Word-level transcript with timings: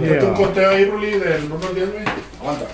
Fíjate 0.00 0.24
un 0.24 0.34
conteo 0.34 0.70
ahí, 0.70 0.86
Ruli, 0.86 1.10
del 1.18 1.52
1 1.52 1.66
al 1.68 1.74
10, 1.74 1.92
güey. 1.92 2.04
Aguanta. 2.40 2.64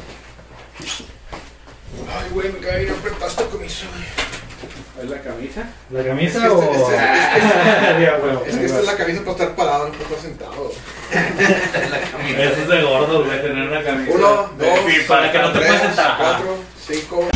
Ay, 2.17 2.30
güey, 2.30 2.52
me 2.52 2.58
cae 2.60 2.84
bien 2.84 2.94
apretado 2.94 3.26
esta 3.26 3.44
camisa, 3.48 3.87
güey. 3.92 4.04
¿Es 5.04 5.10
la 5.10 5.20
camisa? 5.23 5.68
¿La 5.91 5.99
Es 5.99 6.04
que 6.04 6.10
camisa 6.10 6.39
este- 6.39 6.49
o...? 6.49 6.62
este- 6.62 6.96
Ya, 8.04 8.18
huevo. 8.23 8.45
Es 8.46 8.57
que 8.57 8.66
esta 8.66 8.79
es 8.79 8.86
la 8.86 8.96
camisa 8.96 9.20
para 9.23 9.32
estar 9.32 9.57
parado, 9.57 9.89
no 9.89 9.95
para 9.95 10.04
estar 10.04 10.20
sentado. 10.20 10.70
Eso 12.39 12.62
es 12.62 12.68
de 12.68 12.82
gordo, 12.82 13.25
güey, 13.25 13.43
tener 13.43 13.69
una 13.69 13.82
camisa. 13.82 14.12
Uno, 14.14 14.50
dos, 14.57 14.79
sí, 14.87 15.00
para 15.09 15.32
que 15.32 15.39
no 15.41 15.50
te 15.53 15.59
tres, 15.59 15.71
puedas 15.73 15.87
sentar. 15.89 16.16
cuatro, 16.19 16.57
cinco. 16.87 17.29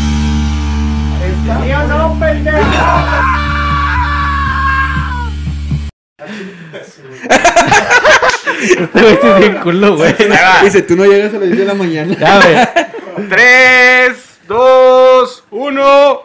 ¿Sí 1.64 1.72
o 1.72 1.86
no, 1.88 2.20
pendejo? 2.20 2.58
Este 8.62 9.00
güey 9.00 9.18
sí 9.20 9.26
es 9.26 9.38
bien 9.38 9.54
culo, 9.60 9.96
güey. 9.96 10.14
Dice, 10.62 10.82
tú 10.82 10.94
no 10.94 11.04
llegas 11.04 11.34
a 11.34 11.38
las 11.38 11.48
10 11.48 11.58
de 11.58 11.64
la 11.64 11.74
mañana. 11.74 12.16
Ya, 12.16 12.40
güey. 12.40 13.28
3, 13.28 14.40
2, 14.46 15.44
1. 15.50 16.22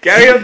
¿Qué 0.00 0.10
ha 0.10 0.16
habido? 0.16 0.38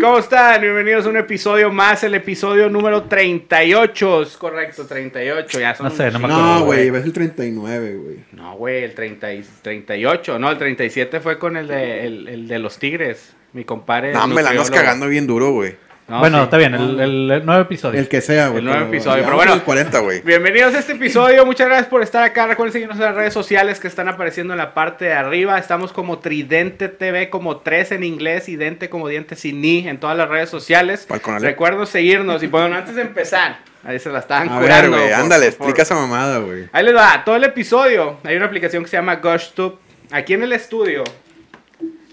¿Cómo 0.00 0.18
están? 0.18 0.60
Bienvenidos 0.60 1.06
a 1.06 1.08
un 1.10 1.18
episodio 1.18 1.70
más, 1.70 2.02
el 2.02 2.14
episodio 2.16 2.68
número 2.68 3.04
38. 3.04 4.22
Es 4.22 4.36
correcto, 4.36 4.86
38. 4.86 5.60
Ya 5.60 5.74
son 5.76 5.86
No 5.88 5.94
sé, 5.94 6.10
no 6.10 6.18
me 6.18 6.26
chingo, 6.26 6.40
No, 6.40 6.64
güey, 6.64 6.90
ves 6.90 7.04
el 7.04 7.12
39, 7.12 7.94
güey. 7.94 8.16
No, 8.32 8.56
güey, 8.56 8.82
el 8.82 8.94
30 8.94 9.34
y 9.34 9.44
38. 9.62 10.38
No, 10.40 10.50
el 10.50 10.58
37 10.58 11.20
fue 11.20 11.38
con 11.38 11.56
el 11.56 11.68
de, 11.68 12.06
el, 12.06 12.26
el 12.26 12.48
de 12.48 12.58
los 12.58 12.76
Tigres. 12.78 13.34
Mi 13.52 13.64
compadre. 13.64 14.12
No, 14.12 14.26
me 14.26 14.42
la 14.42 14.50
andas 14.50 14.70
cagando 14.70 15.06
bien 15.06 15.28
duro, 15.28 15.52
güey. 15.52 15.76
No, 16.10 16.18
bueno, 16.18 16.38
sí. 16.38 16.42
está 16.44 16.56
bien, 16.56 16.74
el, 16.74 16.98
el, 16.98 17.30
el 17.30 17.46
nuevo 17.46 17.62
episodio. 17.62 18.00
El 18.00 18.08
que 18.08 18.20
sea, 18.20 18.48
güey. 18.48 18.58
El 18.58 18.64
nuevo 18.64 18.84
episodio, 18.86 19.22
pero 19.22 19.36
bueno. 19.36 19.54
el 19.54 19.62
40, 19.62 20.00
güey. 20.00 20.22
Bienvenidos 20.22 20.74
a 20.74 20.80
este 20.80 20.94
episodio, 20.94 21.46
muchas 21.46 21.68
gracias 21.68 21.86
por 21.86 22.02
estar 22.02 22.24
acá. 22.24 22.48
Recuerden 22.48 22.72
seguirnos 22.72 22.96
en 22.98 23.04
las 23.04 23.14
redes 23.14 23.32
sociales 23.32 23.78
que 23.78 23.86
están 23.86 24.08
apareciendo 24.08 24.52
en 24.52 24.58
la 24.58 24.74
parte 24.74 25.04
de 25.04 25.12
arriba. 25.12 25.56
Estamos 25.56 25.92
como 25.92 26.18
Tridente 26.18 26.88
TV, 26.88 27.30
como 27.30 27.58
3 27.58 27.92
en 27.92 28.02
inglés 28.02 28.48
y 28.48 28.56
Dente 28.56 28.90
como 28.90 29.06
Diente 29.06 29.36
sin 29.36 29.60
ni 29.60 29.86
en 29.86 30.00
todas 30.00 30.16
las 30.16 30.28
redes 30.28 30.50
sociales. 30.50 31.06
Recuerden 31.40 31.86
seguirnos 31.86 32.42
y 32.42 32.48
bueno, 32.48 32.74
antes 32.74 32.96
de 32.96 33.02
empezar, 33.02 33.58
ahí 33.84 34.00
se 34.00 34.10
la 34.10 34.18
estaban 34.18 34.48
A 34.48 34.58
ver, 34.58 34.88
güey, 34.90 35.12
ándale, 35.12 35.52
por- 35.52 35.68
explica 35.68 35.82
esa 35.82 35.94
mamada, 35.94 36.38
güey. 36.38 36.64
Ahí 36.72 36.84
les 36.84 36.96
va, 36.96 37.22
todo 37.24 37.36
el 37.36 37.44
episodio. 37.44 38.18
Hay 38.24 38.34
una 38.34 38.46
aplicación 38.46 38.82
que 38.82 38.90
se 38.90 38.96
llama 38.96 39.14
GushTube. 39.14 39.78
Aquí 40.10 40.34
en 40.34 40.42
el 40.42 40.52
estudio, 40.54 41.04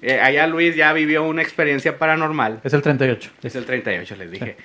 eh, 0.08 0.20
allá 0.22 0.48
Luis 0.48 0.76
ya 0.76 0.94
vivió 0.94 1.24
una 1.24 1.42
experiencia 1.42 1.98
paranormal. 1.98 2.62
Es 2.64 2.74
el 2.74 2.82
38. 2.82 3.32
Es 3.44 3.56
el 3.56 3.66
38, 3.66 4.16
les 4.16 4.32
dije. 4.32 4.58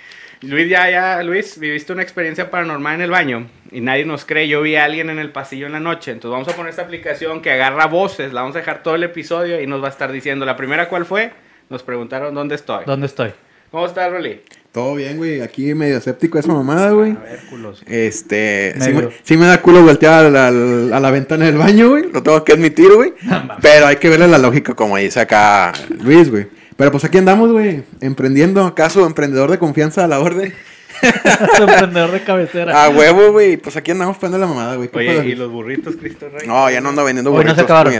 Luis, 0.43 0.69
ya, 0.69 0.91
ya, 0.91 1.23
Luis, 1.23 1.59
viviste 1.59 1.93
una 1.93 2.03
experiencia 2.03 2.51
paranormal 2.51 2.97
en 2.97 3.01
el 3.03 3.11
baño 3.11 3.49
y 3.71 3.81
nadie 3.81 4.05
nos 4.05 4.25
cree. 4.25 4.49
Yo 4.49 4.63
vi 4.63 4.75
a 4.77 4.85
alguien 4.85 5.09
en 5.11 5.19
el 5.19 5.31
pasillo 5.31 5.67
en 5.67 5.73
la 5.73 5.81
noche. 5.81 6.11
Entonces 6.11 6.33
vamos 6.33 6.49
a 6.49 6.57
poner 6.57 6.71
esta 6.71 6.83
aplicación 6.83 7.43
que 7.43 7.53
agarra 7.53 7.87
voces. 7.87 8.33
La 8.33 8.41
vamos 8.43 8.57
a 8.57 8.61
dejar 8.61 8.83
todo 8.83 8.97
el 8.97 9.05
episodio 9.05 9.61
y 9.61 9.67
nos 9.67 9.83
va 9.83 9.87
a 9.87 9.91
estar 9.91 10.11
diciendo. 10.11 10.45
La 10.45 10.57
primera, 10.57 10.89
¿cuál 10.89 11.05
fue? 11.07 11.33
Nos 11.71 11.83
preguntaron 11.83 12.35
dónde 12.35 12.57
estoy. 12.57 12.85
¿Dónde 12.87 13.07
estoy? 13.07 13.33
¿Cómo 13.71 13.87
estás, 13.87 14.11
Rolly? 14.11 14.43
Todo 14.73 14.95
bien, 14.95 15.19
güey. 15.19 15.43
Aquí 15.43 15.75
medio 15.75 15.99
escéptico 15.99 16.39
esa 16.39 16.51
mamada, 16.51 16.93
güey. 16.93 17.13
A 17.13 17.21
ver, 17.21 17.41
culos. 17.51 17.83
Este, 17.87 18.75
sí 18.81 18.91
me, 18.93 19.09
sí 19.23 19.37
me 19.37 19.47
da 19.47 19.61
culo 19.61 19.83
voltear 19.83 20.25
a 20.25 20.31
la, 20.31 20.49
a 20.49 21.01
la 21.01 21.11
ventana 21.11 21.45
del 21.45 21.59
baño, 21.59 21.91
güey. 21.91 22.11
Lo 22.11 22.23
tengo 22.23 22.43
que 22.43 22.55
admitir, 22.55 22.91
güey. 22.95 23.13
Pero 23.61 23.87
hay 23.87 23.97
que 23.97 24.09
verle 24.09 24.29
la 24.29 24.39
lógica, 24.39 24.73
como 24.75 24.97
dice 24.97 25.21
acá 25.21 25.75
Luis, 26.01 26.31
güey. 26.31 26.47
Pero 26.79 26.91
pues 26.91 27.05
aquí 27.05 27.19
andamos, 27.19 27.53
güey. 27.53 27.83
Emprendiendo. 28.01 28.65
¿Acaso 28.65 29.07
emprendedor 29.07 29.51
de 29.51 29.59
confianza 29.59 30.05
a 30.05 30.09
la 30.09 30.21
orden? 30.21 30.55
emprendedor 31.59 32.11
de 32.13 32.21
cabecera. 32.23 32.85
A 32.85 32.89
huevo, 32.91 33.33
güey. 33.33 33.57
Pues 33.57 33.77
aquí 33.77 33.91
andamos 33.91 34.17
poniendo 34.19 34.39
la 34.39 34.47
mamada, 34.53 34.77
güey. 34.77 34.89
¿Qué 34.89 34.99
Oye, 34.99 35.09
pedo? 35.13 35.23
¿y 35.25 35.35
los 35.35 35.51
burritos, 35.51 35.97
Cristo 35.97 36.29
Rey? 36.33 36.47
No, 36.47 36.71
ya 36.71 36.81
no 36.81 36.91
ando 36.91 37.05
vendiendo 37.05 37.31
Hoy 37.31 37.37
no 37.37 37.43
burritos. 37.43 37.57
se 37.57 37.63
acabaron. 37.63 37.93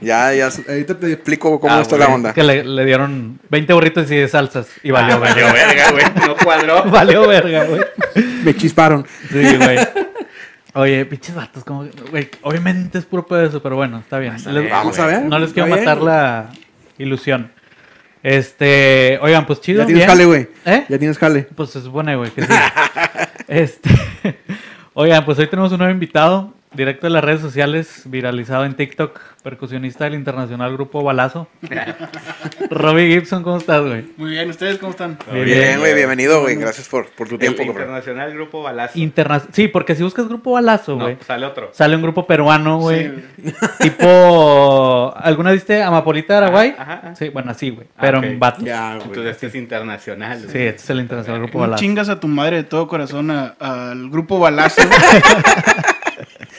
Ya, 0.00 0.32
ya. 0.34 0.48
Ahorita 0.68 0.98
te 0.98 1.12
explico 1.12 1.60
cómo 1.60 1.74
Ah, 1.74 1.80
está 1.82 1.96
güey, 1.96 2.08
la 2.08 2.14
onda. 2.14 2.28
Es 2.30 2.34
que 2.34 2.42
le, 2.42 2.64
le 2.64 2.84
dieron 2.84 3.38
20 3.50 3.72
burritos 3.72 4.10
y 4.10 4.16
10 4.16 4.30
salsas. 4.30 4.68
Y 4.82 4.90
valió, 4.90 5.14
Ah, 5.16 5.18
valió 5.18 5.46
verga. 5.52 5.90
güey. 5.92 6.04
No 6.26 6.36
cuadró. 6.36 6.84
valió 6.90 7.26
verga, 7.28 7.64
güey. 7.64 7.80
Me 8.44 8.54
chisparon. 8.56 9.06
Sí, 9.30 9.56
güey. 9.56 9.78
Oye, 10.74 11.04
pinches 11.06 11.34
vatos, 11.34 11.64
como, 11.64 11.86
güey, 12.10 12.28
obviamente 12.42 12.98
es 12.98 13.04
puro 13.04 13.26
pedo 13.26 13.42
eso, 13.44 13.62
pero 13.62 13.74
bueno, 13.76 13.98
está 13.98 14.18
bien. 14.18 14.34
Les- 14.52 14.70
Vamos 14.70 14.98
a 14.98 15.06
ver. 15.06 15.22
No 15.22 15.38
les 15.38 15.52
quiero 15.52 15.68
matar 15.68 15.98
la 15.98 16.50
ilusión. 16.98 17.50
Este, 18.22 19.18
oigan, 19.22 19.46
pues 19.46 19.60
chido. 19.60 19.80
Ya 19.80 19.86
tienes 19.86 20.04
bien. 20.04 20.08
jale, 20.08 20.24
güey. 20.24 20.48
¿Eh? 20.64 20.84
Ya 20.88 20.98
tienes 20.98 21.18
jale. 21.18 21.42
Pues 21.54 21.70
se 21.70 21.80
supone, 21.80 22.16
güey, 22.16 22.30
que 22.30 22.42
sí. 22.42 22.52
este, 23.48 23.90
oigan, 24.94 25.24
pues 25.24 25.38
hoy 25.38 25.46
tenemos 25.46 25.72
un 25.72 25.78
nuevo 25.78 25.92
invitado, 25.92 26.52
directo 26.74 27.06
de 27.06 27.10
las 27.12 27.24
redes 27.24 27.40
sociales, 27.40 28.02
viralizado 28.04 28.64
en 28.64 28.74
TikTok, 28.74 29.18
percusionista 29.42 30.04
del 30.04 30.14
internacional 30.14 30.72
grupo 30.74 31.02
Balazo. 31.02 31.48
Robbie 32.70 33.08
Gibson, 33.12 33.42
¿cómo 33.42 33.56
estás, 33.56 33.82
güey? 33.84 34.04
Muy 34.16 34.30
bien, 34.30 34.50
¿ustedes 34.50 34.78
cómo 34.78 34.90
están? 34.90 35.18
Bien, 35.32 35.44
Bien, 35.44 35.78
güey, 35.80 35.94
bienvenido, 35.94 36.42
güey. 36.42 36.56
Gracias 36.56 36.88
por, 36.88 37.08
por 37.10 37.28
tu 37.28 37.34
El 37.34 37.40
tiempo, 37.40 37.58
güey. 37.58 37.68
internacional 37.70 38.32
grupo 38.34 38.62
Balazo. 38.62 38.98
Interna- 38.98 39.42
sí, 39.52 39.68
porque 39.68 39.94
si 39.94 40.02
buscas 40.02 40.28
grupo 40.28 40.52
Balazo, 40.52 40.96
No, 40.96 41.04
güey, 41.04 41.16
sale 41.26 41.46
otro. 41.46 41.70
sale 41.72 41.96
un 41.96 42.02
grupo 42.02 42.26
peruano, 42.26 42.78
güey. 42.78 43.10
Sí, 43.42 43.52
tipo, 43.80 45.14
¿alguna 45.16 45.52
viste 45.52 45.82
Amapolita 45.82 46.34
de 46.34 46.38
Araguay? 46.38 46.74
Ajá, 46.78 46.92
ajá. 47.02 47.14
Sí, 47.16 47.28
bueno, 47.30 47.50
así, 47.50 47.70
güey. 47.70 47.86
Ah, 47.96 48.00
Pero 48.02 48.18
ok. 48.18 48.24
en 48.24 48.38
vatos. 48.38 48.64
Ya, 48.64 48.94
güey. 48.96 49.06
Entonces 49.08 49.32
este 49.32 49.46
es 49.46 49.54
internacional. 49.54 50.38
Sí, 50.40 50.58
este 50.58 50.82
es 50.82 50.90
el 50.90 51.00
internacional 51.00 51.40
grupo 51.40 51.58
Un 51.58 51.62
Balazo. 51.62 51.80
chingas 51.80 52.08
a 52.08 52.20
tu 52.20 52.28
madre 52.28 52.56
de 52.56 52.64
todo 52.64 52.86
corazón 52.88 53.30
al 53.30 54.10
grupo 54.10 54.38
Balazo. 54.38 54.82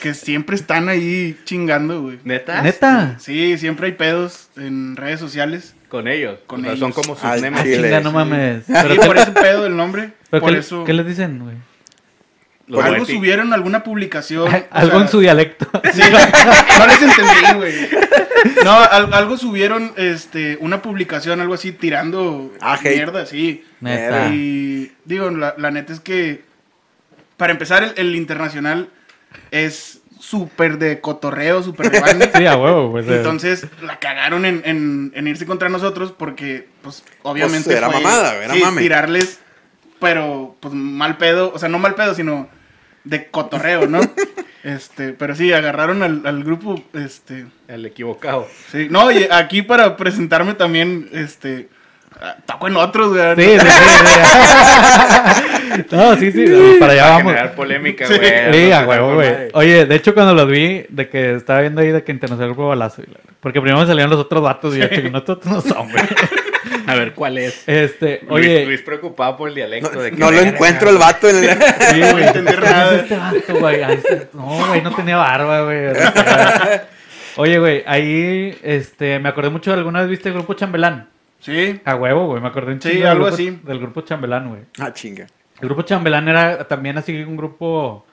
que 0.00 0.14
siempre 0.14 0.56
están 0.56 0.88
ahí 0.88 1.38
chingando, 1.44 2.02
güey. 2.02 2.18
¿Neta? 2.24 2.62
¿Neta? 2.62 3.16
Sí, 3.18 3.56
siempre 3.58 3.86
hay 3.86 3.92
pedos 3.92 4.48
en 4.56 4.96
redes 4.96 5.20
sociales. 5.20 5.74
Con 5.88 6.08
ellos. 6.08 6.38
Con 6.46 6.60
o 6.60 6.62
sea, 6.62 6.72
ellos. 6.72 6.80
son 6.80 6.92
como 6.92 7.16
sus 7.16 7.40
nemas. 7.40 7.60
Ah, 7.60 7.64
chile. 7.64 7.82
chinga, 7.82 8.00
no 8.00 8.12
mames. 8.12 8.64
Sí, 8.66 8.72
Pero, 8.72 9.02
por 9.02 9.14
¿qué, 9.16 9.22
ese 9.22 9.32
pedo 9.32 9.62
del 9.64 9.76
nombre. 9.76 10.12
pero 10.30 10.40
por 10.40 10.52
qué- 10.52 10.58
eso. 10.58 10.84
qué 10.84 10.92
les 10.92 11.06
dicen, 11.06 11.38
güey? 11.40 11.56
Los 12.66 12.84
algo 12.84 13.04
subieron, 13.04 13.52
alguna 13.52 13.82
publicación. 13.82 14.48
Algo 14.70 14.92
sea, 14.96 15.00
en 15.02 15.08
su 15.08 15.20
dialecto. 15.20 15.68
Sí, 15.92 16.00
no 16.78 16.86
les 16.86 17.02
entendí, 17.02 17.54
güey. 17.56 17.74
No, 18.64 18.70
al- 18.78 19.12
algo 19.12 19.36
subieron, 19.36 19.92
este, 19.96 20.56
una 20.60 20.80
publicación, 20.80 21.40
algo 21.40 21.54
así, 21.54 21.72
tirando 21.72 22.52
Ah, 22.60 22.78
mierda, 22.82 23.26
sí. 23.26 23.64
Neta. 23.80 24.28
Y 24.28 24.92
digo, 25.04 25.30
la, 25.30 25.54
la 25.58 25.70
neta 25.72 25.92
es 25.92 25.98
que, 26.00 26.42
para 27.36 27.52
empezar, 27.52 27.82
el, 27.82 27.92
el 27.96 28.14
internacional 28.14 28.88
es 29.50 30.00
súper 30.18 30.78
de 30.78 31.00
cotorreo, 31.00 31.62
súper 31.62 31.90
de 31.90 32.00
banda. 32.00 32.30
Sí, 32.36 32.46
a 32.46 32.56
huevo, 32.56 32.90
pues. 32.92 33.06
eh. 33.08 33.16
Entonces 33.16 33.66
la 33.82 33.98
cagaron 33.98 34.44
en, 34.44 34.62
en- 34.64 35.12
en 35.14 35.26
irse 35.26 35.46
contra 35.46 35.68
nosotros 35.68 36.12
porque, 36.16 36.68
pues, 36.82 37.02
obviamente. 37.22 37.64
Pues, 37.64 37.76
era 37.76 37.90
fue, 37.90 38.00
mamada, 38.00 38.34
era 38.42 38.54
sí, 38.54 38.60
mame. 38.60 38.82
tirarles, 38.82 39.40
pero, 39.98 40.56
pues, 40.60 40.74
mal 40.74 41.16
pedo. 41.16 41.52
O 41.54 41.58
sea, 41.58 41.68
no 41.68 41.78
mal 41.78 41.94
pedo, 41.94 42.14
sino 42.14 42.48
de 43.04 43.28
cotorreo, 43.30 43.86
¿no? 43.86 44.00
este, 44.62 45.14
pero 45.14 45.34
sí, 45.34 45.52
agarraron 45.54 46.02
al, 46.02 46.26
al 46.26 46.44
grupo, 46.44 46.82
este. 46.92 47.46
El 47.66 47.86
equivocado. 47.86 48.46
Sí, 48.70 48.88
no, 48.90 49.10
y 49.10 49.26
aquí 49.30 49.62
para 49.62 49.96
presentarme 49.96 50.52
también, 50.54 51.08
este. 51.12 51.68
Toco 52.46 52.68
en 52.68 52.76
otros, 52.76 53.08
güey. 53.10 53.36
Sí, 53.36 53.58
sí, 53.60 53.66
sí. 53.66 53.72
sí. 55.74 55.82
no, 55.90 56.16
sí, 56.16 56.32
sí. 56.32 56.76
Para 56.78 56.92
allá 56.92 57.02
Para 57.02 57.14
vamos. 57.16 57.32
generar 57.32 57.54
polémica, 57.54 58.06
Sí. 58.06 58.14
güey. 58.16 58.52
Sí, 58.52 58.72
a 58.72 58.84
huevo, 58.86 59.14
güey. 59.14 59.30
Oye, 59.54 59.86
de 59.86 59.94
hecho, 59.94 60.14
cuando 60.14 60.34
los 60.34 60.48
vi, 60.48 60.84
de 60.88 61.08
que 61.08 61.34
estaba 61.34 61.60
viendo 61.60 61.80
ahí 61.80 61.88
de 61.92 62.02
que 62.04 62.12
internacional 62.12 62.50
grupo 62.54 62.68
balazo. 62.68 63.02
Porque 63.40 63.60
primero 63.60 63.80
me 63.80 63.86
salieron 63.86 64.10
los 64.10 64.20
otros 64.20 64.42
datos 64.42 64.76
y 64.76 64.80
yo, 64.80 64.88
"Chinga, 64.88 65.10
no, 65.10 65.18
estos 65.18 65.44
no 65.46 65.60
son, 65.60 65.90
güey. 65.90 66.04
A 66.86 66.94
ver, 66.94 67.14
¿cuál 67.14 67.38
es? 67.38 67.62
Este, 67.66 68.20
Luis, 68.28 68.46
oye. 68.46 68.66
Luis 68.66 68.82
preocupado 68.82 69.36
por 69.36 69.48
el 69.48 69.54
dialecto. 69.54 69.90
No, 69.94 70.00
de 70.00 70.10
que 70.10 70.16
no 70.16 70.30
lo 70.30 70.40
encuentro 70.40 70.90
el 70.90 70.98
vato 70.98 71.28
en 71.28 71.36
el... 71.44 71.50
Sí, 71.50 72.00
güey. 72.12 72.26
entender 72.26 72.58
¿Qué 72.60 72.66
es 72.66 72.70
nada. 72.72 72.96
este 72.96 73.16
vato, 73.16 73.60
güey? 73.60 73.80
No, 74.34 74.66
güey, 74.66 74.82
no 74.82 74.94
tenía 74.94 75.16
barba, 75.16 75.62
güey. 75.62 75.78
Oye, 77.36 77.58
güey, 77.58 77.82
ahí, 77.86 78.58
este, 78.62 79.18
me 79.20 79.28
acordé 79.28 79.50
mucho 79.50 79.70
de 79.70 79.78
alguna 79.78 80.00
vez 80.00 80.10
viste 80.10 80.28
el 80.28 80.34
grupo 80.34 80.54
Chambelán. 80.54 81.08
Sí, 81.40 81.80
A 81.84 81.94
huevo, 81.96 82.26
güey, 82.26 82.40
me 82.42 82.48
acordé 82.48 82.72
un 82.74 82.80
Sí, 82.82 82.90
chingo 82.90 83.00
del 83.04 83.08
algo 83.12 83.24
grupo- 83.26 83.34
así. 83.34 83.50
Del 83.64 83.78
grupo 83.80 84.00
Chambelán, 84.02 84.48
güey. 84.50 84.62
Ah, 84.78 84.92
chinga. 84.92 85.26
El 85.60 85.68
grupo 85.68 85.82
Chambelán 85.82 86.28
era 86.28 86.66
también 86.68 86.96
así 86.98 87.22
un 87.22 87.36
grupo, 87.36 88.04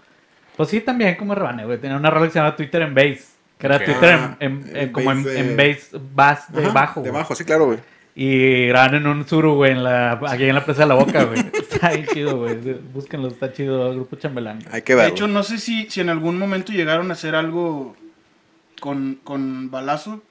pues 0.56 0.70
sí, 0.70 0.82
también 0.82 1.16
como 1.16 1.36
Rebane, 1.36 1.66
güey. 1.66 1.78
Tenía 1.78 1.98
una 1.98 2.10
rola 2.10 2.26
que 2.26 2.32
se 2.34 2.40
llamaba 2.40 2.56
Twitter 2.56 2.82
en 2.82 2.94
Bass. 2.96 3.34
Que 3.58 3.66
era. 3.68 3.80
Twitter 3.84 4.04
en, 4.12 4.20
Ah, 4.20 4.38
en- 4.40 4.70
en 4.70 4.78
en- 4.78 4.92
como 4.92 5.12
en, 5.12 5.24
bass 5.24 5.34
de- 5.34 5.40
en 5.40 5.58
bass, 5.58 5.90
bass 6.14 6.54
de 6.54 6.64
Ajá, 6.64 6.74
bajo. 6.74 7.02
De 7.02 7.12
bajo, 7.12 7.36
sí, 7.36 7.44
claro, 7.44 7.66
güey. 7.66 7.80
Y 8.16 8.68
graban 8.68 8.96
en 8.96 9.08
un 9.08 9.28
suru, 9.28 9.56
güey, 9.56 9.72
en 9.74 9.84
la, 9.84 10.14
aquí 10.28 10.46
en 10.46 10.56
la 10.56 10.64
presa 10.66 10.82
de 10.82 10.88
la 10.88 10.96
boca, 10.96 11.24
güey. 11.26 11.40
Está 11.54 11.92
bien 11.92 12.06
chido, 12.08 12.38
güey. 12.38 12.56
Búsquenlo, 12.94 13.28
está 13.28 13.52
chido 13.54 13.90
el 13.92 13.96
grupo 13.98 14.16
Chambelán. 14.16 14.60
Hay 14.72 14.82
que 14.82 14.94
de 14.94 14.98
verlo. 14.98 15.14
hecho, 15.14 15.28
no 15.28 15.44
sé 15.44 15.58
si, 15.60 15.90
si 15.90 16.02
en 16.02 16.10
algún 16.10 16.40
momento 16.40 16.72
llegaron 16.74 17.10
a 17.12 17.14
hacer 17.14 17.36
algo 17.36 17.96
con, 18.80 19.20
con 19.24 19.70
Balazo. 19.70 20.22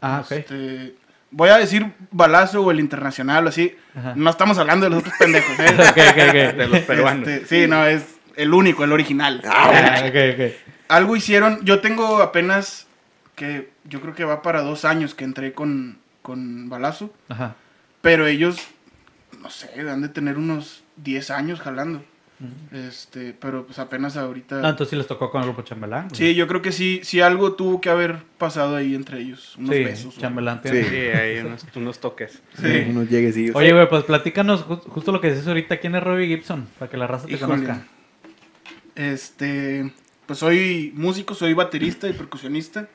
Ah, 0.00 0.22
ok. 0.24 0.32
Este, 0.32 0.94
voy 1.30 1.50
a 1.50 1.56
decir 1.58 1.92
balazo 2.10 2.62
o 2.62 2.70
el 2.70 2.80
internacional 2.80 3.46
o 3.46 3.48
así. 3.48 3.76
Ajá. 3.94 4.14
No 4.16 4.30
estamos 4.30 4.58
hablando 4.58 4.84
de 4.84 4.90
los 4.90 5.00
otros 5.00 5.14
pendejos, 5.18 5.58
¿eh? 5.58 6.52
De 6.56 6.66
los 6.66 6.80
peruanos. 6.80 7.28
Este, 7.28 7.62
sí, 7.62 7.68
no, 7.68 7.86
es 7.86 8.18
el 8.36 8.54
único, 8.54 8.84
el 8.84 8.92
original. 8.92 9.42
Ah, 9.46 10.04
ok. 10.06 10.52
Algo 10.88 11.16
hicieron, 11.16 11.64
yo 11.64 11.80
tengo 11.80 12.22
apenas 12.22 12.86
que 13.34 13.70
yo 13.84 14.00
creo 14.00 14.14
que 14.14 14.24
va 14.24 14.42
para 14.42 14.62
dos 14.62 14.84
años 14.84 15.14
que 15.14 15.24
entré 15.24 15.52
con, 15.52 15.98
con 16.22 16.68
Balazo, 16.68 17.12
Ajá. 17.28 17.54
pero 18.00 18.26
ellos, 18.26 18.58
no 19.40 19.50
sé, 19.50 19.70
han 19.80 20.02
de 20.02 20.08
tener 20.08 20.38
unos 20.38 20.82
10 20.96 21.30
años 21.30 21.60
jalando. 21.60 22.04
Este, 22.72 23.32
pero 23.32 23.66
pues 23.66 23.78
apenas 23.80 24.16
ahorita. 24.16 24.56
Ah, 24.64 24.68
entonces 24.70 24.90
sí 24.90 24.96
les 24.96 25.06
tocó 25.08 25.30
con 25.30 25.40
el 25.42 25.48
grupo 25.48 25.62
Chambelán. 25.62 26.14
Sí, 26.14 26.34
yo 26.36 26.46
creo 26.46 26.62
que 26.62 26.70
sí, 26.70 27.00
sí 27.02 27.20
algo 27.20 27.54
tuvo 27.54 27.80
que 27.80 27.90
haber 27.90 28.22
pasado 28.38 28.76
ahí 28.76 28.94
entre 28.94 29.18
ellos. 29.20 29.56
Unos 29.56 29.74
sí, 29.74 29.82
besos. 29.84 30.18
Chambelán 30.18 30.60
Sí. 30.62 30.70
tiene. 30.70 30.88
Sí, 30.88 30.96
hay 30.96 31.38
unos, 31.38 31.66
unos 31.74 31.98
toques. 31.98 32.40
Sí. 32.60 32.86
Unos 32.90 33.08
lleguesillos. 33.10 33.56
Oye, 33.56 33.72
güey, 33.72 33.88
pues 33.88 34.04
platícanos 34.04 34.64
ju- 34.66 34.80
justo 34.82 35.10
lo 35.10 35.20
que 35.20 35.30
dices 35.30 35.48
ahorita. 35.48 35.78
¿Quién 35.78 35.96
es 35.96 36.02
Robbie 36.02 36.28
Gibson? 36.28 36.68
Para 36.78 36.88
que 36.90 36.96
la 36.96 37.08
raza 37.08 37.26
te 37.26 37.32
Híjole. 37.34 37.54
conozca. 37.64 37.86
Este, 38.94 39.92
pues 40.26 40.38
soy 40.38 40.92
músico, 40.94 41.34
soy 41.34 41.54
baterista 41.54 42.08
y 42.08 42.12
percusionista. 42.12 42.88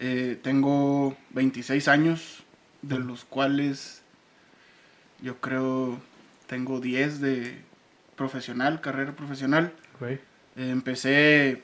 Eh, 0.00 0.38
tengo 0.42 1.16
26 1.30 1.88
años, 1.88 2.42
de 2.82 2.98
los 2.98 3.24
cuales 3.24 4.02
yo 5.22 5.40
creo 5.40 5.98
tengo 6.46 6.80
10 6.80 7.20
de 7.20 7.58
profesional, 8.16 8.80
carrera 8.80 9.12
profesional. 9.12 9.72
Güey. 10.00 10.14
Eh, 10.56 10.70
empecé 10.70 11.62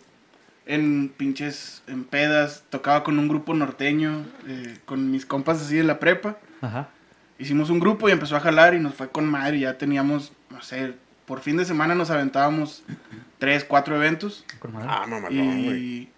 en 0.67 1.09
pinches, 1.17 1.83
en 1.87 2.05
pedas, 2.05 2.65
tocaba 2.71 3.03
con 3.03 3.19
un 3.19 3.29
grupo 3.29 3.55
norteño, 3.55 4.25
eh, 4.47 4.79
con 4.85 5.11
mis 5.11 5.27
compas 5.27 5.61
así 5.61 5.77
de 5.77 5.85
la 5.85 5.99
prepa. 5.99 6.39
Ajá. 6.61 6.89
Hicimos 7.39 7.71
un 7.71 7.81
grupo 7.81 8.09
y 8.09 8.13
empezó 8.13 8.37
a 8.37 8.41
jalar 8.41 8.75
y 8.75 8.79
nos 8.79 8.95
fue 8.95 9.09
con 9.11 9.27
madre. 9.27 9.57
y 9.57 9.61
Ya 9.61 9.79
teníamos, 9.79 10.33
no 10.51 10.63
sé, 10.63 10.95
por 11.27 11.41
fin 11.41 11.57
de 11.57 11.65
semana 11.65 11.95
nos 11.95 12.11
aventábamos 12.11 12.83
tres, 13.39 13.65
cuatro 13.65 13.97
eventos. 13.97 14.45
Con 14.59 14.73
madre. 14.73 14.89
Ah, 14.91 15.07
mamalón, 15.07 15.65
güey. 15.65 15.79
Y, 15.79 16.11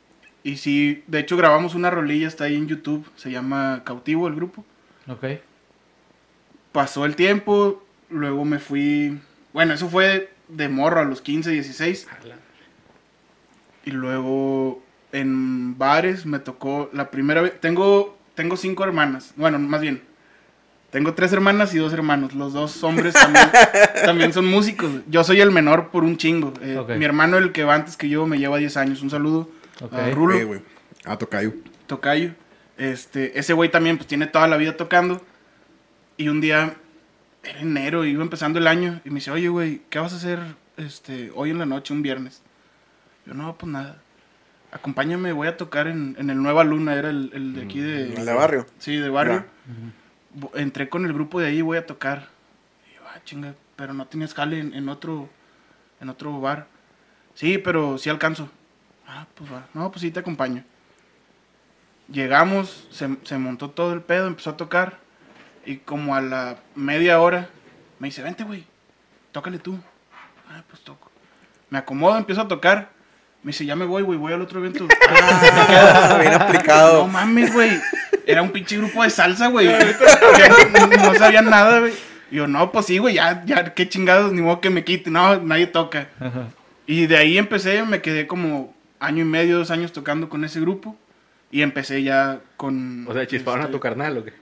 y 0.43 0.56
sí, 0.56 1.05
de 1.06 1.20
hecho 1.20 1.37
grabamos 1.37 1.75
una 1.75 1.90
rolilla, 1.90 2.26
está 2.26 2.44
ahí 2.44 2.56
en 2.56 2.67
YouTube, 2.67 3.08
se 3.17 3.31
llama 3.31 3.82
Cautivo 3.85 4.26
el 4.26 4.35
grupo. 4.35 4.64
Ok. 5.06 5.25
Pasó 6.73 7.05
el 7.05 7.14
tiempo, 7.17 7.85
luego 8.11 8.44
me 8.44 8.58
fui, 8.58 9.20
bueno, 9.52 9.75
eso 9.75 9.88
fue 9.88 10.31
de 10.49 10.69
morro 10.69 11.00
a 11.00 11.04
los 11.04 11.20
15, 11.20 11.50
16. 11.50 12.08
Y 13.84 13.90
luego 13.90 14.82
en 15.12 15.76
bares 15.78 16.25
me 16.26 16.38
tocó 16.38 16.88
la 16.93 17.10
primera 17.10 17.43
vez, 17.43 17.60
tengo, 17.60 18.16
tengo 18.34 18.56
cinco 18.56 18.84
hermanas, 18.84 19.32
bueno, 19.37 19.58
más 19.58 19.81
bien, 19.81 20.02
tengo 20.93 21.14
tres 21.14 21.32
hermanas 21.32 21.75
y 21.75 21.78
dos 21.78 21.94
hermanos, 21.94 22.34
los 22.34 22.52
dos 22.52 22.84
hombres 22.84 23.14
también, 23.14 23.50
también 24.04 24.32
son 24.34 24.44
músicos. 24.44 24.90
Yo 25.08 25.25
soy 25.25 25.40
el 25.40 25.50
menor 25.50 25.88
por 25.88 26.04
un 26.04 26.19
chingo. 26.19 26.52
Eh. 26.60 26.84
Mi 26.99 27.06
hermano, 27.06 27.38
el 27.38 27.50
que 27.50 27.64
va 27.64 27.75
antes 27.75 27.96
que 27.96 28.10
yo, 28.10 28.26
me 28.26 28.38
lleva 28.38 28.58
10 28.58 28.76
años. 28.76 29.00
Un 29.00 29.08
saludo 29.08 29.49
a 29.90 30.10
Rulo. 30.10 30.46
Güey. 30.46 30.60
Ah, 31.06 31.16
tocayo. 31.16 31.54
Tocayo. 31.87 32.32
Este, 32.76 33.38
ese 33.38 33.54
güey 33.54 33.70
también 33.70 33.96
pues 33.96 34.06
tiene 34.06 34.26
toda 34.26 34.46
la 34.46 34.58
vida 34.58 34.76
tocando. 34.76 35.22
Y 36.19 36.28
un 36.28 36.43
día, 36.43 36.75
era 37.43 37.61
enero, 37.61 38.05
iba 38.05 38.23
empezando 38.23 38.59
el 38.59 38.67
año, 38.67 39.00
y 39.05 39.11
me 39.11 39.17
dice, 39.17 39.31
oye, 39.31 39.49
güey, 39.49 39.83
¿qué 39.91 39.99
vas 39.99 40.12
a 40.12 40.17
hacer 40.17 40.41
este, 40.77 41.31
hoy 41.35 41.50
en 41.50 41.59
la 41.59 41.67
noche, 41.67 41.93
un 41.93 42.03
viernes? 42.03 42.43
Yo, 43.27 43.35
no, 43.35 43.56
pues 43.56 43.71
nada. 43.71 44.00
Acompáñame, 44.71 45.33
voy 45.33 45.49
a 45.49 45.56
tocar 45.56 45.87
en, 45.87 46.17
en 46.19 46.31
el 46.31 46.43
Nueva 46.43 46.65
Luna, 46.65 46.94
era 46.94 47.11
el, 47.11 47.31
el 47.35 47.55
de 47.55 47.62
aquí 47.62 47.81
de... 47.81 48.15
¿El 48.15 48.25
de 48.25 48.33
barrio? 48.33 48.67
Sí, 48.79 48.97
de 48.97 49.11
barrio. 49.11 49.44
Entré 50.55 50.89
con 50.89 51.05
el 51.05 51.12
grupo 51.12 51.41
de 51.41 51.49
ahí, 51.49 51.61
voy 51.61 51.77
a 51.77 51.87
tocar. 51.87 52.29
Y 52.91 52.94
yo, 52.97 53.03
ah, 53.06 53.21
chinga, 53.25 53.55
pero 53.77 53.93
no 53.93 54.06
tienes 54.06 54.33
jale 54.33 54.61
en, 54.61 54.73
en 54.73 54.88
otro, 54.88 55.29
en 56.00 56.09
otro 56.09 56.41
bar. 56.41 56.69
Sí, 57.35 57.59
pero 57.59 57.99
sí 57.99 58.09
alcanzo. 58.09 58.50
Ah, 59.06 59.27
pues 59.35 59.53
va. 59.53 59.67
No, 59.75 59.91
pues 59.91 60.00
sí 60.00 60.11
te 60.11 60.21
acompaño. 60.21 60.65
Llegamos, 62.11 62.88
se, 62.91 63.15
se 63.25 63.37
montó 63.37 63.71
todo 63.71 63.93
el 63.93 64.00
pedo, 64.00 64.27
empezó 64.27 64.50
a 64.50 64.56
tocar. 64.56 65.00
Y 65.64 65.76
como 65.76 66.14
a 66.14 66.20
la 66.20 66.56
media 66.75 67.20
hora, 67.20 67.49
me 67.99 68.09
dice, 68.09 68.23
vente, 68.23 68.44
güey, 68.44 68.64
tócale 69.31 69.59
tú. 69.59 69.79
Ah, 70.49 70.62
pues 70.69 70.82
toco. 70.82 71.11
Me 71.70 71.79
acomodo, 71.79 72.17
empiezo 72.17 72.43
a 72.43 72.49
tocar. 72.49 72.91
Me 73.43 73.50
dice, 73.50 73.64
ya 73.64 73.75
me 73.75 73.85
voy, 73.85 74.03
güey, 74.03 74.19
voy 74.19 74.32
al 74.32 74.43
otro 74.43 74.61
evento. 74.61 74.87
Ah, 75.14 76.19
bien 76.20 76.35
aplicado. 76.35 77.03
No 77.03 77.09
mames, 77.09 77.53
güey. 77.53 77.70
Era 78.26 78.43
un 78.43 78.50
pinche 78.50 78.76
grupo 78.76 79.03
de 79.03 79.11
salsa, 79.11 79.49
güey. 79.49 79.67
Que 79.67 80.97
no, 80.99 81.14
sabían 81.14 81.50
nada, 81.50 81.81
güey. 81.81 81.93
Y 82.31 82.37
yo, 82.37 82.47
no, 82.47 82.73
pues 82.73 82.87
sí, 82.87 82.99
güey, 82.99 83.17
ya, 83.17 83.44
ya, 83.44 83.75
qué 83.75 83.88
chingados, 83.88 84.32
ni 84.32 84.41
modo 84.41 84.61
que 84.61 84.70
me 84.70 84.85
quite. 84.85 85.11
No, 85.11 85.37
nadie 85.41 85.67
toca. 85.67 86.09
Ajá. 86.19 86.49
Y 86.87 87.06
de 87.06 87.17
ahí 87.17 87.38
empecé, 87.38 87.82
me 87.85 88.00
quedé 88.03 88.26
como 88.26 88.75
año 88.99 89.23
y 89.23 89.26
medio, 89.26 89.59
dos 89.59 89.70
años 89.70 89.93
tocando 89.93 90.29
con 90.29 90.44
ese 90.44 90.61
grupo. 90.61 90.97
Y 91.50 91.62
empecé 91.62 92.03
ya 92.03 92.41
con... 92.56 93.06
O 93.06 93.12
sea, 93.12 93.26
chisparon 93.26 93.61
a 93.61 93.64
este, 93.64 93.73
tu 93.73 93.81
carnal, 93.81 94.19
¿o 94.19 94.25
qué? 94.25 94.32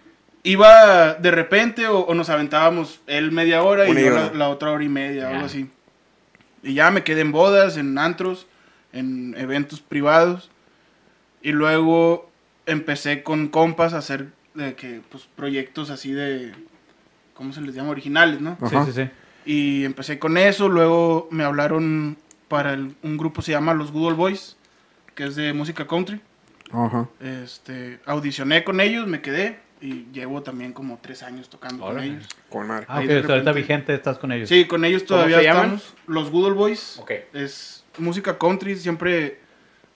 Iba 0.43 1.15
de 1.15 1.31
repente 1.31 1.87
o, 1.87 1.99
o 2.01 2.15
nos 2.15 2.31
aventábamos 2.31 3.01
él 3.07 3.31
media 3.31 3.63
hora 3.63 3.87
y 3.87 3.91
Una 3.91 4.01
y 4.01 4.05
yo 4.05 4.31
la, 4.35 4.49
otra 4.49 4.71
hora 4.71 4.83
y 4.85 4.89
media, 4.89 5.23
Ya. 5.25 5.31
algo 5.31 5.47
así. 5.47 5.69
Y 6.63 6.75
ya 6.75 6.91
me 6.91 7.05
quedé 7.05 7.21
en 7.21 7.33
bodas, 7.33 7.77
en 7.77 7.97
antros, 7.99 8.47
en 8.93 9.35
eventos 9.39 9.81
privados. 9.81 10.51
Y 11.43 11.53
luego 11.53 12.31
empecé 12.67 13.23
con 13.23 13.49
compas 13.49 13.93
a 13.95 13.99
hacer 13.99 14.29
de 14.55 14.75
que, 14.75 15.01
pues, 15.11 15.29
proyectos 15.37 15.91
así 15.91 16.13
de, 16.13 16.53
¿cómo 17.35 17.53
se 17.53 17.61
les 17.61 17.75
llama? 17.75 17.91
Originales, 17.91 18.41
¿no? 18.41 18.57
Sí, 18.69 18.77
sí, 18.87 18.93
sí. 18.93 19.11
Y 19.47 19.85
empecé 19.85 20.19
con 20.19 20.37
eso, 20.37 20.69
luego 20.69 21.29
me 21.31 21.45
hablaron 21.45 22.19
para 22.49 22.75
el- 22.75 22.95
un 23.03 23.17
grupo 23.17 23.41
se 23.43 23.53
llama 23.53 23.73
Los 23.75 23.91
Good 23.93 24.09
Old 24.09 24.17
Boys, 24.17 24.57
que 25.15 25.25
es 25.25 25.37
de 25.37 25.53
música 25.55 25.87
country. 25.87 26.21
Ajá. 26.73 27.09
Este, 27.21 28.01
audicioné 28.07 28.65
con 28.65 28.81
ellos, 28.81 29.07
me 29.07 29.23
quedé 29.23 29.59
y 29.81 30.07
llevo 30.13 30.43
también 30.43 30.73
como 30.73 30.99
tres 31.01 31.23
años 31.23 31.49
tocando 31.49 31.85
con 31.85 31.99
ellos. 32.01 32.27
Con 32.49 32.67
madre. 32.67 32.87
Ah, 32.89 32.99
Ahí 32.99 33.07
ok, 33.07 33.11
de 33.13 33.19
o 33.19 33.23
sea, 33.23 33.31
ahorita 33.35 33.51
repente- 33.53 33.61
vigente 33.61 33.95
estás 33.95 34.19
con 34.19 34.33
ellos. 34.33 34.49
Sí, 34.49 34.67
con 34.67 34.85
ellos 34.85 35.03
¿Cómo 35.05 35.21
todavía 35.21 35.41
estamos. 35.41 35.95
Los 36.07 36.31
Good 36.31 36.47
Old 36.47 36.57
Boys. 36.57 36.99
Ok. 36.99 37.13
Es 37.33 37.85
música 37.99 38.37
country, 38.39 38.77
siempre 38.77 39.41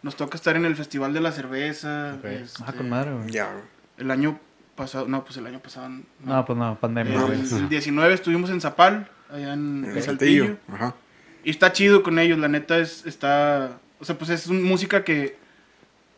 nos 0.03 0.17
toca 0.17 0.37
estar 0.37 0.57
en 0.57 0.65
el 0.65 0.75
Festival 0.77 1.13
de 1.13 1.21
la 1.21 1.33
Cerveza. 1.33 2.15
Ok. 2.19 2.25
este, 2.25 2.63
Ah, 2.67 2.73
con 2.73 2.89
madre, 2.89 3.13
güey. 3.13 3.31
Ya. 3.31 3.51
El 3.99 4.11
año 4.11 4.39
pasado, 4.75 5.07
no, 5.07 5.25
pues 5.25 5.37
el 5.37 5.47
año 5.47 5.61
pasado. 5.61 5.89
no. 5.89 6.03
No, 6.25 6.45
pues 6.45 6.59
no, 6.59 6.79
pandemia. 6.81 7.15
Eh, 7.15 7.25
el, 7.27 7.33
el 7.63 7.69
19 7.69 8.15
estuvimos 8.15 8.51
en 8.51 8.61
Zapal, 8.61 9.09
allá 9.31 9.53
en, 9.53 9.85
En 9.85 9.97
el 9.97 10.03
Saltillo. 10.03 10.45
Saltillo. 10.47 10.75
Ajá. 10.75 10.95
Y 11.45 11.51
está 11.51 11.73
chido 11.73 12.03
con 12.03 12.19
ellos, 12.19 12.39
la 12.39 12.49
neta 12.49 12.79
es, 12.79 13.05
está, 13.07 13.79
o 14.00 14.05
sea, 14.05 14.17
pues 14.17 14.31
es 14.31 14.47
un- 14.47 14.62
música 14.62 15.05
que 15.05 15.37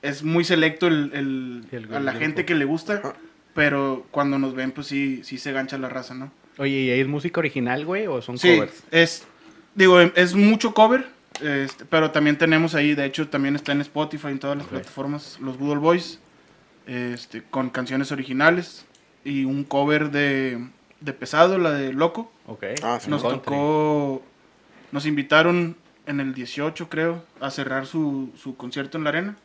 es 0.03 0.23
muy 0.23 0.45
selecto 0.45 0.87
el, 0.87 1.11
el- 1.13 1.67
el 1.73 1.95
a 1.95 1.99
la 2.01 2.13
grupo. 2.13 2.25
gente 2.25 2.45
que 2.45 2.55
le 2.55 2.65
gusta, 2.65 2.95
Ajá. 2.99 3.15
Pero 3.57 4.07
cuando 4.13 4.39
nos 4.39 4.55
ven, 4.55 4.71
pues 4.71 4.87
sí, 4.87 5.23
sí 5.25 5.39
se 5.39 5.51
gancha 5.51 5.77
la 5.79 5.89
raza, 5.89 6.15
¿no? 6.15 6.31
Oye, 6.59 6.83
¿y 6.83 6.91
ahí 6.91 7.01
es 7.01 7.09
música 7.09 7.41
original, 7.41 7.85
güey, 7.85 8.07
o 8.07 8.23
son 8.23 8.39
Sí, 8.39 8.55
covers? 8.55 8.85
es, 8.93 9.25
digo, 9.75 10.01
es 10.01 10.35
mucho 10.35 10.73
cover, 10.75 11.07
este, 11.43 11.85
pero 11.87 12.13
también 12.13 12.39
tenemos 12.39 12.75
ahí, 12.77 12.95
de 12.95 13.05
hecho, 13.05 13.29
también 13.29 13.57
está 13.57 13.73
en 13.73 13.81
Spotify, 13.81 14.29
en 14.29 14.39
todas 14.39 14.57
las 14.57 14.67
plataformas, 14.69 15.39
los 15.41 15.59
Good 15.59 15.71
Old 15.73 15.81
Boys, 15.83 16.21
este, 16.87 17.43
con 17.43 17.71
canciones 17.71 18.13
originales 18.13 18.87
y 19.25 19.45
un 19.45 19.65
cover 19.65 20.11
de, 20.11 20.65
de 21.01 21.13
Pesado, 21.13 21.59
la 21.59 21.73
de 21.73 21.93
Loco. 21.93 22.31
Ok. 22.47 22.65
Ah, 22.83 22.99
sí, 23.03 23.11
Nos 23.11 23.23
Country. 23.23 23.41
tocó, 23.43 24.23
nos 24.93 25.05
invitaron 25.05 25.77
en 26.07 26.21
el 26.21 26.33
18, 26.33 26.89
creo, 26.89 27.25
a 27.41 27.51
cerrar 27.51 27.87
su, 27.87 28.31
su 28.41 28.57
concierto 28.57 28.97
en 28.97 29.05
la 29.05 29.11
arena. 29.11 29.37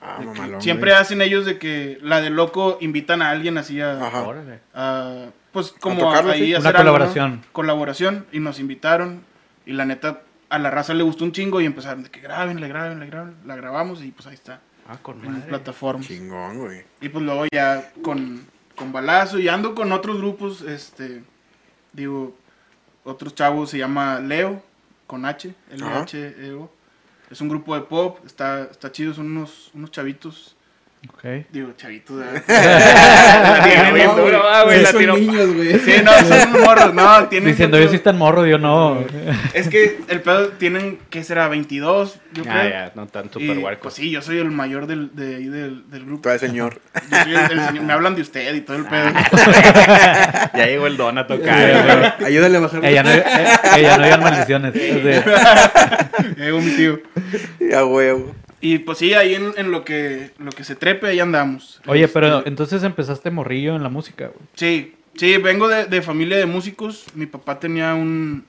Ah, 0.00 0.20
mamalón, 0.24 0.62
siempre 0.62 0.90
güey. 0.92 1.02
hacen 1.02 1.20
ellos 1.22 1.44
de 1.44 1.58
que 1.58 1.98
la 2.02 2.20
de 2.20 2.30
Loco 2.30 2.78
invitan 2.80 3.20
a 3.22 3.30
alguien 3.30 3.58
así 3.58 3.80
a, 3.80 4.06
Ajá. 4.06 4.22
Órale. 4.22 4.60
a, 4.74 5.26
pues 5.52 5.72
como 5.72 6.00
tocarlo, 6.00 6.30
ahí 6.32 6.46
sí. 6.46 6.54
a 6.54 6.58
Una 6.60 6.68
hacer 6.68 6.76
algo, 6.80 6.92
¿no? 6.92 6.98
colaboración. 6.98 7.44
Colaboración 7.52 8.26
y 8.32 8.38
nos 8.40 8.60
invitaron 8.60 9.22
y 9.66 9.72
la 9.72 9.84
neta 9.84 10.22
a 10.50 10.58
la 10.58 10.70
raza 10.70 10.94
le 10.94 11.02
gustó 11.02 11.24
un 11.24 11.32
chingo 11.32 11.60
y 11.60 11.66
empezaron 11.66 12.04
de 12.04 12.10
que 12.10 12.20
grabenle, 12.20 12.68
grabenle, 12.68 13.06
graben, 13.06 13.36
la 13.44 13.56
grabamos 13.56 14.02
y 14.02 14.12
pues 14.12 14.26
ahí 14.28 14.34
está 14.34 14.60
Ah, 14.90 14.96
con 15.02 15.22
en 15.24 15.32
madre. 15.32 15.48
plataformas. 15.48 16.06
Chingón, 16.06 16.58
güey. 16.60 16.82
Y 17.02 17.10
pues 17.10 17.22
luego 17.22 17.44
ya 17.52 17.92
con, 18.02 18.46
con 18.74 18.90
Balazo 18.92 19.38
y 19.38 19.46
ando 19.48 19.74
con 19.74 19.92
otros 19.92 20.16
grupos, 20.16 20.62
este, 20.62 21.22
digo, 21.92 22.34
otros 23.04 23.34
chavos 23.34 23.68
se 23.68 23.76
llama 23.76 24.18
Leo, 24.20 24.62
con 25.06 25.26
H, 25.26 25.52
L-H-E-O. 25.72 26.70
Es 27.30 27.40
un 27.40 27.48
grupo 27.48 27.74
de 27.74 27.82
pop, 27.82 28.18
está, 28.24 28.64
está 28.64 28.90
chido, 28.90 29.12
son 29.14 29.26
unos, 29.26 29.70
unos 29.74 29.90
chavitos 29.90 30.56
Ok. 31.12 31.24
Digo, 31.50 31.72
chavitos. 31.76 32.22
ah, 32.48 33.62
son 34.90 35.20
niños, 35.20 35.54
güey. 35.54 35.78
Sí, 35.78 35.92
no, 36.04 36.12
son 36.12 36.52
morros, 36.62 36.94
no, 36.94 37.28
tienen... 37.28 37.50
Diciendo, 37.50 37.76
mucho- 37.76 37.84
yo 37.86 37.90
sí 37.90 37.96
está 37.96 38.10
en 38.10 38.18
morro, 38.18 38.46
yo 38.46 38.58
no. 38.58 39.04
Es 39.54 39.68
que 39.68 40.00
el 40.08 40.20
pedo 40.20 40.48
tienen, 40.50 40.98
¿qué 41.10 41.24
será? 41.24 41.48
22, 41.48 42.18
yo 42.32 42.42
Ah, 42.48 42.58
creo. 42.60 42.70
ya, 42.70 42.92
no 42.94 43.06
tan 43.06 43.30
super 43.32 43.58
huercos. 43.58 43.82
Pues 43.82 43.94
sí, 43.94 44.10
yo 44.10 44.22
soy 44.22 44.38
el 44.38 44.50
mayor 44.50 44.86
del, 44.86 45.14
de 45.14 45.36
ahí 45.36 45.48
del, 45.48 45.88
del 45.90 46.04
grupo. 46.04 46.28
Eres 46.28 46.40
señor. 46.40 46.80
Yo 47.10 47.16
soy 47.22 47.34
el, 47.34 47.52
el 47.52 47.66
señor, 47.66 47.84
me 47.84 47.92
hablan 47.92 48.14
de 48.14 48.22
usted 48.22 48.54
y 48.54 48.60
todo 48.62 48.76
el 48.76 48.84
pedo. 48.84 49.08
Ya 50.54 50.66
llegó 50.66 50.86
el 50.88 50.96
don 50.96 51.18
a 51.18 51.26
tocar. 51.26 52.12
güey. 52.18 52.28
Ayúdale 52.28 52.56
a 52.56 52.60
bajar. 52.60 52.84
Ella 52.84 53.02
no, 53.02 53.10
eh, 53.10 53.24
ella 53.76 54.16
no 54.16 54.22
maldiciones. 54.22 54.74
Es 54.74 55.04
de- 55.04 55.22
Llegó 56.36 56.60
mi 56.60 56.70
tío. 56.72 57.00
Ya, 57.60 57.84
huevo. 57.84 58.34
Y 58.60 58.78
pues 58.80 58.98
sí, 58.98 59.14
ahí 59.14 59.34
en, 59.34 59.52
en 59.56 59.70
lo 59.70 59.84
que 59.84 60.32
lo 60.38 60.50
que 60.50 60.64
se 60.64 60.74
trepe, 60.74 61.06
ahí 61.06 61.20
andamos. 61.20 61.80
Oye, 61.86 62.04
Este, 62.04 62.14
pero 62.20 62.44
entonces 62.46 62.82
empezaste 62.82 63.30
morrillo 63.30 63.76
en 63.76 63.82
la 63.82 63.88
música, 63.88 64.26
güey. 64.26 64.40
Sí, 64.54 64.94
sí, 65.14 65.36
vengo 65.38 65.68
de, 65.68 65.84
de 65.86 66.02
familia 66.02 66.36
de 66.38 66.46
músicos. 66.46 67.06
Mi 67.14 67.26
papá 67.26 67.60
tenía 67.60 67.94
un... 67.94 68.44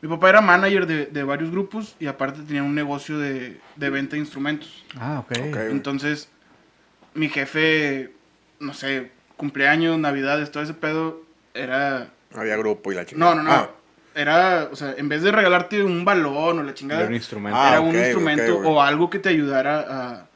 Mi 0.00 0.08
papá 0.08 0.28
era 0.28 0.40
manager 0.40 0.86
de, 0.86 1.06
de 1.06 1.22
varios 1.24 1.50
grupos 1.50 1.96
y 1.98 2.06
aparte 2.06 2.42
tenía 2.42 2.62
un 2.62 2.74
negocio 2.74 3.18
de, 3.18 3.58
de 3.74 3.90
venta 3.90 4.12
de 4.16 4.20
instrumentos. 4.20 4.84
Ah, 4.96 5.20
ok. 5.20 5.32
Ok. 5.48 5.56
Entonces, 5.70 6.28
mi 7.14 7.28
jefe, 7.28 8.12
no 8.60 8.74
sé, 8.74 9.10
cumpleaños, 9.36 9.98
navidades, 9.98 10.52
todo 10.52 10.62
ese 10.62 10.74
pedo, 10.74 11.22
era... 11.52 12.10
Había 12.32 12.56
grupo 12.58 12.92
y 12.92 12.94
la 12.94 13.06
chingada. 13.06 13.34
No, 13.34 13.42
no, 13.42 13.48
no. 13.48 13.52
Ah, 13.52 13.70
Era, 14.18 14.68
o 14.72 14.74
sea, 14.74 14.94
en 14.98 15.08
vez 15.08 15.22
de 15.22 15.30
regalarte 15.30 15.80
un 15.82 16.04
balón 16.04 16.58
o 16.58 16.62
la 16.64 16.74
chingada, 16.74 17.02
Era 17.02 17.08
un 17.08 17.14
instrumento. 17.14 17.56
Ah, 17.56 17.68
era 17.70 17.80
un 17.80 17.94
instrumento 17.96 18.58
o 18.58 18.82
algo 18.82 19.08
que 19.08 19.20
te 19.20 19.28
ayudara 19.28 19.78
a, 19.88 20.26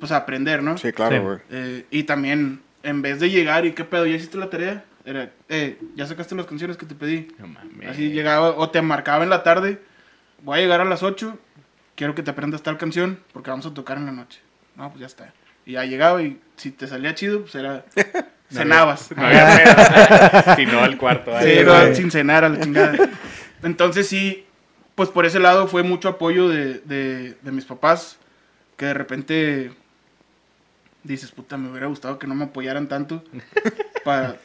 pues, 0.00 0.10
a 0.10 0.16
aprender, 0.16 0.60
¿no? 0.60 0.76
sí, 0.76 0.90
claro, 0.92 1.14
Sí. 1.16 1.22
güey. 1.22 1.38
Eh, 1.50 1.86
y 1.92 2.02
también, 2.02 2.60
en 2.82 3.00
vez 3.00 3.20
de 3.20 3.30
llegar 3.30 3.64
y 3.64 3.72
qué 3.72 3.84
pedo, 3.84 4.06
¿ya 4.06 4.16
hiciste 4.16 4.38
la 4.38 4.50
tarea? 4.50 4.84
Era, 5.04 5.30
eh, 5.48 5.78
¿ya 5.94 6.04
sacaste 6.06 6.34
las 6.34 6.46
canciones 6.46 6.76
que 6.76 6.84
te 6.84 6.96
pedí? 6.96 7.28
No 7.38 7.46
mames. 7.46 7.90
Así 7.90 8.10
llegaba, 8.10 8.56
o 8.56 8.70
te 8.70 8.82
marcaba 8.82 9.22
en 9.22 9.30
la 9.30 9.44
tarde, 9.44 9.80
voy 10.42 10.58
a 10.58 10.62
llegar 10.62 10.80
a 10.80 10.84
las 10.84 11.04
8, 11.04 11.38
quiero 11.94 12.16
que 12.16 12.24
te 12.24 12.30
aprendas 12.32 12.62
tal 12.64 12.76
canción, 12.76 13.20
porque 13.32 13.50
vamos 13.50 13.66
a 13.66 13.72
tocar 13.72 13.98
en 13.98 14.06
la 14.06 14.12
noche. 14.12 14.40
No, 14.74 14.88
pues 14.90 15.00
ya 15.00 15.06
está. 15.06 15.32
Y 15.66 15.72
ya 15.72 15.84
llegaba 15.84 16.22
y 16.22 16.40
si 16.56 16.70
te 16.70 16.86
salía 16.86 17.14
chido, 17.14 17.42
pues 17.42 17.54
era, 17.54 17.84
cenabas. 18.50 19.10
No 19.16 19.26
había 19.26 19.46
pedo. 20.44 20.54
Si 20.56 20.66
no, 20.66 20.80
al 20.80 20.96
cuarto. 20.98 21.32
Sí, 21.40 21.46
ahí, 21.46 21.64
no, 21.64 21.94
sin 21.94 22.10
cenar 22.10 22.44
a 22.44 22.48
la 22.48 22.60
chingada. 22.60 22.96
Entonces 23.62 24.08
sí, 24.08 24.44
pues 24.94 25.08
por 25.08 25.24
ese 25.26 25.38
lado 25.38 25.68
fue 25.68 25.82
mucho 25.82 26.08
apoyo 26.08 26.48
de, 26.48 26.80
de, 26.80 27.36
de 27.40 27.52
mis 27.52 27.64
papás, 27.64 28.18
que 28.76 28.86
de 28.86 28.94
repente 28.94 29.72
dices, 31.04 31.30
puta, 31.32 31.56
me 31.56 31.70
hubiera 31.70 31.86
gustado 31.86 32.18
que 32.18 32.26
no 32.26 32.34
me 32.34 32.44
apoyaran 32.44 32.86
tanto 32.88 33.24
para 34.04 34.36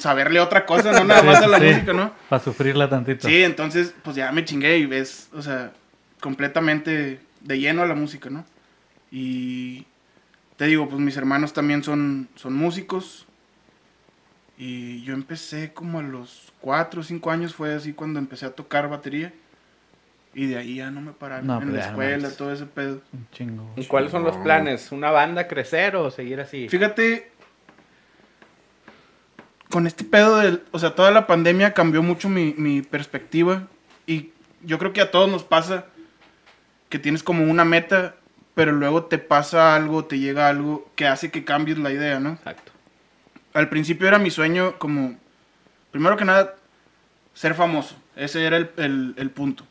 saberle 0.00 0.40
otra 0.40 0.66
cosa, 0.66 0.92
no 0.92 1.04
nada 1.04 1.22
más 1.22 1.42
a 1.42 1.46
la 1.46 1.58
Sí. 1.58 1.64
música, 1.66 1.92
¿no? 1.92 2.12
Para 2.28 2.42
sufrirla 2.42 2.88
tantito. 2.90 3.26
Sí, 3.28 3.42
entonces 3.42 3.94
pues 4.02 4.16
ya 4.16 4.30
me 4.32 4.44
chingué 4.44 4.78
y 4.78 4.86
ves, 4.86 5.28
o 5.34 5.40
sea, 5.42 5.72
completamente 6.20 7.20
de 7.40 7.58
lleno 7.58 7.82
a 7.82 7.86
la 7.86 7.94
música, 7.94 8.28
¿no? 8.30 8.44
Y 9.10 9.86
te 10.56 10.66
digo, 10.66 10.88
pues 10.88 11.00
mis 11.00 11.16
hermanos 11.16 11.52
también 11.52 11.82
son, 11.82 12.28
son 12.34 12.54
músicos. 12.54 13.26
Y 14.56 15.02
yo 15.02 15.14
empecé 15.14 15.72
como 15.72 15.98
a 15.98 16.02
los 16.02 16.52
4 16.60 17.00
o 17.00 17.04
5 17.04 17.30
años, 17.30 17.54
fue 17.54 17.74
así 17.74 17.92
cuando 17.92 18.18
empecé 18.18 18.46
a 18.46 18.50
tocar 18.50 18.88
batería. 18.88 19.32
Y 20.32 20.46
de 20.46 20.58
ahí 20.58 20.76
ya 20.76 20.90
no 20.90 21.00
me 21.00 21.12
pararon 21.12 21.46
No, 21.46 21.54
en 21.58 21.70
pues 21.70 21.74
la 21.74 21.86
escuela, 21.88 22.30
todo 22.30 22.52
ese 22.52 22.66
pedo. 22.66 23.00
Un 23.12 23.28
chingo. 23.32 23.72
¿Y 23.76 23.84
cuáles 23.86 24.10
son 24.10 24.24
los 24.24 24.36
planes? 24.38 24.90
¿Una 24.90 25.10
banda 25.10 25.46
crecer 25.46 25.96
o 25.96 26.10
seguir 26.10 26.40
así? 26.40 26.68
Fíjate, 26.68 27.30
con 29.70 29.86
este 29.86 30.04
pedo 30.04 30.38
del, 30.38 30.62
o 30.70 30.78
sea, 30.78 30.94
toda 30.94 31.10
la 31.10 31.26
pandemia 31.26 31.72
cambió 31.72 32.02
mucho 32.02 32.28
mi, 32.28 32.54
mi 32.56 32.82
perspectiva 32.82 33.68
y 34.06 34.30
yo 34.62 34.78
creo 34.78 34.92
que 34.92 35.00
a 35.00 35.10
todos 35.10 35.28
nos 35.30 35.44
pasa 35.44 35.86
que 36.88 36.98
tienes 36.98 37.22
como 37.22 37.44
una 37.44 37.64
meta, 37.64 38.16
pero 38.54 38.72
luego 38.72 39.04
te 39.04 39.18
pasa 39.18 39.74
algo, 39.74 40.04
te 40.04 40.18
llega 40.18 40.48
algo 40.48 40.88
que 40.96 41.06
hace 41.06 41.30
que 41.30 41.44
cambies 41.44 41.78
la 41.78 41.92
idea, 41.92 42.20
¿no? 42.20 42.30
Exacto. 42.34 42.72
Al 43.52 43.68
principio 43.68 44.08
era 44.08 44.18
mi 44.18 44.30
sueño 44.30 44.78
como, 44.78 45.16
primero 45.90 46.16
que 46.16 46.24
nada, 46.24 46.54
ser 47.34 47.54
famoso. 47.54 47.96
Ese 48.16 48.44
era 48.44 48.56
el, 48.56 48.70
el- 48.76 49.14
el 49.16 49.30
punto 49.30 49.66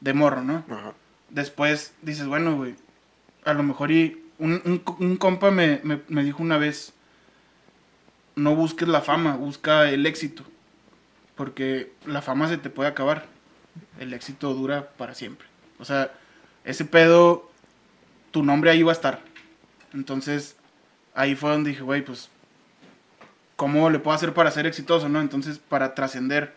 de 0.00 0.12
morro, 0.14 0.42
¿no? 0.42 0.64
Ajá. 0.70 0.92
Después 1.30 1.92
dices, 2.02 2.26
bueno, 2.26 2.56
güey, 2.56 2.74
a 3.44 3.52
lo 3.54 3.62
mejor 3.62 3.90
y 3.90 4.22
un, 4.38 4.62
un, 4.64 4.82
un 4.98 5.16
compa 5.16 5.50
me, 5.50 5.80
me, 5.82 6.00
me 6.08 6.22
dijo 6.24 6.42
una 6.42 6.58
vez, 6.58 6.94
no 8.36 8.54
busques 8.54 8.86
la 8.88 9.00
fama, 9.00 9.34
busca 9.36 9.90
el 9.90 10.06
éxito, 10.06 10.44
porque 11.34 11.92
la 12.06 12.22
fama 12.22 12.48
se 12.48 12.56
te 12.58 12.70
puede 12.70 12.88
acabar, 12.88 13.26
el 13.98 14.14
éxito 14.14 14.54
dura 14.54 14.88
para 14.96 15.14
siempre. 15.14 15.46
O 15.78 15.84
sea, 15.84 16.12
ese 16.64 16.84
pedo, 16.84 17.47
tu 18.30 18.42
nombre 18.42 18.70
ahí 18.70 18.82
va 18.82 18.92
a 18.92 18.94
estar. 18.94 19.20
Entonces, 19.94 20.56
ahí 21.14 21.34
fue 21.34 21.50
donde 21.50 21.70
dije, 21.70 21.82
güey, 21.82 22.04
pues, 22.04 22.30
¿cómo 23.56 23.90
le 23.90 23.98
puedo 23.98 24.14
hacer 24.14 24.34
para 24.34 24.50
ser 24.50 24.66
exitoso, 24.66 25.08
no? 25.08 25.20
Entonces, 25.20 25.58
para 25.58 25.94
trascender, 25.94 26.54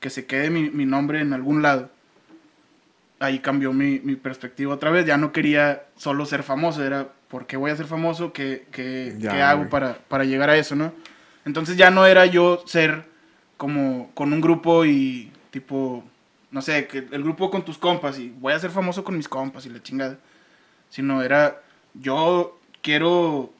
que 0.00 0.10
se 0.10 0.26
quede 0.26 0.50
mi, 0.50 0.68
mi 0.70 0.84
nombre 0.84 1.20
en 1.20 1.32
algún 1.32 1.62
lado 1.62 1.90
ahí 3.20 3.38
cambió 3.38 3.72
mi, 3.72 4.00
mi 4.00 4.16
perspectiva 4.16 4.74
otra 4.74 4.90
vez. 4.90 5.06
Ya 5.06 5.16
no 5.16 5.30
quería 5.32 5.84
solo 5.96 6.26
ser 6.26 6.42
famoso, 6.42 6.84
era 6.84 7.08
¿por 7.28 7.46
qué 7.46 7.56
voy 7.56 7.70
a 7.70 7.76
ser 7.76 7.86
famoso? 7.86 8.32
¿Qué, 8.32 8.66
qué- 8.72 9.14
Ya, 9.18 9.30
qué 9.30 9.42
hago 9.42 9.68
para, 9.70 9.94
para 10.08 10.24
llegar 10.24 10.50
a 10.50 10.56
eso, 10.56 10.74
no? 10.74 10.92
Entonces 11.44 11.76
ya 11.76 11.90
no 11.90 12.04
era 12.06 12.26
yo 12.26 12.62
ser 12.66 13.04
como 13.56 14.10
con 14.14 14.32
un 14.32 14.40
grupo 14.40 14.84
y 14.84 15.30
tipo, 15.50 16.02
no 16.50 16.62
sé, 16.62 16.88
que 16.88 16.98
el 17.12 17.22
grupo 17.22 17.48
con 17.50 17.64
tus 17.64 17.78
compas 17.78 18.18
y 18.18 18.30
voy 18.40 18.52
a 18.54 18.58
ser 18.58 18.70
famoso 18.72 19.04
con 19.04 19.16
mis 19.16 19.28
compas 19.28 19.66
y 19.66 19.70
la 19.70 19.80
chingada. 19.82 20.18
Sino 20.92 21.22
era, 21.22 21.62
yo 21.94 22.58
quiero 22.82 23.50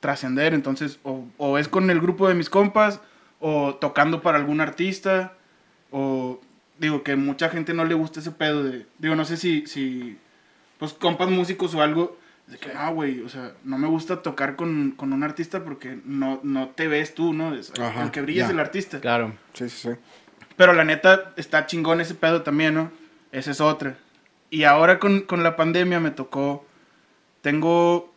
trascender, 0.00 0.52
entonces 0.52 0.98
o, 1.02 1.24
o 1.38 1.56
es 1.56 1.66
con 1.68 1.88
el 1.88 1.98
grupo 1.98 2.28
de 2.28 2.34
mis 2.34 2.50
compas 2.50 3.00
o 3.40 3.74
tocando 3.76 4.20
para 4.20 4.36
algún 4.36 4.60
artista 4.60 5.32
o 5.90 6.40
digo 6.78 7.02
que 7.02 7.16
mucha 7.16 7.48
gente 7.48 7.72
no 7.72 7.86
le 7.86 7.94
gusta 7.94 8.20
ese 8.20 8.30
pedo 8.32 8.62
de 8.64 8.84
digo 8.98 9.14
no 9.16 9.24
sé 9.24 9.36
si 9.38 9.66
si 9.66 10.18
pues 10.78 10.92
compas 10.92 11.30
músicos 11.30 11.74
o 11.74 11.80
algo 11.82 12.18
de 12.48 12.58
que 12.58 12.74
no 12.74 12.92
güey 12.94 13.22
o 13.22 13.28
sea 13.30 13.52
no 13.64 13.78
me 13.78 13.88
gusta 13.88 14.20
tocar 14.20 14.56
con, 14.56 14.90
con 14.92 15.12
un 15.14 15.22
artista 15.22 15.64
porque 15.64 15.98
no 16.04 16.40
no 16.42 16.68
te 16.70 16.86
ves 16.86 17.14
tú 17.14 17.32
no 17.32 17.54
Es- 17.54 17.72
Ajá, 17.80 18.02
el 18.02 18.10
que 18.10 18.20
brilla 18.20 18.44
es 18.44 18.50
el 18.50 18.60
artista 18.60 19.00
Claro. 19.00 19.32
Sí, 19.54 19.70
sí, 19.70 19.88
sí. 19.88 19.96
pero 20.56 20.74
la 20.74 20.84
neta 20.84 21.32
está 21.36 21.64
chingón 21.66 22.02
ese 22.02 22.14
pedo 22.14 22.42
también 22.42 22.74
no 22.74 22.90
esa 23.32 23.50
es 23.52 23.60
otra. 23.62 23.96
Y 24.50 24.62
ahora 24.64 24.98
con, 25.00 25.22
con 25.22 25.42
la 25.42 25.56
pandemia 25.56 25.98
me 25.98 26.10
tocó 26.12 26.64
tengo 27.44 28.10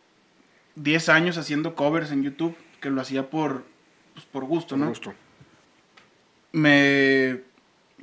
10 0.76 1.10
años 1.10 1.38
haciendo 1.38 1.76
covers 1.76 2.12
en 2.12 2.24
YouTube 2.24 2.56
que 2.80 2.90
lo 2.90 3.02
hacía 3.02 3.30
por 3.30 3.66
pues, 4.14 4.26
por 4.26 4.46
gusto 4.46 4.78
no 4.78 4.88
gusto. 4.88 5.14
me 6.54 7.42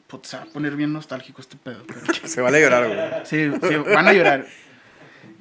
Putz, 0.07 0.29
se 0.29 0.37
va 0.37 0.43
a 0.43 0.47
poner 0.47 0.77
bien 0.77 0.93
nostálgico 0.93 1.41
este 1.41 1.57
pedo. 1.57 1.83
pero- 1.87 2.01
Se 2.29 2.43
vale 2.43 2.61
llorar, 2.61 2.87
güey. 2.87 3.25
Sí, 3.25 3.51
sí, 3.67 3.77
van 3.77 4.07
a 4.07 4.13
llorar. 4.13 4.47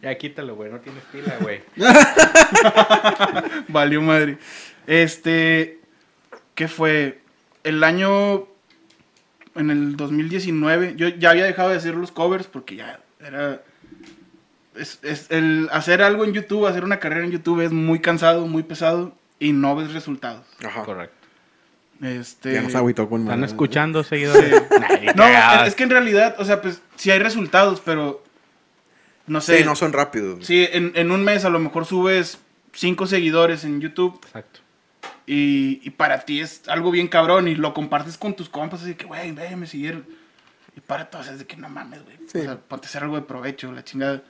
Ya 0.01 0.17
quítalo, 0.17 0.55
güey. 0.55 0.71
No 0.71 0.79
tienes 0.79 1.03
pila, 1.11 1.37
güey. 1.41 1.61
Valió 3.67 4.01
madre. 4.01 4.37
Este, 4.87 5.79
¿qué 6.55 6.69
fue? 6.69 7.19
El 7.65 7.83
año, 7.83 8.47
en 9.55 9.69
el 9.69 9.97
2019, 9.97 10.93
yo 10.95 11.09
ya 11.09 11.31
había 11.31 11.43
dejado 11.43 11.69
de 11.69 11.75
hacer 11.77 11.95
los 11.95 12.13
covers 12.13 12.47
porque 12.47 12.77
ya 12.77 13.01
era... 13.19 13.61
Es, 14.75 15.00
es- 15.03 15.30
el 15.32 15.70
hacer 15.72 16.01
algo 16.01 16.25
en 16.25 16.34
YouTube, 16.34 16.65
hacer 16.68 16.84
una 16.84 17.00
carrera 17.00 17.25
en 17.25 17.32
YouTube 17.32 17.62
es 17.62 17.72
muy 17.72 18.00
cansado, 18.00 18.48
muy 18.48 18.63
pesado 18.63 19.15
y 19.39 19.53
no 19.53 19.75
ves 19.75 19.94
resultados. 19.94 20.46
Ajá. 20.65 20.84
Correcto. 20.84 21.15
Este, 22.01 22.53
Ya 22.53 22.62
nos 22.62 22.75
agüitó 22.75 23.08
con 23.08 23.22
¿Están 23.22 23.44
escuchando, 23.44 24.03
seguidores? 24.03 24.63
No, 25.15 25.25
es, 25.25 25.68
es 25.68 25.75
que 25.75 25.84
en 25.84 25.89
realidad, 25.92 26.36
o 26.39 26.44
sea, 26.46 26.62
pues 26.62 26.82
sí 26.96 27.12
hay 27.12 27.20
resultados, 27.20 27.82
pero 27.86 28.24
no 29.27 29.39
sé. 29.42 29.60
Sí, 29.60 29.63
no 29.63 29.75
son 29.75 29.94
rápidos. 29.94 30.46
Sí, 30.46 30.68
en, 30.72 30.92
en 30.96 31.12
un 31.12 31.24
mes 31.24 31.46
a 31.46 31.50
lo 31.50 31.60
mejor 31.60 31.86
subes 31.86 32.39
cinco 32.74 33.06
seguidores 33.06 33.63
en 33.63 33.80
YouTube 33.80 34.20
Exacto. 34.25 34.60
y, 35.27 35.80
y 35.84 35.89
para 35.92 36.22
ti 36.25 36.42
es 36.42 36.68
algo 36.68 36.89
bien 36.92 37.08
cabrón 37.08 37.48
y 37.48 37.56
lo 37.56 37.74
compartes 37.74 38.18
con 38.18 38.34
tus 38.36 38.50
compas 38.50 38.82
así 38.82 38.96
que, 38.96 39.06
güey, 39.06 39.32
ve, 39.32 39.56
me 39.56 39.68
siguieron. 39.68 40.06
Y 40.75 40.80
para 40.82 41.10
todos 41.10 41.27
es 41.27 41.38
de 41.39 41.46
que 41.46 41.56
no 41.56 41.70
mames, 41.70 42.03
güey. 42.03 42.18
Sí. 42.27 42.39
O 42.39 42.44
sea, 42.44 42.58
ponte 42.58 42.88
a 42.88 42.89
hacer 42.89 43.03
algo 43.03 43.15
de 43.15 43.22
provecho, 43.22 43.72
la 43.72 43.84
chingada. 43.84 44.24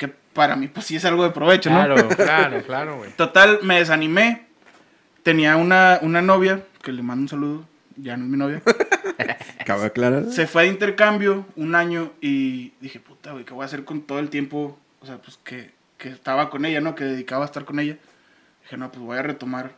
Que 0.00 0.08
para 0.08 0.56
mí, 0.56 0.66
pues 0.66 0.86
sí 0.86 0.96
es 0.96 1.04
algo 1.04 1.24
de 1.24 1.30
provecho, 1.30 1.68
¿no? 1.68 1.84
Claro, 1.84 2.08
claro, 2.16 2.62
claro, 2.62 2.96
güey. 2.96 3.10
Total, 3.12 3.58
me 3.62 3.78
desanimé. 3.78 4.46
Tenía 5.22 5.56
una, 5.56 5.98
una 6.00 6.22
novia, 6.22 6.64
que 6.82 6.90
le 6.90 7.02
mando 7.02 7.20
un 7.24 7.28
saludo, 7.28 7.64
ya 7.96 8.16
no 8.16 8.24
es 8.24 8.30
mi 8.30 8.38
novia. 8.38 8.62
Cabe 9.66 9.84
aclarar. 9.84 10.24
Se 10.30 10.46
fue 10.46 10.62
de 10.62 10.68
intercambio 10.70 11.44
un 11.54 11.74
año 11.74 12.12
y 12.22 12.72
dije, 12.80 12.98
puta, 12.98 13.32
güey, 13.32 13.44
¿qué 13.44 13.52
voy 13.52 13.62
a 13.62 13.66
hacer 13.66 13.84
con 13.84 14.00
todo 14.00 14.18
el 14.20 14.30
tiempo? 14.30 14.78
O 15.00 15.06
sea, 15.06 15.18
pues 15.18 15.38
que, 15.44 15.72
que 15.98 16.08
estaba 16.08 16.48
con 16.48 16.64
ella, 16.64 16.80
¿no? 16.80 16.94
Que 16.94 17.04
dedicaba 17.04 17.44
a 17.44 17.46
estar 17.46 17.66
con 17.66 17.78
ella. 17.78 17.98
Dije, 18.62 18.78
no, 18.78 18.90
pues 18.90 19.04
voy 19.04 19.18
a 19.18 19.22
retomar 19.22 19.72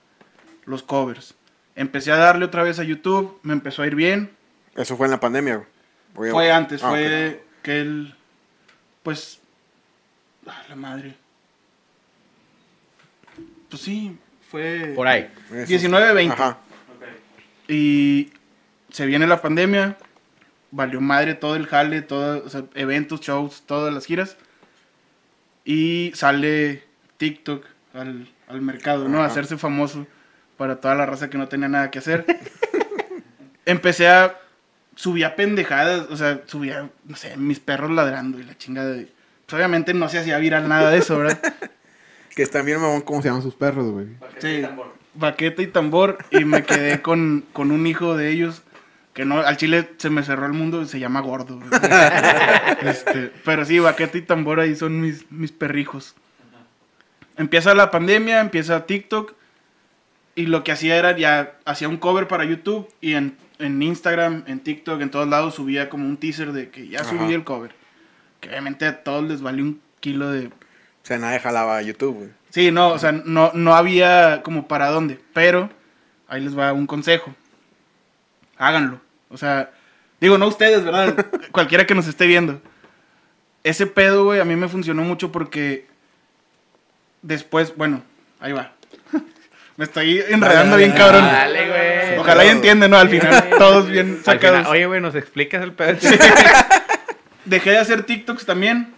los 0.66 0.84
covers. 0.84 1.34
Empecé 1.74 2.12
a 2.12 2.16
darle 2.16 2.44
otra 2.44 2.62
vez 2.62 2.78
a 2.78 2.84
YouTube, 2.84 3.40
me 3.42 3.54
empezó 3.54 3.82
a 3.82 3.88
ir 3.88 3.96
bien. 3.96 4.30
Eso 4.76 4.96
fue 4.96 5.08
en 5.08 5.10
la 5.10 5.18
pandemia, 5.18 5.66
güey. 6.14 6.30
Fue 6.30 6.52
antes, 6.52 6.84
Ah, 6.84 6.90
fue 6.90 7.44
que 7.64 7.80
él, 7.80 8.14
pues, 9.02 9.40
ah, 10.46 10.62
la 10.68 10.76
madre. 10.76 11.14
Pues 13.68 13.82
sí, 13.82 14.16
fue 14.50 14.92
Por 14.94 15.06
ahí. 15.06 15.30
ok. 15.48 15.56
Eso. 15.56 15.66
19, 15.68 16.12
20. 16.12 16.34
Ajá. 16.34 16.58
Y 17.68 18.32
se 18.90 19.06
viene 19.06 19.26
la 19.26 19.40
pandemia, 19.40 19.96
valió 20.70 21.00
madre 21.00 21.34
todo 21.34 21.56
el 21.56 21.66
jale, 21.66 22.02
todo, 22.02 22.44
o 22.44 22.48
sea, 22.50 22.64
eventos, 22.74 23.20
shows, 23.20 23.62
todas 23.66 23.94
las 23.94 24.04
giras. 24.04 24.36
Y 25.64 26.12
sale 26.14 26.84
TikTok 27.16 27.64
al, 27.94 28.28
al 28.48 28.60
mercado, 28.60 29.08
¿no? 29.08 29.18
A 29.18 29.24
Ajá. 29.24 29.30
hacerse 29.32 29.56
famoso 29.56 30.06
para 30.58 30.80
toda 30.80 30.94
la 30.94 31.06
raza 31.06 31.30
que 31.30 31.38
no 31.38 31.48
tenía 31.48 31.68
nada 31.68 31.90
que 31.90 32.00
hacer. 32.00 32.26
Empecé 33.64 34.08
a 34.08 34.36
subía 34.94 35.36
pendejadas, 35.36 36.08
o 36.10 36.16
sea, 36.16 36.42
subía, 36.46 36.90
no 37.04 37.16
sé, 37.16 37.36
mis 37.36 37.60
perros 37.60 37.90
ladrando 37.90 38.38
y 38.38 38.44
la 38.44 38.56
chingada 38.58 38.90
de... 38.90 39.08
Pues 39.52 39.60
obviamente 39.60 39.92
no 39.92 40.08
se 40.08 40.18
hacía 40.18 40.38
viral 40.38 40.66
nada 40.66 40.90
de 40.90 40.96
eso, 40.96 41.18
¿verdad? 41.18 41.38
Que 42.34 42.42
están 42.42 42.64
bien 42.64 42.80
mamón 42.80 43.02
cómo 43.02 43.20
se 43.20 43.28
llaman 43.28 43.42
sus 43.42 43.54
perros, 43.54 43.90
güey. 43.90 44.06
Sí, 44.38 44.62
baqueta 45.12 45.60
y 45.60 45.66
tambor. 45.66 46.16
Y 46.30 46.46
me 46.46 46.62
quedé 46.62 47.02
con, 47.02 47.44
con 47.52 47.70
un 47.70 47.86
hijo 47.86 48.16
de 48.16 48.30
ellos. 48.30 48.62
Que 49.12 49.26
no, 49.26 49.40
al 49.40 49.58
chile 49.58 49.90
se 49.98 50.08
me 50.08 50.22
cerró 50.22 50.46
el 50.46 50.54
mundo 50.54 50.80
y 50.80 50.86
se 50.86 50.98
llama 50.98 51.20
gordo. 51.20 51.56
güey. 51.58 51.68
Este, 52.80 53.30
pero 53.44 53.66
sí, 53.66 53.78
baqueta 53.78 54.16
y 54.16 54.22
tambor 54.22 54.58
ahí 54.58 54.74
son 54.74 55.02
mis, 55.02 55.30
mis 55.30 55.52
perrijos. 55.52 56.14
Empieza 57.36 57.74
la 57.74 57.90
pandemia, 57.90 58.40
empieza 58.40 58.86
TikTok. 58.86 59.34
Y 60.34 60.46
lo 60.46 60.64
que 60.64 60.72
hacía 60.72 60.96
era 60.96 61.14
ya 61.14 61.58
hacía 61.66 61.90
un 61.90 61.98
cover 61.98 62.26
para 62.26 62.46
YouTube. 62.46 62.88
Y 63.02 63.12
en, 63.12 63.36
en 63.58 63.82
Instagram, 63.82 64.44
en 64.46 64.60
TikTok, 64.60 65.02
en 65.02 65.10
todos 65.10 65.28
lados 65.28 65.56
subía 65.56 65.90
como 65.90 66.08
un 66.08 66.16
teaser 66.16 66.52
de 66.52 66.70
que 66.70 66.88
ya 66.88 67.04
subí 67.04 67.18
Ajá. 67.18 67.34
el 67.34 67.44
cover. 67.44 67.81
Que 68.42 68.48
obviamente 68.48 68.86
a 68.86 69.04
todos 69.04 69.22
les 69.22 69.40
valió 69.40 69.62
un 69.62 69.80
kilo 70.00 70.28
de 70.28 70.48
O 70.48 70.50
sea, 71.04 71.16
nadie 71.16 71.38
jalaba 71.38 71.76
a 71.76 71.82
YouTube, 71.82 72.16
güey. 72.16 72.30
Sí, 72.50 72.72
no, 72.72 72.88
o 72.88 72.98
sea, 72.98 73.12
no, 73.12 73.52
no 73.54 73.74
había 73.74 74.42
como 74.42 74.66
para 74.66 74.90
dónde. 74.90 75.20
Pero 75.32 75.70
ahí 76.26 76.42
les 76.42 76.58
va 76.58 76.72
un 76.72 76.88
consejo. 76.88 77.32
Háganlo. 78.58 79.00
O 79.30 79.36
sea, 79.38 79.70
digo, 80.20 80.38
no 80.38 80.48
ustedes, 80.48 80.84
¿verdad? 80.84 81.24
Cualquiera 81.52 81.86
que 81.86 81.94
nos 81.94 82.08
esté 82.08 82.26
viendo. 82.26 82.60
Ese 83.62 83.86
pedo, 83.86 84.24
güey, 84.24 84.40
a 84.40 84.44
mí 84.44 84.56
me 84.56 84.66
funcionó 84.68 85.02
mucho 85.02 85.30
porque 85.30 85.86
después, 87.22 87.76
bueno, 87.76 88.02
ahí 88.40 88.50
va. 88.50 88.72
Me 89.76 89.84
estoy 89.84 90.18
enredando 90.28 90.76
bien, 90.76 90.90
cabrón. 90.92 91.24
Dale, 91.24 91.68
güey. 91.68 92.18
Ojalá 92.18 92.44
y 92.44 92.48
entiendan, 92.48 92.90
¿no? 92.90 92.98
Al 92.98 93.08
final, 93.08 93.50
todos 93.56 93.88
bien 93.88 94.20
sacados. 94.24 94.58
final, 94.58 94.72
oye, 94.72 94.86
güey, 94.86 95.00
¿nos 95.00 95.14
explicas 95.14 95.62
el 95.62 95.72
pedo? 95.72 95.96
Dejé 97.44 97.70
de 97.70 97.78
hacer 97.78 98.04
TikToks 98.04 98.46
también. 98.46 98.94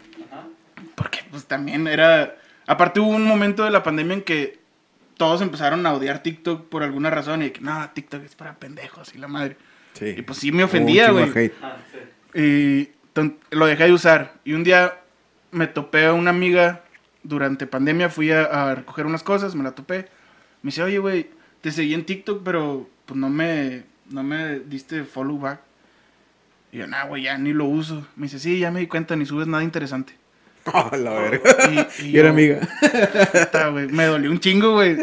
Porque 0.94 1.20
pues 1.30 1.46
también 1.46 1.86
era... 1.86 2.36
Aparte 2.66 3.00
hubo 3.00 3.10
un 3.10 3.26
momento 3.26 3.64
de 3.64 3.70
la 3.70 3.82
pandemia 3.82 4.14
en 4.14 4.22
que 4.22 4.58
todos 5.16 5.42
empezaron 5.42 5.84
a 5.86 5.92
odiar 5.92 6.22
TikTok 6.22 6.68
por 6.68 6.82
alguna 6.82 7.10
razón 7.10 7.42
y 7.42 7.46
de 7.46 7.52
que 7.52 7.60
no, 7.60 7.90
TikTok 7.90 8.24
es 8.24 8.34
para 8.34 8.54
pendejos 8.54 9.14
y 9.14 9.18
la 9.18 9.28
madre. 9.28 9.56
Sí. 9.92 10.14
Y 10.16 10.22
pues 10.22 10.38
sí 10.38 10.50
me 10.50 10.64
ofendía, 10.64 11.10
güey. 11.10 11.30
hate. 11.34 11.54
Y 12.34 12.88
lo 13.50 13.66
dejé 13.66 13.84
de 13.84 13.92
usar. 13.92 14.34
Y 14.44 14.54
un 14.54 14.64
día 14.64 14.98
me 15.50 15.66
topé 15.66 16.06
a 16.06 16.12
una 16.12 16.30
amiga 16.30 16.84
durante 17.22 17.66
pandemia, 17.66 18.10
fui 18.10 18.32
a, 18.32 18.44
a 18.44 18.74
recoger 18.74 19.06
unas 19.06 19.22
cosas, 19.22 19.54
me 19.54 19.62
la 19.62 19.72
topé. 19.72 20.08
Me 20.62 20.68
dice, 20.68 20.82
oye, 20.82 20.98
güey, 20.98 21.30
te 21.60 21.70
seguí 21.70 21.94
en 21.94 22.04
TikTok, 22.04 22.42
pero 22.44 22.88
pues 23.06 23.18
no 23.18 23.30
me, 23.30 23.84
no 24.10 24.22
me 24.22 24.60
diste 24.60 25.04
follow 25.04 25.38
back. 25.38 25.60
Y 26.75 26.78
yo, 26.78 26.87
nah, 26.88 27.04
güey, 27.04 27.23
ya 27.23 27.38
ni 27.38 27.52
lo 27.52 27.66
uso. 27.66 28.04
Me 28.16 28.25
dice, 28.26 28.40
sí, 28.40 28.59
ya 28.59 28.71
me 28.73 28.81
di 28.81 28.88
cuenta, 28.88 29.14
ni 29.14 29.25
subes 29.25 29.47
nada 29.47 29.62
interesante. 29.62 30.14
Oh, 30.66 30.90
la 30.97 31.11
verga. 31.12 31.40
Y, 32.00 32.04
y 32.07 32.09
Y 32.09 32.19
era 32.19 32.28
yo, 32.28 32.33
amiga. 32.33 32.61
Puta, 33.33 33.71
Me 33.71 34.07
dolió 34.07 34.31
un 34.31 34.40
chingo, 34.40 34.73
güey. 34.73 34.97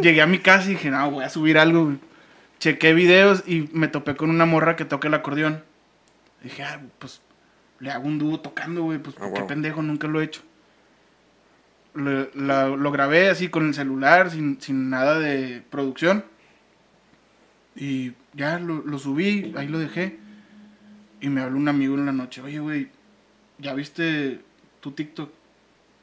Llegué 0.00 0.22
a 0.22 0.26
mi 0.26 0.38
casa 0.38 0.66
y 0.66 0.70
dije, 0.70 0.90
no, 0.90 1.10
voy 1.10 1.22
a 1.24 1.28
subir 1.28 1.58
algo, 1.58 1.84
güey. 1.84 1.98
Chequé 2.58 2.94
videos 2.94 3.44
y 3.46 3.68
me 3.74 3.88
topé 3.88 4.16
con 4.16 4.30
una 4.30 4.46
morra 4.46 4.74
que 4.74 4.84
toca 4.86 5.08
el 5.08 5.14
acordeón. 5.14 5.62
Dije, 6.42 6.62
ah, 6.62 6.80
pues 6.98 7.20
le 7.78 7.90
hago 7.90 8.06
un 8.06 8.18
dúo 8.18 8.40
tocando, 8.40 8.84
güey. 8.84 8.98
Pues 8.98 9.14
Ah, 9.20 9.28
qué 9.34 9.42
pendejo, 9.42 9.82
nunca 9.82 10.08
lo 10.08 10.20
he 10.20 10.24
hecho. 10.24 10.40
Lo, 11.94 12.28
la- 12.34 12.68
lo 12.68 12.90
grabé 12.90 13.28
así 13.28 13.48
con 13.48 13.66
el 13.68 13.74
celular, 13.74 14.30
sin, 14.30 14.62
sin 14.62 14.88
nada 14.88 15.18
de 15.18 15.62
producción. 15.68 16.24
Y 17.76 18.12
ya 18.32 18.58
lo, 18.58 18.82
lo 18.82 18.98
subí, 18.98 19.52
ahí 19.58 19.68
lo 19.68 19.78
dejé. 19.78 20.18
Y 21.22 21.28
me 21.30 21.40
habló 21.40 21.56
un 21.56 21.68
amigo 21.68 21.94
en 21.94 22.04
la 22.04 22.12
noche, 22.12 22.42
oye, 22.42 22.58
güey, 22.58 22.88
¿ya 23.58 23.72
viste 23.74 24.40
tu 24.80 24.90
TikTok? 24.90 25.30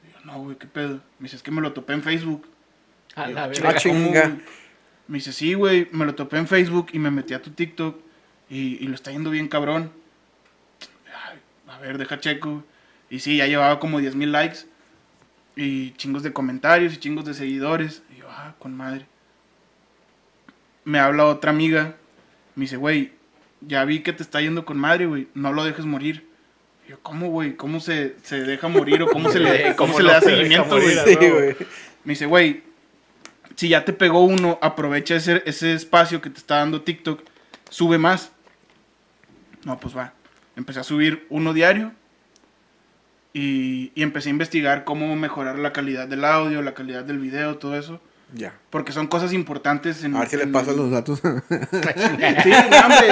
Y 0.08 0.14
yo, 0.14 0.20
no, 0.26 0.40
güey, 0.42 0.58
¿qué 0.58 0.66
pedo? 0.66 1.02
Me 1.20 1.26
dice, 1.26 1.36
es 1.36 1.44
que 1.44 1.52
me 1.52 1.62
lo 1.62 1.74
topé 1.74 1.94
en 1.94 2.02
Facebook. 2.02 2.48
A 3.16 3.28
yo, 3.28 3.36
la 3.36 3.44
"Ah, 3.44 3.48
verga. 3.48 3.76
chinga. 3.76 4.22
¿cómo, 4.24 4.32
güey?". 4.32 4.42
Me 5.08 5.18
dice, 5.18 5.34
sí, 5.34 5.54
güey, 5.56 5.88
me 5.92 6.06
lo 6.06 6.16
topé 6.16 6.38
en 6.38 6.48
Facebook 6.48 6.88
y 6.94 7.00
me 7.00 7.12
metí 7.12 7.34
a 7.34 7.42
tu 7.42 7.52
TikTok 7.52 7.98
y, 8.50 8.84
y 8.84 8.88
lo 8.88 8.96
está 8.96 9.12
yendo 9.12 9.30
bien 9.30 9.48
cabrón. 9.50 9.92
Ay, 11.28 11.40
a 11.68 11.78
ver, 11.80 11.98
deja 11.98 12.20
checo. 12.20 12.64
Y 13.10 13.20
sí, 13.20 13.38
ya 13.38 13.48
llevaba 13.48 13.80
como 13.80 14.00
10 14.00 14.16
mil 14.16 14.32
likes 14.32 14.60
y 15.56 15.92
chingos 15.94 16.24
de 16.24 16.32
comentarios 16.32 16.94
y 16.94 16.98
chingos 16.98 17.26
de 17.26 17.34
seguidores. 17.34 18.04
Y 18.16 18.20
yo, 18.20 18.28
ah, 18.30 18.56
con 18.60 18.74
madre. 18.78 19.06
Me 20.86 21.00
habla 21.00 21.26
otra 21.26 21.52
amiga, 21.52 21.98
me 22.56 22.62
dice, 22.62 22.78
güey, 22.78 23.12
ya 23.62 23.84
vi 23.86 24.02
que 24.02 24.14
te 24.14 24.24
está 24.24 24.42
yendo 24.42 24.66
con 24.66 24.78
madre, 24.78 25.06
güey, 25.06 25.28
no 25.34 25.54
lo 25.54 25.64
dejes 25.64 25.86
morir. 25.86 26.28
Y 26.86 26.92
yo, 26.92 27.00
¿cómo, 27.02 27.30
güey? 27.30 27.56
¿Cómo 27.56 27.80
se, 27.80 28.16
se 28.24 28.42
deja 28.42 28.68
morir 28.68 29.02
o 29.04 29.08
cómo 29.08 29.30
se 29.30 29.40
le, 29.40 29.76
cómo 29.76 29.94
¿Cómo 29.94 29.98
se 29.98 30.04
no 30.04 30.08
le 30.08 30.14
da 30.14 30.22
se 30.22 30.30
seguimiento, 30.30 30.80
Sí, 30.80 31.16
güey. 31.16 31.56
Me 32.04 32.14
dice, 32.14 32.26
güey, 32.26 32.64
si 33.56 33.70
ya 33.70 33.84
te 33.84 33.94
pegó 33.94 34.24
uno, 34.24 34.58
aprovecha 34.62 35.16
ese, 35.16 35.44
ese 35.46 35.74
espacio 35.74 36.22
que 36.22 36.30
te 36.30 36.38
está 36.40 36.58
dando 36.58 36.82
TikTok, 36.82 37.22
sube 37.70 37.98
más. 37.98 38.32
No, 39.66 39.80
pues 39.80 39.96
va. 39.96 40.14
Empecé 40.56 40.80
a 40.80 40.84
subir 40.84 41.26
uno 41.30 41.54
diario 41.54 41.92
y, 43.34 43.92
y 43.96 44.04
empecé 44.04 44.30
a 44.30 44.32
investigar 44.32 44.86
cómo 44.86 45.16
mejorar 45.16 45.60
la 45.60 45.74
calidad 45.74 46.08
del 46.08 46.24
audio, 46.26 46.62
la 46.62 46.74
calidad 46.74 47.04
del 47.04 47.20
video, 47.20 47.58
todo 47.58 47.78
eso. 47.78 48.02
Ya. 48.34 48.54
Porque 48.70 48.92
son 48.92 49.08
cosas 49.08 49.34
importantes 49.34 50.04
en... 50.04 50.16
A 50.16 50.20
ver 50.20 50.30
si 50.30 50.38
le 50.38 50.44
en- 50.44 50.52
paso 50.52 50.72
Los 50.74 50.92
datos. 50.92 51.20
Sí, 51.24 52.52
hombre. 52.52 53.08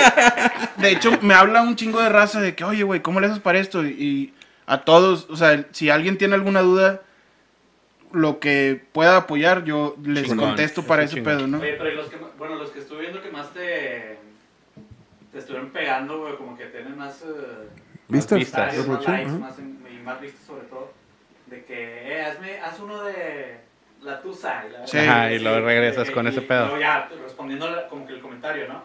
De 0.77 0.91
hecho, 0.91 1.11
me 1.21 1.33
habla 1.33 1.61
un 1.63 1.75
chingo 1.75 1.99
de 2.01 2.09
raza 2.09 2.39
de 2.39 2.55
que, 2.55 2.63
oye, 2.63 2.83
güey, 2.83 3.01
¿cómo 3.01 3.19
le 3.19 3.27
haces 3.27 3.39
para 3.39 3.57
esto? 3.59 3.85
Y, 3.85 4.33
a 4.67 4.81
todos, 4.83 5.27
o 5.29 5.35
sea, 5.35 5.65
si 5.71 5.89
alguien 5.89 6.17
tiene 6.17 6.35
alguna 6.35 6.61
duda, 6.61 7.01
lo 8.11 8.39
que 8.39 8.81
pueda 8.91 9.17
apoyar, 9.17 9.63
yo 9.63 9.95
les 10.03 10.25
Chingón, 10.25 10.49
contesto 10.49 10.83
para 10.83 11.03
eso 11.03 11.15
ese 11.15 11.23
chingón. 11.23 11.37
pedo, 11.37 11.47
¿no? 11.47 11.57
Oye, 11.59 11.73
pero 11.77 11.91
¿y 11.91 11.95
los 11.95 12.07
que, 12.09 12.17
bueno, 12.37 12.55
los 12.55 12.69
que 12.71 12.79
estuve 12.79 13.01
viendo 13.01 13.21
que 13.21 13.31
más 13.31 13.51
te, 13.53 14.19
te 15.31 15.37
estuvieron 15.39 15.69
pegando, 15.71 16.19
güey, 16.19 16.35
como 16.37 16.57
que 16.57 16.65
tienen 16.65 16.97
más 16.97 17.21
eh, 17.23 17.69
¿Vistas? 18.07 18.37
vistas. 18.39 18.87
más 18.87 19.07
likes, 19.07 19.29
ajá. 19.29 19.37
más, 19.39 19.59
en- 19.59 19.79
y 19.93 20.03
más 20.03 20.21
vistas 20.21 20.41
sobre 20.45 20.63
todo, 20.67 20.93
de 21.47 21.63
que, 21.65 22.13
eh, 22.17 22.21
hazme, 22.23 22.59
haz 22.59 22.79
uno 22.79 23.03
de 23.03 23.57
la 24.07 24.21
tusa. 24.21 24.63
Y 24.67 24.71
la, 24.71 24.87
Sí. 24.87 24.97
Ajá, 24.97 25.31
y 25.31 25.39
luego 25.39 25.59
regresas 25.65 26.09
con 26.11 26.25
y- 26.25 26.29
ese 26.29 26.41
pedo. 26.41 26.65
luego 26.67 26.79
ya, 26.79 27.09
respondiendo 27.23 27.67
como 27.89 28.07
que 28.07 28.13
el 28.13 28.21
comentario, 28.21 28.67
¿no? 28.67 28.83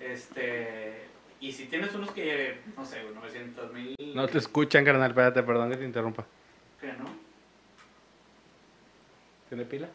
Este, 0.00 1.06
y 1.40 1.52
si 1.52 1.66
tienes 1.66 1.94
unos 1.94 2.10
que, 2.12 2.60
no 2.76 2.84
sé, 2.84 3.02
güey, 3.02 3.14
900 3.14 3.72
mil... 3.72 3.94
No 4.14 4.26
te 4.28 4.38
escuchan, 4.38 4.84
carnal. 4.84 5.10
Espérate, 5.10 5.42
perdón 5.42 5.70
que 5.70 5.76
te 5.76 5.84
interrumpa. 5.84 6.24
¿Qué, 6.80 6.88
no? 6.88 7.04
¿Tiene 9.48 9.64
pila? 9.64 9.88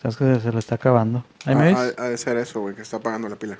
Sabes 0.00 0.16
que 0.16 0.40
se 0.40 0.52
lo 0.52 0.58
está 0.60 0.76
acabando. 0.76 1.24
¿Ahí 1.44 1.54
me 1.56 1.72
Ha, 1.72 1.82
ves? 1.82 1.94
ha 1.98 2.08
de 2.08 2.16
ser 2.18 2.36
eso, 2.36 2.60
güey, 2.60 2.74
que 2.74 2.82
está 2.82 2.98
apagando 2.98 3.28
la 3.28 3.36
pila. 3.36 3.58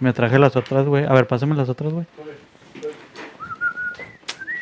Me 0.00 0.12
traje 0.12 0.38
las 0.38 0.54
otras, 0.56 0.86
güey. 0.86 1.04
A 1.04 1.12
ver, 1.12 1.26
pásame 1.26 1.54
las 1.54 1.68
otras, 1.68 1.92
güey. 1.92 2.06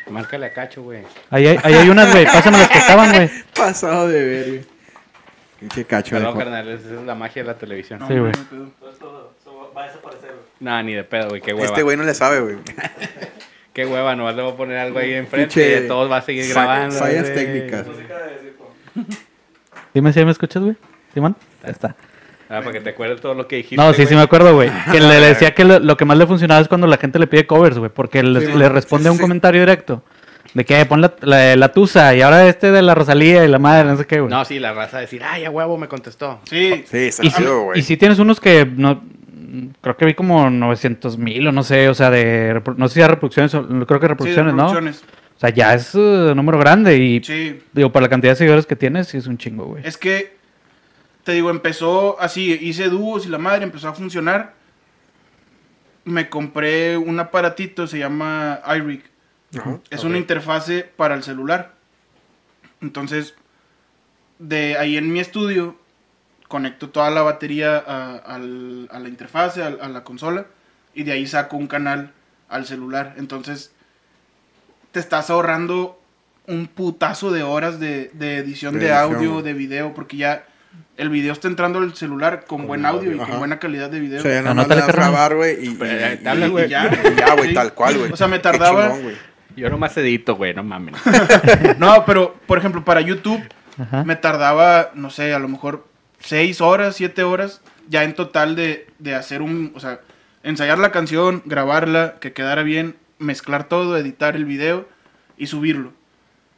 Márcale 0.09 0.45
a 0.47 0.53
Cacho, 0.53 0.83
güey. 0.83 1.03
Ahí 1.29 1.47
hay, 1.47 1.59
ahí 1.63 1.73
hay 1.75 1.89
unas, 1.89 2.11
güey. 2.11 2.25
Pásame 2.25 2.57
las 2.57 2.69
que 2.69 2.77
estaban, 2.77 3.11
güey. 3.13 3.29
Pasado 3.55 4.07
de 4.07 4.23
ver, 4.23 4.47
güey. 4.49 4.65
Pinche 5.59 5.83
cacho. 5.85 6.15
Perdón, 6.15 6.37
de- 6.37 6.43
carnal. 6.43 6.69
Esa 6.69 6.85
es 6.95 7.01
la 7.01 7.15
magia 7.15 7.43
de 7.43 7.47
la 7.47 7.57
televisión. 7.57 7.99
No, 7.99 8.07
Sí, 8.07 8.17
güey. 8.17 8.31
no 8.51 8.71
va 9.75 9.83
a 9.83 9.87
desaparecer, 9.87 10.29
güey. 10.29 10.45
No, 10.61 10.83
ni 10.83 10.93
de 10.93 11.03
pedo, 11.03 11.29
güey. 11.29 11.41
Qué 11.41 11.53
hueva. 11.53 11.65
Este 11.65 11.83
güey 11.83 11.97
no 11.97 12.03
le 12.03 12.13
sabe, 12.13 12.39
güey. 12.39 12.57
Qué 13.73 13.85
hueva. 13.85 14.15
Nomás 14.15 14.35
le 14.35 14.41
voy 14.41 14.53
a 14.53 14.55
poner 14.55 14.77
algo 14.77 14.99
ahí 14.99 15.13
enfrente 15.13 15.61
y 15.65 15.81
de 15.81 15.87
todos 15.87 16.09
va 16.09 16.17
a 16.17 16.21
seguir 16.21 16.45
fa- 16.45 16.63
grabando. 16.63 16.95
fallas 16.97 17.33
técnicas. 17.33 17.85
Música 17.87 18.17
de 18.19 18.39
circo. 18.39 18.73
Dime 19.93 20.13
si 20.13 20.19
ahí 20.19 20.25
me 20.25 20.31
escuchas, 20.31 20.63
güey. 20.63 20.75
¿Simón? 21.13 21.35
Ahí 21.63 21.71
está. 21.71 21.95
Ah, 22.49 22.61
para 22.61 22.71
que 22.71 22.81
te 22.81 22.89
acuerdes 22.89 23.21
todo 23.21 23.35
lo 23.35 23.47
que 23.47 23.57
dijiste. 23.57 23.75
No, 23.77 23.93
sí, 23.93 24.01
sí 24.01 24.05
güey. 24.05 24.15
me 24.17 24.21
acuerdo, 24.23 24.55
güey. 24.55 24.71
Que 24.91 24.99
le 24.99 25.15
decía 25.19 25.53
que 25.53 25.63
lo, 25.63 25.79
lo 25.79 25.95
que 25.97 26.05
más 26.05 26.17
le 26.17 26.25
funcionaba 26.25 26.59
es 26.59 26.67
cuando 26.67 26.87
la 26.87 26.97
gente 26.97 27.19
le 27.19 27.27
pide 27.27 27.45
covers, 27.45 27.77
güey. 27.77 27.91
Porque 27.93 28.21
Sí, 28.21 28.25
le 28.27 28.69
responde 28.69 29.03
sí, 29.05 29.09
un 29.11 29.17
sí. 29.17 29.21
comentario 29.21 29.61
directo. 29.61 30.03
De 30.55 30.65
que 30.65 30.83
pon 30.87 30.99
la, 30.99 31.13
la, 31.21 31.55
la 31.55 31.71
tusa 31.71 32.15
y 32.15 32.21
ahora 32.23 32.47
este 32.47 32.71
de 32.71 32.81
la 32.81 32.95
Rosalía 32.95 33.45
y 33.45 33.47
la 33.47 33.59
madre, 33.59 33.87
no 33.87 33.97
sé 33.97 34.05
qué, 34.07 34.19
güey. 34.19 34.31
No, 34.31 34.43
sí, 34.45 34.57
la 34.57 34.73
raza 34.73 34.97
decir, 34.97 35.21
ay, 35.23 35.45
a 35.45 35.51
huevo 35.51 35.77
me 35.77 35.87
contestó. 35.87 36.39
Sí, 36.49 36.83
Sí, 36.89 36.97
está 37.09 37.23
y, 37.23 37.45
güey. 37.45 37.79
y 37.79 37.83
si 37.83 37.97
tienes 37.97 38.17
unos 38.17 38.39
que 38.39 38.65
no 38.65 39.03
creo 39.81 39.95
que 39.95 40.05
vi 40.05 40.13
como 40.15 40.49
900 40.49 41.17
mil 41.19 41.47
o 41.47 41.51
no 41.51 41.61
sé, 41.61 41.87
o 41.87 41.93
sea, 41.93 42.09
de 42.09 42.61
no 42.77 42.87
sé 42.87 42.95
si 42.95 42.99
de 43.01 43.07
reproducciones, 43.09 43.53
o- 43.53 43.67
creo 43.67 43.99
que 43.99 44.05
sí, 44.05 44.09
reproducciones, 44.09 44.53
¿no? 44.55 44.73
reproducciones. 44.73 45.03
O 45.37 45.39
sea, 45.39 45.49
ya 45.51 45.73
es 45.75 45.93
un 45.93 46.35
número 46.35 46.57
grande 46.57 46.97
y 46.97 47.23
Sí, 47.23 47.59
digo, 47.71 47.91
para 47.91 48.05
la 48.05 48.09
cantidad 48.09 48.31
de 48.33 48.37
seguidores 48.37 48.65
que 48.65 48.75
tienes, 48.75 49.07
sí 49.07 49.17
es 49.17 49.27
un 49.27 49.37
chingo, 49.37 49.65
güey. 49.65 49.83
es 49.85 49.97
que, 49.97 50.35
te 51.29 51.35
digo, 51.35 51.51
empezó 51.51 52.19
así, 52.19 52.57
hice 52.59 52.89
dúos 52.89 53.27
y 53.27 53.29
la 53.29 53.37
madre 53.37 53.63
empezó 53.63 53.87
a 53.87 53.93
funcionar. 53.93 54.55
Me 56.03 56.27
compré 56.27 56.97
un 56.97 57.19
aparatito, 57.19 57.85
se 57.85 57.99
llama 57.99 58.61
iRig. 58.75 59.03
Es 59.91 60.03
una 60.03 60.17
interfase 60.17 60.91
para 60.95 61.13
el 61.13 61.21
celular. 61.21 61.75
Entonces, 62.81 63.35
de 64.39 64.75
ahí 64.79 64.97
en 64.97 65.13
mi 65.13 65.19
estudio, 65.19 65.77
conecto 66.47 66.89
toda 66.89 67.11
la 67.11 67.21
batería 67.21 67.77
a, 67.77 68.39
la 68.39 69.07
interfase, 69.07 69.61
a, 69.61 69.67
a 69.67 69.87
la 69.87 70.03
consola, 70.03 70.47
y 70.95 71.03
de 71.03 71.11
ahí 71.11 71.27
saco 71.27 71.57
un 71.57 71.67
canal 71.67 72.11
al 72.47 72.65
celular. 72.65 73.13
Entonces, 73.17 73.71
te 74.91 74.99
estás 74.99 75.29
ahorrando 75.29 76.01
un 76.47 76.65
putazo 76.65 77.29
de 77.29 77.43
horas 77.43 77.79
de, 77.79 78.09
de 78.15 78.39
edición 78.39 78.73
De 78.73 78.79
de, 78.79 78.85
edición. 78.87 79.13
audio, 79.15 79.41
de 79.43 79.53
video, 79.53 79.93
porque 79.93 80.17
ya 80.17 80.48
el 80.97 81.09
video 81.09 81.33
está 81.33 81.47
entrando 81.47 81.79
al 81.79 81.95
celular 81.95 82.45
con, 82.45 82.67
buen 82.67 82.85
audio, 82.85 83.13
y 83.15 83.19
ajá. 83.19 83.29
con 83.29 83.39
buena 83.39 83.59
calidad 83.59 83.89
de 83.89 83.99
video. 83.99 84.19
O 84.19 84.21
sea, 84.21 84.41
ya 84.43 84.53
le 84.53 84.55
das 84.55 84.67
carnal. 84.67 84.91
grabar, 84.93 85.35
güey, 85.35 85.55
y, 85.65 85.69
y- 85.69 85.77
eh, 85.81 86.19
te 86.23 86.29
y- 86.35 86.65
y 86.65 86.67
ya, 86.69 86.89
y 87.13 87.15
ya, 87.19 87.33
güey, 87.35 87.49
Sí. 87.49 87.53
tal 87.55 87.73
cual, 87.73 87.97
güey. 87.97 88.11
O 88.11 88.17
sea, 88.17 88.27
me 88.27 88.39
tardaba- 88.39 88.93
chingón. 88.95 89.13
Yo 89.55 89.69
nomás 89.69 89.97
edito, 89.97 90.35
güey, 90.35 90.53
no 90.53 90.63
mames. 90.63 90.95
No, 91.79 92.05
pero, 92.05 92.35
por 92.45 92.57
ejemplo, 92.57 92.85
para 92.85 93.01
YouTube, 93.01 93.41
Ajá. 93.77 94.03
me 94.03 94.15
tardaba, 94.15 94.91
no 94.93 95.09
sé, 95.09 95.33
a 95.33 95.39
lo 95.39 95.47
mejor 95.47 95.87
6 96.19 96.61
horas, 96.61 96.95
7 96.95 97.23
horas, 97.23 97.61
ya 97.87 98.03
en 98.03 98.13
total 98.13 98.55
de, 98.55 98.87
de 98.99 99.15
hacer 99.15 99.41
un, 99.41 99.71
o 99.75 99.79
sea, 99.79 99.99
ensayar 100.43 100.77
la 100.79 100.91
canción, 100.91 101.41
grabarla, 101.45 102.15
que 102.19 102.31
quedara 102.33 102.63
bien, 102.63 102.95
mezclar 103.17 103.65
todo, 103.65 103.97
editar 103.97 104.35
el 104.35 104.45
video 104.45 104.87
y 105.37 105.47
subirlo. 105.47 105.93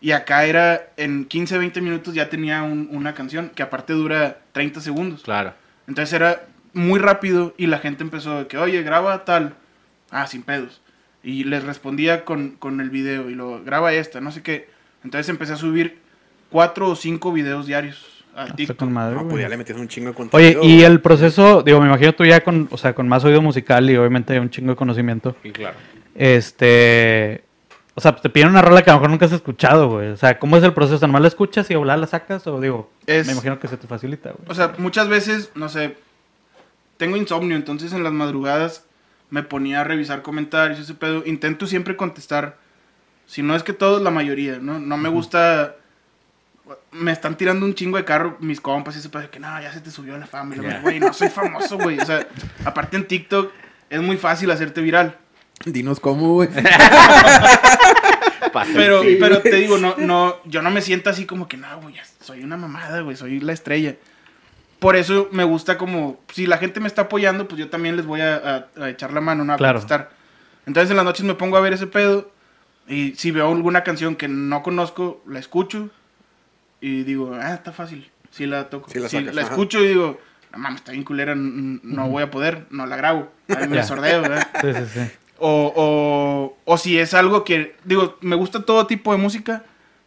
Y 0.02 0.12
acá 0.14 0.46
era, 0.46 0.90
en 0.98 1.26
15, 1.26 1.58
20 1.60 1.80
minutos 1.80 2.14
ya 2.16 2.28
tenía 2.30 2.64
un- 2.64 2.90
una 2.92 3.14
canción 3.14 3.52
que 3.54 3.62
aparte 3.64 3.94
dura 3.94 4.40
30 4.52 4.82
segundos. 4.82 5.22
Claro. 5.24 5.54
Entonces 5.88 6.12
era 6.14 6.42
muy 6.74 7.00
rápido 7.00 7.54
y 7.58 7.68
la 7.68 7.78
gente 7.80 8.04
empezó 8.04 8.40
de 8.40 8.48
que, 8.48 8.58
oye, 8.58 8.82
graba 8.82 9.24
tal. 9.26 9.54
Ah, 10.10 10.26
sin 10.28 10.42
pedos. 10.42 10.82
Y 11.24 11.44
les 11.44 11.64
respondía 11.64 12.26
con, 12.26 12.52
con 12.52 12.82
el 12.82 12.90
video 12.90 13.30
y 13.30 13.36
lo 13.36 13.64
graba 13.64 13.94
esta, 13.94 14.20
no 14.22 14.32
sé 14.32 14.42
qué. 14.42 14.68
Entonces 15.04 15.30
empecé 15.30 15.54
a 15.54 15.58
subir 15.58 16.00
cuatro 16.50 16.90
o 16.90 16.96
cinco 16.96 17.32
videos 17.32 17.68
diarios 17.68 18.26
a 18.36 18.44
Está 18.46 18.56
TikTok. 18.56 18.78
con 18.78 18.92
madre, 18.94 19.14
No, 19.16 19.22
güey. 19.22 19.32
pues 19.32 19.42
ya 19.44 19.50
le 19.50 19.58
metes 19.58 19.78
un 19.78 19.88
chingo 19.88 20.12
de 20.14 20.30
Oye, 20.32 20.58
y 20.64 20.82
el 20.82 21.00
proceso, 21.02 21.62
digo, 21.64 21.80
me 21.80 21.88
imagino 21.88 22.14
tú 22.14 22.26
ya 22.26 22.42
con, 22.44 22.68
o 22.72 22.78
sea, 22.78 22.94
con 22.96 23.08
más 23.08 23.24
oído 23.24 23.42
musical 23.42 23.88
y 23.90 23.96
obviamente 23.98 24.40
un 24.40 24.50
chingo 24.50 24.72
de 24.72 24.76
conocimiento. 24.76 25.36
Y 25.44 25.52
claro. 25.52 25.76
Este, 26.16 27.44
o 27.94 28.02
sea, 28.02 28.16
te 28.16 28.30
piden 28.30 28.50
una 28.50 28.62
rola 28.62 28.82
que 28.84 28.90
a 28.90 28.94
lo 28.94 29.00
mejor 29.00 29.10
nunca 29.12 29.26
has 29.26 29.32
escuchado, 29.34 29.90
güey. 29.90 30.10
O 30.10 30.18
sea, 30.18 30.40
¿cómo 30.40 30.58
es 30.58 30.64
el 30.64 30.74
proceso? 30.74 31.06
¿Nomás 31.06 31.22
la 31.22 31.28
escuchas 31.28 31.70
y 31.72 31.76
volar 31.76 32.00
la 32.00 32.08
sacas? 32.08 32.46
O 32.48 32.60
digo, 32.62 32.90
Es- 33.06 33.26
me 33.28 33.34
imagino 33.34 33.60
que 33.60 33.68
se 33.68 33.78
te 33.78 33.88
facilita, 33.88 34.32
güey. 34.32 34.44
O 34.50 34.56
sea, 34.56 34.74
muchas 34.78 35.08
veces, 35.10 35.52
no 35.56 35.68
sé, 35.70 35.98
tengo 36.98 37.18
insomnio, 37.18 37.56
entonces 37.56 37.94
en 37.94 38.04
las 38.04 38.14
madrugadas 38.14 38.86
me 39.30 39.44
ponía 39.44 39.82
a 39.82 39.84
revisar 39.84 40.22
comentarios, 40.22 40.80
ese 40.80 40.94
pedo. 40.94 41.24
Intento 41.26 41.66
siempre 41.68 41.96
contestar, 41.96 42.58
si 43.28 43.42
no 43.44 43.56
es 43.56 43.64
que 43.64 43.74
todos, 43.74 44.02
la 44.02 44.12
mayoría, 44.12 44.60
¿no? 44.60 44.80
No 44.80 44.98
me 44.98 45.10
gusta... 45.10 45.76
Me 46.92 47.12
están 47.12 47.36
tirando 47.36 47.66
un 47.66 47.74
chingo 47.74 47.98
de 47.98 48.06
carro 48.06 48.38
mis 48.40 48.62
compas 48.62 48.96
y 48.96 49.00
ese 49.00 49.10
pedo 49.10 49.24
de 49.24 49.30
que 49.30 49.40
no, 49.40 49.62
ya 49.62 49.74
se 49.74 49.82
te 49.82 49.92
subió 49.92 50.18
la 50.18 50.26
fama. 50.28 50.56
Güey, 50.82 51.00
no 51.02 51.12
soy 51.12 51.28
famoso, 51.30 51.78
güey. 51.78 52.00
O 52.00 52.06
sea, 52.06 52.26
aparte 52.64 52.96
en 52.96 53.08
TikTok 53.08 53.52
es 53.90 54.02
muy 54.02 54.16
fácil 54.16 54.50
hacerte 54.52 54.80
viral. 54.80 55.18
Dinos 55.66 56.00
cómo, 56.00 56.34
güey. 56.36 56.50
Pero, 58.74 59.02
pero 59.20 59.42
te 59.42 59.56
digo, 59.56 59.78
no, 59.78 59.96
no, 59.98 60.36
yo 60.46 60.62
no 60.62 60.72
me 60.72 60.82
siento 60.82 61.10
así 61.10 61.26
como 61.26 61.48
que, 61.48 61.56
no, 61.58 61.68
güey, 61.82 61.96
soy 62.20 62.44
una 62.44 62.58
mamada, 62.58 63.00
güey, 63.02 63.16
soy 63.16 63.40
la 63.40 63.54
estrella. 63.54 63.96
Por 64.80 64.96
eso 64.98 65.30
me 65.32 65.44
gusta 65.46 65.78
como, 65.78 66.20
si 66.34 66.48
la 66.48 66.58
gente 66.58 66.80
me 66.82 66.88
está 66.88 67.04
apoyando, 67.04 67.48
pues 67.48 67.60
yo 67.60 67.70
también 67.70 67.96
les 67.96 68.06
voy 68.06 68.20
a, 68.20 68.36
a- 68.36 68.84
a 68.84 68.90
echar 68.90 69.14
la 69.14 69.22
mano, 69.22 69.46
¿no? 69.46 69.54
A 69.54 69.58
Claro. 69.58 69.80
contestar. 69.80 70.10
Entonces 70.66 70.90
en 70.92 70.98
las 70.98 71.06
noches 71.06 71.24
me 71.24 71.36
pongo 71.36 71.56
a 71.56 71.62
ver 71.62 71.72
ese 71.74 71.88
pedo 71.88 72.30
y 72.88 73.14
si 73.16 73.32
veo 73.32 73.50
alguna 73.50 73.84
canción 73.84 74.16
que 74.16 74.28
no 74.28 74.64
conozco, 74.64 75.24
la 75.28 75.40
escucho 75.40 75.90
y 76.82 77.04
digo, 77.04 77.38
ah, 77.40 77.54
está 77.54 77.72
fácil, 77.72 78.10
sí 78.32 78.48
la 78.48 78.70
toco. 78.70 78.90
Sí 78.92 79.00
la 79.00 79.08
Si 79.08 79.18
sacas, 79.18 79.34
la 79.36 79.42
escucho 79.44 79.80
y 79.84 79.88
digo, 79.90 80.20
no 80.52 80.58
mames, 80.58 80.82
está 80.82 80.92
bien 80.92 81.04
culera, 81.06 81.36
no 81.36 82.10
voy 82.10 82.24
a 82.24 82.32
poder, 82.32 82.66
no 82.70 82.86
la 82.86 82.98
grabo, 82.98 83.32
ahí 83.56 83.68
me 83.68 83.78
Ya. 83.78 83.84
sordeo, 83.84 84.24
¿verdad? 84.24 84.48
Sí, 84.60 84.74
sí, 84.74 85.00
sí. 85.00 85.12
O, 85.44 85.74
o, 85.76 86.58
o 86.66 86.78
si 86.78 86.98
es 87.00 87.14
algo 87.14 87.44
que, 87.44 87.76
digo, 87.84 88.18
me 88.22 88.36
gusta 88.36 88.64
todo 88.64 88.86
tipo 88.88 89.12
de 89.12 89.18
música, 89.18 89.64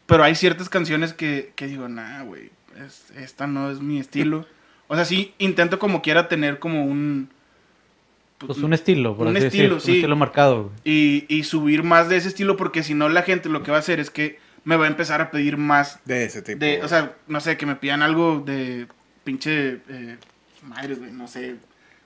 pero 0.07 0.23
hay 0.23 0.35
ciertas 0.37 0.69
canciones 0.69 1.13
que, 1.13 1.53
que 1.57 1.67
digo, 1.67 1.89
nah, 1.89 2.23
güey, 2.23 2.51
es- 2.87 3.11
esta 3.17 3.47
no 3.47 3.71
es 3.71 3.81
mi 3.81 3.99
estilo. 4.01 4.47
O 4.87 4.95
sea, 4.97 5.07
sí, 5.07 5.33
intento 5.39 5.79
como 5.79 6.03
quiera 6.03 6.29
tener 6.29 6.59
como 6.59 6.85
un... 6.85 7.31
Pues 8.39 8.59
un 8.59 8.75
estilo, 8.75 9.17
por 9.17 9.27
Un 9.29 9.37
así 9.39 9.47
estilo, 9.47 9.77
decir, 9.77 9.81
sí. 9.87 9.91
Un 9.93 9.97
estilo 9.97 10.17
marcado. 10.17 10.71
Y, 10.85 11.25
y 11.35 11.45
subir 11.45 11.83
más 11.83 12.11
de 12.11 12.19
ese 12.19 12.29
estilo, 12.29 12.59
porque 12.59 12.83
si 12.83 12.93
no 12.93 13.09
la 13.09 13.23
gente 13.23 13.49
lo 13.49 13.63
que 13.63 13.71
va 13.71 13.79
a 13.79 13.81
hacer 13.81 13.99
es 13.99 14.11
que 14.11 14.39
me 14.63 14.77
va 14.77 14.85
a 14.85 14.89
empezar 14.89 15.23
a 15.23 15.31
pedir 15.31 15.57
más 15.57 16.01
De 16.05 16.25
ese 16.27 16.43
tipo. 16.43 16.59
de, 16.59 16.83
o 16.83 16.89
sea, 16.89 17.15
no 17.29 17.41
sé, 17.41 17.57
que 17.57 17.65
me 17.65 17.77
pidan 17.77 18.03
algo 18.03 18.41
de 18.45 18.87
pinche, 19.25 19.81
eh, 19.89 20.19
madre, 20.63 20.97
güey, 20.97 21.11
no 21.13 21.27
sé, 21.29 21.57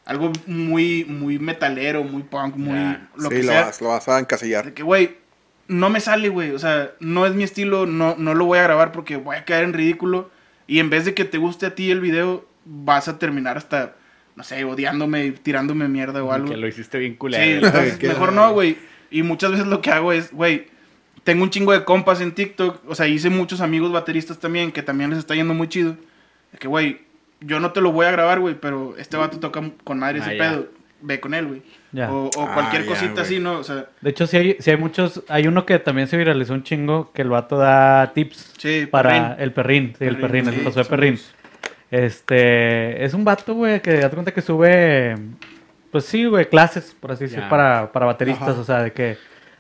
algo 0.09 0.33
muy, 0.47 1.05
muy 1.05 1.39
metalero, 1.39 2.03
muy 2.03 2.23
punk, 2.23 2.57
muy, 2.57 2.75
Ya. 2.79 3.09
lo 3.15 3.29
sí, 3.29 3.37
que 3.37 3.43
lo 3.43 3.53
sea. 3.53 3.65
vas, 3.67 3.81
lo 3.83 3.89
vas 3.89 4.09
a 4.09 4.19
encasillar. 4.19 4.65
De 4.65 4.73
que, 4.73 4.83
güey, 4.83 5.19
no 5.69 5.91
me 5.91 6.01
sale, 6.01 6.31
güey. 6.31 6.53
O 6.53 6.59
sea, 6.59 6.93
no 6.99 7.27
es 7.27 7.35
mi 7.35 7.45
estilo, 7.45 7.85
no, 7.85 8.17
no 8.17 8.33
lo 8.35 8.47
voy 8.47 8.59
a 8.59 8.63
grabar 8.63 8.91
porque 8.91 9.17
voy 9.17 9.37
a 9.37 9.45
caer 9.45 9.65
en 9.65 9.75
ridículo. 9.75 10.31
Y 10.67 10.79
en 10.79 10.89
vez 10.89 11.05
de 11.05 11.13
que 11.13 11.27
te 11.27 11.37
guste 11.37 11.67
a 11.67 11.75
ti 11.75 11.91
el 11.91 12.01
video, 12.01 12.47
vas 12.65 13.07
a 13.09 13.19
terminar 13.19 13.59
hasta, 13.59 13.97
no 14.35 14.45
sé, 14.45 14.65
odiándome 14.65 15.27
y 15.27 15.31
tirándome 15.33 15.89
mierda 15.89 16.25
o 16.25 16.33
algo. 16.33 16.49
Que 16.49 16.57
lo 16.57 16.67
hiciste 16.67 16.99
bien 16.99 17.13
Sí, 17.13 17.19
culero. 17.19 17.71
Que- 17.99 18.09
mejor 18.09 18.33
no, 18.33 18.51
güey. 18.55 18.79
Y 19.11 19.23
muchas 19.23 19.51
veces 19.51 19.67
lo 19.67 19.83
que 19.83 19.91
hago 19.91 20.13
es, 20.15 20.33
güey, 20.33 20.69
tengo 21.23 21.43
un 21.43 21.51
chingo 21.51 21.73
de 21.73 21.85
compas 21.85 22.23
en 22.23 22.33
TikTok. 22.33 22.81
O 22.89 22.95
sea, 22.95 23.07
hice 23.07 23.29
muchos 23.29 23.61
amigos 23.61 23.93
bateristas 23.93 24.39
también, 24.39 24.73
que 24.73 24.83
también 24.83 25.11
les 25.11 25.19
está 25.19 25.35
yendo 25.35 25.53
muy 25.53 25.69
chido. 25.69 25.97
De 26.53 26.59
que, 26.59 26.67
güey, 26.67 27.01
yo 27.41 27.61
no 27.61 27.73
te 27.73 27.81
lo 27.81 27.93
voy 27.93 28.07
a 28.07 28.11
grabar, 28.11 28.41
güey, 28.41 28.55
pero 28.55 28.95
este 28.99 29.17
vato 29.17 29.39
toca 29.41 29.63
con 29.85 29.99
madre 29.99 30.19
ese 30.19 30.31
Ah, 30.31 30.35
ya. 30.35 30.39
pedo. 30.51 30.67
Ve 31.01 31.21
con 31.21 31.33
él, 31.33 31.47
güey. 31.47 31.63
Ya. 31.93 32.11
O, 32.13 32.25
o 32.27 32.31
Ah, 32.43 32.55
cualquier 32.55 32.83
ya, 32.83 32.89
cosita 32.89 33.23
así, 33.23 33.39
¿no? 33.39 33.59
O 33.59 33.63
sea, 33.65 33.87
De 34.01 34.11
hecho, 34.11 34.27
sí 34.27 34.37
hay, 34.37 34.57
sí 34.59 34.71
hay 34.73 34.77
muchos. 34.77 35.23
Hay 35.29 35.47
uno 35.47 35.65
que 35.65 35.79
también 35.79 36.09
se 36.09 36.17
viralizó 36.17 36.55
un 36.55 36.65
chingo 36.65 37.13
que 37.13 37.23
el 37.23 37.29
vato 37.29 37.57
da 37.57 38.13
tips 38.15 38.55
sí, 38.59 38.87
para 38.91 39.11
perrín. 39.11 39.35
el 39.39 39.53
perrín. 39.53 39.95
Sí, 39.97 40.05
el 40.05 40.17
Perrín, 40.17 40.45
sí, 40.47 40.57
el 40.57 40.65
paso 40.65 40.81
de 40.81 40.85
somos- 40.85 40.89
perrín. 40.89 41.19
Este. 41.93 43.05
Es 43.05 43.15
un 43.15 43.25
vato, 43.25 43.55
güey, 43.55 43.81
que 43.81 43.95
date 43.95 44.15
cuenta 44.15 44.33
que 44.33 44.43
sube. 44.43 45.17
Pues 45.91 46.05
sí, 46.05 46.27
güey, 46.27 46.49
clases, 46.49 46.95
por 46.99 47.13
así 47.13 47.25
decir, 47.25 47.43
para, 47.49 47.91
para 47.93 48.07
bateristas. 48.07 48.49
Ajá. 48.51 48.61
O 48.61 48.65
sea, 48.65 48.83
de 48.83 48.93
que. 48.93 49.17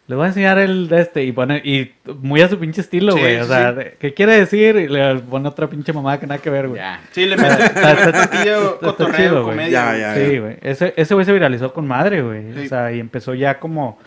Les 0.09 0.17
voy 0.17 0.25
a 0.25 0.29
enseñar 0.29 0.59
el 0.59 0.89
de 0.89 1.03
este 1.03 1.23
y 1.23 1.33
pone, 1.33 1.59
y 1.63 1.93
muy 2.23 2.41
a 2.41 2.49
su 2.49 2.59
pinche 2.59 2.81
estilo, 2.81 3.13
Sí, 3.13 3.21
güey. 3.21 3.37
o 3.37 3.43
sí, 3.43 3.49
sea, 3.51 3.75
sí. 3.75 3.89
¿qué 3.99 4.15
quiere 4.15 4.39
decir? 4.41 4.77
Y 4.77 4.89
le 4.89 5.17
pone 5.17 5.47
otra 5.47 5.69
pinche 5.69 5.93
mamada 5.93 6.19
que 6.19 6.27
nada 6.27 6.41
que 6.41 6.49
ver, 6.49 6.67
güey. 6.67 6.81
Sí, 7.13 7.27
le 7.27 7.37
mete, 7.37 7.59
le 7.59 7.65
está 7.65 8.79
cotorreo, 8.81 9.43
comedia. 9.43 9.69
Ya, 9.71 9.87
güey. 9.89 10.01
ya. 10.01 10.15
Sí, 10.15 10.39
güey. 10.39 10.57
Ese, 10.63 10.95
ese 10.97 11.13
güey 11.13 11.27
se 11.27 11.33
viralizó 11.35 11.75
con 11.75 11.87
madre, 11.87 12.23
güey. 12.23 12.55
Sí. 12.55 12.65
O 12.65 12.69
sea, 12.69 12.91
y 12.91 13.01
empezó 13.01 13.35
ya 13.35 13.59
como. 13.59 13.99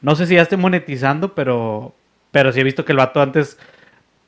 No 0.00 0.16
sé 0.16 0.26
si 0.26 0.34
ya 0.34 0.42
esté 0.42 0.56
monetizando, 0.56 1.34
pero. 1.34 1.94
Pero 2.30 2.52
sí 2.52 2.60
he 2.60 2.64
visto 2.64 2.86
que 2.86 2.92
el 2.92 2.98
vato 2.98 3.20
antes 3.20 3.58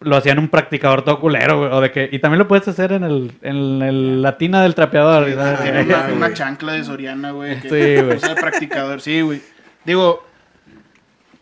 lo 0.00 0.16
hacía 0.16 0.32
en 0.32 0.38
un 0.38 0.48
practicador 0.48 1.02
todo 1.02 1.18
culero, 1.18 1.60
güey. 1.60 1.70
O 1.72 1.80
de 1.80 1.90
que, 1.92 2.10
y 2.12 2.18
también 2.18 2.40
lo 2.40 2.48
puedes 2.48 2.68
hacer 2.68 2.92
en 2.92 3.04
el, 3.04 3.32
en 3.40 3.80
el 3.80 4.20
la 4.20 4.36
tina 4.36 4.62
del 4.62 4.74
trapeador. 4.74 5.26
Sí, 5.28 5.34
¿sabes? 5.34 5.62
tiene 5.62 5.86
una, 6.12 6.34
chancla 6.34 6.74
de 6.74 6.84
Soriana, 6.84 7.30
güey. 7.30 7.58
Sí, 7.62 7.68
güey. 7.68 8.18
de 8.18 8.34
practicador, 8.38 9.00
sí, 9.00 9.22
güey. 9.22 9.40
Digo, 9.86 10.26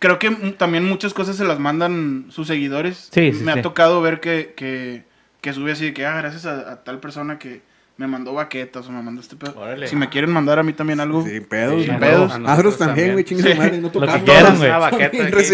creo 0.00 0.18
que 0.18 0.30
también 0.58 0.84
muchas 0.84 1.14
cosas 1.14 1.36
se 1.36 1.44
las 1.44 1.60
mandan 1.60 2.26
sus 2.30 2.48
seguidores. 2.48 3.08
Sí, 3.12 3.32
sí, 3.32 3.44
Me 3.44 3.52
sí. 3.52 3.58
ha 3.60 3.62
tocado 3.62 4.02
ver 4.02 4.18
que, 4.18 4.54
que, 4.56 5.04
que 5.40 5.52
sube 5.52 5.70
así 5.72 5.84
de 5.84 5.94
que, 5.94 6.04
ah, 6.04 6.16
gracias 6.16 6.46
a, 6.46 6.72
a 6.72 6.82
tal 6.82 6.98
persona 6.98 7.38
que 7.38 7.62
me 7.96 8.06
mandó 8.06 8.32
baquetas 8.32 8.86
o 8.88 8.92
me 8.92 9.02
mandó 9.02 9.20
este 9.20 9.36
pedo. 9.36 9.54
Órale. 9.60 9.86
Si 9.86 9.94
me 9.94 10.08
quieren 10.08 10.30
mandar 10.30 10.58
a 10.58 10.62
mí 10.62 10.72
también 10.72 11.00
algo. 11.00 11.22
Sin 11.22 11.44
pedos, 11.44 11.84
Sin 11.84 11.98
pedos. 11.98 12.38
Nosotros 12.40 12.78
también, 12.78 13.12
güey, 13.12 13.24
chingue 13.24 13.42
Sí. 13.42 13.50
su 13.52 13.56
madre, 13.58 13.76
no 13.76 13.82
Lo 13.88 13.92
que 13.92 13.98
tocamos. 14.00 14.22
quieran, 14.22 14.56
güey. 14.56 14.68
Una 14.70 14.78
baqueta 14.78 15.04
aquí. 15.06 15.52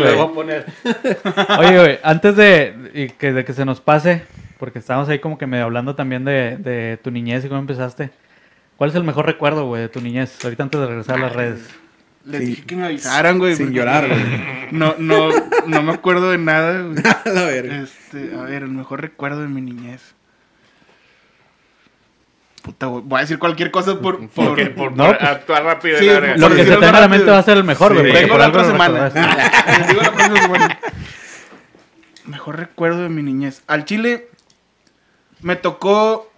le 0.00 0.14
voy 0.14 0.24
a 0.24 0.32
poner. 0.32 0.66
Oye, 1.58 1.78
güey, 1.78 1.98
antes 2.04 2.36
de, 2.36 2.90
y 2.94 3.08
que, 3.08 3.32
de 3.32 3.44
que 3.44 3.52
se 3.52 3.64
nos 3.64 3.80
pase, 3.80 4.22
porque 4.58 4.78
estábamos 4.78 5.08
ahí 5.08 5.18
como 5.18 5.38
que 5.38 5.46
medio 5.48 5.64
hablando 5.64 5.96
también 5.96 6.24
de, 6.24 6.56
de 6.58 6.98
tu 7.02 7.10
niñez 7.10 7.44
y 7.44 7.48
cómo 7.48 7.60
empezaste. 7.60 8.10
¿Cuál 8.76 8.90
es 8.90 8.96
el 8.96 9.02
mejor 9.02 9.26
recuerdo, 9.26 9.66
güey, 9.66 9.82
de 9.82 9.88
tu 9.88 10.00
niñez? 10.00 10.38
Ahorita 10.44 10.62
antes 10.62 10.80
de 10.80 10.86
regresar 10.86 11.16
a 11.16 11.20
las 11.22 11.32
redes. 11.34 11.68
Les 12.28 12.40
Sin- 12.40 12.48
dije 12.50 12.62
que 12.66 12.76
me 12.76 12.84
avisaran, 12.86 13.38
güey. 13.38 13.56
Sin 13.56 13.72
llorar, 13.72 14.06
güey. 14.06 14.20
No, 14.72 14.94
no, 14.98 15.30
no 15.66 15.82
me 15.82 15.92
acuerdo 15.92 16.30
de 16.30 16.36
nada, 16.38 16.82
güey. 16.82 16.98
A 17.36 17.42
verga. 17.46 17.76
Este, 17.82 18.34
a 18.34 18.42
ver, 18.42 18.62
el 18.64 18.68
mejor 18.68 19.00
recuerdo 19.00 19.40
de 19.40 19.48
mi 19.48 19.62
niñez. 19.62 20.14
Puta, 22.62 22.86
güey. 22.86 23.02
Voy 23.06 23.18
a 23.18 23.20
decir 23.22 23.38
cualquier 23.38 23.70
cosa 23.70 23.98
por. 23.98 24.18
por... 24.28 24.48
Porque 24.48 24.66
por, 24.66 24.92
No, 24.94 25.06
por 25.06 25.18
pues, 25.18 25.30
actuar 25.30 25.64
rápido. 25.64 25.98
sí, 25.98 26.04
la. 26.06 26.36
Lo 26.36 26.50
que 26.50 26.64
se 26.64 26.72
tenga 26.76 26.98
a 26.98 27.00
la 27.00 27.08
mente 27.08 27.30
va 27.30 27.38
a 27.38 27.42
ser 27.42 27.56
el 27.56 27.64
mejor, 27.64 27.94
güey. 27.94 28.04
Sí. 28.04 28.10
porque 28.10 28.22
Vengo 28.24 28.34
por 28.34 28.40
la 28.40 28.44
algo 28.46 28.58
otra 28.58 28.68
lo 28.68 28.72
semana. 28.72 29.08
recordaste. 29.08 29.72
Les 29.78 29.88
digo 29.88 30.02
la 30.02 30.12
próxima 30.12 30.40
semana. 30.42 30.78
Mejor 32.26 32.56
recuerdo 32.58 33.02
de 33.04 33.08
mi 33.08 33.22
niñez. 33.22 33.62
Al 33.68 33.86
Chile 33.86 34.28
me 35.40 35.56
tocó. 35.56 36.30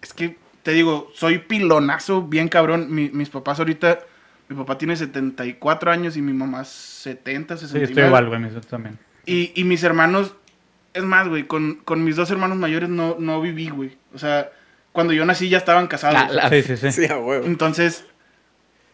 Es 0.00 0.14
que 0.14 0.38
te 0.66 0.72
digo, 0.72 1.12
soy 1.14 1.38
pilonazo, 1.38 2.22
bien 2.22 2.48
cabrón. 2.48 2.92
Mi- 2.92 3.08
mis 3.10 3.28
papás 3.30 3.60
ahorita. 3.60 4.00
Mi 4.48 4.56
papá 4.56 4.76
tiene 4.76 4.96
74 4.96 5.92
años 5.92 6.16
y 6.16 6.22
mi 6.22 6.32
mamá 6.32 6.64
70, 6.64 7.54
Sí, 7.56 7.66
69. 7.68 7.84
estoy 7.88 8.04
igual, 8.08 8.26
güey, 8.28 8.40
mis 8.40 8.66
también. 8.66 8.98
Y, 9.26 9.52
y 9.54 9.62
mis 9.62 9.84
hermanos, 9.84 10.34
es 10.92 11.04
más, 11.04 11.28
güey, 11.28 11.46
con, 11.46 11.76
con 11.84 12.02
mis 12.02 12.16
dos 12.16 12.32
hermanos 12.32 12.58
mayores 12.58 12.88
no, 12.88 13.14
no 13.20 13.40
viví, 13.40 13.68
güey. 13.68 13.96
O 14.12 14.18
sea, 14.18 14.50
cuando 14.90 15.12
yo 15.12 15.24
nací 15.24 15.48
ya 15.48 15.58
estaban 15.58 15.86
casados. 15.86 16.34
La- 16.34 16.48
la- 16.48 16.48
Sí, 16.50 16.62
sí, 16.62 16.76
sí. 16.76 16.90
Sí, 16.90 17.04
a 17.06 17.16
huevo. 17.16 17.46
Entonces, 17.46 18.04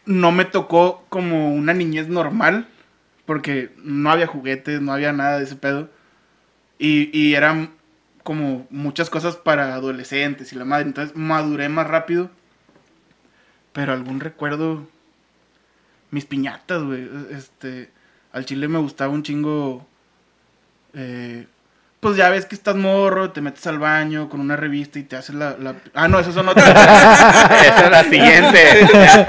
no 0.05 0.31
me 0.31 0.45
tocó 0.45 1.07
como 1.09 1.55
una 1.55 1.73
niñez 1.73 2.09
normal, 2.09 2.69
porque 3.25 3.71
no 3.83 4.11
había 4.11 4.27
juguetes, 4.27 4.83
no 4.83 4.93
había 4.93 5.15
nada 5.15 5.39
de 5.39 5.45
ese 5.45 5.57
pedo. 5.57 5.89
Y, 6.79 7.09
y 7.19 7.35
eran 7.35 7.71
como 8.23 8.67
muchas 8.71 9.11
cosas 9.11 9.37
para 9.37 9.75
adolescentes 9.75 10.53
y 10.53 10.57
la 10.57 10.65
madre. 10.65 10.85
Entonces, 10.87 11.17
maduré 11.17 11.69
más 11.69 11.87
rápido. 11.87 12.31
Pero 13.73 13.93
algún 13.93 14.21
recuerdo, 14.21 14.87
mis 16.11 16.25
piñatas, 16.27 16.83
güey. 16.83 17.09
Este, 17.31 17.91
al 18.33 18.45
chile 18.45 18.69
me 18.69 18.79
gustaba 18.79 19.13
un 19.13 19.23
chingo. 19.23 19.87
eh, 20.95 21.47
pues 22.01 22.17
ya 22.17 22.31
ves 22.31 22.47
que 22.47 22.57
estás 22.57 22.75
morro, 22.75 23.31
te 23.31 23.41
metes 23.41 23.65
al 23.69 23.79
baño 23.79 24.29
con 24.29 24.41
una 24.41 24.57
revista 24.57 24.99
y 24.99 25.05
te 25.05 25.15
haces 25.15 25.37
la. 25.37 25.57
la- 25.57 25.77
Ah, 25.95 26.09
no, 26.09 26.19
esas 26.19 26.35
son 26.35 26.49
otras. 26.49 26.69
Esa 27.65 27.85
es 27.85 27.91
la 27.93 28.03
siguiente. 28.03 28.89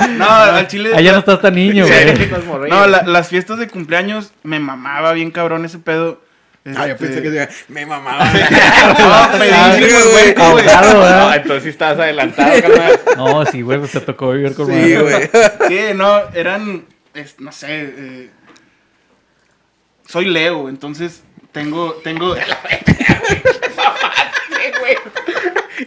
no, 0.18 0.26
al 0.28 0.68
chile. 0.68 0.92
Allá 0.96 1.12
no 1.12 1.20
estás 1.20 1.40
tan 1.40 1.54
niño, 1.54 1.86
güey. 1.86 2.18
No, 2.72 2.88
la- 2.88 3.04
las 3.04 3.28
fiestas 3.28 3.60
de 3.60 3.68
cumpleaños 3.68 4.34
me 4.42 4.60
mamaba 4.60 5.14
bien 5.14 5.30
cabrón 5.30 5.66
ese 5.66 5.78
pedo. 5.78 6.22
Ah, 6.66 6.88
yo 6.88 6.94
Este, 6.94 7.06
pensé 7.08 7.22
que 7.22 7.30
decía, 7.30 7.56
me 7.68 7.86
mamaba. 7.86 8.24
No. 9.00 9.06
Ahogado, 10.44 11.10
No, 11.28 11.34
entonces 11.34 11.64
sí 11.64 11.70
estabas 11.70 12.00
adelantado, 12.00 12.62
carnal. 12.62 13.00
No, 13.18 13.46
sí, 13.46 13.62
güey, 13.62 13.80
pues 13.80 13.92
te 13.92 14.00
tocó 14.02 14.32
vivir 14.32 14.54
con 14.56 14.68
Sí, 14.68 14.96
güey. 14.96 15.30
Sí, 15.68 15.80
no, 15.96 16.22
eran, 16.34 16.86
es- 17.14 17.40
no 17.40 17.52
sé, 17.52 17.68
eh, 17.70 18.30
soy 20.08 20.26
Leo, 20.26 20.70
entonces 20.70 21.24
tengo, 21.52 21.94
tengo, 22.04 22.36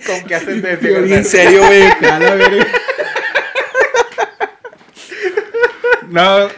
¿Con 0.06 0.22
qué 0.24 0.34
haces 0.34 0.62
de 0.62 0.78
Yo 0.82 1.02
bien 1.02 1.24
serio, 1.24 1.64
güey. 1.66 1.84
No, 6.08 6.48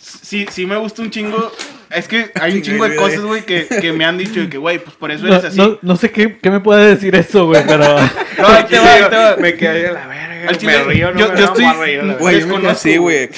sí, 0.00 0.46
sí 0.50 0.66
me 0.66 0.76
gusta 0.76 1.02
un 1.02 1.10
chingo, 1.10 1.52
es 1.90 2.08
que 2.08 2.30
hay 2.40 2.54
un 2.56 2.62
chingo 2.62 2.88
de 2.88 2.96
cosas, 2.96 3.20
güey, 3.20 3.42
que, 3.44 3.66
que 3.66 3.92
me 3.92 4.04
han 4.04 4.16
dicho 4.18 4.40
de 4.40 4.48
que, 4.48 4.58
güey, 4.58 4.78
pues 4.78 4.96
por 4.96 5.10
eso 5.10 5.24
No, 5.26 5.32
eres 5.34 5.44
así. 5.46 5.56
no, 5.58 5.78
no 5.82 5.96
sé 5.96 6.10
qué, 6.10 6.38
qué 6.38 6.50
me 6.50 6.60
puede 6.60 6.86
decir 6.94 7.14
eso, 7.14 7.46
güey, 7.46 7.62
pero... 7.66 7.84
No, 8.38 8.46
ahí 8.48 8.64
te 8.68 8.78
va, 8.78 8.92
ahí 8.94 9.02
te 9.10 9.16
va. 9.16 9.36
Me 9.36 9.54
quedé 9.54 9.82
de 9.82 9.92
la 9.92 10.06
verga. 10.06 10.48
Al 10.48 10.52
me 10.54 10.58
chile, 10.58 10.84
río, 10.84 11.12
no 11.12 11.20
yo- 11.20 11.32
me 11.32 11.38
yo 11.38 11.44
estoy-. 11.46 11.74
Güey, 11.76 11.96
yo 11.96 12.02
me 12.04 12.16
quedé 12.16 12.34
Desconozco, 12.36 12.68
así, 12.70 12.96
güey. 12.96 13.28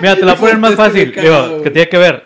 Mira, 0.00 0.14
te 0.16 0.20
la 0.20 0.26
voy 0.26 0.34
a 0.34 0.36
poner 0.36 0.58
más 0.58 0.74
fácil. 0.74 1.14
Digo, 1.14 1.62
que 1.62 1.70
tiene 1.70 1.88
que 1.88 1.96
ver. 1.98 2.24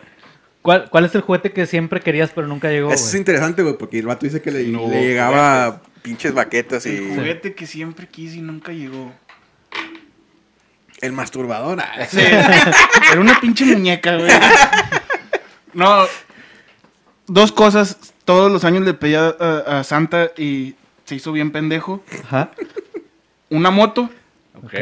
¿Cuál, 0.63 0.89
¿Cuál 0.91 1.05
es 1.05 1.15
el 1.15 1.21
juguete 1.21 1.53
que 1.53 1.65
siempre 1.67 2.01
querías 2.01 2.31
pero 2.35 2.49
nunca 2.49 2.69
llegó, 2.71 2.91
Eso 2.93 3.07
es 3.07 3.15
interesante, 3.15 3.63
güey, 3.63 3.77
porque 3.79 4.01
el 4.01 4.07
vato 4.07 4.27
dice 4.27 4.43
que 4.43 4.51
le, 4.51 4.65
No, 4.65 4.89
le 4.89 5.01
llegaba 5.07 5.81
pinches 6.03 6.35
baquetas 6.35 6.85
El 6.87 6.95
y 7.13 7.15
juguete 7.15 7.55
que 7.55 7.67
siempre 7.69 8.09
quise 8.09 8.39
y 8.39 8.41
nunca 8.43 8.73
llegó. 8.73 9.13
el 11.01 11.13
masturbador. 11.13 11.79
ah. 11.81 12.05
Sí, 12.11 12.19
era 12.19 13.21
una 13.21 13.39
pinche 13.41 13.65
muñeca, 13.67 14.17
güey. 14.17 14.29
No, 15.77 16.05
dos 17.27 17.53
cosas. 17.53 18.15
Todos 18.25 18.51
los 18.51 18.65
años 18.65 18.85
le 18.85 18.95
pedía 18.95 19.35
a, 19.39 19.79
a 19.81 19.85
Santa 19.85 20.31
y 20.37 20.75
se 21.05 21.15
hizo 21.15 21.31
bien 21.33 21.53
pendejo. 21.53 22.03
Ajá. 22.25 22.51
Una 23.51 23.71
moto 23.71 24.11
Ok. 24.65 24.75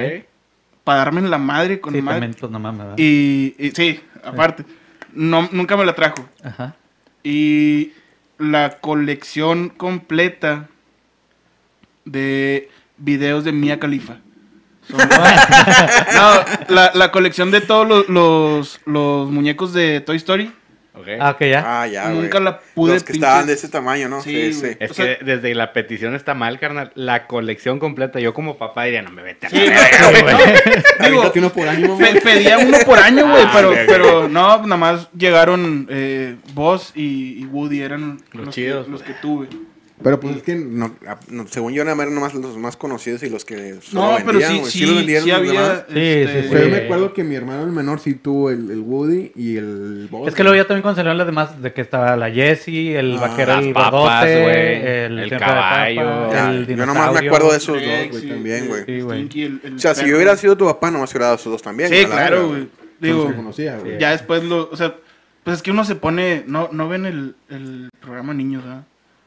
para 0.85 0.98
darme 1.00 1.20
en 1.20 1.30
la 1.30 1.38
madre 1.38 1.80
con 1.80 1.92
Sí, 1.94 2.00
madre. 2.00 2.20
también, 2.20 2.40
pues 2.40 2.50
no 2.52 2.59
mames, 2.59 2.78
¿verdad? 2.80 2.94
Y, 2.98 3.54
y 3.59 3.70
sí, 3.72 4.00
aparte. 4.24 4.64
No, 5.12 5.48
nunca 5.52 5.76
me 5.76 5.85
la 5.85 5.94
trajo. 5.94 6.26
Ajá. 6.42 6.74
Y 7.22 7.92
la 8.38 8.78
colección 8.80 9.68
completa 9.68 10.68
de 12.04 12.70
videos 12.98 13.44
de 13.44 13.52
Mia 13.52 13.78
Khalifa. 13.78 14.16
Son- 14.88 14.98
no, 15.09 16.74
la, 16.74 16.90
la 16.94 17.12
colección 17.12 17.50
de 17.50 17.61
todos 17.61 17.87
los, 17.88 18.09
los, 18.09 18.80
los 18.87 19.30
muñecos 19.30 19.72
de 19.72 20.00
Toy 20.00 20.16
Story. 20.16 20.52
Ok. 20.96 21.09
Ah, 21.20 21.30
ok, 21.33 21.40
ya. 21.46 21.62
Ah, 21.83 21.87
ya, 21.88 22.09
güey. 22.11 22.22
Nunca 22.22 22.38
la 22.38 22.61
pude 22.61 22.94
Los 22.94 23.02
que 23.02 23.12
pinches- 23.14 23.16
estaban 23.16 23.46
de 23.48 23.52
ese 23.54 23.68
tamaño, 23.68 24.09
¿no? 24.09 24.20
Sí, 24.22 24.30
Sí, 24.30 24.52
sí. 24.54 24.61
güey. 24.61 24.76
Es 24.78 24.90
O 24.92 24.94
sea- 24.94 25.18
que 25.18 25.24
desde 25.24 25.52
la 25.54 25.72
petición 25.72 26.14
está 26.14 26.35
mal, 26.35 26.61
carnal. 26.61 26.92
La 26.94 27.26
colección 27.26 27.80
completa. 27.80 28.20
Yo 28.20 28.33
como 28.33 28.57
papá 28.59 28.85
diría, 28.85 29.02
no 29.02 29.11
me 29.11 29.22
vete 29.22 29.48
a 29.48 29.50
Sí, 29.50 29.66
la 29.66 29.74
no, 30.00 30.11
güey, 30.11 30.22
güey. 30.22 30.37
Digo, 31.11 31.33
uno 31.35 31.50
por 31.50 31.68
año, 31.68 31.98
pedía 32.22 32.59
uno 32.59 32.78
por 32.87 32.98
año, 33.00 33.28
güey, 33.28 33.42
Ah, 33.44 33.50
pero, 33.52 33.70
ok, 33.70 33.76
ok. 33.76 33.85
pero 33.88 34.28
no, 34.28 34.62
nada 34.62 34.76
más 34.76 35.09
llegaron 35.12 35.88
eh, 35.90 36.37
Buzz 36.54 36.92
y, 36.94 37.40
y 37.42 37.44
Woody, 37.46 37.83
eran 37.83 38.18
Los 38.33 38.46
los, 38.46 38.54
chidos, 38.54 38.85
que, 38.87 38.90
los 38.92 39.02
güey. 39.02 39.12
que 39.14 39.20
tuve. 39.20 39.48
Pero 40.02 40.18
pues 40.18 40.37
es 40.38 40.42
que, 40.42 40.57
no, 40.57 40.96
a- 41.07 41.20
no, 41.30 41.46
según 41.46 41.72
yo, 41.72 41.83
eran 41.83 41.96
nomás 42.12 42.35
los 42.35 42.57
más 42.59 42.76
conocidos 42.76 43.22
y 43.22 43.30
los 43.30 43.44
que 43.44 43.76
solo 43.80 44.02
No, 44.11 44.16
pero 44.26 44.38
vendían, 44.38 44.50
sí, 44.52 44.59
güey. 44.59 44.70
sí, 44.72 44.87
los 44.87 44.96
vendieron 44.96 45.24
sí 45.24 45.30
los 45.30 45.38
había. 45.38 45.52
demás. 45.62 45.85
Sí, 45.88 45.94
este, 46.00 46.42
sí, 46.42 46.48
Pero 46.50 46.64
yo 46.64 46.70
me 46.70 46.76
acuerdo 46.78 47.12
que 47.14 47.22
mi 47.24 47.35
hermano 47.37 47.62
el 47.62 47.70
menor 47.70 48.00
sí 48.00 48.14
tuvo 48.14 48.50
el, 48.50 48.70
el 48.72 48.80
Woody 48.80 49.30
y 49.37 49.57
el 49.57 50.09
Buzz. 50.11 50.28
Es 50.28 50.35
que 50.35 50.42
luego 50.42 50.57
ya 50.57 50.66
también 50.66 50.83
cuando 50.83 50.96
salieron 50.96 51.16
las 51.16 51.26
demás, 51.28 51.62
de 51.62 51.72
que 51.72 51.80
estaba 51.80 52.16
la 52.16 52.28
Jessie, 52.30 52.96
el 52.96 53.16
Ah, 53.18 53.20
vaquero, 53.20 53.52
las 53.54 53.64
el 53.64 53.72
papas, 53.72 53.92
gordote, 53.92 54.42
güey, 54.42 54.57
el, 54.57 55.18
el 55.20 55.28
siempre 55.28 55.28
de 55.30 55.38
caballo. 55.38 56.00
El 56.02 56.66
yo 56.66 56.87
nomás 56.87 57.12
me 57.12 57.20
dinosaurio. 57.20 57.30
acuerdo 57.30 57.50
de 57.52 57.57
esos 57.57 57.80
dos, 57.80 58.11
güey, 58.11 58.28
también, 58.28 58.66
güey. 58.66 58.85
Sí, 58.87 59.00
güey. 59.00 59.18
Stinky, 59.20 59.42
el- 59.44 59.61
el 59.62 59.74
O 59.76 59.78
sea, 59.78 59.94
si 59.94 60.00
perro. 60.00 60.11
yo 60.11 60.16
hubiera 60.16 60.37
sido 60.37 60.57
tu 60.57 60.64
papá, 60.64 60.90
nomás 60.90 61.11
hubiera 61.12 61.26
dado 61.26 61.37
esos 61.37 61.52
dos 61.52 61.62
también. 61.62 61.88
Sí, 61.88 61.94
güey, 61.94 62.04
a 62.04 62.09
la 62.09 62.14
claro, 62.16 62.37
verga, 62.37 62.48
güey. 62.48 62.62
No 62.62 62.68
Digo, 63.07 63.28
se 63.28 63.35
conocía, 63.37 63.78
güey. 63.78 63.98
ya 64.00 64.11
después 64.11 64.42
lo. 64.42 64.68
O 64.70 64.76
sea, 64.76 64.94
pues 65.44 65.57
es 65.59 65.62
que 65.62 65.70
uno 65.70 65.85
se 65.85 65.94
pone. 65.94 66.42
No, 66.48 66.68
no 66.72 66.88
ven 66.88 67.07
el, 67.07 67.37
el 67.48 67.90
programa 68.00 68.35
Niños, 68.35 68.64
¿verdad? 68.64 68.83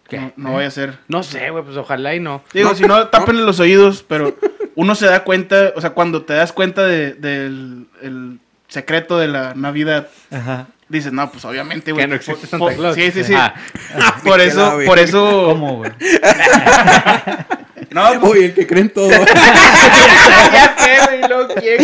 ¿Qué? 0.10 0.18
No, 0.20 0.32
no 0.38 0.54
vaya 0.54 0.68
a 0.68 0.72
ser. 0.72 0.98
No 1.08 1.22
sé, 1.24 1.50
güey, 1.50 1.64
pues 1.64 1.76
ojalá 1.78 2.16
y 2.16 2.20
no. 2.20 2.44
Digo, 2.54 2.74
si 2.76 2.84
no, 2.86 3.08
tápenle 3.08 3.42
los 3.44 3.60
oídos, 3.60 4.04
pero 4.08 4.38
uno 4.76 4.96
se 4.96 5.06
da 5.06 5.24
cuenta, 5.24 5.74
o 5.76 5.82
sea, 5.82 5.90
cuando 5.92 6.24
te 6.24 6.34
das 6.34 6.52
cuenta 6.54 6.86
de- 6.86 7.14
del 7.14 7.86
el 8.02 8.40
secreto 8.70 9.18
de 9.18 9.28
la 9.28 9.54
Navidad, 9.56 10.08
Ajá. 10.32 10.68
dices, 10.90 11.12
no, 11.12 11.30
pues 11.32 11.44
obviamente, 11.46 11.92
güey. 11.92 12.04
Que 12.06 12.08
no 12.10 12.16
existe 12.16 12.42
por- 12.48 12.50
Santa 12.50 12.66
por- 12.66 12.76
Claus. 12.76 12.96
Sí, 12.96 13.12
sí, 13.12 13.24
sí. 13.26 13.34
Ah, 13.36 13.54
por 14.24 14.40
eso, 14.40 14.80
por 14.86 15.00
eso. 15.00 15.46
¿Cómo, 15.48 15.76
güey? 15.78 15.92
No, 17.92 18.20
pues, 18.20 18.32
Oye, 18.32 18.46
el 18.46 18.54
que 18.54 18.68
creen 18.68 18.90
todo. 18.90 19.10
ya 19.10 20.76
sé, 20.78 20.98
güey, 21.06 21.22
lo 21.30 21.48
quiero. 21.50 21.84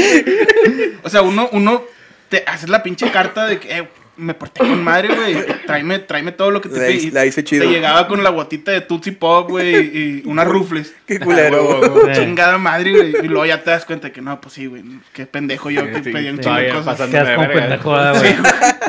o 1.04 1.10
sea, 1.10 1.22
uno, 1.22 1.50
uno 1.54 1.84
te 2.30 2.44
haces 2.46 2.70
la 2.70 2.84
pinche 2.84 3.10
carta 3.12 3.46
de 3.48 3.60
que, 3.60 3.78
eh, 3.80 3.88
me 4.16 4.34
porté 4.34 4.60
con 4.60 4.84
madre, 4.84 5.10
güey. 5.16 5.38
Tráeme, 5.66 6.00
tráeme 6.00 6.32
todo 6.32 6.52
lo 6.52 6.62
que 6.62 6.70
te 6.70 6.80
pedí. 6.80 7.12
la 7.12 7.26
hice 7.26 7.44
chido. 7.44 7.64
Te 7.66 7.72
llegaba 7.72 8.08
con 8.08 8.24
la 8.24 8.30
botita 8.30 8.72
de 8.72 8.82
Tootsie 8.82 9.14
Pop, 9.14 9.50
güey, 9.50 9.76
y 9.76 10.24
unas 10.26 10.48
rufles. 10.48 10.94
Qué 11.08 11.20
culero, 11.20 11.80
Ah, 11.84 11.88
güey. 11.88 12.16
Sí. 12.16 12.22
Chingada 12.22 12.58
madre, 12.58 12.92
güey. 12.92 13.16
Y 13.26 13.28
luego 13.28 13.46
ya 13.46 13.64
te 13.64 13.72
das 13.72 13.86
cuenta 13.86 14.12
que 14.12 14.22
no, 14.22 14.40
pues 14.40 14.54
sí, 14.54 14.68
güey. 14.68 14.84
Qué 15.14 15.26
pendejo 15.26 15.70
yo 15.70 15.86
que 15.86 16.04
Sí, 16.04 16.12
pedí 16.12 16.30
un 16.30 16.38
sí, 16.38 16.44
chingo 16.44 16.56
de 16.58 16.70
cosas. 16.70 17.10
Quedas 17.10 17.36
como 17.36 17.48
pendejo, 17.50 17.92
¿verdad, 17.92 18.20
güey. 18.20 18.36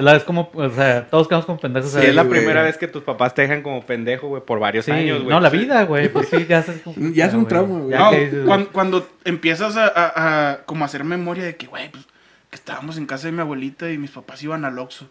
La 0.05 0.13
vez 0.13 0.25
como, 0.25 0.51
o 0.53 0.71
sea, 0.71 1.07
todos 1.09 1.27
quedamos 1.29 1.47
como 1.47 1.59
pendejos. 1.59 1.91
Sí, 1.93 2.01
es 2.03 2.15
la 2.15 2.23
güey. 2.25 2.41
primera 2.41 2.63
vez 2.63 2.77
que 2.77 2.87
tus 2.89 3.03
papás 3.03 3.35
te 3.35 3.43
dejan 3.43 3.63
como 3.63 3.85
pendejo, 3.85 4.29
güey, 4.29 4.43
por 4.45 4.59
varios 4.59 4.85
Sí, 4.85 4.91
años, 4.91 5.23
güey. 5.23 5.31
no, 5.35 5.41
la 5.41 5.51
vida, 5.51 5.85
güey, 5.85 6.09
pues 6.09 6.29
sí, 6.29 6.45
ya 6.49 6.59
es 6.61 6.67
como- 6.85 6.97
Ya 7.13 7.27
es 7.27 7.35
un 7.35 7.47
trauma, 7.49 7.79
güey. 7.81 8.31
No, 8.45 8.67
cuando, 8.73 9.09
empiezas 9.25 9.77
a, 9.77 9.87
a- 9.87 10.51
a 10.51 10.57
como 10.65 10.85
hacer 10.85 11.03
memoria 11.05 11.45
de 11.45 11.57
que, 11.57 11.67
güey, 11.67 11.91
pues 11.91 12.05
estábamos 12.55 12.97
en 12.99 13.07
casa 13.07 13.27
de 13.27 13.33
mi 13.33 13.41
abuelita 13.41 13.91
y 13.91 13.99
mis 13.99 14.11
papás 14.11 14.43
iban 14.43 14.65
al 14.65 14.79
Oxxo. 14.79 15.09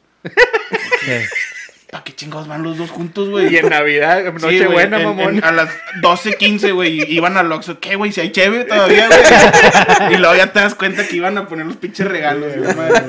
sí. 1.01 1.11
¿Para 1.91 2.03
qué 2.05 2.15
chingados 2.15 2.47
van 2.47 2.63
los 2.63 2.75
dos 2.79 2.89
juntos, 2.89 3.29
güey? 3.29 3.53
Y 3.53 3.57
en 3.57 3.69
Navidad, 3.69 4.23
Sí, 4.25 4.41
Nochebuena, 4.45 4.97
en- 4.97 5.03
mamón. 5.03 5.37
en- 5.37 5.43
a 5.43 5.51
las 5.51 5.69
12, 6.01 6.33
15, 6.37 6.71
güey, 6.71 7.03
iban 7.13 7.37
al 7.37 7.51
Oxxo. 7.51 7.79
¿Qué, 7.79 7.95
güey? 7.95 8.11
Si 8.11 8.19
hay 8.19 8.31
cheve 8.31 8.63
todavía, 8.65 9.07
güey. 9.07 10.13
y 10.15 10.17
luego 10.17 10.35
ya 10.35 10.51
te 10.51 10.59
das 10.59 10.73
cuenta 10.73 11.07
que 11.07 11.15
iban 11.17 11.37
a 11.37 11.47
poner 11.47 11.67
los 11.67 11.77
pinches 11.77 12.07
regalos. 12.07 12.51
güey, 12.57 12.75
madre. 12.75 13.03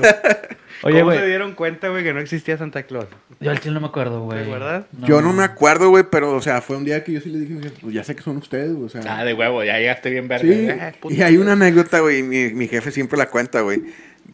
Oye, 0.82 1.00
¿Cómo 1.00 1.12
se 1.14 1.26
dieron 1.26 1.54
cuenta, 1.54 1.88
güey, 1.88 2.04
que 2.04 2.12
no 2.12 2.20
existía 2.20 2.58
Santa 2.58 2.82
Claus? 2.82 3.06
Yo 3.40 3.50
al 3.50 3.58
chile 3.58 3.72
no 3.72 3.80
me 3.80 3.86
acuerdo, 3.86 4.20
güey. 4.20 4.40
¿Te 4.40 4.44
acuerdas? 4.44 4.84
Yo 5.06 5.22
no 5.22 5.32
me 5.32 5.44
acuerdo, 5.44 5.88
güey, 5.88 6.04
pero, 6.10 6.32
o 6.32 6.42
sea, 6.42 6.60
fue 6.60 6.76
un 6.76 6.84
día 6.84 7.02
que 7.02 7.12
yo 7.12 7.22
sí 7.22 7.30
le 7.30 7.38
dije, 7.38 7.70
pues 7.80 7.94
ya 7.94 8.04
sé 8.04 8.14
que 8.14 8.20
son 8.22 8.36
ustedes, 8.36 8.74
güey, 8.74 8.84
o 8.84 8.88
sea. 8.90 9.00
Ah, 9.08 9.24
de 9.24 9.32
huevo, 9.32 9.64
ya 9.64 9.78
llegaste 9.78 10.10
bien 10.10 10.28
verga. 10.28 10.42
Sí, 10.46 10.52
Eh, 10.52 10.92
puta. 11.00 11.14
y 11.14 11.22
hay 11.22 11.38
una 11.38 11.52
anécdota, 11.52 12.00
güey, 12.00 12.22
mi, 12.22 12.52
mi 12.52 12.68
jefe 12.68 12.90
siempre 12.90 13.16
la 13.16 13.30
cuenta, 13.30 13.62
güey, 13.62 13.80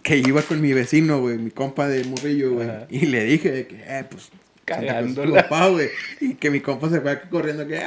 que 0.02 0.16
iba 0.18 0.42
con 0.42 0.60
mi 0.60 0.72
vecino, 0.72 1.20
güey, 1.20 1.38
mi 1.38 1.50
compa 1.50 1.86
de 1.88 2.04
morrillo, 2.04 2.52
güey, 2.54 2.68
y 2.88 3.06
le 3.06 3.24
dije 3.24 3.50
de 3.50 3.66
que, 3.66 3.76
eh, 3.76 4.04
pues, 4.10 4.30
Santa 4.66 4.86
Claus 4.86 5.08
es 5.08 5.14
tu 5.14 5.20
Cagándola. 5.22 5.42
papá, 5.48 5.68
güey, 5.68 5.88
y 6.20 6.34
que 6.34 6.50
mi 6.50 6.60
compa 6.60 6.88
se 6.88 7.00
fue 7.00 7.20
corriendo, 7.30 7.66
que, 7.66 7.78
¡ay, 7.78 7.84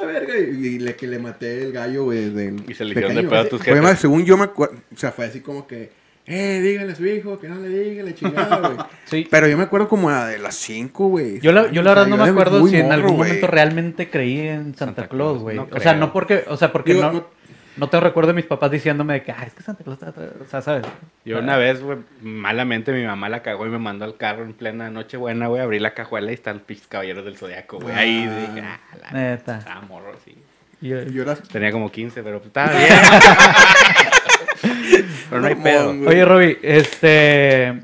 la 0.00 0.06
verga! 0.06 0.34
Y, 0.38 0.66
y 0.66 0.78
le, 0.78 0.94
que 0.96 1.06
le 1.06 1.18
maté 1.18 1.62
el 1.62 1.72
gallo, 1.72 2.04
güey, 2.04 2.26
Y 2.68 2.74
se 2.74 2.84
le 2.84 2.90
hicieron 2.90 3.14
de 3.14 3.22
pedo 3.22 3.36
a 3.40 3.48
tus 3.48 3.62
jefes. 3.62 3.98
según 3.98 4.24
yo 4.24 4.36
me 4.36 4.44
acuerdo, 4.44 4.76
o 4.94 4.98
sea, 4.98 5.10
fue 5.12 5.26
así 5.26 5.40
como 5.40 5.66
que, 5.66 5.90
eh, 6.26 6.60
dígale 6.62 6.92
a 6.92 6.94
su 6.94 7.06
hijo, 7.06 7.38
que 7.40 7.48
no 7.48 7.56
le 7.60 7.68
diga, 7.70 8.02
la 8.04 8.14
chingada, 8.14 8.58
güey. 8.58 8.76
Sí. 9.06 9.26
Pero 9.30 9.48
yo 9.48 9.56
me 9.56 9.62
acuerdo 9.64 9.88
como 9.88 10.10
a 10.10 10.26
de 10.26 10.38
las 10.38 10.56
5, 10.56 11.08
güey. 11.08 11.40
Yo 11.40 11.52
la, 11.52 11.70
yo 11.72 11.80
la 11.82 11.92
O 11.92 11.94
sea, 11.94 12.02
verdad 12.04 12.06
no 12.18 12.22
me 12.22 12.30
acuerdo 12.30 12.66
si 12.66 12.76
en 12.76 12.92
algún 12.92 13.16
momento 13.16 13.46
realmente 13.46 14.10
creí 14.10 14.40
en 14.40 14.74
Santa, 14.74 14.84
Santa 15.02 15.08
Claus, 15.08 15.38
güey. 15.40 15.56
no 15.56 15.66
o 15.72 15.80
sea, 15.80 15.94
no 15.94 16.12
porque, 16.12 16.44
o 16.48 16.58
sea, 16.58 16.70
porque 16.70 16.92
Digo, 16.92 17.06
no, 17.06 17.12
no- 17.12 17.37
no 17.78 17.88
tengo 17.88 18.04
recuerdo 18.04 18.28
de 18.28 18.34
mis 18.34 18.46
papás 18.46 18.70
diciéndome 18.70 19.14
de 19.14 19.22
que, 19.22 19.32
ah, 19.32 19.44
es 19.46 19.54
que 19.54 19.62
Santa 19.62 19.84
Claus 19.84 19.98
está, 20.02 20.12
o 20.42 20.46
sea, 20.46 20.62
¿sabes? 20.62 20.86
Yo 21.24 21.38
una 21.38 21.56
vez, 21.56 21.80
güey, 21.82 21.98
malamente 22.20 22.92
mi 22.92 23.04
mamá 23.04 23.28
la 23.28 23.42
cagó 23.42 23.66
y 23.66 23.70
me 23.70 23.78
mandó 23.78 24.04
al 24.04 24.16
carro 24.16 24.44
en 24.44 24.52
plena 24.54 24.90
noche 24.90 25.16
buena, 25.16 25.48
güey, 25.48 25.62
abrí 25.62 25.78
la 25.78 25.94
cajuela 25.94 26.30
y 26.30 26.34
están 26.34 26.62
los 26.68 26.86
caballeros 26.86 27.24
del 27.24 27.36
zodiaco, 27.36 27.78
güey. 27.80 27.94
Ahí 27.94 28.28
Ah. 28.28 28.40
dije, 28.54 28.66
ah, 28.66 28.80
la 29.02 29.10
Neta. 29.12 29.58
estaba 29.58 29.80
morro, 29.82 30.12
sí. 30.24 30.36
Y 30.80 30.92
era- 30.92 31.34
Tenía 31.34 31.72
como 31.72 31.90
15, 31.90 32.22
pero 32.22 32.38
pues, 32.38 32.48
estaba 32.48 32.72
bien. 32.78 32.88
pero 35.30 35.40
no 35.40 35.46
hay 35.48 35.54
pedo. 35.56 35.90
Oye, 35.90 36.24
Roby, 36.24 36.58
este, 36.62 37.82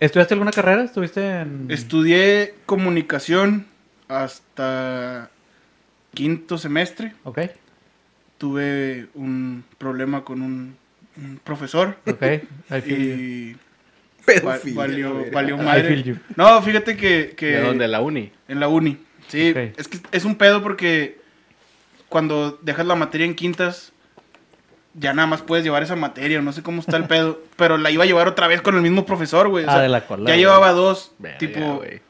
¿estudiaste 0.00 0.34
alguna 0.34 0.52
carrera? 0.52 0.84
¿Estuviste 0.84 1.40
en...? 1.40 1.66
Estudié 1.70 2.54
comunicación 2.66 3.66
hasta 4.08 5.30
quinto 6.14 6.58
semestre. 6.58 7.12
Ok, 7.24 7.40
Tuve 8.38 9.06
un 9.14 9.64
problema 9.78 10.22
con 10.24 10.42
un, 10.42 10.76
un 11.16 11.40
profesor 11.42 11.96
ok. 12.06 12.22
I 12.70 12.80
feel 12.82 12.98
you. 12.98 13.14
y 13.14 13.56
Pedofilia, 14.26 14.76
valió, 14.76 15.24
valió 15.32 15.54
I 15.54 15.58
madre. 15.64 15.88
feel 15.88 16.02
you. 16.04 16.16
No, 16.36 16.60
fíjate 16.62 16.96
que, 16.96 17.34
que 17.36 17.46
¿De 17.46 17.60
dónde? 17.60 17.88
¿La 17.88 18.00
uni? 18.00 18.32
en 18.48 18.60
la 18.60 18.68
uni. 18.68 18.98
Sí, 19.28 19.54
es 19.76 19.88
que 19.88 19.98
es 20.12 20.24
un 20.24 20.36
pedo 20.36 20.62
porque 20.62 21.18
cuando 22.08 22.58
dejas 22.62 22.86
la 22.86 22.94
materia 22.94 23.24
en 23.26 23.34
quintas, 23.34 23.92
ya 24.94 25.12
nada 25.14 25.26
más 25.26 25.42
puedes 25.42 25.64
llevar 25.64 25.82
esa 25.82 25.96
materia, 25.96 26.40
no 26.42 26.52
sé 26.52 26.62
cómo 26.62 26.80
está 26.80 26.96
el 26.96 27.04
pedo, 27.08 27.40
pero 27.56 27.76
la 27.78 27.90
iba 27.90 28.04
a 28.04 28.06
llevar 28.06 28.28
otra 28.28 28.46
vez 28.48 28.60
con 28.62 28.74
el 28.76 28.82
mismo 28.82 29.04
profesor, 29.06 29.48
güey. 29.48 29.64
o 29.64 29.68
Ah, 29.70 29.74
sea, 29.74 29.82
de 29.82 29.88
la 29.88 30.06
cola. 30.06 30.22
ya 30.24 30.34
güey. 30.34 30.38
llevaba 30.40 30.72
dos, 30.72 31.12
Verga, 31.18 31.38
tipo, 31.38 31.76
güey. 31.76 32.00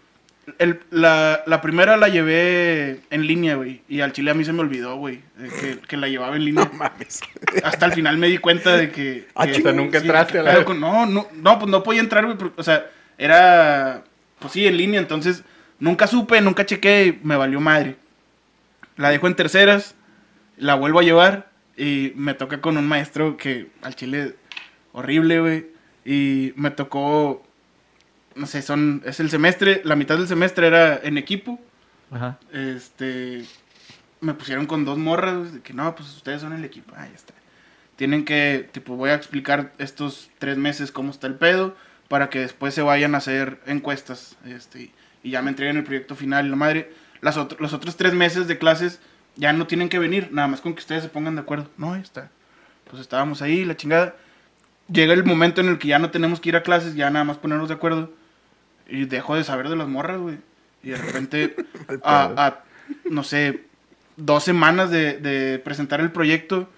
El- 0.58 0.80
la, 0.90 1.42
la 1.46 1.60
primera 1.60 1.96
la 1.96 2.08
llevé 2.08 3.00
en 3.10 3.26
línea, 3.26 3.56
güey, 3.56 3.82
y 3.88 4.00
al 4.00 4.12
chile 4.12 4.30
a 4.30 4.34
mí 4.34 4.44
se 4.44 4.52
me 4.52 4.60
olvidó, 4.60 4.96
güey, 4.96 5.20
que, 5.60 5.78
que 5.86 5.96
la 5.96 6.08
llevaba 6.08 6.36
en 6.36 6.44
línea. 6.44 6.70
Mames. 6.74 7.20
Hasta 7.64 7.86
el 7.86 7.92
final 7.92 8.16
me 8.18 8.28
di 8.28 8.38
cuenta 8.38 8.76
de 8.76 8.90
que... 8.90 9.26
Ah, 9.34 9.46
que- 9.46 9.60
nunca 9.72 10.00
sí, 10.00 10.06
entraste 10.06 10.38
a 10.38 10.42
la 10.42 10.64
con- 10.64 10.80
no, 10.80 11.06
no, 11.06 11.28
no, 11.34 11.58
pues 11.58 11.70
no 11.70 11.82
podía 11.82 12.00
entrar, 12.00 12.24
güey, 12.26 12.36
o 12.56 12.62
sea, 12.62 12.86
era, 13.18 14.04
pues 14.38 14.52
sí, 14.52 14.66
en 14.66 14.76
línea, 14.76 15.00
entonces 15.00 15.42
nunca 15.78 16.06
supe, 16.06 16.40
nunca 16.40 16.64
chequé 16.66 17.06
y 17.06 17.20
me 17.26 17.36
valió 17.36 17.60
madre. 17.60 17.96
La 18.96 19.10
dejo 19.10 19.26
en 19.26 19.36
terceras, 19.36 19.94
la 20.56 20.74
vuelvo 20.74 21.00
a 21.00 21.02
llevar 21.02 21.50
y 21.76 22.12
me 22.16 22.34
toca 22.34 22.60
con 22.60 22.76
un 22.78 22.86
maestro 22.88 23.36
que 23.36 23.66
al 23.82 23.94
chile 23.94 24.34
horrible, 24.92 25.40
güey, 25.40 25.66
y 26.04 26.52
me 26.56 26.70
tocó, 26.70 27.45
no 28.36 28.46
sé, 28.46 28.62
son, 28.62 29.02
es 29.04 29.18
el 29.20 29.30
semestre, 29.30 29.80
la 29.84 29.96
mitad 29.96 30.16
del 30.16 30.28
semestre 30.28 30.66
era 30.66 30.96
en 31.02 31.18
equipo, 31.18 31.60
Ajá. 32.10 32.38
este 32.52 33.44
me 34.20 34.34
pusieron 34.34 34.66
con 34.66 34.84
dos 34.84 34.98
morras 34.98 35.52
de 35.52 35.60
que 35.60 35.72
no 35.74 35.94
pues 35.94 36.08
ustedes 36.16 36.40
son 36.40 36.52
el 36.52 36.64
equipo 36.64 36.92
ah, 36.96 37.06
ya 37.06 37.14
está. 37.14 37.34
Tienen 37.96 38.24
que 38.24 38.68
tipo 38.72 38.96
voy 38.96 39.10
a 39.10 39.14
explicar 39.14 39.72
estos 39.78 40.30
tres 40.38 40.56
meses 40.58 40.90
cómo 40.92 41.10
está 41.10 41.26
el 41.26 41.34
pedo 41.34 41.76
para 42.08 42.28
que 42.30 42.40
después 42.40 42.74
se 42.74 42.82
vayan 42.82 43.14
a 43.14 43.18
hacer 43.18 43.60
encuestas 43.66 44.36
este 44.46 44.90
y 45.22 45.30
ya 45.30 45.42
me 45.42 45.50
entreguen 45.50 45.76
el 45.76 45.84
proyecto 45.84 46.14
final 46.14 46.46
y 46.46 46.50
la 46.50 46.56
madre. 46.56 46.92
Las 47.20 47.36
otro- 47.36 47.58
los 47.60 47.72
otros 47.72 47.96
tres 47.96 48.12
meses 48.14 48.46
de 48.48 48.58
clases 48.58 49.00
ya 49.36 49.52
no 49.52 49.66
tienen 49.66 49.88
que 49.88 49.98
venir 49.98 50.28
nada 50.30 50.46
más 50.48 50.60
con 50.60 50.74
que 50.74 50.80
ustedes 50.80 51.02
se 51.02 51.08
pongan 51.08 51.34
de 51.34 51.40
acuerdo. 51.42 51.68
No 51.78 51.94
ya 51.96 52.02
está. 52.02 52.30
Pues 52.88 53.00
estábamos 53.00 53.42
ahí 53.42 53.64
la 53.64 53.76
chingada. 53.76 54.14
Llega 54.92 55.12
el 55.14 55.24
momento 55.24 55.60
en 55.60 55.68
el 55.68 55.78
que 55.78 55.88
ya 55.88 55.98
no 55.98 56.10
tenemos 56.10 56.38
que 56.40 56.50
ir 56.50 56.56
a 56.56 56.62
clases 56.62 56.94
ya 56.94 57.10
nada 57.10 57.24
más 57.24 57.38
ponernos 57.38 57.68
de 57.68 57.74
acuerdo 57.74 58.12
y 58.88 59.04
dejo 59.06 59.34
de 59.36 59.44
saber 59.44 59.68
de 59.68 59.76
las 59.76 59.88
morras 59.88 60.18
güey 60.18 60.38
y 60.82 60.90
de 60.90 60.96
repente 60.96 61.56
a, 62.04 62.24
a, 62.46 62.58
no 63.10 63.22
sé, 63.24 63.62
dos 64.16 64.44
semanas 64.44 64.90
de, 64.90 65.18
de 65.18 65.58
presentar 65.58 66.00
el 66.00 66.12
proyecto, 66.12 66.68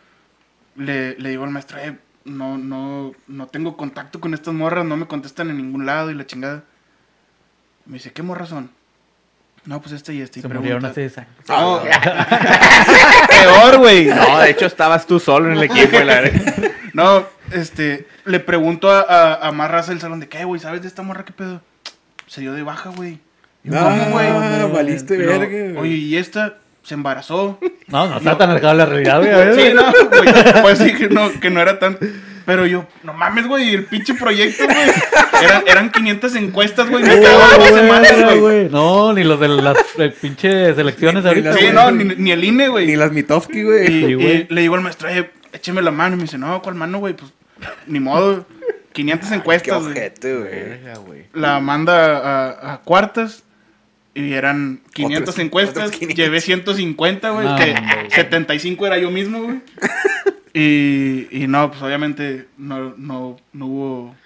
le, 0.77 1.15
le 1.19 1.31
digo 1.31 1.45
al 1.45 1.51
maestro, 1.51 1.79
"Eh, 1.79 1.97
no, 2.25 2.59
no, 2.59 3.13
no 3.27 3.47
tengo 3.47 3.77
contacto 3.77 4.21
con 4.21 4.35
estas 4.35 4.53
morras, 4.55 4.85
no 4.85 4.97
me 4.97 5.07
contestan 5.07 5.51
en 5.51 5.57
ningún 5.59 5.87
lado 5.87 6.11
y 6.11 6.15
la 6.15 6.27
chingada. 6.27 6.63
Me 7.87 7.95
dice, 7.95 8.13
¿qué 8.13 8.23
morras 8.23 8.51
son? 8.51 8.71
No, 9.65 9.81
pues 9.81 9.93
esta 9.93 10.13
y 10.13 10.21
esta. 10.21 10.39
y 10.39 10.43
Se 10.43 10.49
murieron 10.49 10.81
pregunta. 10.83 10.89
hace 10.91 11.01
10 11.01 11.19
años. 11.19 11.31
No, 11.49 11.81
peor, 13.29 13.79
güey. 13.79 14.07
No, 14.07 14.39
de 14.39 14.51
hecho 14.51 14.67
estabas 14.67 15.07
tú 15.07 15.19
solo 15.21 15.51
en 15.51 15.57
el 15.59 15.63
equipo. 15.65 15.99
No, 16.95 17.25
este, 17.53 18.09
le 18.25 18.41
pregunto 18.41 18.91
a, 18.91 19.03
a, 19.03 19.49
a 19.49 19.53
más 19.53 19.71
raza 19.71 19.93
del 19.93 20.01
salón 20.01 20.19
de 20.19 20.29
qué, 20.29 20.45
güey, 20.45 20.61
¿sabes 20.61 20.83
de 20.83 20.89
esta 20.89 21.03
morra 21.03 21.25
qué 21.25 21.33
pedo? 21.33 21.63
Se 22.29 22.41
dio 22.41 22.53
de 22.53 22.63
baja, 22.63 22.91
güey. 22.95 23.19
¿Cómo, 23.69 23.81
güey? 24.13 24.27
Ah, 24.29 24.69
valiste 24.73 25.17
verga. 25.17 25.47
güey. 25.47 25.77
Oye, 25.77 25.95
¿y 25.97 26.17
esta? 26.17 26.59
Se 26.83 26.95
embarazó. 26.95 27.59
No, 27.89 28.07
no 28.09 28.17
está 28.19 28.39
tan 28.39 28.51
alejado 28.51 28.73
de 28.73 28.79
la 28.79 28.87
realidad, 28.87 29.21
güey. 29.21 29.67
Sí, 29.69 29.75
no, 29.75 29.93
güey. 30.09 30.63
Pues 30.63 30.79
sí, 30.79 30.95
que 30.95 31.09
no, 31.09 31.31
que 31.41 31.51
no 31.51 31.61
era 31.61 31.79
tan. 31.79 31.99
Pero 32.47 32.65
yo, 32.65 32.87
no 33.03 33.13
mames, 33.13 33.47
güey, 33.47 33.75
el 33.75 33.85
pinche 33.85 34.15
proyecto, 34.15 34.65
güey. 34.65 34.77
Eran, 35.43 35.63
eran 35.67 35.91
500 35.91 36.35
encuestas, 36.37 36.89
güey. 36.89 37.03
Me 37.05 37.15
Oh, 37.15 37.21
dos 37.21 37.59
güey, 37.59 37.73
semanas, 37.75 38.39
güey. 38.41 38.69
No, 38.71 39.13
ni 39.13 39.23
los 39.25 39.39
de 39.39 39.49
las 39.49 39.77
eh, 39.99 40.15
pinches 40.19 40.79
elecciones 40.79 41.27
ahorita. 41.27 41.53
Sí, 41.53 41.61
güey. 41.65 41.73
no, 41.75 41.91
ni, 41.91 42.05
ni 42.05 42.31
el 42.33 42.43
INE, 42.45 42.65
Ni 42.65 42.71
güey. 42.71 42.97
las 42.97 43.13
Mitofsky, 43.13 43.59
Y, 43.59 43.63
güey. 43.65 43.87
Sí, 43.87 43.93
y 43.93 44.15
güey. 44.15 44.47
le 44.49 44.61
digo 44.63 44.75
al 44.77 44.81
maestro, 44.81 45.11
eh, 45.11 45.31
écheme 45.53 45.83
la 45.83 45.91
mano. 45.91 46.15
Y 46.15 46.17
me 46.17 46.23
dice, 46.23 46.39
no, 46.39 46.63
¿cuál 46.63 46.75
mano, 46.75 47.01
güey? 47.01 47.13
Pues, 47.15 47.31
ni 47.87 48.01
modo. 48.01 48.47
500 48.93 49.29
Qué 49.29 49.35
encuestas, 49.35 49.83
güey. 49.83 49.91
ojete, 49.93 50.37
güey. 50.97 51.25
La 51.33 51.61
manda 51.61 52.19
a, 52.19 52.75
a 52.75 52.81
cuartas. 52.83 53.45
Y 54.15 54.33
eran 54.33 54.81
500 54.95 55.23
Otros- 55.35 55.39
encuestas. 55.45 55.85
otros 55.85 55.99
500. 56.01 56.17
Llevé 56.17 56.41
150, 56.41 57.31
güey. 57.31 57.47
No, 57.47 57.57
que 57.57 57.71
hombre. 57.73 58.11
75 58.11 58.87
era 58.87 58.99
yo 58.99 59.11
mismo, 59.11 59.43
güey. 59.43 59.61
Y, 60.55 61.29
y 61.31 61.47
no, 61.47 61.71
pues 61.71 61.81
obviamente 61.83 62.49
no, 62.57 62.95
no, 62.97 63.37
no 63.53 63.67
hubo. 63.67 64.17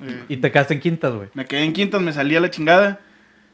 eh, 0.00 0.24
Y 0.28 0.36
te 0.38 0.50
quedaste 0.50 0.74
en 0.74 0.80
quintas, 0.80 1.12
güey. 1.12 1.28
me 1.34 1.44
quedé 1.44 1.64
en 1.64 1.72
quintas, 1.72 2.00
me 2.00 2.12
salí 2.12 2.34
a 2.36 2.40
la 2.40 2.50
chingada. 2.50 3.00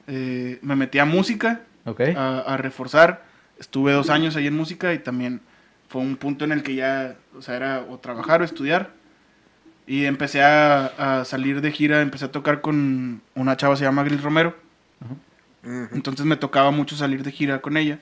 eh, 0.07 0.59
me 0.62 0.76
metí 0.76 0.98
a 0.98 1.04
música, 1.04 1.62
Ok. 1.85 2.00
a, 2.16 2.40
a 2.40 2.57
reforzar. 2.59 3.24
Estuve 3.59 3.92
dos 3.92 4.09
años 4.11 4.37
ahí 4.37 4.46
en 4.46 4.54
música 4.57 4.92
y 4.94 4.98
también 5.00 5.40
fue 5.88 6.00
un 6.02 6.16
punto 6.16 6.44
en 6.44 6.52
el 6.52 6.62
que 6.62 6.74
ya, 6.76 7.16
o 7.37 7.42
sea, 7.42 7.57
era 7.57 7.81
o 7.88 7.98
trabajar 7.98 8.40
o 8.42 8.44
estudiar. 8.44 8.90
Y 9.88 10.05
empecé 10.05 10.42
a, 10.42 11.20
a 11.20 11.24
salir 11.24 11.62
de 11.62 11.72
gira, 11.72 12.03
empecé 12.03 12.27
a 12.27 12.31
tocar 12.31 12.61
con 12.61 13.22
una 13.35 13.57
chava 13.57 13.72
que 13.72 13.79
se 13.79 13.85
llama 13.85 14.05
Gris 14.05 14.22
Romero. 14.22 14.55
Entonces 15.64 16.27
me 16.27 16.37
tocaba 16.37 16.70
mucho 16.70 16.94
salir 16.94 17.22
de 17.22 17.33
gira 17.33 17.62
con 17.62 17.79
ella. 17.79 17.98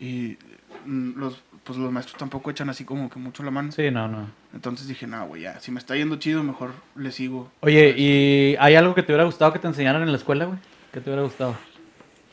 Y 0.00 0.38
mm, 0.86 1.18
los, 1.18 1.42
pues 1.62 1.78
los 1.78 1.92
maestros 1.92 2.16
tampoco 2.16 2.50
echan 2.50 2.70
así 2.70 2.84
como 2.84 3.10
que 3.10 3.18
mucho 3.18 3.42
la 3.42 3.50
mano. 3.50 3.70
Sí, 3.70 3.90
no, 3.90 4.08
no. 4.08 4.30
Entonces 4.54 4.88
dije, 4.88 5.06
no, 5.06 5.26
güey, 5.26 5.42
ya, 5.42 5.60
si 5.60 5.70
me 5.70 5.78
está 5.78 5.94
yendo 5.94 6.16
chido, 6.16 6.42
mejor 6.42 6.72
le 6.96 7.12
sigo. 7.12 7.52
Oye, 7.60 7.94
¿y 7.94 8.56
hay 8.58 8.74
algo 8.74 8.94
que 8.94 9.02
te 9.02 9.12
hubiera 9.12 9.24
gustado 9.24 9.52
que 9.52 9.58
te 9.58 9.66
enseñaran 9.66 10.00
en 10.00 10.10
la 10.10 10.16
escuela, 10.16 10.46
güey? 10.46 10.58
¿Qué 10.90 11.02
te 11.02 11.10
hubiera 11.10 11.22
gustado? 11.22 11.54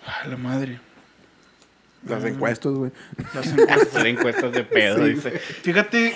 Ay, 0.05 0.31
la 0.31 0.37
madre. 0.37 0.79
Las 2.07 2.23
encuestas, 2.23 2.71
güey. 2.71 2.91
Las 3.33 3.47
encuestas. 3.47 3.87
Hacer 3.95 4.07
encuestas 4.07 4.51
de 4.53 4.63
pedo, 4.63 5.03
dice. 5.03 5.31
Fíjate, 5.31 6.15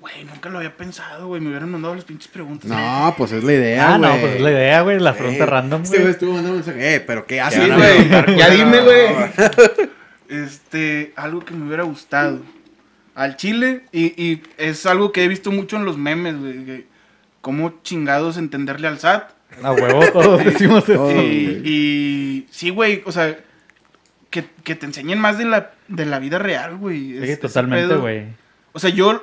güey, 0.00 0.24
nunca 0.24 0.48
lo 0.48 0.58
había 0.58 0.76
pensado, 0.76 1.26
güey. 1.28 1.40
Me 1.40 1.48
hubieran 1.48 1.70
mandado 1.70 1.94
las 1.94 2.04
pinches 2.04 2.28
preguntas. 2.28 2.70
No, 2.70 3.14
pues 3.16 3.32
es 3.32 3.42
la 3.44 3.52
idea, 3.52 3.94
Ah, 3.94 3.98
güey. 3.98 4.10
no, 4.12 4.20
pues 4.20 4.34
es 4.34 4.40
la 4.40 4.50
idea, 4.50 4.80
güey. 4.82 4.98
Las 5.00 5.16
preguntas 5.16 5.46
Eh, 5.46 5.50
random, 5.50 5.82
Este 5.82 5.96
güey 5.96 6.02
güey. 6.02 6.12
estuvo 6.12 6.32
mandando 6.32 6.56
mensaje. 6.56 6.94
Eh, 6.94 7.00
pero 7.00 7.26
¿qué 7.26 7.40
haces, 7.40 7.74
güey. 7.76 8.36
Ya 8.36 8.50
dime, 8.50 8.80
güey. 8.80 9.06
Este, 10.28 11.12
algo 11.16 11.40
que 11.44 11.54
me 11.54 11.66
hubiera 11.66 11.82
gustado. 11.82 12.40
Al 13.14 13.36
chile, 13.36 13.82
y, 13.92 14.06
y 14.22 14.42
es 14.56 14.86
algo 14.86 15.12
que 15.12 15.24
he 15.24 15.28
visto 15.28 15.50
mucho 15.52 15.76
en 15.76 15.84
los 15.84 15.98
memes, 15.98 16.38
güey. 16.38 16.86
Cómo 17.42 17.80
chingados 17.82 18.36
entenderle 18.38 18.88
al 18.88 18.98
SAT. 18.98 19.30
A 19.62 19.72
huevo, 19.72 20.00
todos 20.12 20.42
decimos 20.44 20.88
eso. 20.88 21.10
Y, 21.12 22.46
sí, 22.50 22.70
güey, 22.70 23.02
o 23.04 23.12
sea, 23.12 23.36
que, 24.30 24.46
que 24.64 24.74
te 24.74 24.86
enseñen 24.86 25.18
más 25.18 25.36
de 25.36 25.44
la, 25.44 25.72
de 25.88 26.06
la 26.06 26.18
vida 26.20 26.38
real, 26.38 26.76
güey. 26.78 27.26
Sí, 27.26 27.36
totalmente, 27.36 27.94
güey. 27.96 28.24
O 28.72 28.78
sea, 28.78 28.88
yo 28.88 29.22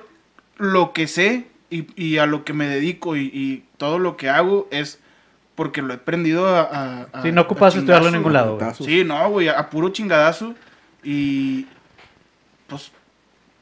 lo 0.60 0.94
que 0.94 1.08
sé 1.08 1.48
y, 1.72 1.88
y 2.02 2.18
a 2.20 2.26
lo 2.28 2.44
que 2.46 2.54
me 2.54 2.68
dedico 2.68 3.16
y, 3.16 3.32
y 3.34 3.64
todo 3.78 3.98
lo 3.98 4.16
que 4.18 4.30
hago 4.30 4.68
es 4.72 5.00
porque 5.56 5.82
lo 5.82 5.94
he 5.94 5.98
aprendido 5.98 6.48
a... 6.48 7.08
a- 7.12 7.22
Sí, 7.24 7.32
no 7.32 7.42
ocupas 7.42 7.76
a 7.76 7.80
estudiarlo 7.80 8.08
en 8.10 8.14
ningún 8.16 8.34
lado, 8.34 8.58
güey. 8.58 8.74
Sí, 8.76 9.04
no, 9.04 9.30
güey, 9.30 9.50
a, 9.50 9.70
puro 9.70 9.90
chingadazo. 9.90 10.54
Y 11.04 11.66
pues 12.68 12.92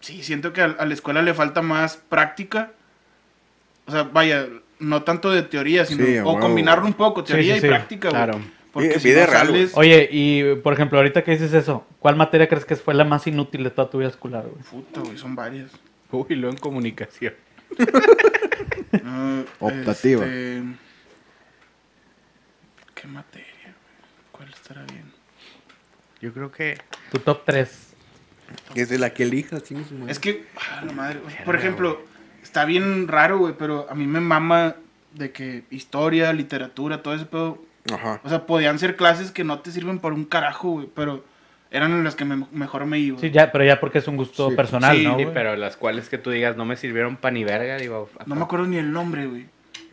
sí, 0.02 0.22
siento 0.24 0.54
que 0.54 0.62
a, 0.62 0.66
a 0.66 0.86
la 0.86 0.94
escuela 0.94 1.22
le 1.22 1.34
falta 1.34 1.62
más 1.62 1.98
práctica. 1.98 2.72
O 3.88 3.92
sea, 3.92 4.04
vaya, 4.04 4.48
no 4.80 5.04
tanto 5.04 5.32
de 5.32 5.44
teoría, 5.44 5.86
sino 5.86 6.06
Sí, 6.06 6.18
o 6.24 6.40
combinarlo 6.40 6.86
un 6.86 6.94
poco, 6.94 7.24
teoría 7.24 7.54
sí, 7.54 7.60
y 7.60 7.62
sí, 7.62 7.68
práctica, 7.68 8.10
güey. 8.10 8.24
claro. 8.24 8.40
Porque 8.74 9.00
Sí, 9.00 9.10
si 9.12 9.16
no 9.20 9.26
real, 9.26 9.48
sales, 9.48 9.72
Oye, 9.76 10.08
y 10.12 10.56
por 10.56 10.74
ejemplo, 10.74 11.00
ahorita 11.00 11.24
que 11.24 11.32
dices 11.32 11.54
eso, 11.54 11.84
¿cuál 12.00 12.16
materia 12.16 12.48
crees 12.48 12.66
que 12.66 12.76
fue 12.76 12.94
la 12.94 13.06
más 13.06 13.26
inútil 13.26 13.64
de 13.64 13.72
toda 13.72 13.90
tu 13.90 13.98
vida 13.98 14.10
escolar, 14.10 14.44
güey? 14.48 14.62
puta, 14.64 15.00
güey, 15.02 15.18
son 15.18 15.36
varias. 15.36 15.72
Uy, 16.12 16.36
luego 16.36 16.56
en 16.56 16.60
comunicación. 16.60 17.34
Ah, 19.04 19.44
Optativa. 19.60 20.26
este, 20.26 20.64
¿Qué 22.96 23.08
materia, 23.08 23.46
güey? 23.64 23.74
¿Cuál 24.32 24.50
estará 24.50 24.84
bien? 24.86 25.12
Yo 26.22 26.34
creo 26.34 26.52
que. 26.52 26.78
Tu 27.12 27.20
top 27.20 27.44
3. 27.46 27.94
Que 28.74 28.82
es 28.82 28.90
de 28.90 28.98
la 28.98 29.14
que 29.14 29.24
elijas, 29.24 29.64
chingue 29.64 29.84
su 29.84 29.94
madre. 29.96 30.12
Es 30.12 30.20
que, 30.20 30.46
ah, 30.56 30.82
la 30.86 30.94
madre, 30.94 31.20
por 31.44 31.56
ejemplo, 31.56 32.02
está 32.42 32.64
bien 32.64 33.08
raro, 33.08 33.40
güey, 33.40 33.54
pero 33.58 33.88
a 33.90 33.96
mí 33.96 34.08
me 34.08 34.22
mama 34.22 34.76
de 35.14 35.32
que 35.32 35.66
historia, 35.70 36.32
literatura, 36.32 37.04
todo 37.04 37.14
ese 37.14 37.26
pedo. 37.26 37.62
Ajá. 37.94 38.22
O 38.24 38.30
sea, 38.30 38.46
podían 38.46 38.80
ser 38.80 38.96
clases 38.96 39.32
que 39.32 39.44
no 39.44 39.60
te 39.60 39.72
sirven 39.72 40.00
para 40.00 40.16
un 40.16 40.26
carajo, 40.26 40.72
güey, 40.72 40.90
pero 40.94 41.26
eran 41.72 41.92
en 41.92 42.04
las 42.04 42.16
que 42.16 42.26
me- 42.26 42.46
mejor 42.52 42.86
me 42.86 43.00
iba. 43.00 43.20
Sí, 43.20 43.30
ya, 43.32 43.52
pero 43.52 43.64
ya 43.64 43.80
porque 43.80 43.98
es 44.00 44.08
un 44.08 44.18
gusto 44.18 44.50
Sí, 44.50 44.56
personal, 44.56 44.96
sí, 44.98 45.04
¿no? 45.04 45.18
Sí, 45.18 45.28
pero 45.34 45.56
las 45.56 45.76
cuales 45.78 46.10
que 46.10 46.18
tú 46.18 46.30
digas 46.32 46.56
no 46.58 46.66
me 46.66 46.76
sirvieron 46.78 47.18
pa' 47.18 47.32
ni 47.32 47.44
verga, 47.44 47.78
digo. 47.78 48.10
No 48.26 48.36
me 48.36 48.44
acuerdo 48.44 48.66
ni 48.68 48.78
el 48.78 48.92
nombre, 48.92 49.26
güey. 49.28 49.46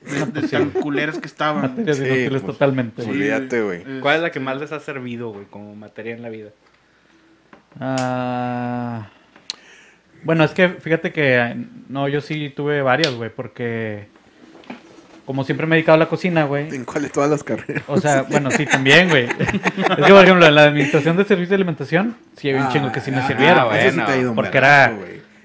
De, 0.05 0.27
de 0.43 0.49
tan 0.49 0.71
culeras 0.71 1.19
que 1.19 1.27
estaban. 1.27 1.63
Materias 1.63 1.97
Sí, 1.97 2.05
inútiles 2.05 2.43
pues, 2.43 2.45
totalmente. 2.45 3.03
Olvídate, 3.03 3.63
güey. 3.63 3.81
Eh, 3.81 3.99
¿Cuál 4.01 4.17
es 4.17 4.23
la 4.23 4.31
que 4.31 4.41
más 4.41 4.59
les 4.61 4.71
ha 4.73 4.81
servido, 4.81 5.31
güey, 5.33 5.47
como 5.47 5.75
materia 5.75 6.15
en 6.15 6.23
la 6.23 6.29
vida? 6.29 6.51
Ah, 7.81 9.09
bueno, 10.23 10.45
es 10.45 10.53
que 10.53 10.69
fíjate 10.69 11.13
que 11.13 11.57
no, 11.89 12.09
yo 12.09 12.21
sí 12.21 12.53
tuve 12.55 12.83
varias, 12.83 13.15
güey, 13.15 13.31
porque 13.31 14.07
como 15.25 15.45
siempre 15.45 15.67
me 15.67 15.75
he 15.75 15.79
dedicado 15.79 15.97
a 15.97 15.99
la 15.99 16.09
cocina, 16.09 16.45
güey. 16.45 16.75
¿En 16.75 16.85
cuál 16.85 17.03
de 17.05 17.11
todas 17.11 17.31
las 17.31 17.43
carreras? 17.45 17.83
O 17.87 18.01
sea, 18.01 18.23
bueno, 18.31 18.51
sí, 18.51 18.67
también, 18.67 19.09
güey. 19.09 19.25
Es 19.25 19.37
que, 20.07 20.13
por 20.13 20.25
ejemplo, 20.25 20.47
en 20.47 20.55
la 20.55 20.65
administración 20.65 21.17
de 21.17 21.25
servicios 21.25 21.51
de 21.51 21.55
alimentación, 21.57 22.17
sí 22.37 22.51
había 22.51 22.67
un 22.67 22.73
chingo 22.73 22.93
que 22.93 23.01
sí 23.01 23.11
me 23.11 23.19
Ah, 23.19 23.27
sirvieron, 23.27 23.59
ah, 23.59 23.65
güey. 23.65 23.91
sí 23.91 24.27
porque 24.35 24.59
era-. 24.59 24.93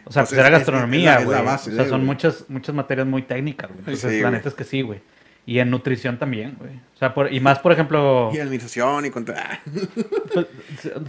O 0.06 0.12
sea, 0.12 0.24
Pues 0.24 0.30
pues 0.30 0.40
era 0.40 0.48
es- 0.48 0.52
gastronomía, 0.54 1.20
güey. 1.22 1.38
o 1.40 1.58
sea, 1.58 1.88
son 1.88 2.06
muchas, 2.06 2.46
muchas 2.50 2.74
materias 2.74 3.06
muy 3.08 3.22
técnicas, 3.22 3.70
güey. 3.70 3.80
Entonces, 3.80 4.12
Sí, 4.12 4.22
la 4.22 4.32
neta 4.32 4.50
es 4.50 4.56
que 4.56 4.64
sí, 4.64 4.82
güey. 4.82 5.02
Y 5.46 5.60
en 5.60 5.70
nutrición 5.72 6.20
también, 6.20 6.56
güey. 6.60 6.72
O 6.96 6.98
sea, 7.00 7.14
por, 7.14 7.32
y 7.34 7.40
más, 7.40 7.60
por 7.60 7.72
ejemplo, 7.72 8.30
Y 8.34 8.40
administración 8.40 9.06
y 9.06 9.10
contra... 9.10 9.62
pues, 10.34 10.46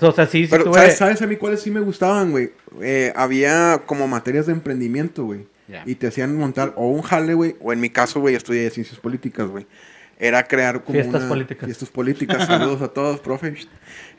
o 0.03 0.13
sea, 0.13 0.27
sí, 0.27 0.45
sí 0.45 0.49
Pero, 0.51 0.65
tuve... 0.65 0.75
¿sabes, 0.75 0.97
¿sabes 0.99 1.23
a 1.23 1.27
mí 1.27 1.37
cuáles 1.37 1.61
sí 1.63 1.71
me 1.71 1.81
gustaban, 1.81 2.31
güey? 2.31 2.51
Eh, 2.81 3.13
había 3.17 3.83
como 3.87 4.07
materias 4.09 4.47
de 4.47 4.53
emprendimiento, 4.53 5.25
güey. 5.25 5.47
Y 5.87 5.95
te 5.95 6.07
hacían 6.09 6.37
montar 6.37 6.73
o 6.77 6.89
un 6.89 7.03
jale, 7.03 7.35
güey, 7.35 7.57
o 7.61 7.73
en 7.73 7.81
mi 7.81 7.91
caso, 7.91 8.21
güey, 8.21 8.35
estudié 8.35 8.69
ciencias 8.71 8.99
políticas, 8.99 9.49
güey. 9.49 9.67
Era 10.19 10.43
crear 10.45 10.83
como 10.83 10.95
Fiestas 10.95 11.23
una- 11.23 11.29
políticas. 11.29 11.67
Fiestas 11.67 11.89
políticas. 11.89 12.47
Saludos 12.47 12.83
a 12.83 12.89
todos, 12.89 13.21
profe. 13.21 13.55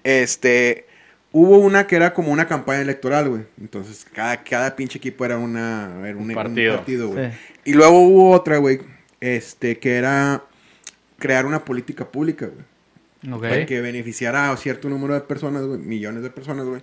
Este... 0.04 0.86
Hubo 1.34 1.60
una 1.60 1.88
que 1.88 1.96
era 1.96 2.14
como 2.14 2.30
una 2.34 2.46
campaña 2.46 2.82
electoral, 2.82 3.30
güey. 3.30 3.44
Entonces, 3.62 4.06
cada, 4.14 4.44
cada 4.44 4.76
pinche 4.76 4.98
equipo 4.98 5.24
era, 5.24 5.38
una, 5.38 5.90
era 6.06 6.18
un, 6.18 6.28
un 6.30 6.36
partido. 6.36 6.76
partido, 6.76 7.08
güey. 7.08 7.32
Sí. 7.32 7.38
Y 7.64 7.74
luego 7.74 8.02
hubo 8.02 8.32
otra, 8.32 8.58
güey, 8.58 8.82
este, 9.22 9.80
que 9.80 9.96
era 9.96 10.44
crear 11.20 11.46
una 11.46 11.64
política 11.64 12.04
pública, 12.12 12.48
güey. 12.48 13.34
Ok. 13.34 13.42
Para 13.44 13.66
que 13.66 13.80
beneficiara 13.80 14.52
a 14.52 14.58
cierto 14.58 14.90
número 14.90 15.14
de 15.14 15.22
personas, 15.22 15.64
güey, 15.64 15.80
millones 15.80 16.22
de 16.22 16.32
personas, 16.32 16.66
güey, 16.66 16.82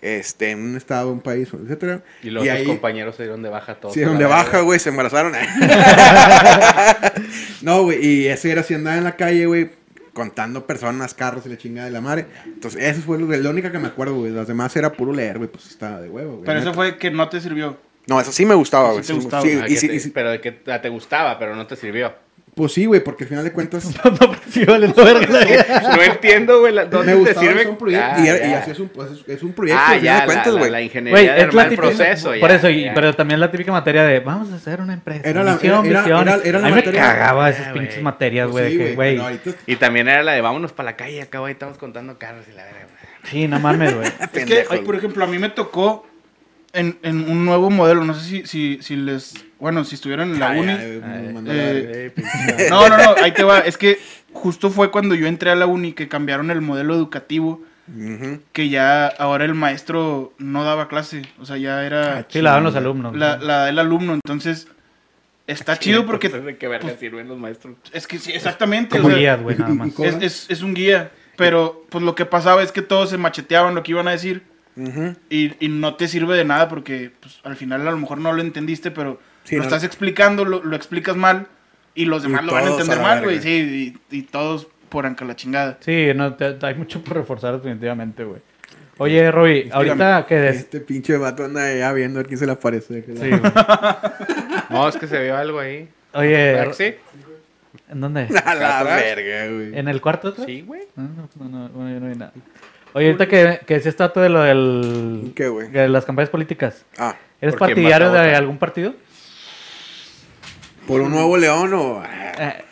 este, 0.00 0.50
en 0.50 0.60
un 0.62 0.76
estado, 0.76 1.12
un 1.12 1.20
país, 1.20 1.48
etcétera. 1.52 2.02
Y 2.22 2.30
los 2.30 2.42
otros 2.42 2.62
compañeros 2.62 3.16
se 3.16 3.24
dieron 3.24 3.42
de 3.42 3.50
baja 3.50 3.74
todos. 3.74 3.94
Sí, 3.94 4.00
donde 4.00 4.24
baja, 4.24 4.60
güey, 4.60 4.78
se 4.78 4.88
embarazaron. 4.90 5.32
no, 7.62 7.82
güey, 7.84 8.04
y 8.04 8.26
eso 8.26 8.48
era 8.48 8.60
así 8.62 8.74
andar 8.74 8.98
en 8.98 9.04
la 9.04 9.16
calle, 9.16 9.46
güey, 9.46 9.70
contando 10.12 10.66
personas, 10.66 11.14
carros 11.14 11.46
y 11.46 11.50
la 11.50 11.58
chingada 11.58 11.86
de 11.86 11.92
la 11.92 12.00
madre. 12.00 12.26
Entonces, 12.46 12.82
eso 12.82 13.00
fue 13.02 13.18
lo, 13.18 13.26
la 13.26 13.50
única 13.50 13.70
que 13.70 13.78
me 13.78 13.88
acuerdo, 13.88 14.14
güey. 14.16 14.32
Las 14.32 14.48
demás 14.48 14.74
era 14.76 14.92
puro 14.92 15.12
leer, 15.12 15.38
güey, 15.38 15.50
pues 15.50 15.66
estaba 15.68 16.00
de 16.00 16.08
huevo, 16.08 16.32
güey. 16.32 16.44
Pero 16.46 16.58
eso 16.58 16.68
neta. 16.70 16.74
fue 16.76 16.98
que 16.98 17.10
no 17.10 17.28
te 17.28 17.40
sirvió. 17.40 17.76
No, 18.06 18.20
eso 18.20 18.32
sí 18.32 18.44
me 18.46 18.54
gustaba, 18.54 18.90
Sí 19.02 19.12
güey. 19.12 19.22
sí, 19.22 19.28
sí, 19.30 19.60
Ah, 19.62 19.66
y 19.68 19.74
y 19.96 20.00
sí- 20.00 20.10
Pero 20.10 20.30
de 20.30 20.40
que 20.40 20.60
ah, 20.68 20.80
te 20.80 20.88
gustaba, 20.88 21.38
pero 21.38 21.54
no 21.54 21.66
te 21.66 21.76
sirvió. 21.76 22.12
Pues 22.60 22.72
sí, 22.74 22.84
güey, 22.84 23.00
porque 23.02 23.24
al 23.24 23.28
final 23.28 23.44
de 23.44 23.52
cuentas... 23.52 23.84
No, 24.04 24.12
pero 24.18 24.32
sí 24.50 24.64
vale. 24.66 24.88
No 24.96 26.02
entiendo, 26.02 26.60
güey, 26.60 26.74
¿dónde 26.90 27.14
me 27.14 27.24
te 27.24 27.34
sirve? 27.34 27.64
son 27.64 27.76
proyectos 27.78 28.10
Ah, 28.18 28.20
y, 28.22 28.52
así 28.52 28.70
es 28.72 28.78
un, 28.80 28.88
pues, 28.90 29.10
es, 29.12 29.28
es 29.28 29.42
un 29.42 29.52
proyecto, 29.52 29.80
Ah, 29.82 29.92
al 29.92 30.00
final 30.00 30.04
ya, 30.04 30.12
de 30.14 30.18
la, 30.20 30.26
cuentas, 30.26 30.46
la, 30.46 30.52
güey. 30.60 30.70
la 30.70 30.76
Güey, 30.78 30.84
ingeniería 30.84 31.36
es 31.38 31.46
del 31.46 31.56
la 31.56 31.64
típica, 31.64 31.82
proceso. 31.82 32.28
por 32.38 32.50
ya, 32.50 32.54
eso, 32.56 32.68
y- 32.68 32.90
pero 32.94 33.14
también 33.14 33.40
la 33.40 33.50
típica 33.50 33.72
materia 33.72 34.04
de 34.04 34.20
vamos 34.20 34.52
a 34.52 34.56
hacer 34.56 34.80
una 34.82 34.92
empresa. 34.92 35.22
Era 35.28 35.42
la- 35.42 35.54
misión, 35.54 35.86
era- 35.86 36.00
visión. 36.02 36.28
era- 36.28 36.40
era 36.44 36.58
la 36.58 36.66
a 36.66 36.70
mí 36.70 36.76
materia- 36.76 37.00
me 37.00 37.06
cagaba 37.08 37.48
esas 37.50 37.72
güey. 37.72 37.80
pinches 37.80 38.02
materias, 38.02 38.48
Pues 38.50 38.64
güey, 38.64 38.72
sí, 38.72 38.78
güey, 38.78 38.94
güey. 38.94 39.18
ahorita- 39.18 39.50
Y 39.66 39.76
también 39.76 40.08
era 40.08 40.22
la 40.22 40.32
de 40.32 40.40
vámonos 40.42 40.72
para 40.72 40.90
la 40.90 40.96
calle, 40.96 41.22
acá 41.22 41.38
ahí 41.44 41.52
estamos 41.52 41.78
contando 41.78 42.18
carros 42.18 42.44
y 42.46 42.52
la 42.54 42.64
verga. 42.64 42.80
güey. 42.84 43.30
Sí, 43.30 43.48
no 43.48 43.58
mames, 43.58 43.94
güey. 43.96 44.08
Es 44.34 44.44
que, 44.44 44.64
ay, 44.70 44.80
por 44.80 44.96
ejemplo, 44.96 45.24
a 45.24 45.26
mí 45.26 45.38
me 45.38 45.48
tocó 45.48 46.06
en, 46.72 46.98
en 47.02 47.28
un 47.30 47.44
nuevo 47.44 47.70
modelo. 47.70 48.04
No 48.04 48.14
sé 48.14 48.20
si, 48.20 48.46
si, 48.46 48.78
si 48.82 48.96
les. 48.96 49.34
Bueno, 49.58 49.84
si 49.84 49.94
estuvieran 49.94 50.32
en 50.32 50.40
la 50.40 50.50
Ay, 50.50 50.60
uni. 50.60 50.72
ay, 50.72 51.02
Ay, 51.04 51.44
eh. 51.46 52.12
Eh, 52.16 52.66
No, 52.70 52.88
no, 52.88 52.96
no, 52.96 53.14
ahí 53.22 53.32
te 53.32 53.42
va. 53.42 53.60
Es 53.60 53.76
que 53.76 53.98
justo 54.32 54.70
fue 54.70 54.90
cuando 54.90 55.14
yo 55.14 55.26
entré 55.26 55.50
a 55.50 55.56
la 55.56 55.66
uni 55.66 55.92
que 55.92 56.08
cambiaron 56.08 56.50
el 56.50 56.60
modelo 56.60 56.94
educativo. 56.94 57.62
Que 58.52 58.68
ya 58.68 59.08
ahora 59.08 59.44
el 59.44 59.54
maestro 59.54 60.32
no 60.38 60.62
daba 60.62 60.86
clase. 60.86 61.22
O 61.40 61.44
sea, 61.46 61.56
ya 61.56 61.84
era. 61.84 62.24
Sí, 62.28 62.40
la 62.40 62.52
dan 62.52 62.62
los 62.62 62.76
alumnos. 62.76 63.16
La, 63.16 63.36
¿no? 63.36 63.44
la 63.44 63.56
da 63.58 63.68
el 63.68 63.78
alumno. 63.78 64.14
Entonces. 64.14 64.68
Está 65.48 65.76
chido 65.76 66.06
porque. 66.06 66.28
Entonces, 66.28 66.46
¿De 66.46 66.56
qué 66.56 66.68
verga 66.68 66.96
sirven 66.96 67.26
los 67.26 67.36
maestros? 67.36 67.74
Es 67.92 68.06
que 68.06 68.18
sí, 68.20 68.30
exactamente. 68.30 68.96
Como 68.96 69.08
o 69.08 69.10
sea, 69.10 69.18
guías, 69.18 69.42
güey, 69.42 69.58
nada 69.58 69.74
más. 69.74 69.88
¿Y 69.88 69.90
cómo? 69.90 70.08
es, 70.08 70.14
es, 70.20 70.46
es 70.48 70.62
un 70.62 70.74
guía. 70.74 71.10
Pero 71.36 71.84
pues 71.88 72.04
lo 72.04 72.14
que 72.14 72.26
pasaba 72.26 72.62
es 72.62 72.70
que 72.70 72.82
todos 72.82 73.10
se 73.10 73.16
macheteaban 73.16 73.74
lo 73.74 73.82
que 73.82 73.90
iban 73.90 74.06
a 74.06 74.12
decir. 74.12 74.44
Ujú. 74.88 75.14
Y, 75.28 75.52
y 75.64 75.68
no 75.68 75.94
te 75.96 76.08
sirve 76.08 76.36
de 76.36 76.44
nada 76.44 76.68
porque 76.68 77.10
pues, 77.20 77.40
al 77.44 77.56
final 77.56 77.86
a 77.86 77.90
lo 77.90 77.96
mejor 77.98 78.18
no 78.18 78.32
lo 78.32 78.40
entendiste, 78.42 78.90
pero 78.90 79.20
Sí, 79.44 79.56
lo 79.56 79.62
no- 79.62 79.68
estás 79.68 79.84
explicando, 79.84 80.44
lo, 80.44 80.62
lo 80.64 80.76
explicas 80.76 81.16
mal 81.16 81.46
y 81.94 82.04
los 82.04 82.24
Y 82.24 82.28
demás 82.28 82.44
lo 82.44 82.52
van 82.52 82.64
a 82.64 82.66
a 82.68 82.70
entender 82.70 82.96
la 82.98 83.02
mal, 83.02 83.22
güey. 83.24 83.40
Sí, 83.40 83.94
y, 84.10 84.16
y 84.16 84.22
todos 84.22 84.68
por 84.88 85.06
anca 85.06 85.24
la 85.24 85.36
chingada. 85.36 85.78
Sí, 85.80 86.08
no, 86.14 86.34
te- 86.34 86.56
hay 86.62 86.74
mucho 86.74 87.02
por 87.02 87.16
reforzar 87.16 87.54
definitivamente, 87.56 88.24
güey. 88.24 88.40
Oye, 88.98 89.30
Roy, 89.30 89.70
ahorita 89.72 90.26
que 90.26 90.34
des... 90.34 90.56
Este 90.56 90.80
pinche 90.80 91.16
vato 91.16 91.44
anda 91.44 91.74
ya 91.74 91.90
viendo 91.94 92.20
a 92.20 92.24
quién 92.24 92.36
se 92.38 92.44
le 92.44 92.52
aparece. 92.52 93.02
Sí, 93.02 93.30
güey. 93.30 93.40
No, 94.70 94.88
es 94.88 94.96
que 94.96 95.06
se 95.08 95.20
vio 95.22 95.36
algo 95.36 95.58
ahí. 95.58 95.88
Oye, 96.12 96.52
¿Verdad 96.52 96.68
que 96.68 96.74
sí? 96.92 96.94
¿en 97.88 98.00
dónde? 98.00 98.28
A 98.44 98.54
la 98.54 98.82
verga, 98.84 99.52
güey. 99.52 99.78
¿En 99.78 99.88
el 99.88 100.00
cuarto? 100.00 100.28
atrás? 100.28 100.46
Sí, 100.46 100.60
güey. 100.62 100.82
Ah, 100.96 101.06
No, 101.16 101.28
no, 101.36 101.48
no, 101.48 101.68
no, 101.68 101.92
yo 101.92 101.98
no 102.00 102.08
vi 102.08 102.14
nada. 102.16 102.32
Oye, 102.92 103.06
ahorita 103.06 103.28
que, 103.28 103.60
que 103.66 103.76
está 103.76 104.12
todo 104.12 104.24
de 104.24 104.30
lo 104.30 104.40
del... 104.42 105.32
¿Qué, 105.36 105.48
güey? 105.48 105.70
de 105.70 105.88
las 105.88 106.04
campañas 106.04 106.30
políticas. 106.30 106.84
Ah, 106.98 107.16
¿Eres 107.40 107.54
¿Por 107.54 107.66
quién 107.68 107.76
partidario 107.76 108.10
de 108.12 108.34
algún 108.34 108.58
partido? 108.58 108.94
¿por 110.86 111.00
un 111.02 111.10
nuevo 111.12 111.36
león 111.36 111.72
o...? 111.74 112.02
Eh, 112.04 112.64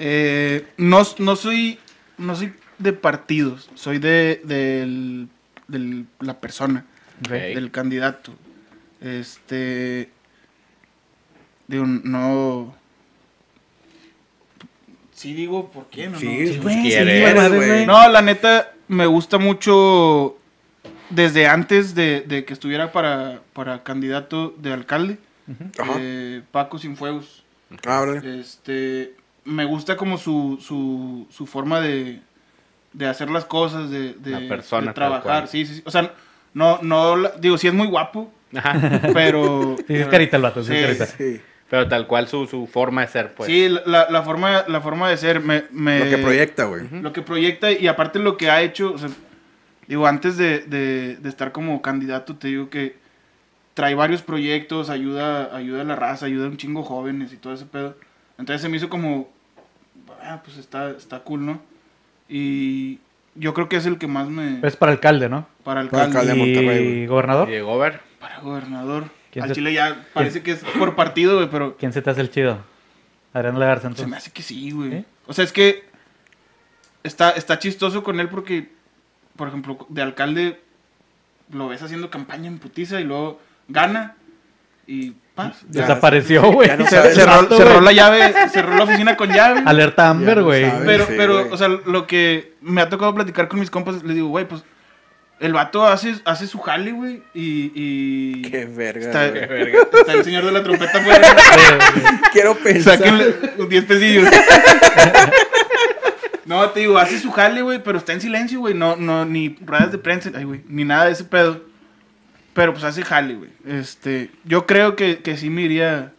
Eh, 0.00 0.64
no, 0.76 1.02
no 1.18 1.36
soy 1.36 1.78
no 2.18 2.34
soy 2.36 2.52
de 2.78 2.92
partidos, 2.92 3.68
soy 3.74 3.98
de, 3.98 4.40
del- 4.44 5.28
del- 5.66 6.06
la 6.20 6.40
persona, 6.40 6.84
ok. 7.24 7.30
del 7.30 7.70
candidato. 7.72 8.32
Este. 9.00 10.08
Digo, 11.66 11.84
no. 11.86 12.74
Sí 15.18 15.34
digo, 15.34 15.68
¿por 15.72 15.86
qué? 15.86 16.08
No, 16.08 16.16
Sí, 16.16 16.26
no. 16.26 16.62
pues, 16.62 16.62
güey, 16.62 16.82
quieres, 16.82 17.52
güey. 17.52 17.86
No, 17.86 18.08
la 18.08 18.22
neta, 18.22 18.72
me 18.86 19.04
gusta 19.06 19.38
mucho 19.38 20.36
desde 21.10 21.48
antes 21.48 21.96
de, 21.96 22.20
de 22.20 22.44
que 22.44 22.52
estuviera 22.52 22.92
para, 22.92 23.40
para 23.52 23.82
candidato 23.82 24.54
de 24.58 24.72
alcalde, 24.72 25.18
eh, 25.98 26.42
Paco 26.52 26.78
Sinfuegos. 26.78 27.42
Ah, 27.84 28.00
órale. 28.00 28.38
Este, 28.40 29.14
me 29.44 29.64
gusta 29.64 29.96
como 29.96 30.18
su, 30.18 30.58
su, 30.64 31.26
su 31.30 31.46
forma 31.48 31.80
de, 31.80 32.20
de 32.92 33.06
hacer 33.08 33.28
las 33.28 33.44
cosas, 33.44 33.90
de, 33.90 34.12
de, 34.14 34.30
La 34.30 34.48
persona, 34.48 34.88
de 34.88 34.92
trabajar. 34.94 35.48
Sí, 35.48 35.66
sí, 35.66 35.74
sí. 35.74 35.82
O 35.84 35.90
sea, 35.90 36.12
no, 36.54 36.78
no, 36.82 37.16
la- 37.16 37.32
digo, 37.40 37.58
sí 37.58 37.66
es 37.66 37.74
muy 37.74 37.88
guapo, 37.88 38.32
Ajá. 38.54 39.00
pero... 39.12 39.74
Sí, 39.88 39.94
es 39.96 40.06
carita 40.06 40.36
el 40.36 40.42
vato, 40.44 40.62
sí, 40.62 40.72
es 40.72 40.78
Sí, 40.78 40.84
carita. 40.98 41.06
Sí. 41.06 41.40
Pero 41.70 41.86
tal 41.88 42.06
cual 42.06 42.28
su, 42.28 42.46
su 42.46 42.66
forma 42.66 43.02
de 43.02 43.08
ser, 43.08 43.34
pues. 43.34 43.46
Sí, 43.48 43.68
la, 43.68 44.08
la 44.10 44.22
forma, 44.22 44.64
la 44.68 44.80
forma 44.80 45.08
de 45.10 45.16
ser 45.18 45.40
me... 45.40 45.64
me- 45.70 46.00
Lo 46.00 46.10
que 46.16 46.18
proyecta, 46.22 46.64
güey. 46.64 46.82
Lo 47.02 47.12
que 47.12 47.20
proyecta 47.22 47.70
y 47.70 47.86
aparte 47.86 48.18
lo 48.18 48.36
que 48.38 48.50
ha 48.50 48.62
hecho, 48.62 48.92
o 48.94 48.98
sea, 48.98 49.10
digo, 49.86 50.06
antes 50.06 50.36
de, 50.38 50.60
de- 50.60 51.16
de 51.16 51.28
estar 51.28 51.52
como 51.52 51.82
candidato, 51.82 52.36
te 52.36 52.48
digo 52.48 52.70
que 52.70 52.96
trae 53.74 53.94
varios 53.94 54.22
proyectos, 54.22 54.88
ayuda, 54.90 55.54
ayuda 55.54 55.82
a 55.82 55.84
la 55.84 55.94
raza, 55.94 56.24
ayuda 56.26 56.46
a 56.46 56.48
un 56.48 56.56
chingo 56.56 56.82
jóvenes 56.82 57.32
y 57.32 57.36
todo 57.36 57.52
ese 57.52 57.66
pedo. 57.66 57.96
Entonces 58.38 58.62
se 58.62 58.68
me 58.70 58.76
hizo 58.78 58.88
como, 58.88 59.28
ah, 60.22 60.40
pues 60.44 60.56
está, 60.56 60.90
está 60.90 61.20
cool, 61.20 61.44
¿no? 61.44 61.60
Y 62.30 62.98
yo 63.34 63.52
creo 63.54 63.68
que 63.68 63.76
es 63.76 63.86
el 63.86 63.98
que 63.98 64.06
más 64.06 64.28
me... 64.28 64.66
Es 64.66 64.76
para 64.76 64.92
alcalde, 64.92 65.28
¿no? 65.28 65.46
para 65.64 65.82
para 65.88 66.04
alcalde, 66.04 66.32
alcalde 66.32 66.32
de 66.32 66.38
Monterrey, 66.62 67.02
¿Y 67.02 67.06
gobernador? 67.06 67.50
Y 67.50 67.60
Gober. 67.60 68.00
para 68.18 68.40
gobernador. 68.40 69.04
¿Quién 69.38 69.44
Al 69.44 69.48
se- 69.50 69.54
Chile 69.54 69.72
ya 69.72 70.06
parece 70.12 70.42
que 70.42 70.52
es 70.52 70.60
por 70.78 70.94
partido, 70.96 71.36
güey, 71.36 71.48
pero 71.50 71.76
¿Quién 71.76 71.92
se 71.92 72.02
te 72.02 72.10
hace 72.10 72.20
el 72.20 72.30
chido? 72.30 72.58
Adrián 73.32 73.58
Legarza, 73.58 73.82
se 73.82 73.86
entonces. 73.88 74.08
me 74.08 74.16
hace 74.16 74.30
que 74.32 74.42
sí, 74.42 74.70
güey. 74.70 74.90
¿Sí? 74.90 75.04
O 75.26 75.32
sea, 75.32 75.44
es 75.44 75.52
que 75.52 75.84
está, 77.02 77.30
está 77.30 77.58
chistoso 77.58 78.02
con 78.02 78.20
él 78.20 78.28
porque, 78.28 78.70
por 79.36 79.48
ejemplo, 79.48 79.86
de 79.88 80.02
alcalde 80.02 80.60
lo 81.52 81.68
ves 81.68 81.82
haciendo 81.82 82.10
campaña 82.10 82.48
en 82.48 82.58
putiza 82.58 83.00
y 83.00 83.04
luego 83.04 83.40
gana 83.68 84.16
y 84.86 85.12
paz. 85.34 85.58
Desapareció, 85.68 86.50
güey. 86.52 86.70
no 86.76 86.86
Se- 86.86 87.14
cerró, 87.14 87.80
la 87.80 87.92
llave, 87.92 88.32
cerró 88.50 88.76
la 88.76 88.84
oficina 88.84 89.16
con 89.16 89.30
llave. 89.30 89.62
Alerta 89.64 90.08
Amber, 90.10 90.38
no 90.38 90.44
güey. 90.44 90.64
Pero, 90.84 91.06
Sí, 91.06 91.12
pero, 91.16 91.52
o 91.52 91.56
sea, 91.56 91.68
lo 91.68 92.06
que 92.06 92.54
me 92.60 92.80
ha 92.80 92.88
tocado 92.88 93.14
platicar 93.14 93.48
con 93.48 93.60
mis 93.60 93.70
compas, 93.70 94.02
les 94.02 94.14
digo, 94.14 94.28
güey, 94.28 94.46
pues 94.48 94.62
el 95.40 95.52
vato 95.52 95.86
hace, 95.86 96.16
hace 96.24 96.46
su 96.46 96.58
jale, 96.58 96.92
güey, 96.92 97.22
y, 97.34 97.72
y 97.74 98.42
Qué 98.42 98.64
verga. 98.66 99.06
está, 99.06 99.28
güey. 99.30 99.72
está 99.92 100.12
el 100.14 100.24
señor 100.24 100.44
de 100.44 100.52
la 100.52 100.62
trompeta 100.62 100.98
afuera. 100.98 101.36
Quiero 102.32 102.56
pensar. 102.56 102.98
Sáquenle 102.98 103.34
un 103.58 103.68
10 103.68 103.84
pesillos. 103.84 104.28
No, 106.44 106.70
te 106.70 106.80
digo, 106.80 106.96
hace 106.98 107.18
su 107.18 107.30
jale, 107.30 107.60
güey, 107.60 107.82
pero 107.82 107.98
está 107.98 108.14
en 108.14 108.20
silencio, 108.22 108.60
güey. 108.60 108.72
No, 108.74 108.96
no, 108.96 109.24
ni 109.26 109.56
ruedas 109.60 109.92
de 109.92 109.98
prensa, 109.98 110.30
ay, 110.34 110.44
güey, 110.44 110.62
ni 110.66 110.84
nada 110.84 111.04
de 111.04 111.12
ese 111.12 111.24
pedo. 111.24 111.62
Pero 112.54 112.72
pues 112.72 112.84
hace 112.84 113.02
jale, 113.02 113.34
güey. 113.34 113.50
Este, 113.66 114.30
yo 114.44 114.66
creo 114.66 114.96
que, 114.96 115.18
que 115.18 115.36
sí 115.36 115.50
me 115.50 115.62
iría 115.62 116.12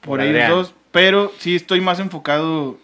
por 0.00 0.08
Por 0.12 0.20
ahí 0.20 0.30
Adrián. 0.30 0.50
dos, 0.50 0.74
pero 0.90 1.32
sí 1.38 1.54
estoy 1.54 1.80
más 1.82 2.00
enfocado. 2.00 2.78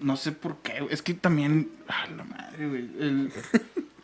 No 0.00 0.16
sé 0.16 0.32
por 0.32 0.56
qué, 0.62 0.80
güey, 0.80 0.92
es 0.92 1.00
que 1.00 1.14
también, 1.14 1.70
ah, 1.88 2.06
la 2.16 2.24
madre, 2.24 2.66
güey. 2.68 2.80
El, 3.00 3.32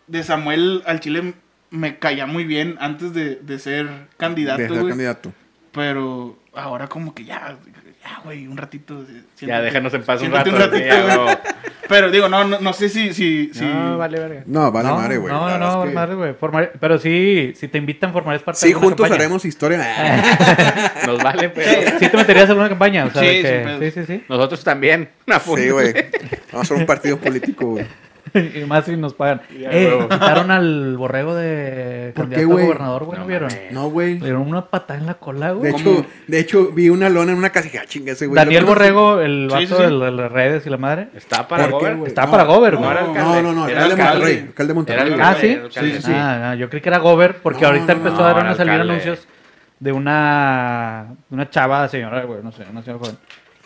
de 0.09 0.23
Samuel 0.25 0.83
al 0.87 1.01
Chile 1.01 1.35
me 1.71 1.99
caía 1.99 2.27
muy 2.27 2.45
bien 2.45 2.77
antes 2.81 3.13
de, 3.15 3.37
de 3.37 3.59
ser 3.59 3.89
candidato, 4.17 4.63
De 4.63 4.69
ser 4.69 4.89
candidato. 4.89 5.33
Pero 5.73 6.39
ahora 6.55 6.89
como 6.89 7.15
que 7.15 7.25
ya, 7.25 7.57
ya, 8.03 8.21
güey, 8.25 8.47
un 8.47 8.57
ratito. 8.57 9.03
eh, 9.09 9.23
Ya 9.47 9.61
déjanos 9.61 9.93
en 9.95 10.03
paz 10.03 10.23
un 10.23 10.33
rato. 10.33 10.51
sí, 10.75 10.83
ya, 10.85 11.15
no. 11.17 11.27
Pero 11.89 12.11
digo, 12.11 12.29
no, 12.29 12.45
no, 12.45 12.59
no 12.61 12.73
sé 12.75 12.89
si... 12.91 13.15
si, 13.15 13.51
si... 13.55 13.65
No, 13.65 13.97
vale, 13.97 14.19
verga. 14.19 14.43
No, 14.47 14.71
vale 14.71 14.89
no, 14.89 14.97
madre, 14.97 15.17
güey. 15.19 15.33
No, 15.33 15.59
no, 15.59 15.85
que- 15.85 15.91
madre, 15.91 16.15
güey. 16.17 16.35
Formar- 16.35 16.73
Pero 16.79 16.99
sí, 16.99 17.53
si 17.57 17.69
te 17.69 17.79
invitan, 17.79 18.13
formarías 18.13 18.43
parte 18.43 18.61
Sí, 18.61 18.67
de 18.69 18.73
alguna 18.75 18.89
juntos 18.89 19.05
campaña. 19.05 19.23
haremos 19.25 19.45
historia. 19.47 20.93
Nos 21.07 21.23
vale, 21.23 21.49
pero. 21.51 21.99
Sí 21.99 22.09
te 22.09 22.17
meterías 22.17 22.45
en 22.45 22.51
alguna 22.51 22.69
campaña, 22.69 23.05
o 23.07 23.11
sea, 23.11 23.23
Sí, 23.23 23.43
que- 23.43 23.77
sí, 23.81 24.01
sí, 24.01 24.07
sí. 24.07 24.25
Nosotros 24.29 24.63
también. 24.65 25.09
Una 25.27 25.39
Sí, 25.41 25.71
güey. 25.71 25.93
Vamos 26.53 26.55
a 26.55 26.61
hacer 26.61 26.77
un 26.77 26.87
partido 26.87 27.19
político, 27.19 27.67
güey. 27.67 27.87
y 28.55 28.65
más 28.67 28.85
si 28.85 28.97
nos 28.97 29.15
pagan. 29.15 29.41
Ya, 29.59 29.71
eh, 29.71 29.87
huevo. 29.89 30.09
quitaron 30.09 30.51
al 30.51 30.97
borrego 30.97 31.35
de 31.35 32.13
¿Por 32.15 32.25
candidato 32.25 32.41
qué, 32.41 32.45
güey? 32.53 32.65
a 32.65 32.67
gobernador, 32.69 33.05
güey, 33.05 33.19
¿no, 33.19 33.25
No 33.25 33.29
vieron? 33.29 33.49
No, 33.71 33.91
güey. 33.91 34.15
Le 34.19 34.25
dieron 34.27 34.43
una 34.43 34.67
patada 34.67 34.99
en 35.01 35.07
la 35.07 35.15
cola, 35.15 35.49
De 35.49 35.55
güey. 35.55 35.73
hecho, 35.75 36.07
de 36.27 36.39
hecho, 36.41 36.71
vi 36.73 36.89
una 36.91 37.09
lona 37.09 37.33
en 37.33 37.39
una 37.39 37.51
casa 37.51 37.69
y 37.73 37.77
ah, 37.77 37.85
chinga 37.87 38.13
ese 38.13 38.27
güey. 38.27 38.37
Daniel. 38.37 38.65
Borrego, 38.65 39.21
el 39.21 39.49
Sí, 39.51 39.55
vato 39.55 39.67
sí, 39.67 39.75
sí. 39.77 39.83
de 39.83 39.91
la- 39.91 40.05
de 40.07 40.11
las 40.13 40.33
redes 40.33 40.67
y 40.67 40.71
la 40.71 40.77
madre. 40.77 41.09
Está 41.15 41.47
para 41.49 41.65
¿Por 41.69 41.71
qué, 41.81 41.85
Gober. 41.87 41.97
güey? 41.97 42.09
Está 42.09 42.25
No, 42.27 42.31
para 42.31 42.45
Gober, 42.45 42.75
no, 42.75 42.81
güey. 42.81 42.95
no. 42.95 43.15
No, 43.15 43.43
no, 43.43 43.53
no, 43.53 43.69
Era 43.69 43.85
alcalde 43.85 43.97
de. 44.05 44.13
Monterrey. 44.13 44.39
Alcalde 44.49 44.69
de 44.69 44.75
Monterrey. 44.75 45.15
Ah, 45.21 45.35
sí. 45.41 45.59
Sí, 45.71 45.93
sí, 45.93 46.03
sí. 46.03 46.13
Ah, 46.15 46.51
ah, 46.51 46.55
yo 46.55 46.69
creí 46.69 46.81
que 46.83 46.89
era 46.89 46.99
Gober, 46.99 47.37
porque 47.43 47.63
No, 47.63 47.69
ahorita 47.69 47.95
no, 47.95 48.01
no, 48.03 48.09
empezaron 48.09 48.45
no, 48.47 48.51
a 48.51 48.55
salir 48.55 48.73
anuncios 48.73 49.27
de 49.81 49.93
una 49.93 51.07
de 51.29 51.35
una 51.37 51.51
chava, 51.51 51.87
señora, 51.89 52.25
güey, 52.25 52.43
no 52.43 52.51
sé, 52.53 52.65
una 52.71 52.83
señora 52.83 52.99
joven, 53.05 53.17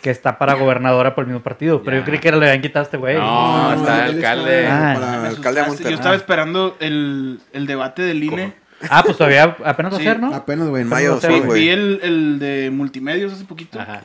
que 0.03 0.11
está 0.11 0.37
para 0.37 0.53
gobernadora 0.53 1.15
por 1.15 1.23
el 1.23 1.29
mismo 1.29 1.41
partido. 1.41 1.81
Pero 1.83 1.97
Ya. 1.97 2.01
yo 2.01 2.05
creí 2.05 2.19
que 2.19 2.27
era 2.27 2.37
le 2.37 2.45
habían 2.47 2.61
quitado 2.61 2.81
a 2.81 2.85
este 2.85 2.97
güey. 2.97 3.15
No, 3.17 3.71
No, 3.71 3.73
está 3.81 4.05
él 4.05 4.15
alcalde. 4.17 4.59
está 4.63 4.91
Ah. 4.91 4.93
para 4.93 5.21
Me 5.21 5.27
alcalde 5.29 5.61
de. 5.61 5.67
Monterrey. 5.67 5.91
Yo 5.91 5.95
estaba 5.97 6.15
esperando 6.15 6.77
el, 6.79 7.39
el 7.53 7.65
debate 7.65 8.01
del 8.03 8.23
INE. 8.23 8.53
Ah, 8.89 9.01
pues 9.03 9.17
todavía 9.17 9.55
apenas 9.65 9.93
va 9.93 9.97
a 9.97 10.01
ser, 10.01 10.19
¿no? 10.19 10.35
Apenas, 10.35 10.67
güey, 10.67 10.81
en 10.83 10.89
mayo. 10.89 11.19
sí, 11.19 11.27
Vi, 11.27 11.33
güey. 11.39 11.41
vi 11.41 11.47
güey. 11.47 11.69
el, 11.69 11.99
el 12.03 12.39
de 12.39 12.69
multimedios 12.69 13.31
hace 13.33 13.45
poquito. 13.45 13.79
Ajá. 13.79 14.01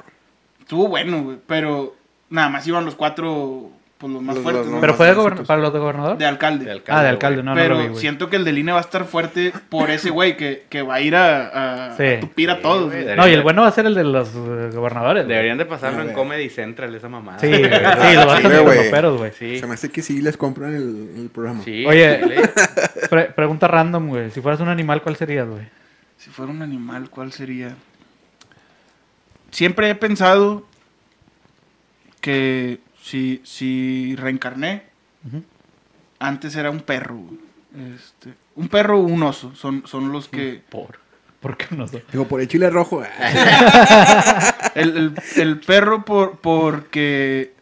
Estuvo 0.61 0.87
bueno, 0.89 1.23
güey. 1.23 1.39
Pero 1.47 1.97
nada 2.31 2.49
más 2.49 2.67
iban 2.67 2.85
los 2.85 2.95
cuatro, 2.95 3.71
pues 3.99 4.13
los 4.13 4.23
más 4.23 4.37
Los- 4.37 4.43
fuertes, 4.45 4.65
los- 4.67 4.75
¿no? 4.75 4.81
Pero 4.81 4.93
más 4.93 4.97
fue 4.97 5.07
de 5.09 5.15
gobernador, 5.15 5.47
para 5.47 5.61
los 5.61 5.73
de 5.73 5.79
gobernador. 5.81 6.19
De 6.19 6.25
alcalde. 6.27 6.65
De 6.67 6.71
alcalde, 6.71 7.01
ah, 7.01 7.03
de 7.03 7.09
alcalde, 7.09 7.43
no, 7.43 7.51
no 7.51 7.61
pero 7.61 7.75
lo 7.83 7.89
vi, 7.91 7.97
siento 7.97 8.31
que 8.31 8.37
el 8.37 8.45
del 8.45 8.59
INE 8.59 8.71
va 8.71 8.79
a 8.79 8.83
estar 8.83 9.05
fuerte 9.05 9.53
por 9.69 9.91
ese 9.91 10.11
güey 10.11 10.37
que, 10.37 10.67
que 10.69 10.83
va 10.83 10.95
a 10.95 11.01
ir 11.01 11.17
a, 11.17 11.89
a, 11.91 11.97
Sí. 11.97 12.05
a 12.05 12.21
tupir 12.21 12.49
a 12.51 12.57
Sí, 12.57 12.63
todos. 12.63 12.93
No, 13.17 13.27
y 13.29 13.33
el 13.33 13.43
bueno 13.43 13.63
va 13.63 13.69
a 13.69 13.73
ser 13.73 13.87
el 13.87 13.95
de 13.97 14.05
los 14.05 14.29
eh, 14.29 14.71
gobernadores. 14.73 15.27
Deberían 15.27 15.59
de 15.59 15.67
pasarlo 15.67 16.03
en. 16.03 16.13
Comedy 16.13 16.49
Central, 16.49 16.95
esa 16.95 17.09
mamada. 17.09 17.39
Sí, 17.41 17.49
güey, 17.49 17.63
sí, 17.65 17.69
lo 18.17 18.27
va 18.27 18.37
a 18.99 19.03
los 19.03 19.19
güey. 19.19 19.33
Sí. 19.37 19.59
Se 19.59 19.67
me 19.67 19.75
hace 19.75 19.91
que 19.91 20.01
sí 20.03 20.23
les 20.23 20.37
compran 20.37 20.75
el, 20.77 21.11
el 21.17 21.31
programa. 21.31 21.63
Sí, 21.65 21.85
Oye. 21.85 22.21
Pre- 23.11 23.31
pregunta 23.33 23.67
random, 23.67 24.09
güey. 24.09 24.31
Si 24.31 24.41
fueras 24.41 24.61
un 24.61 24.69
animal, 24.69 25.03
¿cuál 25.03 25.17
serías, 25.17 25.49
güey? 25.49 25.67
Si 26.19 26.31
fuera 26.31 26.53
un 26.53 26.63
animal, 26.63 27.11
¿cuál 27.11 27.33
sería? 27.33 27.75
Siempre 29.51 29.91
he 29.91 29.95
pensado 29.95 30.65
que 32.21 32.79
si, 33.09 33.41
si 33.45 34.15
reencarné, 34.17 34.83
antes 36.19 36.55
era 36.57 36.71
un 36.71 36.81
perro. 36.81 37.21
Este, 37.97 38.35
un 38.57 38.69
perro 38.69 38.99
o 38.99 39.03
un 39.03 39.23
oso 39.23 39.55
son, 39.55 39.83
son 39.87 40.11
los 40.13 40.29
que... 40.29 40.63
Por. 40.71 40.99
¿Por 41.41 41.57
qué 41.57 41.67
no 41.77 41.87
sé? 41.87 42.05
Digo, 42.11 42.27
por 42.27 42.41
el 42.41 42.49
chile 42.49 42.69
rojo. 42.69 43.01
El, 44.75 44.97
el- 44.97 45.15
el 45.37 45.61
perro 45.61 46.05
por, 46.05 46.39
porque 46.41 47.53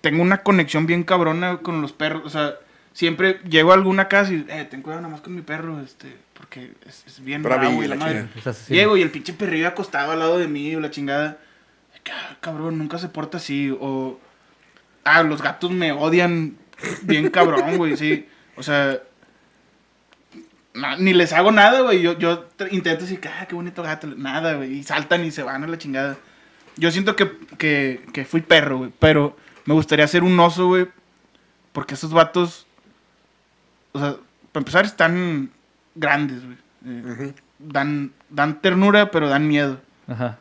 tengo 0.00 0.22
una 0.22 0.38
conexión 0.42 0.86
bien 0.86 1.04
cabrona 1.04 1.58
con 1.58 1.82
los 1.82 1.92
perros. 1.92 2.22
O 2.24 2.30
sea, 2.30 2.54
siempre 2.94 3.40
llego 3.48 3.72
a 3.72 3.74
alguna 3.74 4.08
casa 4.08 4.32
y, 4.32 4.46
eh, 4.48 4.66
ten 4.70 4.80
cuidado 4.80 5.02
nada 5.02 5.12
más 5.12 5.20
con 5.20 5.34
mi 5.34 5.42
perro, 5.42 5.80
este, 5.82 6.16
porque 6.32 6.72
es, 6.86 7.04
es 7.06 7.22
bien 7.22 7.42
Bravi, 7.42 7.66
bravo 7.66 7.82
y 7.84 7.88
la 7.88 7.94
la 7.96 8.00
madre. 8.04 8.20
chingada. 8.32 8.50
Asesino. 8.50 8.76
Llego 8.78 8.96
y 8.96 9.02
el 9.02 9.10
pinche 9.10 9.32
perrillo 9.34 9.68
acostado 9.68 10.12
al 10.12 10.18
lado 10.18 10.38
de 10.38 10.48
mí 10.48 10.74
o 10.74 10.80
la 10.80 10.90
chingada. 10.90 11.36
"Ah, 12.10 12.36
Cabrón, 12.40 12.78
nunca 12.78 12.96
se 12.98 13.08
porta 13.08 13.36
así. 13.36 13.70
O. 13.78 14.18
Ah, 15.08 15.22
los 15.22 15.42
gatos 15.42 15.70
me 15.70 15.92
odian 15.92 16.56
bien 17.02 17.30
cabrón, 17.30 17.76
güey, 17.76 17.96
sí. 17.96 18.26
O 18.56 18.62
sea. 18.62 19.00
ni 20.98 21.12
les 21.12 21.32
hago 21.32 21.52
nada, 21.52 21.80
güey. 21.80 22.02
Yo, 22.02 22.18
yo 22.18 22.46
intento 22.70 23.04
decir, 23.04 23.20
ah, 23.26 23.46
qué 23.46 23.54
bonito 23.54 23.82
gato. 23.82 24.06
Nada, 24.06 24.54
güey. 24.54 24.74
Y 24.74 24.82
saltan 24.82 25.24
y 25.24 25.30
se 25.30 25.42
van 25.42 25.64
a 25.64 25.66
la 25.66 25.78
chingada. 25.78 26.16
Yo 26.76 26.90
siento 26.90 27.16
que, 27.16 27.30
que, 27.58 28.04
que 28.12 28.24
fui 28.24 28.40
perro, 28.40 28.78
güey. 28.78 28.92
Pero 28.98 29.36
me 29.64 29.74
gustaría 29.74 30.06
ser 30.06 30.22
un 30.22 30.38
oso, 30.38 30.66
güey. 30.66 30.88
Porque 31.72 31.94
esos 31.94 32.12
vatos. 32.12 32.66
O 33.92 33.98
sea, 33.98 34.16
para 34.52 34.60
empezar, 34.60 34.84
están 34.84 35.50
grandes, 35.94 36.44
güey. 36.44 36.56
Eh, 36.86 37.34
dan, 37.58 38.12
dan 38.28 38.60
ternura, 38.60 39.10
pero 39.10 39.28
dan 39.28 39.48
miedo. 39.48 39.80
Ajá. 40.06 40.38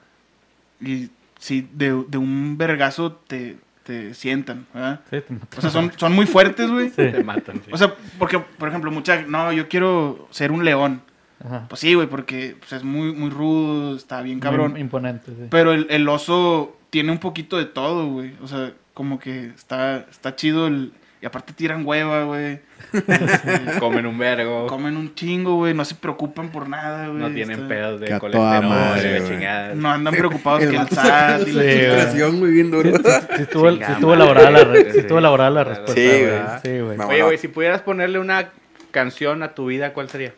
Y 0.80 1.10
si 1.40 1.68
de, 1.74 2.06
de 2.08 2.18
un 2.18 2.58
vergazo 2.58 3.14
te, 3.14 3.58
te 3.88 4.14
sientan, 4.14 4.68
¿verdad? 4.74 5.00
Sí, 5.10 5.22
te 5.22 5.34
mato. 5.34 5.58
O 5.58 5.62
sea, 5.62 5.70
son, 5.70 5.94
son 5.96 6.14
muy 6.14 6.26
fuertes, 6.26 6.70
güey. 6.70 6.90
Sí. 6.98 7.12
Te 7.12 7.24
matan. 7.24 7.62
sí. 7.64 7.72
O 7.72 7.78
sea, 7.78 7.96
porque, 8.20 8.38
por 8.40 8.68
ejemplo, 8.68 8.92
mucha, 8.92 9.22
no, 9.22 9.54
yo 9.54 9.70
quiero 9.70 10.28
ser 10.30 10.52
un 10.52 10.66
león. 10.66 11.02
Ajá. 11.44 11.66
Pues 11.70 11.80
sí, 11.80 11.94
güey, 11.94 12.08
porque 12.08 12.58
pues, 12.60 12.74
es 12.74 12.84
muy, 12.84 13.14
muy 13.14 13.30
rudo, 13.30 13.96
está 13.96 14.22
bien 14.22 14.42
cabrón. 14.42 14.72
Muy 14.72 14.82
imponente, 14.82 15.32
sí. 15.32 15.48
Pero 15.50 15.72
el, 15.72 15.88
el 15.90 16.10
oso 16.10 16.78
tiene 16.90 17.14
un 17.14 17.20
poquito 17.20 17.58
de 17.58 17.66
todo, 17.66 18.08
güey. 18.08 18.34
O 18.42 18.48
sea, 18.48 18.74
como 18.94 19.20
que 19.20 19.46
está, 19.48 20.06
está 20.10 20.36
chido 20.36 20.68
el... 20.68 20.92
Y 21.20 21.26
aparte 21.26 21.52
tiran 21.54 21.84
hueva, 21.84 22.26
güey. 22.26 22.60
Este, 22.94 23.80
Comen 23.80 24.06
un 24.06 24.20
vergo. 24.20 24.68
comen 24.68 24.96
un 24.98 25.16
chingo, 25.16 25.56
güey. 25.56 25.74
No 25.74 25.84
se 25.84 25.96
preocupan 25.96 26.50
por 26.50 26.70
nada, 26.70 27.08
güey. 27.08 27.20
No 27.20 27.32
tienen 27.32 27.56
está- 27.62 27.68
pedos 27.68 28.00
de 28.00 28.20
colesterol 28.20 28.66
madre, 28.70 29.24
chingada. 29.28 29.74
No 29.74 29.90
andan 29.92 30.14
preocupados 30.14 30.62
El 30.62 30.70
que 30.70 30.76
el 30.78 30.88
SAT... 30.88 30.92
y 30.92 30.96
saca 30.96 31.38
la 31.40 31.46
Sí, 31.46 31.52
frustración 31.80 32.40
muy 32.40 32.52
bien 32.52 32.70
duro. 32.70 32.92
Sí, 32.92 32.98
sí, 33.04 33.12
sí 33.36 33.42
estuvo, 33.42 33.68
sí 33.70 33.74
Chingada 33.76 33.94
estuvo 33.94 34.16
madre, 34.16 34.24
elaborada 34.24 34.52
la, 34.52 34.92
sí. 34.92 35.00
estuvo 35.00 35.18
elaborada 35.18 35.50
la 35.50 35.64
respuesta. 35.64 36.60
Sí, 36.64 36.80
güey. 36.80 37.00
Oye, 37.00 37.22
güey, 37.24 37.38
si 37.40 37.48
pudieras 37.48 37.82
ponerle 37.82 38.20
una 38.20 38.50
canción 38.92 39.42
a 39.42 39.56
tu 39.56 39.66
vida, 39.66 39.94
¿cuál 39.94 40.10
sería? 40.10 40.34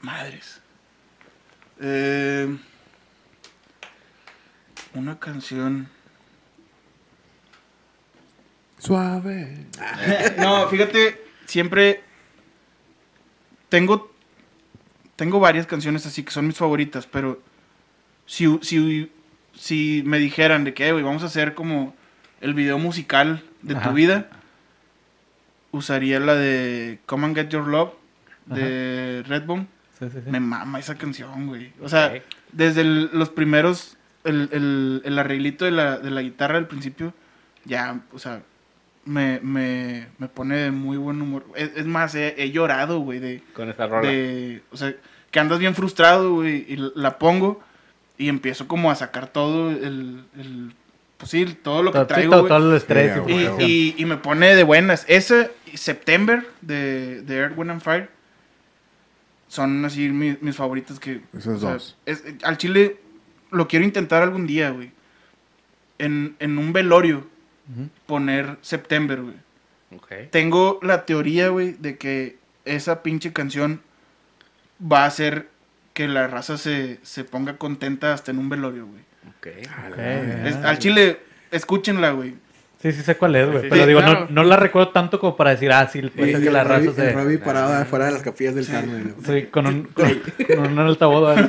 Madres. 0.00 0.60
Eh, 1.80 2.48
una 4.94 5.18
canción. 5.20 5.88
Suave. 8.84 9.66
No, 10.38 10.68
fíjate, 10.68 11.22
siempre 11.46 12.02
tengo 13.68 14.10
tengo 15.16 15.38
varias 15.40 15.66
canciones 15.66 16.06
así 16.06 16.22
que 16.24 16.32
son 16.32 16.46
mis 16.48 16.56
favoritas, 16.56 17.06
pero 17.06 17.40
si, 18.26 18.58
si, 18.62 19.10
si 19.54 20.02
me 20.04 20.18
dijeran 20.18 20.64
de 20.64 20.74
que, 20.74 20.88
"Eh, 20.88 20.92
güey, 20.92 21.04
vamos 21.04 21.22
a 21.22 21.26
hacer 21.26 21.54
como 21.54 21.94
el 22.40 22.52
video 22.52 22.78
musical 22.78 23.44
de 23.62 23.76
Ajá. 23.76 23.88
tu 23.90 23.94
vida, 23.94 24.28
usaría 25.70 26.18
la 26.20 26.34
de 26.34 26.98
Come 27.06 27.26
and 27.26 27.36
Get 27.36 27.48
Your 27.50 27.66
Love 27.68 27.92
de 28.46 29.22
Redbone. 29.26 29.66
Sí. 29.98 30.06
Sí, 30.06 30.10
sí, 30.12 30.18
sí. 30.24 30.30
Me 30.30 30.40
mama 30.40 30.80
esa 30.80 30.96
canción, 30.96 31.46
güey. 31.46 31.72
O 31.80 31.88
sea, 31.88 32.12
desde 32.50 32.80
el- 32.80 33.10
los 33.12 33.30
primeros, 33.30 33.96
el, 34.24 34.48
el, 34.52 35.02
el 35.04 35.18
arreglito 35.18 35.64
de 35.64 35.70
la, 35.70 35.98
de 35.98 36.10
la 36.10 36.20
guitarra 36.22 36.58
al 36.58 36.66
principio, 36.66 37.14
ya, 37.64 38.00
o 38.12 38.18
sea, 38.18 38.42
me, 39.04 39.40
me, 39.40 40.06
me 40.18 40.28
pone 40.28 40.56
de 40.56 40.70
muy 40.70 40.96
buen 40.96 41.20
humor. 41.20 41.44
Es, 41.56 41.70
es 41.76 41.86
más, 41.86 42.14
he, 42.14 42.34
he 42.42 42.50
llorado, 42.50 43.00
güey, 43.00 43.18
de, 43.18 43.42
Con 43.54 43.68
esa 43.68 43.86
rola. 43.86 44.08
de, 44.08 44.62
o 44.72 44.76
sea, 44.76 44.94
que 45.30 45.40
andas 45.40 45.58
bien 45.58 45.74
frustrado, 45.74 46.34
güey, 46.34 46.64
y 46.68 46.76
la 46.94 47.18
pongo 47.18 47.60
y 48.16 48.28
empiezo 48.28 48.68
como 48.68 48.90
a 48.90 48.94
sacar 48.94 49.26
todo 49.28 49.70
el, 49.70 50.24
el 50.38 50.72
pues 51.18 51.30
sí, 51.30 51.44
todo 51.62 51.82
lo 51.82 51.90
que 51.92 51.98
Todo, 51.98 52.04
sí, 52.04 52.08
traigo, 52.14 52.46
todo, 52.46 52.70
el 52.70 52.76
estrés. 52.76 53.20
Sí, 53.26 53.48
y 53.60 53.94
Y, 53.98 54.04
me 54.04 54.16
pone 54.16 54.54
de 54.54 54.62
buenas. 54.62 55.04
Ese 55.08 55.50
y 55.72 55.76
September 55.76 56.46
de, 56.60 57.22
de 57.22 57.36
Earth, 57.36 57.56
Wind 57.58 57.70
and 57.72 57.80
Fire 57.82 58.08
son 59.48 59.84
así 59.84 60.08
mis, 60.08 60.40
mis 60.42 60.56
favoritos 60.56 60.98
que... 60.98 61.20
Esos 61.36 61.58
o 61.58 61.60
sea, 61.60 61.72
dos. 61.74 61.96
es- 62.06 62.24
al 62.42 62.58
chile 62.58 62.96
lo 63.50 63.68
quiero 63.68 63.84
intentar 63.84 64.22
algún 64.22 64.46
día, 64.46 64.70
güey. 64.70 64.90
En, 65.98 66.34
en 66.40 66.58
un 66.58 66.72
velorio 66.72 67.26
Poner 68.06 68.58
September, 68.62 69.20
güey. 69.22 69.34
Tengo 70.30 70.78
la 70.82 71.06
teoría, 71.06 71.48
güey, 71.48 71.72
de 71.72 71.96
que 71.96 72.36
esa 72.64 73.02
pinche 73.02 73.32
canción 73.32 73.80
va 74.80 75.04
a 75.04 75.06
hacer 75.06 75.48
que 75.92 76.08
la 76.08 76.26
raza 76.26 76.58
se, 76.58 76.98
se 77.02 77.24
ponga 77.24 77.56
contenta 77.56 78.12
hasta 78.12 78.30
en 78.32 78.38
un 78.38 78.48
velorio, 78.48 78.86
güey. 78.86 79.02
Ok. 79.28 79.46
Ok, 79.92 79.98
Es- 80.46 80.56
ah. 80.56 80.68
al 80.70 80.78
chile, 80.78 81.20
escúchenla, 81.50 82.10
güey. 82.10 82.34
Sí, 82.84 82.92
sí 82.92 83.00
sé 83.02 83.16
cuál 83.16 83.34
es, 83.34 83.46
güey. 83.48 83.62
Sí, 83.62 83.66
pero 83.70 83.82
sí, 83.82 83.88
digo, 83.88 84.00
claro. 84.00 84.26
no, 84.28 84.42
no 84.42 84.44
la 84.44 84.56
recuerdo 84.56 84.90
tanto 84.90 85.18
como 85.18 85.36
para 85.38 85.52
decir, 85.52 85.72
ah, 85.72 85.88
sí, 85.90 86.02
puede 86.02 86.32
ser 86.32 86.42
que 86.42 86.50
la 86.50 86.60
el 86.60 86.68
raza 86.68 86.92
se... 86.92 87.08
El 87.08 87.14
Robbie 87.14 87.38
parado 87.38 87.72
afuera 87.72 88.04
de 88.04 88.12
las 88.12 88.20
capillas 88.20 88.54
del 88.54 88.66
Carmen. 88.66 89.14
Sí, 89.24 89.44
con 89.50 89.66
un, 89.66 89.82
con, 89.84 90.20
con 90.54 90.66
un 90.72 90.78
altavoz. 90.80 91.34
No, 91.38 91.46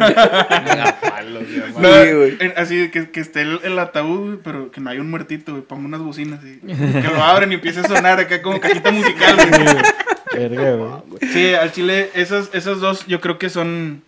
Sí, 1.94 2.14
güey. 2.14 2.38
en- 2.40 2.54
así 2.56 2.90
que, 2.90 3.10
que 3.12 3.20
esté 3.20 3.42
el, 3.42 3.60
el 3.64 3.78
ataúd, 3.80 4.26
güey, 4.28 4.40
pero 4.44 4.72
que 4.72 4.80
no 4.80 4.90
haya 4.90 5.02
un 5.02 5.10
muertito, 5.10 5.52
güey. 5.52 5.64
Pongo 5.66 5.86
unas 5.86 6.00
bocinas 6.02 6.40
y 6.46 6.60
que 6.66 7.02
lo 7.04 7.22
abren 7.22 7.52
y 7.52 7.56
empiece 7.56 7.82
a 7.82 7.84
sonar 7.84 8.18
acá 8.20 8.42
como 8.42 8.60
cajita 8.62 8.92
musical, 8.92 9.36
güey. 9.36 11.30
Sí, 11.32 11.54
al 11.54 11.72
chile, 11.74 12.12
esas, 12.14 12.50
esas 12.54 12.80
dos 12.80 13.06
yo 13.08 13.20
creo 13.22 13.38
que 13.38 13.50
son. 13.50 14.04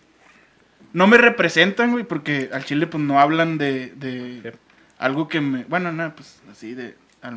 No 0.92 1.06
me 1.06 1.18
representan, 1.18 1.92
güey, 1.92 2.04
porque 2.04 2.48
al 2.52 2.64
chile, 2.64 2.86
pues 2.86 3.02
no 3.04 3.20
hablan 3.20 3.58
de, 3.58 3.92
de 3.96 4.54
algo 4.98 5.28
que 5.28 5.40
me. 5.40 5.64
Bueno, 5.64 5.92
nada, 5.92 6.14
pues 6.14 6.40
así 6.50 6.74
de 6.74 6.94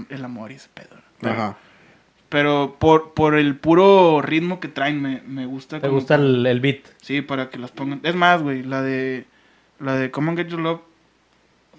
el 0.09 0.23
amor 0.25 0.51
y 0.51 0.55
ese 0.55 0.69
pedo. 0.73 0.95
Pero, 1.19 1.33
Ajá. 1.33 1.57
pero 2.29 2.75
por, 2.79 3.13
por 3.13 3.35
el 3.35 3.55
puro 3.55 4.21
ritmo 4.21 4.59
que 4.59 4.67
traen, 4.67 5.01
me, 5.01 5.21
me 5.27 5.45
gusta. 5.45 5.77
Te 5.77 5.87
como 5.87 5.95
gusta 5.99 6.15
que- 6.17 6.21
el, 6.23 6.45
el 6.45 6.59
beat. 6.59 6.79
Sí, 7.01 7.21
para 7.21 7.49
que 7.49 7.57
las 7.59 7.71
pongan. 7.71 7.99
Es 8.03 8.15
más, 8.15 8.41
güey, 8.41 8.63
la 8.63 8.81
de. 8.81 9.25
La 9.79 9.95
de 9.95 10.11
Come 10.11 10.29
and 10.29 10.37
Get 10.37 10.47
Your 10.49 10.59
Love. 10.59 10.81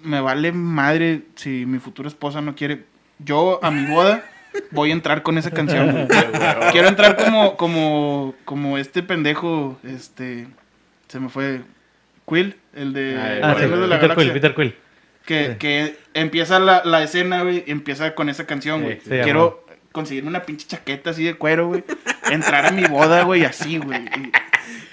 Me 0.03 0.19
vale 0.19 0.51
madre 0.51 1.21
si 1.35 1.65
mi 1.65 1.79
futura 1.79 2.07
esposa 2.09 2.41
no 2.41 2.55
quiere. 2.55 2.83
Yo 3.19 3.59
a 3.63 3.71
mi 3.71 3.85
boda 3.85 4.23
voy 4.71 4.89
a 4.89 4.93
entrar 4.93 5.23
con 5.23 5.37
esa 5.37 5.51
canción. 5.51 5.91
güey. 5.91 6.07
Quiero 6.73 6.89
entrar 6.89 7.15
como, 7.15 7.55
como, 7.55 8.35
como 8.43 8.77
este 8.77 9.01
pendejo, 9.03 9.77
este. 9.83 10.47
Se 11.07 11.19
me 11.21 11.29
fue. 11.29 11.61
Quill, 12.27 12.55
el 12.73 12.91
de. 12.93 13.15
Ah, 13.17 13.21
Ah, 13.21 13.29
sí, 13.31 13.39
Guardianes 13.67 13.79
de 13.79 13.87
la 13.87 13.99
Peter 13.99 14.15
Quill, 14.17 14.27
Galaxia, 14.27 14.33
Peter 14.33 14.55
Quill. 14.55 14.75
Que, 15.25 15.47
sí. 15.51 15.55
que 15.57 15.95
empieza 16.13 16.59
la, 16.59 16.81
la 16.83 17.01
escena, 17.03 17.43
güey, 17.43 17.63
y 17.65 17.71
empieza 17.71 18.13
con 18.15 18.29
esa 18.29 18.45
canción, 18.45 18.81
güey. 18.83 18.95
Sí, 18.95 19.09
sí, 19.09 19.15
Quiero 19.23 19.65
conseguirme 19.91 20.29
una 20.29 20.43
pinche 20.43 20.67
chaqueta 20.67 21.11
así 21.11 21.23
de 21.23 21.35
cuero, 21.35 21.67
güey. 21.67 21.83
Entrar 22.31 22.65
a 22.65 22.71
mi 22.71 22.83
boda, 22.85 23.23
güey, 23.23 23.45
así, 23.45 23.77
güey. 23.77 24.01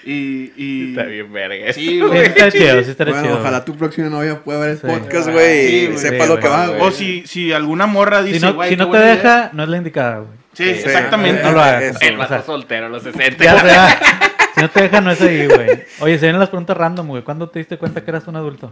Y, 0.05 0.11
y, 0.13 0.53
y- 0.57 0.89
Está 0.91 1.03
bien 1.03 1.31
verga. 1.33 1.73
Sí, 1.73 1.99
güey. 1.99 2.19
estaría 2.21 2.51
chido, 2.51 2.83
sí 2.83 2.91
estaría 2.91 3.13
Bueno, 3.13 3.27
chido. 3.27 3.39
ojalá 3.39 3.65
tu 3.65 3.75
próxima 3.75 4.09
novia 4.09 4.39
pueda 4.39 4.59
ver 4.59 4.69
el 4.71 4.77
Sí. 4.79 4.87
podcast, 4.87 5.29
güey. 5.29 5.67
Sí, 5.67 5.89
y 5.93 5.97
sepa 5.97 6.23
Sí, 6.25 6.29
lo 6.29 6.39
que 6.39 6.47
va, 6.47 6.67
güey. 6.67 6.81
O 6.81 6.91
si, 6.91 7.23
si 7.27 7.51
alguna 7.51 7.85
morra 7.87 8.23
dice, 8.23 8.39
Si 8.39 8.45
no, 8.45 8.53
güey, 8.53 8.69
si 8.69 8.75
no 8.77 8.89
te 8.89 8.97
deja, 8.99 9.21
idea. 9.21 9.49
no 9.53 9.63
es 9.63 9.69
la 9.69 9.77
indicada, 9.77 10.17
güey. 10.19 10.29
Sí, 10.53 10.65
Sí, 10.65 10.69
exactamente. 10.85 11.43
No 11.43 11.51
lo 11.53 11.61
hagas. 11.61 12.01
El 12.01 12.15
O 12.15 12.17
vato 12.19 12.33
sea, 12.33 12.43
soltero 12.43 12.85
a 12.87 12.89
los 12.89 13.03
60. 13.03 13.43
Ya 13.43 13.59
sea, 13.59 13.99
si 14.55 14.61
no 14.61 14.69
te 14.69 14.81
deja, 14.83 15.01
no 15.01 15.11
es 15.11 15.21
ahí, 15.21 15.47
güey. 15.47 15.83
Oye, 15.99 16.15
se 16.19 16.25
vienen 16.25 16.39
las 16.39 16.49
preguntas 16.49 16.75
random, 16.77 17.07
güey. 17.07 17.23
¿Cuándo 17.23 17.49
te 17.49 17.59
diste 17.59 17.77
cuenta 17.77 18.03
que 18.03 18.11
eras 18.11 18.27
un 18.27 18.35
adulto? 18.35 18.69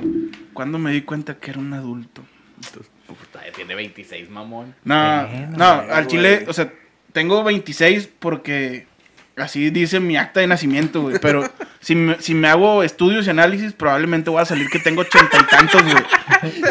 Cuando 0.53 0.77
me 0.79 0.91
di 0.91 1.01
cuenta 1.01 1.35
que 1.35 1.51
era 1.51 1.59
un 1.59 1.73
adulto. 1.73 2.21
Uf, 3.07 3.27
todavía 3.31 3.53
tiene 3.53 3.75
26, 3.75 4.29
mamón. 4.29 4.75
No, 4.83 5.27
Bueno, 5.29 5.57
no, 5.57 5.75
güey, 5.77 5.91
al 5.91 6.07
chile, 6.07 6.35
güey. 6.37 6.49
o 6.49 6.53
sea, 6.53 6.71
tengo 7.13 7.43
26 7.43 8.09
porque 8.19 8.87
así 9.37 9.69
dice 9.69 9.99
mi 10.01 10.17
acta 10.17 10.41
de 10.41 10.47
nacimiento, 10.47 11.01
güey. 11.01 11.17
Pero 11.21 11.43
si 11.79 11.95
me, 11.95 12.21
si 12.21 12.33
me 12.35 12.49
hago 12.49 12.83
estudios 12.83 13.25
y 13.27 13.29
análisis, 13.29 13.73
probablemente 13.73 14.29
voy 14.29 14.41
a 14.41 14.45
salir 14.45 14.69
que 14.69 14.79
tengo 14.79 15.01
ochenta 15.01 15.37
y 15.39 15.43
tantos, 15.45 15.81
güey. 15.83 16.03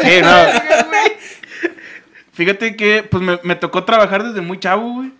Sí, 0.03 0.21
no. 0.21 0.35
Fíjate 2.33 2.75
que, 2.75 3.03
pues, 3.03 3.21
me, 3.21 3.39
me 3.43 3.55
tocó 3.55 3.83
trabajar 3.83 4.23
desde 4.23 4.41
muy 4.41 4.59
chavo, 4.59 4.93
güey. 4.93 5.11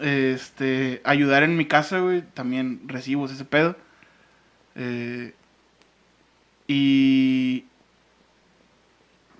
Este, 0.00 1.00
ayudar 1.04 1.42
en 1.42 1.56
mi 1.56 1.66
casa, 1.66 2.00
güey. 2.00 2.22
También 2.34 2.80
recibos 2.86 3.30
ese 3.32 3.44
pedo. 3.44 3.76
Eh, 4.76 5.32
y... 6.66 7.64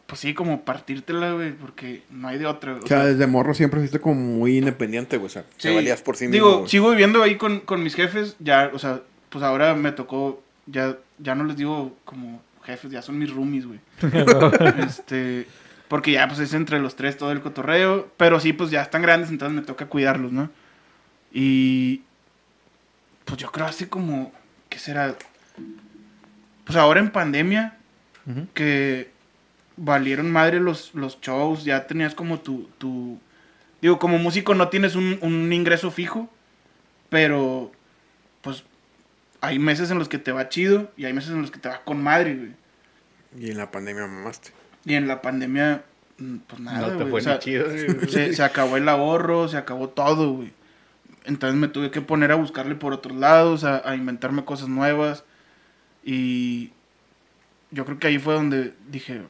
Pues 0.07 0.21
sí, 0.23 0.35
como 0.35 0.63
partírtela, 0.65 1.33
güey, 1.35 1.53
porque 1.53 2.03
no 2.11 2.27
hay 2.27 2.37
de 2.39 2.47
otra. 2.47 2.73
güey. 2.73 2.85
O 2.85 2.89
sea, 2.89 3.05
desde 3.07 3.29
morro 3.29 3.55
siempre 3.55 3.79
fuiste 3.79 4.01
como 4.01 4.17
muy 4.21 4.59
independiente, 4.59 5.17
güey. 5.19 5.27
O 5.27 5.31
sea, 5.31 5.43
Sí. 5.57 5.69
te 5.69 5.75
valías 5.75 6.03
por 6.03 6.17
sí 6.17 6.25
mismo. 6.27 6.35
Digo, 6.35 6.59
güey. 6.59 6.69
sigo 6.69 6.91
viviendo 6.91 7.23
ahí 7.23 7.37
con, 7.37 7.61
con 7.61 7.83
mis 7.85 7.95
jefes, 7.95 8.35
ya, 8.41 8.71
o 8.75 8.79
sea, 8.81 9.03
pues 9.29 9.45
ahora 9.45 9.77
me 9.77 9.93
tocó, 9.93 10.43
ya, 10.67 10.99
ya 11.19 11.37
no 11.37 11.45
les 11.45 11.57
digo 11.57 11.97
como 12.05 12.43
jefes, 12.65 12.91
ya 12.91 13.03
son 13.03 13.19
mis 13.21 13.31
roomies, 13.33 13.67
güey. 13.67 13.79
este, 14.85 15.47
porque 15.91 16.13
ya, 16.13 16.29
pues 16.29 16.39
es 16.39 16.55
entre 16.55 16.79
los 16.79 16.95
tres 16.95 17.17
todo 17.17 17.33
el 17.33 17.41
cotorreo, 17.41 18.13
pero 18.17 18.39
sí, 18.39 18.53
pues 18.53 18.71
ya 18.71 18.81
están 18.81 19.03
grandes, 19.03 19.29
entonces 19.29 19.57
me 19.57 19.67
toca 19.67 19.87
cuidarlos, 19.87 20.31
¿no? 20.31 20.49
Y, 21.33 22.03
pues 23.25 23.39
yo 23.39 23.51
creo 23.51 23.67
hace 23.67 23.89
como, 23.89 24.31
¿qué 24.69 24.79
será? 24.79 25.17
Pues 26.65 26.79
ahora 26.79 27.01
en 27.01 27.11
pandemia, 27.11 27.77
que 28.55 29.11
valieron 29.77 30.31
madre 30.31 30.61
los, 30.61 30.95
los 30.95 31.21
shows, 31.21 31.65
ya 31.65 31.89
tenías 31.89 32.15
como 32.15 32.39
tu, 32.39 32.71
tu... 32.79 33.19
Digo, 33.83 33.99
como 33.99 34.17
músico 34.19 34.55
no 34.55 34.69
tienes 34.69 34.95
un, 34.95 35.19
un 35.23 35.53
ingreso 35.53 35.91
fijo, 35.91 36.31
pero 37.09 37.73
pues 38.43 38.63
hay 39.41 39.59
meses 39.59 39.91
en 39.91 39.99
los 39.99 40.09
que 40.09 40.19
te 40.19 40.31
va 40.31 40.51
chido 40.51 40.93
y 40.97 41.07
hay 41.07 41.13
meses 41.13 41.33
en 41.33 41.43
los 41.43 41.51
que 41.51 41.59
te 41.59 41.69
va 41.69 41.83
con 41.83 42.01
madre, 42.01 42.37
güey. 42.37 42.53
Y 43.41 43.51
en 43.51 43.57
la 43.57 43.73
pandemia 43.73 44.07
mamaste. 44.07 44.60
Y 44.85 44.95
en 44.95 45.09
la 45.09 45.23
pandemia, 45.23 45.83
mm, 46.19 46.37
pues 46.47 46.61
nada, 46.61 46.89
No 46.89 46.97
te 46.97 47.07
fue 47.07 47.21
o 47.21 47.23
sea, 47.23 47.35
ni 47.35 47.41
chido. 47.41 47.67
se, 48.09 48.35
se 48.35 48.43
acabó 48.43 48.77
el 48.77 48.89
ahorro, 48.89 49.49
se 49.49 49.57
acabó 49.57 49.89
todo, 49.89 50.33
güey. 50.33 50.53
Entonces 51.25 51.59
me 51.59 51.69
tuve 51.69 51.91
que 51.91 52.01
poner 52.01 52.33
a 52.33 52.37
buscarle 52.37 52.75
por 52.75 52.93
otros 52.93 53.17
lados, 53.17 53.65
a, 53.65 53.89
a 53.89 53.95
inventarme 53.95 54.45
cosas 54.45 54.69
nuevas. 54.69 55.25
Y 56.03 56.71
yo 57.71 57.85
creo 57.85 57.99
que 57.99 58.07
ahí 58.07 58.19
fue 58.19 58.35
donde 58.35 58.73
dije, 58.89 59.21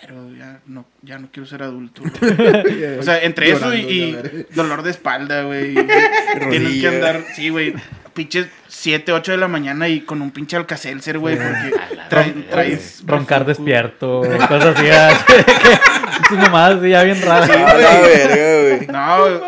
pero 0.00 0.34
ya 0.34 0.60
no, 0.66 0.86
ya 1.02 1.18
no 1.18 1.28
quiero 1.30 1.46
ser 1.46 1.62
adulto. 1.62 2.02
güey". 2.02 2.84
o 2.98 3.02
sea, 3.02 3.22
entre 3.22 3.50
eso 3.50 3.74
y, 3.74 4.16
dolor 4.54 4.82
de 4.82 4.90
espalda, 4.90 5.42
güey. 5.42 5.74
Tienes 6.50 6.80
que 6.80 6.88
andar, 6.88 7.24
sí, 7.34 7.48
güey, 7.50 7.74
pinches 8.12 8.48
7, 8.68 9.12
8 9.12 9.32
de 9.32 9.38
la 9.38 9.48
mañana 9.48 9.88
y 9.88 10.00
con 10.00 10.22
un 10.22 10.30
pinche 10.30 10.56
alcacelser, 10.56 11.18
güey, 11.18 11.36
porque 11.36 11.76
Verga, 12.14 12.50
traes... 12.50 13.02
Roncar 13.06 13.44
despierto, 13.44 14.22
cosas 14.48 14.76
así. 14.76 14.86
Sus 16.28 16.38
mamadas 16.38 16.78
así 16.78 16.90
ya 16.90 17.02
bien 17.02 17.20
raras. 17.22 17.48
Güey. 17.48 18.86
No, 18.86 19.20
güey, 19.20 19.40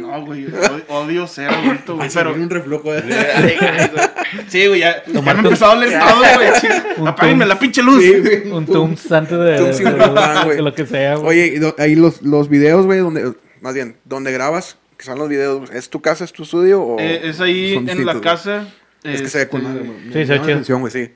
no, 0.00 0.26
güey, 0.26 0.46
odio, 0.88 1.26
ser 1.26 1.48
adulto, 1.48 1.96
güey, 1.96 2.08
Pero 2.12 2.30
pero... 2.30 2.42
un 2.42 2.50
reflujo 2.50 2.92
de... 2.92 3.02
Sí, 4.48 4.66
güey, 4.66 4.80
ya, 4.80 5.02
ya 5.06 5.22
me 5.22 5.30
empezó 5.30 5.66
a 5.66 5.74
doler 5.74 5.98
todo, 5.98 6.18
güey. 6.34 6.48
sí. 6.60 6.66
Apáguenme 7.06 7.46
la 7.46 7.58
pinche 7.58 7.82
luz. 7.82 8.02
Sí, 8.02 8.20
güey. 8.20 8.50
Un 8.50 8.66
Tums 8.66 9.10
antes 9.12 9.38
de, 9.38 10.62
lo 10.62 10.74
que 10.74 10.86
sea, 10.86 11.16
güey. 11.16 11.54
Oye, 11.56 11.74
ahí 11.78 11.94
los, 11.94 12.22
los 12.22 12.48
videos, 12.48 12.86
güey, 12.86 13.00
donde... 13.00 13.32
Más 13.60 13.74
bien, 13.74 13.96
donde 14.04 14.30
grabas, 14.30 14.78
que 14.96 15.04
son 15.04 15.18
los 15.18 15.28
videos, 15.28 15.70
¿es 15.70 15.90
tu 15.90 16.00
casa, 16.00 16.24
es 16.24 16.32
tu 16.32 16.44
estudio 16.44 16.80
o...? 16.82 17.00
Eh, 17.00 17.22
es 17.24 17.40
ahí 17.40 17.74
en 17.74 18.06
la 18.06 18.20
casa. 18.20 18.68
Es 19.02 19.22
que 19.22 19.28
se 19.28 19.38
ve 19.38 19.48
con 19.48 19.60
este, 19.60 19.72
madre, 19.72 19.86
güey. 19.86 20.00
Me 20.00 20.12
Sí, 20.12 20.12
se 20.12 20.18
ve 20.18 20.26
chido. 20.26 20.42
atención, 20.42 20.80
güey, 20.80 20.92
sí. 20.92 21.10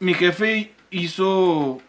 Mi 0.00 0.14
jefe 0.14 0.72
hizo 0.90 1.80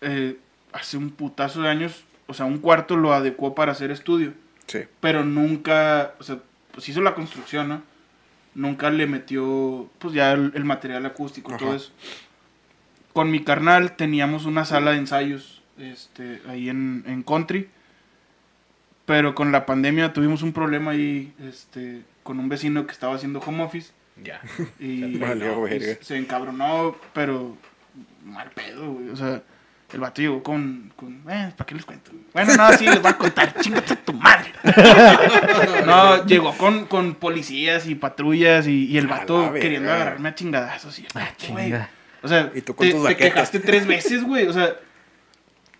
eh, 0.00 0.36
hace 0.72 0.96
un 0.96 1.10
putazo 1.10 1.62
de 1.62 1.68
años, 1.68 2.04
o 2.26 2.34
sea, 2.34 2.46
un 2.46 2.58
cuarto 2.58 2.96
lo 2.96 3.12
adecuó 3.12 3.54
para 3.54 3.72
hacer 3.72 3.90
estudio, 3.90 4.32
Sí. 4.66 4.80
pero 5.00 5.24
nunca, 5.24 6.14
o 6.18 6.22
sea, 6.22 6.38
pues 6.72 6.88
hizo 6.88 7.00
la 7.02 7.14
construcción, 7.14 7.68
¿no? 7.68 7.82
Nunca 8.54 8.90
le 8.90 9.06
metió, 9.06 9.88
pues 9.98 10.14
ya 10.14 10.32
el, 10.32 10.52
el 10.54 10.64
material 10.64 11.04
acústico, 11.06 11.56
todo 11.56 11.68
Ajá. 11.68 11.76
eso. 11.76 11.92
Con 13.12 13.30
mi 13.30 13.42
carnal 13.44 13.96
teníamos 13.96 14.44
una 14.46 14.64
sala 14.64 14.92
de 14.92 14.98
ensayos, 14.98 15.62
este, 15.78 16.40
ahí 16.48 16.68
en, 16.68 17.04
en 17.06 17.22
Country, 17.22 17.68
pero 19.06 19.34
con 19.34 19.52
la 19.52 19.66
pandemia 19.66 20.12
tuvimos 20.12 20.42
un 20.42 20.52
problema 20.52 20.92
ahí, 20.92 21.32
este, 21.46 22.02
con 22.22 22.38
un 22.38 22.48
vecino 22.48 22.86
que 22.86 22.92
estaba 22.92 23.14
haciendo 23.14 23.40
home 23.40 23.62
office 23.64 23.92
Ya. 24.22 24.40
Y 24.78 25.16
pues, 25.18 25.38
verga. 25.38 25.98
se 26.00 26.16
encabronó, 26.16 26.96
pero 27.12 27.56
mal 28.24 28.50
pedo, 28.50 28.92
güey. 28.92 29.08
O 29.10 29.16
sea, 29.16 29.42
el 29.92 30.00
vato 30.00 30.22
llegó 30.22 30.42
con. 30.42 30.92
con 30.96 31.22
eh, 31.28 31.52
¿para 31.56 31.66
qué 31.66 31.74
les 31.74 31.84
cuento? 31.84 32.12
Bueno, 32.32 32.56
no, 32.56 32.72
sí, 32.72 32.86
les 32.86 33.02
voy 33.02 33.10
a 33.10 33.18
contar. 33.18 33.54
Chingate 33.60 33.92
a 33.94 33.96
tu 33.96 34.12
madre. 34.14 34.52
no, 35.86 36.24
llegó 36.26 36.52
con, 36.56 36.86
con 36.86 37.14
policías 37.14 37.86
y 37.86 37.94
patrullas 37.94 38.66
y, 38.66 38.86
y 38.86 38.98
el 38.98 39.06
vato 39.06 39.52
queriendo 39.52 39.92
agarrarme 39.92 40.28
a 40.30 40.34
chingadazos. 40.34 40.98
Y, 40.98 41.06
Ah, 41.14 41.28
güey, 41.48 41.64
chinga. 41.64 41.90
O 42.22 42.28
sea, 42.28 42.50
Y 42.54 42.60
tú 42.62 42.74
con 42.74 42.86
te, 42.86 42.92
tus 42.92 43.02
te 43.02 43.08
baquetas. 43.08 43.32
quejaste 43.32 43.60
tres 43.60 43.86
veces, 43.86 44.22
güey. 44.24 44.46
O 44.46 44.52
sea, 44.52 44.74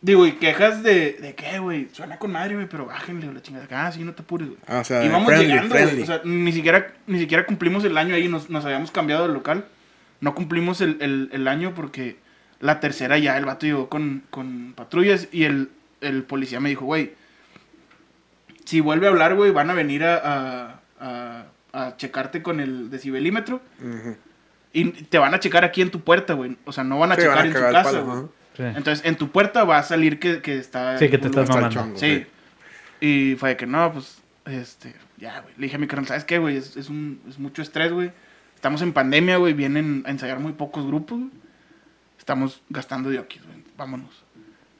digo, 0.03 0.27
y 0.27 0.33
quejas 0.33 0.83
de, 0.83 1.13
de 1.15 1.35
qué, 1.35 1.59
güey. 1.59 1.89
Suena 1.93 2.19
con 2.19 2.31
madre, 2.33 2.55
güey, 2.57 2.69
pero 2.69 2.85
bájenle 2.87 3.33
la 3.33 3.41
chingada. 3.41 3.67
Ah, 3.71 3.91
sí, 3.91 4.05
no 4.05 4.13
te 4.13 4.23
apures, 4.23 4.49
güey. 4.49 4.61
Ah, 4.67 4.81
o 4.81 4.85
sea, 4.85 5.03
Y 5.05 5.09
vamos 5.09 5.29
friendly, 5.29 5.47
llegando. 5.49 5.75
O 6.03 6.07
sea, 6.07 6.21
ni 6.25 6.53
siquiera, 6.53 6.93
ni 7.07 7.19
siquiera 7.19 7.47
cumplimos 7.47 7.85
el 7.85 7.97
año 7.97 8.15
ahí, 8.15 8.29
nos, 8.29 8.51
nos 8.51 8.65
habíamos 8.65 8.91
cambiado 8.91 9.27
de 9.27 9.33
local. 9.33 9.65
No 10.21 10.35
cumplimos 10.35 10.81
el, 10.81 10.99
el- 11.01 11.31
el 11.33 11.49
año 11.49 11.73
porque 11.75 12.17
la 12.61 12.79
tercera 12.81 13.17
ya 13.19 13.37
el 13.39 13.45
vato 13.45 13.67
llegó 13.67 13.89
con, 13.89 14.23
con 14.31 14.73
patrullas 14.75 15.29
y 15.33 15.45
el, 15.45 15.71
el 16.01 16.23
policía 16.25 16.61
me 16.61 16.69
dijo, 16.69 16.85
güey, 16.85 17.13
si 18.65 18.81
vuelve 18.81 19.07
a 19.07 19.11
hablar, 19.11 19.35
güey, 19.35 19.51
van 19.51 19.71
a 19.71 19.75
venir 19.75 20.05
a, 20.05 20.17
a, 20.17 20.81
a- 21.01 21.45
a 21.73 21.97
checarte 21.97 22.43
con 22.43 22.61
el 22.61 22.91
decibelímetro 22.91 23.61
y 24.73 24.85
te 24.91 25.19
van 25.19 25.35
a 25.35 25.41
checar 25.41 25.65
aquí 25.65 25.83
en 25.83 25.91
tu 25.91 26.01
puerta, 26.01 26.35
güey. 26.35 26.57
O 26.65 26.73
sea, 26.73 26.85
no 26.85 26.99
van 26.99 27.13
a 27.13 27.15
Sí, 27.17 27.23
checar 27.23 27.37
van 27.37 27.45
a 27.45 27.49
en 27.49 27.55
tu 27.55 27.61
casa, 27.61 28.01
güey. 28.01 28.25
Sí. 28.57 28.63
Entonces, 28.65 29.05
en 29.05 29.17
tu 29.17 29.31
puerta 29.31 29.65
va 29.65 29.79
a 29.79 29.83
salir 29.83 30.19
que, 30.19 30.43
que 30.43 30.59
está... 30.59 30.99
Sí, 30.99 31.09
que 31.09 31.19
te 31.19 31.29
estás 31.29 31.49
mamando. 31.49 31.71
chongo, 31.71 31.99
Sí. 31.99 32.27
Y 33.01 33.35
fue 33.39 33.51
de 33.51 33.57
que 33.57 33.67
no, 33.67 33.93
pues, 33.93 34.19
este, 34.47 34.95
ya, 35.19 35.41
güey. 35.41 35.55
Le 35.57 35.63
dije 35.65 35.77
a 35.77 35.79
mi 35.79 35.87
carnal, 35.87 36.07
¿sabes 36.07 36.25
qué, 36.25 36.39
güey? 36.39 36.57
Es, 36.57 36.77
es, 36.77 36.89
un, 36.89 37.21
es 37.29 37.39
mucho 37.39 37.63
estrés, 37.63 37.93
güey. 37.93 38.13
Estamos 38.55 38.83
en 38.83 38.93
pandemia, 38.93 39.39
güey. 39.39 39.55
Vienen 39.55 40.05
a 40.07 40.11
ensayar 40.11 40.39
muy 40.39 40.53
pocos 40.53 40.87
grupos, 40.87 41.19
güey. 41.19 41.31
Estamos 42.19 42.63
gastando 42.69 43.11
diokis, 43.11 43.43
güey. 43.45 43.59
Vámonos. 43.77 44.23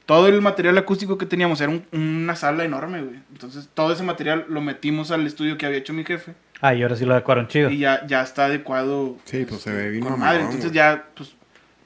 Todo 0.05 0.27
el 0.27 0.41
material 0.41 0.77
acústico 0.77 1.17
que 1.17 1.25
teníamos 1.25 1.59
era 1.61 1.71
un- 1.71 1.85
una 1.91 2.35
sala 2.35 2.63
enorme, 2.63 3.01
güey. 3.01 3.19
Entonces, 3.31 3.69
todo 3.73 3.91
ese 3.93 4.03
material 4.03 4.45
lo 4.49 4.61
metimos 4.61 5.11
al 5.11 5.25
estudio 5.27 5.57
que 5.57 5.65
había 5.65 5.79
hecho 5.79 5.93
mi 5.93 6.03
jefe. 6.05 6.33
Ah, 6.61 6.73
y 6.73 6.81
ahora 6.83 6.95
sí 6.95 7.03
lo 7.05 7.13
adecuaron 7.13 7.47
chido. 7.49 7.69
Y 7.69 7.79
ya, 7.79 8.05
ya 8.07 8.21
está 8.21 8.45
adecuado. 8.45 9.17
Sí, 9.25 9.45
pues 9.45 9.61
se 9.61 9.71
ve 9.73 9.89
bien 9.89 10.03
con 10.05 10.17
madre. 10.19 10.39
Entonces 10.41 10.65
güey. 10.65 10.75
ya, 10.75 11.05
pues, 11.15 11.35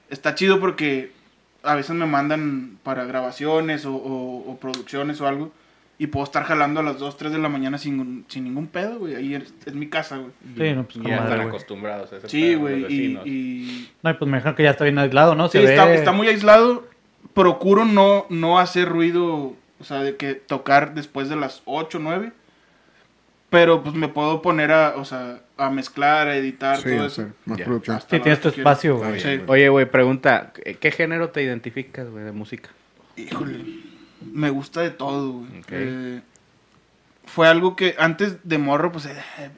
está 0.10 0.36
chido 0.36 0.60
porque 0.60 1.12
a 1.68 1.76
veces 1.76 1.95
me 1.95 2.05
mandan 2.05 2.78
para 2.84 3.05
grabaciones 3.05 3.86
o, 3.86 3.93
o- 3.95 4.51
o 4.51 4.57
producciones 4.57 5.20
o 5.22 5.28
algo. 5.28 5.51
Y 5.99 6.07
puedo 6.07 6.24
estar 6.26 6.43
jalando 6.43 6.80
a 6.80 6.84
las 6.84 6.99
2, 6.99 7.18
3 7.18 7.32
de 7.32 7.39
la 7.39 7.49
mañana 7.49 7.80
sin, 7.80 8.24
sin 8.28 8.43
ningún 8.43 8.68
pedo, 8.68 8.99
güey. 8.99 9.15
Ahí 9.15 9.34
es, 9.34 9.51
es 9.65 9.74
mi 9.74 9.88
casa, 9.89 10.18
güey. 10.18 10.30
Sí, 10.55 10.76
no, 10.76 10.84
pues 10.84 10.97
con 10.97 11.07
ya 11.07 11.15
madre, 11.18 11.24
están 11.24 11.38
güey. 11.38 11.47
acostumbrados 11.49 12.13
a 12.13 12.18
ese 12.18 12.30
Sí, 12.30 12.53
güey. 12.53 12.86
Y, 12.88 13.05
y- 13.26 13.89
No, 14.03 14.11
y 14.11 14.13
pues 14.13 14.30
me 14.30 14.38
dijeron 14.38 14.55
que 14.55 14.61
ya 14.63 14.70
está 14.72 14.84
bien 14.84 14.99
aislado, 14.99 15.34
¿no? 15.34 15.47
Sí, 15.49 15.57
está, 15.57 15.91
está 15.93 16.11
muy 16.11 16.28
aislado. 16.28 16.86
Procuro 17.34 17.84
no, 17.86 18.26
no 18.30 18.59
hacer 18.59 18.88
ruido, 18.89 19.53
o 19.80 19.84
sea, 19.84 20.01
de 20.03 20.15
que 20.18 20.36
tocar 20.36 20.93
después 20.93 21.30
de 21.30 21.36
las 21.36 21.63
8, 21.65 21.97
9. 21.99 22.32
Pero 23.50 23.82
pues 23.82 23.95
me 23.95 24.10
puedo 24.10 24.41
poner 24.41 24.72
a, 24.72 24.95
o 24.98 25.06
sea, 25.06 25.39
a 25.56 25.70
mezclar, 25.70 26.28
a 26.28 26.36
editar, 26.36 26.78
Sí, 26.78 26.89
todo 26.89 27.06
eso. 27.08 27.16
sea, 27.16 27.34
más 27.45 27.62
producción. 27.62 27.98
Hasta 27.98 28.18
Sí, 28.18 28.22
tienes 28.22 28.41
tu 28.41 28.50
espacio, 28.50 28.98
güey. 28.98 29.20
Sí. 29.22 29.41
Oye, 29.48 29.70
güey, 29.70 29.86
pregunta, 29.86 30.52
¿qué 30.80 30.91
género 30.91 31.30
te 31.30 31.43
identificas, 31.43 32.10
güey, 32.10 32.26
de 32.26 32.34
música? 32.34 32.70
Híjole, 33.16 33.64
me 34.34 34.50
gusta 34.50 34.82
de 34.82 34.89
todo, 34.89 35.32
güey. 35.32 35.48
Eh, 35.70 36.22
fue 37.26 37.48
algo 37.48 37.76
que 37.76 37.95
antes 37.98 38.38
de 38.43 38.58
morro, 38.58 38.91
pues 38.91 39.08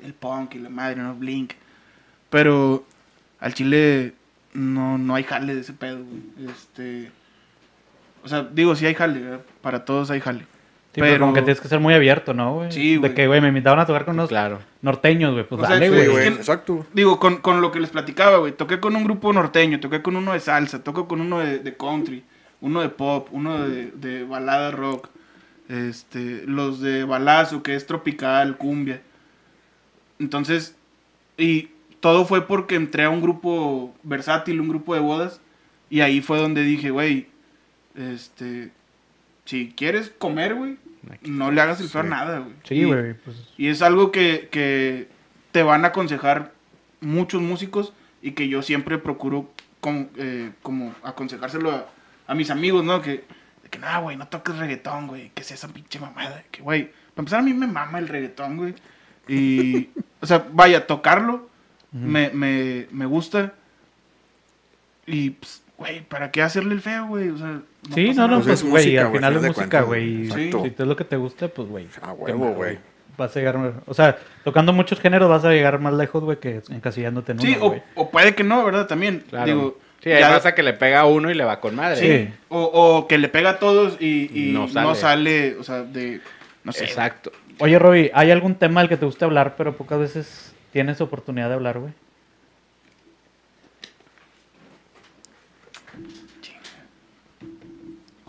el 0.04 0.14
punk 0.14 0.56
y 0.56 0.60
la 0.60 0.70
madre, 0.70 0.98
¿no? 0.98 1.16
Blink. 1.16 1.54
Pero 2.30 2.86
al 3.40 3.54
chile 3.56 4.14
no, 4.54 4.98
no 5.00 5.16
hay 5.16 5.24
jale 5.24 5.56
de 5.56 5.62
ese 5.62 5.74
pedo, 5.74 6.04
güey. 6.04 6.50
Este. 6.52 7.12
O 8.24 8.28
sea, 8.28 8.44
digo, 8.44 8.76
sí 8.76 8.86
hay 8.86 8.94
jale, 8.94 9.20
¿verdad? 9.20 9.42
para 9.62 9.86
todos 9.86 10.12
hay 10.12 10.20
jale. 10.20 10.46
Sí, 10.92 11.02
pero 11.02 11.08
pero- 11.14 11.20
como 11.22 11.34
que 11.34 11.42
tienes 11.42 11.62
que 11.62 11.68
ser 11.68 11.80
muy 11.80 11.94
abierto, 11.94 12.34
¿no, 12.34 12.56
güey? 12.56 12.72
Sí, 12.72 12.98
güey. 12.98 13.10
De 13.10 13.16
que, 13.16 13.28
güey, 13.28 13.42
me 13.42 13.50
invitaban 13.50 13.80
a 13.80 13.86
tocar 13.86 14.06
con 14.06 14.16
unos 14.16 14.30
Claro. 14.30 14.60
norteños, 14.82 15.34
güey. 15.34 15.46
Pues 15.48 15.62
O 15.62 15.66
sea, 15.66 15.76
dale, 15.76 15.88
sí, 15.88 15.92
güey. 15.94 16.26
Es 16.26 16.32
que- 16.34 16.38
exacto. 16.40 16.86
Digo, 16.94 17.20
con, 17.20 17.38
con 17.38 17.62
lo 17.62 17.72
que 17.72 17.80
les 17.80 17.92
platicaba, 17.92 18.38
güey. 18.38 18.54
Toqué 18.54 18.80
con 18.80 18.96
un 18.96 19.04
grupo 19.04 19.32
norteño, 19.32 19.80
toqué 19.80 20.02
con 20.02 20.16
uno 20.16 20.34
de 20.34 20.40
salsa, 20.40 20.84
toco 20.84 21.08
con 21.08 21.22
uno 21.22 21.40
de, 21.40 21.60
de 21.60 21.78
country, 21.78 22.24
uno 22.62 22.82
de 22.82 22.90
pop, 22.90 23.28
uno 23.32 23.68
de, 23.68 23.92
de 23.92 24.24
balada 24.24 24.72
rock, 24.72 25.10
este, 25.70 26.42
los 26.48 26.82
de 26.82 27.04
balazo, 27.04 27.62
que 27.62 27.76
es 27.76 27.86
tropical, 27.86 28.58
cumbia. 28.58 29.02
Entonces, 30.18 30.76
y 31.38 31.70
todo 32.00 32.26
fue 32.26 32.48
porque 32.48 32.76
entré 32.76 33.04
a 33.04 33.10
un 33.10 33.22
grupo 33.22 33.94
versátil, 34.04 34.60
un 34.60 34.70
grupo 34.70 34.94
de 34.96 35.02
bodas, 35.02 35.40
y 35.90 36.02
ahí 36.02 36.22
fue 36.22 36.40
donde 36.40 36.64
dije, 36.64 36.90
güey, 36.90 37.28
este, 37.96 38.72
si 39.50 39.74
quieres 39.76 40.10
comer, 40.18 40.54
güey, 40.56 40.78
no 41.24 41.50
le 41.52 41.62
hagas 41.62 41.82
el 41.82 41.90
feo 41.90 42.04
Sí. 42.04 42.08
nada, 42.10 42.40
güey. 42.40 42.54
Sí, 42.64 42.76
Y- 42.76 42.84
güey. 42.86 43.14
Pues, 43.16 43.38
y 43.58 43.68
es 43.68 43.82
algo 43.82 44.12
que, 44.12 44.48
que 44.52 45.08
te 45.52 45.64
van 45.64 45.86
a 45.86 45.90
aconsejar 45.90 46.52
muchos 47.02 47.42
músicos 47.42 47.94
y 48.22 48.32
que 48.32 48.48
yo 48.48 48.62
siempre 48.62 48.98
procuro 48.98 49.50
como, 49.82 50.10
eh, 50.18 50.52
como 50.62 50.94
aconsejárselo 51.04 51.72
a, 51.72 51.88
a 52.28 52.36
mis 52.36 52.50
amigos, 52.52 52.84
¿no? 52.84 53.02
Que, 53.02 53.24
de 53.64 53.70
que 53.72 53.80
no, 53.80 54.02
güey, 54.02 54.18
no 54.18 54.28
toques 54.28 54.58
reggaetón, 54.58 55.08
güey, 55.08 55.32
que 55.34 55.44
sea 55.44 55.56
esa 55.56 55.70
pinche 55.70 56.00
mamada. 56.00 56.44
Que, 56.52 56.62
güey, 56.62 56.84
para 57.16 57.22
empezar 57.22 57.40
a 57.40 57.44
mí 57.44 57.54
me 57.54 57.66
mama 57.68 57.98
el 58.00 58.08
reggaetón, 58.08 58.58
güey. 58.58 58.76
Y, 59.28 59.90
o 60.22 60.26
sea, 60.26 60.46
vaya, 60.52 60.86
tocarlo 60.86 61.50
me, 61.92 62.30
me, 62.32 62.88
me 62.92 63.06
gusta. 63.06 63.54
Y, 65.08 65.32
pues, 65.32 65.64
güey, 65.80 66.02
¿para 66.02 66.30
qué 66.32 66.42
hacerle 66.44 66.76
el 66.76 66.82
feo, 66.82 67.08
güey? 67.08 67.30
O 67.30 67.38
sea, 67.38 67.62
sí, 67.96 68.10
no, 68.10 68.28
no, 68.28 68.28
nada. 68.28 68.44
Pues 68.44 68.46
pues, 68.46 68.60
es 68.62 68.70
güey, 68.70 68.84
música, 68.86 69.02
al 69.08 69.12
final 69.14 69.34
al 69.38 69.46
es 69.46 69.58
música, 69.58 69.82
güey. 69.82 70.24
exacto. 70.26 70.64
Si 70.64 70.70
te 70.72 70.84
es 70.84 70.90
lo 70.90 70.96
que 70.96 71.04
te 71.06 71.16
gusta, 71.16 71.48
pues, 71.48 71.68
güey. 71.68 71.88
A 72.02 72.14
qué 72.26 72.32
huevo, 72.34 72.54
güey. 72.54 72.78
Vas 73.18 73.36
a 73.36 73.40
llegar, 73.40 73.74
o 73.86 73.94
sea, 73.94 74.18
tocando 74.46 74.72
muchos 74.72 75.00
géneros 75.02 75.30
vas 75.30 75.44
a 75.44 75.50
llegar 75.52 75.80
más 75.80 75.94
lejos, 75.94 76.24
güey, 76.24 76.38
que 76.40 76.62
encasillándote 76.70 77.34
en 77.34 77.40
Sí, 77.40 77.58
uno, 77.60 77.82
o, 77.96 78.02
o 78.04 78.10
puede 78.12 78.34
que 78.36 78.44
no, 78.46 78.64
¿verdad? 78.64 78.88
También. 78.88 79.24
Claro. 79.30 79.46
Digo, 79.46 79.78
sí, 80.02 80.10
hay 80.12 80.20
ya- 80.22 80.30
raza 80.30 80.56
que 80.56 80.64
le 80.64 80.72
pega 80.74 81.02
a 81.02 81.06
uno 81.06 81.30
y 81.30 81.34
le 81.34 81.44
va 81.44 81.60
con 81.60 81.76
madre. 81.76 81.96
Sí. 81.98 82.08
Sí. 82.32 82.34
O, 82.48 82.62
o 82.64 83.08
que 83.08 83.18
le 83.18 83.28
pega 83.28 83.50
a 83.52 83.60
todos 83.60 83.98
y, 84.00 84.30
y 84.34 84.54
No 84.54 84.68
no, 84.68 84.68
sale. 84.70 84.96
sale. 84.96 85.56
o 85.58 85.64
sea, 85.64 85.82
de. 85.84 86.22
No 86.64 86.72
sé. 86.72 86.86
Exacto. 86.86 87.32
Oye, 87.60 87.78
Roby, 87.78 88.10
¿hay 88.14 88.32
algún 88.32 88.56
tema 88.56 88.80
del 88.80 88.90
que 88.90 88.96
te 88.96 89.06
guste 89.06 89.26
hablar, 89.26 89.56
pero 89.58 89.76
pocas 89.76 90.00
veces 90.00 90.54
tienes 90.72 91.02
oportunidad 91.02 91.50
de 91.50 91.56
hablar, 91.56 91.80
güey? 91.80 91.92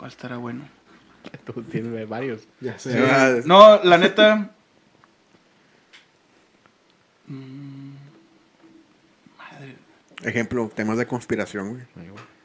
¿Cuál 0.01 0.11
estará 0.13 0.39
bueno? 0.39 0.63
Tú 1.45 1.63
tienes 1.63 2.09
varios. 2.09 2.41
Ya 2.61 2.79
sé. 2.79 2.93
Sí. 2.95 2.99
Ah, 3.07 3.35
No, 3.45 3.83
la 3.85 3.99
neta. 3.99 4.51
mm, 7.27 7.91
Madre. 9.37 9.77
Ejemplo, 10.23 10.71
temas 10.75 10.97
de 10.97 11.07
conspiración, 11.07 11.69
güey. 11.71 11.83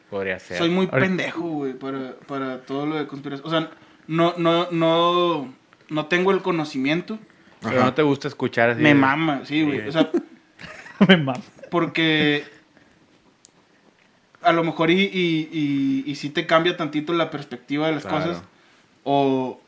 Podría 0.09 0.37
ser. 0.39 0.57
Soy 0.57 0.69
muy 0.69 0.87
pendejo, 0.87 1.41
güey, 1.41 1.73
para, 1.73 2.15
para 2.27 2.61
todo 2.65 2.85
lo 2.85 2.95
de 2.95 3.07
conspiración. 3.07 3.47
O 3.47 3.49
sea, 3.49 3.71
no, 4.07 4.33
no, 4.37 4.69
no, 4.71 5.53
no 5.89 6.05
tengo 6.07 6.31
el 6.31 6.41
conocimiento. 6.41 7.17
Pero 7.61 7.77
Ajá. 7.77 7.85
no 7.85 7.93
te 7.93 8.01
gusta 8.01 8.27
escuchar 8.27 8.71
así. 8.71 8.81
Me 8.81 8.89
de- 8.89 8.95
mama, 8.95 9.41
sí, 9.45 9.63
güey. 9.63 9.81
Sí. 9.83 9.87
O 9.87 9.91
sea, 9.93 10.11
Me 11.07 11.17
mama. 11.17 11.41
porque 11.71 12.43
a 14.45 14.51
lo 14.53 14.63
mejor 14.63 14.91
y, 14.91 15.01
y, 15.01 15.49
y, 15.51 16.03
y 16.09 16.15
sí 16.15 16.29
te 16.29 16.45
cambia 16.45 16.77
tantito 16.77 17.13
la 17.13 17.29
perspectiva 17.31 17.87
de 17.87 17.95
las 17.95 18.05
Claro. 18.05 18.25
cosas. 18.25 18.43
O, 19.03 19.59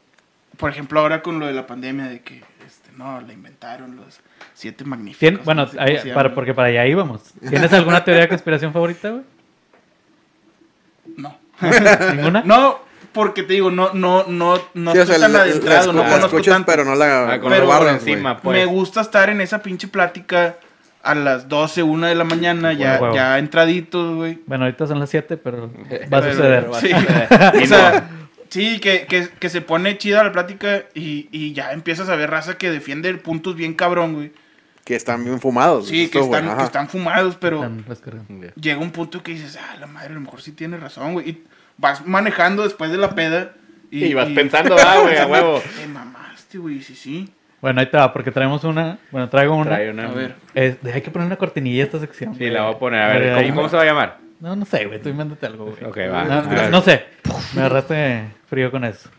por 0.57 0.69
ejemplo, 0.69 0.99
ahora 0.99 1.21
con 1.21 1.39
lo 1.39 1.47
de 1.47 1.53
la 1.53 1.67
pandemia, 1.67 2.05
de 2.07 2.21
que 2.21 2.43
este, 2.65 2.91
no, 2.97 3.21
la 3.21 3.33
inventaron 3.33 3.95
los 3.95 4.19
siete 4.53 4.83
magníficos. 4.85 5.43
Bueno, 5.45 5.65
no 5.65 5.71
sé 5.71 6.11
para, 6.13 6.33
porque 6.33 6.53
para 6.53 6.69
allá 6.69 6.85
íbamos. 6.87 7.21
¿Tienes 7.49 7.71
alguna 7.73 8.03
teoría 8.03 8.23
de 8.23 8.29
conspiración 8.29 8.73
favorita, 8.73 9.09
güey? 9.09 9.23
No. 11.15 11.37
¿Ninguna? 12.15 12.43
No, 12.45 12.79
porque 13.13 13.43
te 13.43 13.53
digo, 13.53 13.71
no, 13.71 13.93
no, 13.93 14.25
no, 14.27 14.59
no 14.73 14.91
Sí, 14.91 14.97
o 14.97 15.01
estoy 15.01 15.15
sea, 15.15 15.23
tan 15.25 15.33
la, 15.33 15.39
la 15.39 15.43
adentrado, 15.45 15.93
no 15.93 16.03
la 16.03 16.09
conozco 16.09 16.37
escuchas, 16.37 16.53
tanto. 16.55 16.71
pero 16.71 16.85
no 16.85 16.95
la, 16.95 17.33
Ah, 17.33 17.39
pero 17.47 17.65
guardas, 17.65 17.93
encima, 17.95 18.37
pues. 18.39 18.57
Me 18.57 18.65
gusta 18.65 19.01
estar 19.01 19.29
en 19.29 19.41
esa 19.41 19.61
pinche 19.61 19.87
plática 19.87 20.57
a 21.03 21.15
las 21.15 21.47
12, 21.47 21.83
1 21.83 22.07
de 22.07 22.15
la 22.15 22.23
mañana, 22.23 22.73
ya, 22.73 22.99
Huevo. 23.01 23.15
ya 23.15 23.37
entraditos, 23.39 24.15
güey. 24.15 24.39
Bueno, 24.45 24.65
ahorita 24.65 24.87
son 24.87 24.99
las 24.99 25.09
7, 25.09 25.37
pero 25.37 25.71
va 26.13 26.17
a 26.17 26.21
Pero- 26.21 26.31
suceder. 26.33 26.67
Sí. 26.81 26.91
Y 27.59 27.63
o 27.63 27.67
sea, 27.67 28.09
sí, 28.49 28.79
que, 28.79 29.05
que, 29.05 29.29
que 29.39 29.49
se 29.49 29.61
pone 29.61 29.97
chida 29.97 30.23
la 30.23 30.31
plática 30.31 30.83
y, 30.93 31.29
y 31.31 31.53
ya 31.53 31.71
empiezas 31.71 32.09
a 32.09 32.15
ver 32.15 32.29
raza 32.29 32.57
que 32.57 32.69
defiende 32.71 33.13
puntos 33.15 33.55
bien 33.55 33.73
cabrón, 33.73 34.13
güey. 34.13 34.31
Que 34.83 34.95
están 34.95 35.23
bien 35.25 35.41
fumados. 35.41 35.87
Sí, 35.87 36.07
que 36.07 36.19
están, 36.19 36.57
que 36.57 36.63
están 36.63 36.87
fumados, 36.87 37.35
pero 37.39 37.61
Están 37.89 38.53
llega 38.55 38.79
un 38.79 38.91
punto 38.91 39.21
que 39.21 39.33
dices, 39.33 39.57
ah, 39.61 39.75
la 39.81 39.85
madre, 39.87 40.11
a 40.11 40.13
lo 40.13 40.21
mejor 40.21 40.41
sí 40.41 40.53
tiene 40.53 40.77
razón, 40.77 41.11
güey. 41.13 41.29
Y 41.29 41.43
vas 41.77 42.05
manejando 42.07 42.63
después 42.63 42.89
de 42.89 42.97
la 42.97 43.13
peda. 43.13 43.51
Y 43.91 44.13
vas 44.13 44.29
pensando, 44.29 44.75
ah, 44.85 44.99
güey, 45.01 45.17
a 45.17 45.25
huevo. 45.27 45.61
Te 45.77 45.87
mamaste, 45.87 46.57
güey, 46.57 46.81
sí, 46.81 46.95
sí. 46.95 47.29
Bueno, 47.61 47.79
ahí 47.81 47.87
te 47.87 47.97
va, 47.97 48.13
porque 48.13 48.31
traemos 48.31 48.63
una. 48.63 48.99
Bueno, 49.11 49.29
traigo 49.29 49.55
una. 49.55 49.71
Trae 49.71 49.89
una. 49.89 50.05
A 50.09 50.11
ver. 50.13 50.35
Es- 50.53 50.77
hay 50.93 51.01
que 51.01 51.09
poner 51.11 51.25
una 51.25 51.37
cortinilla 51.37 51.83
a 51.83 51.85
esta 51.85 51.99
sección. 51.99 52.35
Sí, 52.35 52.49
la 52.49 52.63
voy 52.65 52.75
a 52.75 52.79
poner. 52.79 53.01
A 53.01 53.07
ver, 53.07 53.23
¿cómo, 53.29 53.37
ahí 53.39 53.49
cómo 53.49 53.63
me- 53.63 53.69
se 53.69 53.75
va 53.75 53.81
a 53.81 53.85
llamar? 53.85 54.17
No, 54.39 54.55
no 54.55 54.65
sé, 54.65 54.85
güey. 54.85 55.01
Tú 55.01 55.09
invéntate 55.09 55.45
algo, 55.47 55.65
güey. 55.65 55.83
Ok, 55.83 55.97
va. 56.13 56.69
No, 56.69 56.81
sé. 56.81 57.05
Me 57.55 57.61
agarraste 57.61 58.25
frío 58.47 58.69
con 58.69 58.83
eso. 58.85 59.09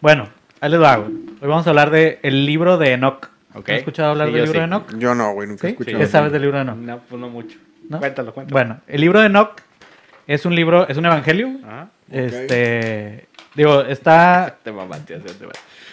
Bueno, 0.00 0.28
ahí 0.60 0.70
les 0.70 0.80
va, 0.80 0.96
güey. 0.96 1.12
Hoy 1.42 1.48
vamos 1.48 1.66
a 1.66 1.70
hablar 1.70 1.90
del 1.90 2.46
libro 2.46 2.78
de 2.78 2.92
Enoch. 2.92 3.28
¿Has 3.54 3.68
escuchado 3.68 4.10
hablar 4.12 4.28
Sí, 4.28 4.32
del 4.34 4.42
libro 4.44 4.52
sí. 4.54 4.58
de 4.58 4.64
Enoch? 4.64 4.98
Yo 4.98 5.14
no, 5.14 5.32
güey, 5.32 5.46
nunca 5.48 5.60
¿Sí? 5.60 5.66
he 5.66 5.70
escuchado. 5.70 5.98
¿Qué 5.98 6.06
sabes 6.06 6.32
del 6.32 6.42
libro 6.42 6.56
de 6.56 6.62
Enoch? 6.62 6.76
No, 6.78 6.98
pues 7.08 7.20
no 7.20 7.28
mucho. 7.28 7.58
¿No? 7.88 7.98
Cuéntalo, 7.98 8.32
cuéntalo. 8.32 8.52
Bueno, 8.52 8.80
el 8.88 9.00
libro 9.02 9.20
de 9.20 9.26
Enoch 9.26 9.60
es 10.26 10.46
un 10.46 10.54
libro, 10.56 10.88
es 10.88 10.96
un 10.96 11.04
evangelio. 11.04 11.50
Este. 12.10 13.26
Digo, 13.54 13.82
está. 13.82 14.56
Te 14.62 14.72
mamaste, 14.72 15.18
te 15.18 15.32
mamaste. 15.44 15.46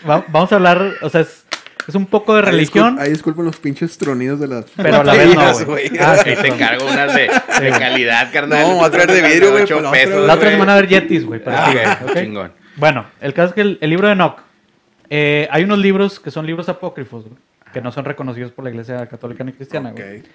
va- 0.09 0.23
vamos 0.29 0.51
a 0.51 0.55
hablar, 0.55 0.91
o 1.01 1.09
sea, 1.09 1.21
es, 1.21 1.45
es 1.87 1.95
un 1.95 2.05
poco 2.05 2.35
de 2.35 2.41
religión. 2.43 2.97
Ahí 2.99 3.09
disculpen 3.09 3.45
los 3.45 3.57
pinches 3.57 3.97
tronidos 3.97 4.39
de 4.39 4.47
las. 4.47 4.65
Pero 4.77 5.01
a 5.01 5.03
la 5.03 5.13
vez 5.13 5.35
no, 5.35 5.65
güey. 5.65 5.91
Ah, 5.99 6.17
Ahí 6.25 6.35
te 6.35 6.47
encargo 6.47 6.85
unas 6.85 7.13
de, 7.15 7.21
de 7.61 7.69
calidad, 7.71 8.31
carnal. 8.31 8.61
No, 8.67 8.75
voy 8.75 8.85
a 8.85 8.89
traer 8.91 9.11
de 9.11 9.21
vidrio, 9.21 9.51
güey, 9.51 9.65
la 10.27 10.33
otra 10.33 10.49
semana 10.51 10.71
va 10.71 10.73
a 10.73 10.77
haber 10.77 10.89
Yetis, 10.89 11.25
güey. 11.25 11.43
para 11.43 11.65
Ah, 11.67 11.71
ti, 11.71 12.03
ok, 12.05 12.09
¿ok? 12.11 12.17
chingón. 12.19 12.51
Bueno, 12.77 13.05
el 13.19 13.33
caso 13.33 13.49
es 13.49 13.53
que 13.53 13.61
el, 13.61 13.77
el 13.81 13.89
libro 13.89 14.07
de 14.07 14.13
Enoch, 14.13 14.37
eh, 15.09 15.47
hay 15.51 15.63
unos 15.63 15.79
libros 15.79 16.19
que 16.19 16.31
son 16.31 16.45
libros 16.45 16.69
apócrifos, 16.69 17.25
güey, 17.25 17.35
que 17.73 17.81
no 17.81 17.91
son 17.91 18.05
reconocidos 18.05 18.51
por 18.51 18.63
la 18.63 18.71
iglesia 18.71 19.05
católica 19.07 19.43
ni 19.43 19.51
cristiana, 19.51 19.91
güey. 19.91 20.19
Ok. 20.19 20.25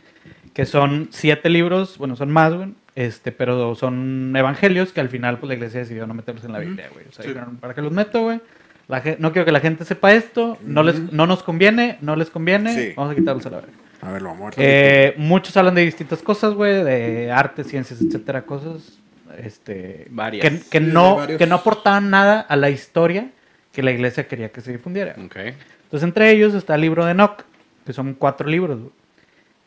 Que 0.52 0.64
son 0.66 1.08
siete 1.12 1.48
libros, 1.50 1.98
bueno, 1.98 2.16
son 2.16 2.30
más, 2.30 2.52
güey, 2.54 2.74
este, 2.94 3.30
pero 3.32 3.74
son 3.74 4.34
evangelios 4.36 4.92
que 4.92 5.00
al 5.00 5.08
final, 5.08 5.38
pues 5.38 5.48
la 5.48 5.54
iglesia 5.54 5.80
decidió 5.80 6.06
no 6.06 6.14
meterlos 6.14 6.44
en 6.44 6.52
la 6.52 6.58
Biblia, 6.60 6.88
güey. 6.92 7.06
O 7.08 7.12
sea, 7.12 7.22
Sí. 7.24 7.28
dijeron, 7.30 7.56
¿para 7.58 7.74
qué 7.74 7.82
los 7.82 7.92
meto, 7.92 8.22
güey? 8.22 8.40
La 8.88 9.02
no 9.18 9.32
quiero 9.32 9.44
que 9.44 9.52
la 9.52 9.60
gente 9.60 9.84
sepa 9.84 10.12
esto, 10.12 10.58
no, 10.62 10.82
les, 10.84 11.12
no 11.12 11.26
nos 11.26 11.42
conviene, 11.42 11.98
no 12.00 12.14
les 12.14 12.30
conviene, 12.30 12.72
Sí. 12.74 12.92
vamos 12.96 13.12
a 13.12 13.14
quitarlos 13.16 13.44
a 13.46 13.50
la 13.50 13.56
verga. 13.56 13.72
A 14.02 14.12
ver, 14.12 14.22
lo 14.22 14.28
vamos 14.28 14.56
a 14.56 14.60
Eh, 14.62 15.14
muchos 15.16 15.56
hablan 15.56 15.74
de 15.74 15.82
distintas 15.84 16.22
cosas, 16.22 16.54
güey, 16.54 16.84
de 16.84 17.32
arte, 17.32 17.64
ciencias, 17.64 18.00
etcétera, 18.00 18.42
cosas 18.42 18.98
este, 19.42 20.06
Varias. 20.10 20.42
que, 20.48 20.50
que 20.70 20.78
Sí, 20.78 20.84
de 20.84 20.92
no, 20.92 21.16
varios. 21.16 21.38
que 21.38 21.46
no 21.46 21.56
aportaban 21.56 22.10
nada 22.10 22.40
a 22.40 22.54
la 22.56 22.70
historia 22.70 23.28
que 23.72 23.82
la 23.82 23.90
iglesia 23.90 24.28
quería 24.28 24.50
que 24.50 24.60
se 24.60 24.72
difundiera. 24.72 25.16
Ok. 25.24 25.36
Entonces, 25.36 26.02
entre 26.06 26.30
ellos 26.30 26.54
está 26.54 26.76
el 26.76 26.80
libro 26.82 27.04
de 27.04 27.10
Enoch, 27.12 27.42
que 27.84 27.92
son 27.92 28.14
cuatro 28.14 28.48
libros. 28.48 28.78
güey. 28.78 28.92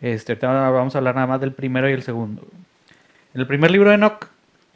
Este, 0.01 0.35
vamos 0.35 0.95
a 0.95 0.97
hablar 0.97 1.15
nada 1.15 1.27
más 1.27 1.41
del 1.41 1.51
primero 1.51 1.89
y 1.89 1.93
el 1.93 2.03
segundo. 2.03 2.47
En 3.33 3.41
el 3.41 3.47
primer 3.47 3.69
libro 3.69 3.89
de 3.89 3.95
Enoch, 3.95 4.27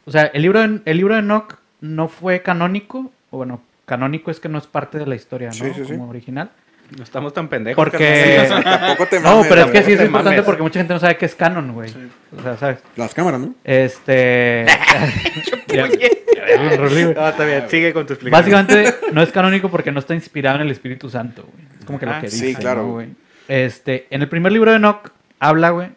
o 0.04 0.10
sea, 0.10 0.24
el 0.24 0.42
libro 0.42 0.60
de, 0.60 0.80
el 0.84 0.96
libro 0.98 1.14
de 1.14 1.20
Enoch 1.20 1.56
no 1.80 2.08
fue 2.08 2.42
canónico, 2.42 3.10
o 3.30 3.38
bueno, 3.38 3.62
canónico 3.84 4.30
es 4.30 4.40
que 4.40 4.48
no 4.48 4.58
es 4.58 4.66
parte 4.66 4.98
de 4.98 5.06
la 5.06 5.14
historia, 5.14 5.48
¿no? 5.48 5.54
Sí, 5.54 5.72
sí, 5.74 5.84
sí. 5.84 5.92
Como 5.96 6.08
original. 6.08 6.50
No 6.96 7.02
estamos 7.02 7.32
tan 7.32 7.48
pendejos. 7.48 7.82
Porque... 7.82 8.44
carnal. 8.48 8.62
Tampoco 8.80 9.06
te 9.08 9.20
No, 9.20 9.30
mames, 9.36 9.46
pero 9.48 9.60
es 9.62 9.70
que 9.70 9.82
sí 9.82 9.92
es 9.92 9.98
te 9.98 10.04
importante 10.04 10.36
mames. 10.36 10.44
porque 10.44 10.62
mucha 10.62 10.80
gente 10.80 10.92
no 10.92 11.00
sabe 11.00 11.16
qué 11.16 11.24
es 11.26 11.34
canon, 11.34 11.72
güey. 11.72 11.88
Sí. 11.88 12.08
O 12.38 12.42
sea, 12.42 12.56
¿sabes? 12.58 12.78
Las 12.96 13.14
cámaras, 13.14 13.40
¿no? 13.40 13.54
Este... 13.64 14.66
Ya-. 15.68 15.88
No, 15.88 17.28
está 17.28 17.44
bien. 17.44 17.64
Sigue 17.68 17.92
con 17.94 18.06
tu 18.06 18.12
explicación. 18.12 18.30
Básicamente 18.30 18.94
no 19.12 19.22
es 19.22 19.32
canónico 19.32 19.70
porque 19.70 19.90
no 19.90 19.98
está 19.98 20.14
inspirado 20.14 20.56
en 20.56 20.62
el 20.62 20.70
Espíritu 20.70 21.08
Santo, 21.08 21.42
güey. 21.50 21.64
Es 21.80 21.84
como 21.86 21.98
que 21.98 22.06
lo 22.06 22.12
Ah, 22.12 22.20
que 22.20 22.28
sí, 22.28 22.54
claro. 22.54 22.82
¿no, 22.82 22.92
güey? 22.92 23.08
Este, 23.48 24.06
en 24.10 24.20
el 24.22 24.28
primer 24.28 24.52
libro 24.52 24.70
de 24.70 24.76
Enoch 24.76 25.10
habla, 25.40 25.70
güey, 25.70 25.88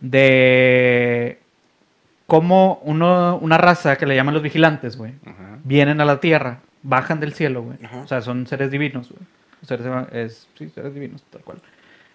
de 0.00 1.38
cómo 2.26 2.80
uno, 2.84 3.38
una 3.40 3.58
raza 3.58 3.96
que 3.96 4.06
le 4.06 4.14
llaman 4.16 4.34
los 4.34 4.42
vigilantes, 4.42 4.96
güey, 4.96 5.12
Ajá. 5.24 5.58
vienen 5.64 6.00
a 6.00 6.04
la 6.04 6.20
tierra, 6.20 6.58
bajan 6.82 7.20
del 7.20 7.32
cielo, 7.32 7.62
güey. 7.62 7.78
O 8.02 8.06
sea, 8.06 8.20
son 8.20 8.46
seres 8.46 8.70
divinos, 8.70 9.10
güey. 9.10 9.22
Seres, 9.62 9.86
es, 10.12 10.48
sí, 10.58 10.68
seres 10.70 10.94
divinos, 10.94 11.22
tal 11.30 11.42
cual. 11.42 11.58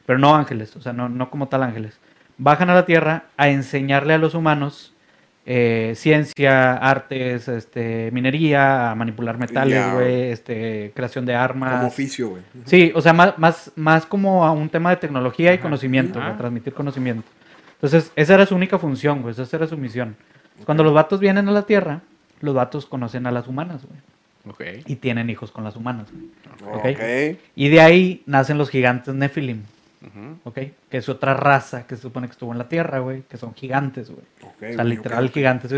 Pero 0.06 0.20
no 0.20 0.36
ángeles, 0.36 0.76
o 0.76 0.82
sea, 0.82 0.94
no, 0.94 1.10
no 1.10 1.30
como 1.30 1.48
tal 1.48 1.64
ángeles. 1.64 2.00
Bajan 2.38 2.70
a 2.70 2.76
la 2.76 2.86
tierra 2.86 3.26
a 3.38 3.50
enseñarle 3.50 4.14
a 4.14 4.18
los 4.18 4.36
humanos 4.36 4.94
eh, 5.50 5.94
ciencia, 5.96 6.74
artes, 6.74 7.48
este, 7.48 8.12
minería, 8.12 8.92
a 8.92 8.96
manipular 8.96 9.38
metales, 9.38 9.94
güey, 9.94 10.24
este, 10.32 10.92
creación 10.94 11.26
de 11.26 11.36
armas. 11.36 11.78
Como 11.78 11.88
oficio, 11.88 12.30
güey. 12.32 12.44
Sí, 12.66 12.92
o 12.94 13.02
sea, 13.02 13.14
más, 13.14 13.38
más, 13.40 13.72
más 13.78 14.06
como 14.06 14.46
a 14.46 14.52
un 14.52 14.68
tema 14.68 14.90
de 14.90 14.98
tecnología 14.98 15.54
y 15.54 15.60
conocimiento, 15.60 16.20
Ajá. 16.20 16.28
güey, 16.28 16.38
transmitir 16.38 16.74
conocimiento. 16.74 17.30
Entonces, 17.76 18.12
esa 18.18 18.34
era 18.34 18.46
su 18.46 18.56
única 18.56 18.78
función, 18.78 19.22
güey, 19.22 19.34
esa 19.40 19.56
era 19.56 19.68
su 19.68 19.78
misión. 19.78 20.18
Cuando 20.66 20.84
los 20.84 20.94
vatos 20.94 21.22
vienen 21.22 21.48
a 21.48 21.52
la 21.54 21.62
Tierra, 21.62 22.02
los 22.42 22.54
vatos 22.54 22.86
conocen 22.86 23.26
a 23.26 23.32
las 23.32 23.48
humanas, 23.48 23.86
güey, 23.86 24.02
Y 24.86 24.96
tienen 24.98 25.30
hijos 25.30 25.52
con 25.52 25.64
las 25.64 25.76
humanas, 25.76 26.08
güey. 26.12 26.74
Ok. 26.74 26.86
Ok. 27.00 27.40
Y 27.56 27.70
de 27.70 27.82
ahí 27.82 28.24
nacen 28.26 28.58
los 28.58 28.70
gigantes 28.70 29.14
Nephilim. 29.14 29.64
¿ok? 30.46 30.58
Que 30.90 30.98
es 30.98 31.10
otra 31.10 31.34
raza 31.34 31.86
que 31.86 31.96
se 31.96 32.02
supone 32.04 32.28
que 32.28 32.32
estuvo 32.32 32.52
en 32.52 32.58
la 32.58 32.70
Tierra, 32.70 33.00
güey, 33.00 33.24
que 33.30 33.38
son 33.38 33.54
gigantes, 33.54 34.10
güey. 34.10 34.24
O 34.72 34.76
sea, 34.76 34.84
literal 34.84 35.30
gigantes. 35.30 35.72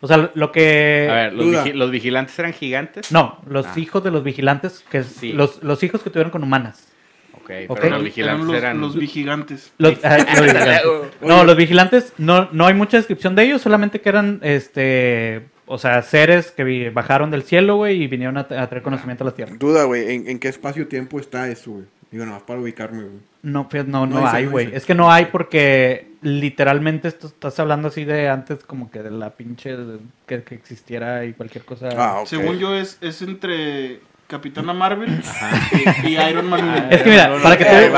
O 0.00 0.06
sea, 0.06 0.30
lo 0.34 0.52
que... 0.52 1.08
A 1.10 1.14
ver, 1.14 1.32
¿los, 1.34 1.46
duda. 1.46 1.64
vigi- 1.64 1.72
los 1.74 1.90
vigilantes 1.90 2.38
eran 2.38 2.52
gigantes? 2.52 3.10
No, 3.12 3.38
los 3.48 3.66
Ah. 3.66 3.72
hijos 3.76 4.02
de 4.04 4.10
los 4.10 4.22
vigilantes, 4.24 4.84
que 4.90 4.98
es 4.98 5.06
Sí. 5.06 5.32
los, 5.32 5.62
los 5.62 5.82
hijos 5.82 6.02
que 6.02 6.10
tuvieron 6.10 6.30
con 6.30 6.42
humanas. 6.42 6.88
Ok, 7.34 7.40
Ok. 7.40 7.50
pero 7.50 7.66
los 7.68 7.84
Eran 7.84 8.04
vigilantes 8.04 8.46
los, 8.46 8.56
eran... 8.56 8.80
los 8.80 8.96
vigilantes. 8.96 9.72
Los, 9.78 9.94
los 10.02 10.42
vigilantes. 10.42 10.82
No, 11.22 11.44
los 11.44 11.56
vigilantes, 11.56 12.12
no, 12.18 12.48
no 12.52 12.66
hay 12.66 12.74
mucha 12.74 12.96
descripción 12.96 13.34
de 13.34 13.44
ellos, 13.44 13.62
solamente 13.62 14.00
que 14.00 14.08
eran, 14.08 14.38
este, 14.42 15.46
o 15.66 15.78
sea, 15.78 16.00
seres 16.02 16.50
que 16.52 16.90
bajaron 16.90 17.30
del 17.30 17.42
cielo, 17.42 17.76
güey, 17.76 18.02
y 18.02 18.06
vinieron 18.06 18.36
a, 18.38 18.40
a 18.40 18.68
traer 18.68 18.82
conocimiento 18.82 19.24
a 19.24 19.26
la 19.26 19.34
tierra. 19.34 19.54
Duda, 19.58 19.84
güey, 19.84 20.14
¿en, 20.14 20.28
en 20.28 20.38
qué 20.38 20.48
espacio-tiempo 20.48 21.18
está 21.20 21.48
eso, 21.48 21.72
güey? 21.72 21.84
Digo, 22.10 22.24
nada 22.24 22.38
más 22.38 22.46
para 22.46 22.60
ubicarme, 22.60 23.02
güey. 23.02 23.16
No, 23.42 23.68
fíjate, 23.68 23.90
no, 23.90 24.06
No 24.06 24.20
no, 24.20 24.26
hay, 24.28 24.46
güey. 24.46 24.70
Es 24.74 24.84
que 24.86 24.94
no 24.94 25.10
hay 25.10 25.26
porque 25.26 26.06
literalmente 26.22 27.08
esto 27.08 27.26
estás 27.26 27.58
hablando 27.60 27.88
así 27.88 28.04
de 28.04 28.28
antes 28.28 28.62
como 28.64 28.90
que 28.90 29.02
de 29.02 29.10
la 29.10 29.30
pinche 29.30 29.76
de- 29.76 29.98
que, 30.26 30.42
que 30.42 30.54
existiera 30.54 31.24
y 31.24 31.32
cualquier 31.32 31.64
cosa. 31.64 31.88
Ah. 31.96 32.22
Según 32.26 32.58
yo, 32.58 32.74
es, 32.76 32.98
es 33.00 33.22
entre 33.22 34.00
Capitana 34.28 34.72
Marvel 34.72 35.20
y, 36.04 36.08
y 36.08 36.16
Iron 36.18 36.48
Man. 36.48 36.64
uno. 36.64 36.90
Es 36.90 37.02
que 37.02 37.10
mira, 37.10 37.36
para 37.42 37.56
que 37.56 37.64
te, 37.64 37.90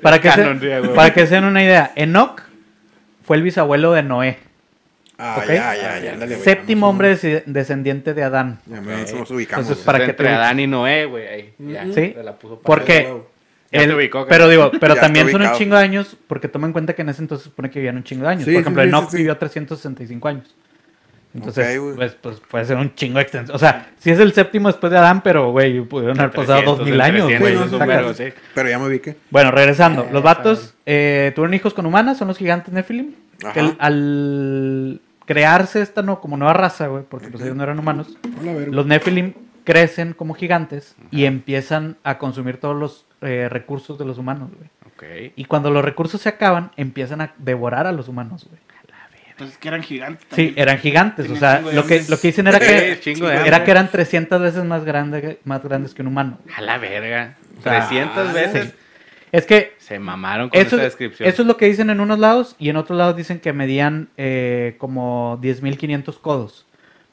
para 0.00 0.20
que 0.20 0.30
se, 0.30 0.88
para 0.94 1.12
que 1.14 1.26
se 1.26 1.34
den 1.34 1.44
una 1.44 1.62
idea, 1.62 1.92
Enoch 1.96 2.42
fue 3.24 3.36
el 3.36 3.42
bisabuelo 3.42 3.92
de 3.92 4.02
Noé, 4.02 4.38
Ah, 5.24 5.36
Ok. 5.38 5.46
ya, 5.48 5.74
ya, 5.76 6.00
ya. 6.00 6.12
ándale, 6.14 6.34
güey, 6.34 6.44
séptimo 6.44 6.88
hombre 6.88 7.16
descendiente 7.46 8.12
de 8.12 8.22
Adán. 8.24 8.58
Ya 8.66 8.80
me 8.80 8.96
nos 9.02 9.30
ubicamos. 9.30 9.64
Entonces, 9.66 9.84
para 9.84 9.98
que 9.98 10.10
entre 10.10 10.26
te- 10.26 10.32
Adán 10.34 10.58
y 10.58 10.66
Noé, 10.66 11.04
güey. 11.06 11.26
Ahí. 11.28 11.54
Ya, 11.58 11.84
Sí. 11.84 12.12
se 12.14 12.22
la 12.24 12.32
puso 12.36 12.58
para- 12.60 12.74
Porque 12.74 13.12
ubicó, 13.94 14.26
pero 14.28 14.48
digo, 14.48 14.70
pero 14.80 14.96
también 14.96 15.30
son 15.30 15.42
un 15.42 15.52
chingo 15.52 15.76
de 15.76 15.82
años, 15.84 16.16
porque 16.26 16.48
toma 16.48 16.66
en 16.66 16.72
cuenta 16.72 16.94
que 16.94 17.02
en 17.02 17.08
ese 17.10 17.22
entonces 17.22 17.44
se 17.44 17.50
supone 17.50 17.70
que 17.70 17.78
vivían 17.78 17.96
un 17.96 18.04
chingo 18.04 18.24
de 18.24 18.30
años. 18.30 18.44
Sí, 18.44 18.52
Por 18.52 18.60
ejemplo, 18.62 18.82
sí, 18.82 18.88
Enoch 18.88 19.04
sí, 19.04 19.10
sí. 19.12 19.16
vivió 19.18 19.36
365 19.36 20.28
años. 20.28 20.54
Entonces, 21.34 21.80
pues, 21.96 22.14
pues 22.20 22.40
puede 22.50 22.64
ser 22.66 22.76
un 22.76 22.94
chingo 22.94 23.18
extenso. 23.18 23.54
O 23.54 23.58
sea, 23.58 23.92
si 23.98 24.10
es 24.10 24.18
el 24.18 24.34
séptimo 24.34 24.68
después 24.68 24.90
de 24.90 24.98
Adán, 24.98 25.22
pero, 25.22 25.50
güey, 25.50 25.80
pudieron 25.80 26.18
haber 26.20 26.32
pasado 26.32 26.58
300, 26.58 26.78
2000 26.80 27.00
años. 27.00 27.26
300, 27.28 27.40
güey, 27.40 27.54
no, 27.54 27.64
es 27.64 27.72
un 27.72 27.78
sacas. 27.78 27.96
vergo, 27.96 28.12
sí. 28.14 28.24
Pero 28.54 28.68
ya 28.68 28.78
me 28.78 28.86
ubiqué. 28.88 29.16
Bueno, 29.30 29.50
regresando. 29.50 30.06
Los 30.12 30.20
Eh, 30.20 30.24
vatos 30.24 30.74
eh, 30.84 31.32
tuvieron 31.34 31.54
hijos 31.54 31.72
con 31.72 31.86
humanas, 31.86 32.18
son 32.18 32.28
los 32.28 32.36
gigantes 32.36 32.74
Nephilim. 32.74 33.14
Ajá. 33.42 33.54
Que 33.54 33.60
al 33.78 35.00
crearse 35.26 35.82
esta 35.82 36.02
no, 36.02 36.20
como 36.20 36.36
nueva 36.36 36.54
raza, 36.54 36.86
güey, 36.88 37.04
porque 37.08 37.28
pues 37.28 37.40
Ok. 37.40 37.46
ellos 37.46 37.56
no 37.56 37.62
eran 37.62 37.78
humanos, 37.78 38.16
Hola, 38.40 38.52
los 38.68 38.86
Nephilim 38.86 39.34
crecen 39.64 40.12
como 40.12 40.34
gigantes 40.34 40.96
y 41.10 41.24
empiezan 41.24 41.96
a 42.02 42.18
consumir 42.18 42.58
todos 42.58 42.76
los 42.76 43.06
eh, 43.20 43.48
recursos 43.48 43.98
de 43.98 44.04
los 44.04 44.18
humanos, 44.18 44.50
güey. 44.56 44.70
Ok. 44.94 45.32
Y 45.36 45.44
cuando 45.44 45.70
los 45.70 45.84
recursos 45.84 46.20
se 46.20 46.28
acaban, 46.28 46.72
empiezan 46.76 47.20
a 47.20 47.32
devorar 47.38 47.86
a 47.86 47.92
los 47.92 48.08
humanos, 48.08 48.46
güey. 48.48 48.60
Pues 49.38 49.50
es 49.50 49.58
que 49.58 49.68
eran 49.68 49.82
gigantes. 49.82 50.26
Sí, 50.30 50.52
eran 50.56 50.78
gigantes. 50.78 51.30
O 51.30 51.36
sea, 51.36 51.60
lo 51.60 51.86
que, 51.86 52.04
lo 52.08 52.20
que 52.20 52.28
dicen 52.28 52.46
era 52.46 52.60
que, 52.60 53.00
era 53.46 53.64
que 53.64 53.70
eran 53.70 53.90
300 53.90 54.40
veces 54.40 54.64
más, 54.64 54.84
grande, 54.84 55.40
más 55.44 55.62
grandes 55.64 55.94
que 55.94 56.02
un 56.02 56.08
humano. 56.08 56.38
A 56.54 56.60
la 56.60 56.78
verga. 56.78 57.36
O 57.58 57.62
sea, 57.62 57.88
300 57.88 58.32
veces. 58.32 58.74
Es 59.32 59.46
que 59.46 59.74
Se 59.78 59.98
mamaron 59.98 60.50
con 60.50 60.60
eso, 60.60 60.76
esa 60.76 60.76
es- 60.76 60.82
descripción. 60.92 61.28
eso 61.28 61.42
es 61.42 61.48
lo 61.48 61.56
que 61.56 61.66
dicen 61.66 61.88
en 61.90 62.00
unos 62.00 62.18
lados 62.18 62.54
y 62.58 62.68
en 62.68 62.76
otros 62.76 62.96
lados 62.98 63.16
dicen 63.16 63.40
que 63.40 63.52
medían 63.52 64.08
eh, 64.18 64.76
como 64.78 65.38
10.500 65.42 66.20
codos. 66.20 66.66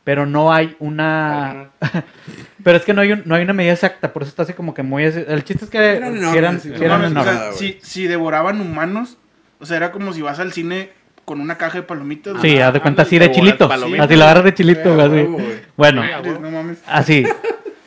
Pero 0.03 0.26
no 0.26 0.51
hay 0.51 0.76
una... 0.80 1.70
pero 2.63 2.78
es 2.78 2.84
que 2.84 2.93
no 2.93 3.01
hay, 3.01 3.13
un- 3.13 3.24
no 3.26 3.36
hay 3.36 3.43
una 3.43 3.53
medida 3.53 3.74
exacta, 3.74 4.11
por 4.11 4.24
eso 4.24 4.30
está 4.30 4.43
así 4.43 4.53
como 4.53 4.74
que 4.74 4.84
muy... 4.84 5.05
así- 5.05 5.24
El 5.28 5.43
chiste 5.43 5.65
es 5.65 5.72
que 5.72 5.78
Eran 5.78 6.17
enormes, 6.17 6.36
eran, 6.36 6.59
sí, 6.61 6.72
o 6.72 7.24
sea, 7.24 7.51
si, 7.53 7.80
si 7.82 8.07
devoraban 8.07 8.59
humanos, 8.59 9.17
o 9.59 9.65
sea, 9.65 9.78
era 9.78 9.91
como 9.91 10.11
si 10.13 10.22
vas 10.22 10.39
al 10.39 10.51
cine 10.51 10.89
con 11.26 11.39
una 11.41 11.57
caja 11.57 11.78
de 11.80 11.84
palomitas. 11.84 12.41
Sí, 12.41 12.57
haz 12.59 12.74
de 12.74 12.82
cuenta 12.82 13.03
así 13.03 13.20
de 13.20 13.32
chilito. 13.32 13.70
Así 13.72 14.15
la 14.15 14.26
agarras 14.26 14.43
de 14.45 14.53
chilito, 14.55 14.95
güey, 14.95 15.05
así. 15.22 15.61
Bueno, 15.78 16.03
No 16.41 16.49
mames. 16.51 16.82
Así. 16.88 17.24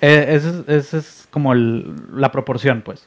Eh, 0.00 0.26
esa 0.30 0.48
es, 0.50 0.68
esa 0.68 0.98
es 0.98 1.26
como 1.30 1.52
el- 1.52 1.92
la 2.14 2.30
proporción, 2.30 2.82
pues. 2.82 3.06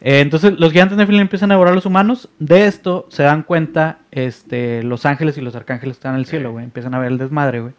Eh, 0.00 0.20
entonces, 0.20 0.58
los 0.58 0.72
gigantes 0.72 0.96
Nephilim 0.98 1.22
empiezan 1.22 1.50
a 1.50 1.54
devorar 1.54 1.72
a 1.72 1.74
los 1.74 1.86
humanos. 1.86 2.28
De 2.38 2.66
esto 2.66 3.06
se 3.10 3.22
dan 3.22 3.42
cuenta 3.42 3.98
este, 4.10 4.82
los 4.82 5.06
ángeles 5.06 5.38
y 5.38 5.40
los 5.40 5.56
arcángeles 5.56 5.96
que 5.96 6.00
están 6.00 6.14
en 6.14 6.20
el 6.20 6.26
cielo, 6.26 6.52
güey. 6.52 6.64
Empiezan 6.64 6.94
a 6.94 6.98
ver 6.98 7.12
el 7.12 7.18
desmadre, 7.18 7.60
güey. 7.60 7.72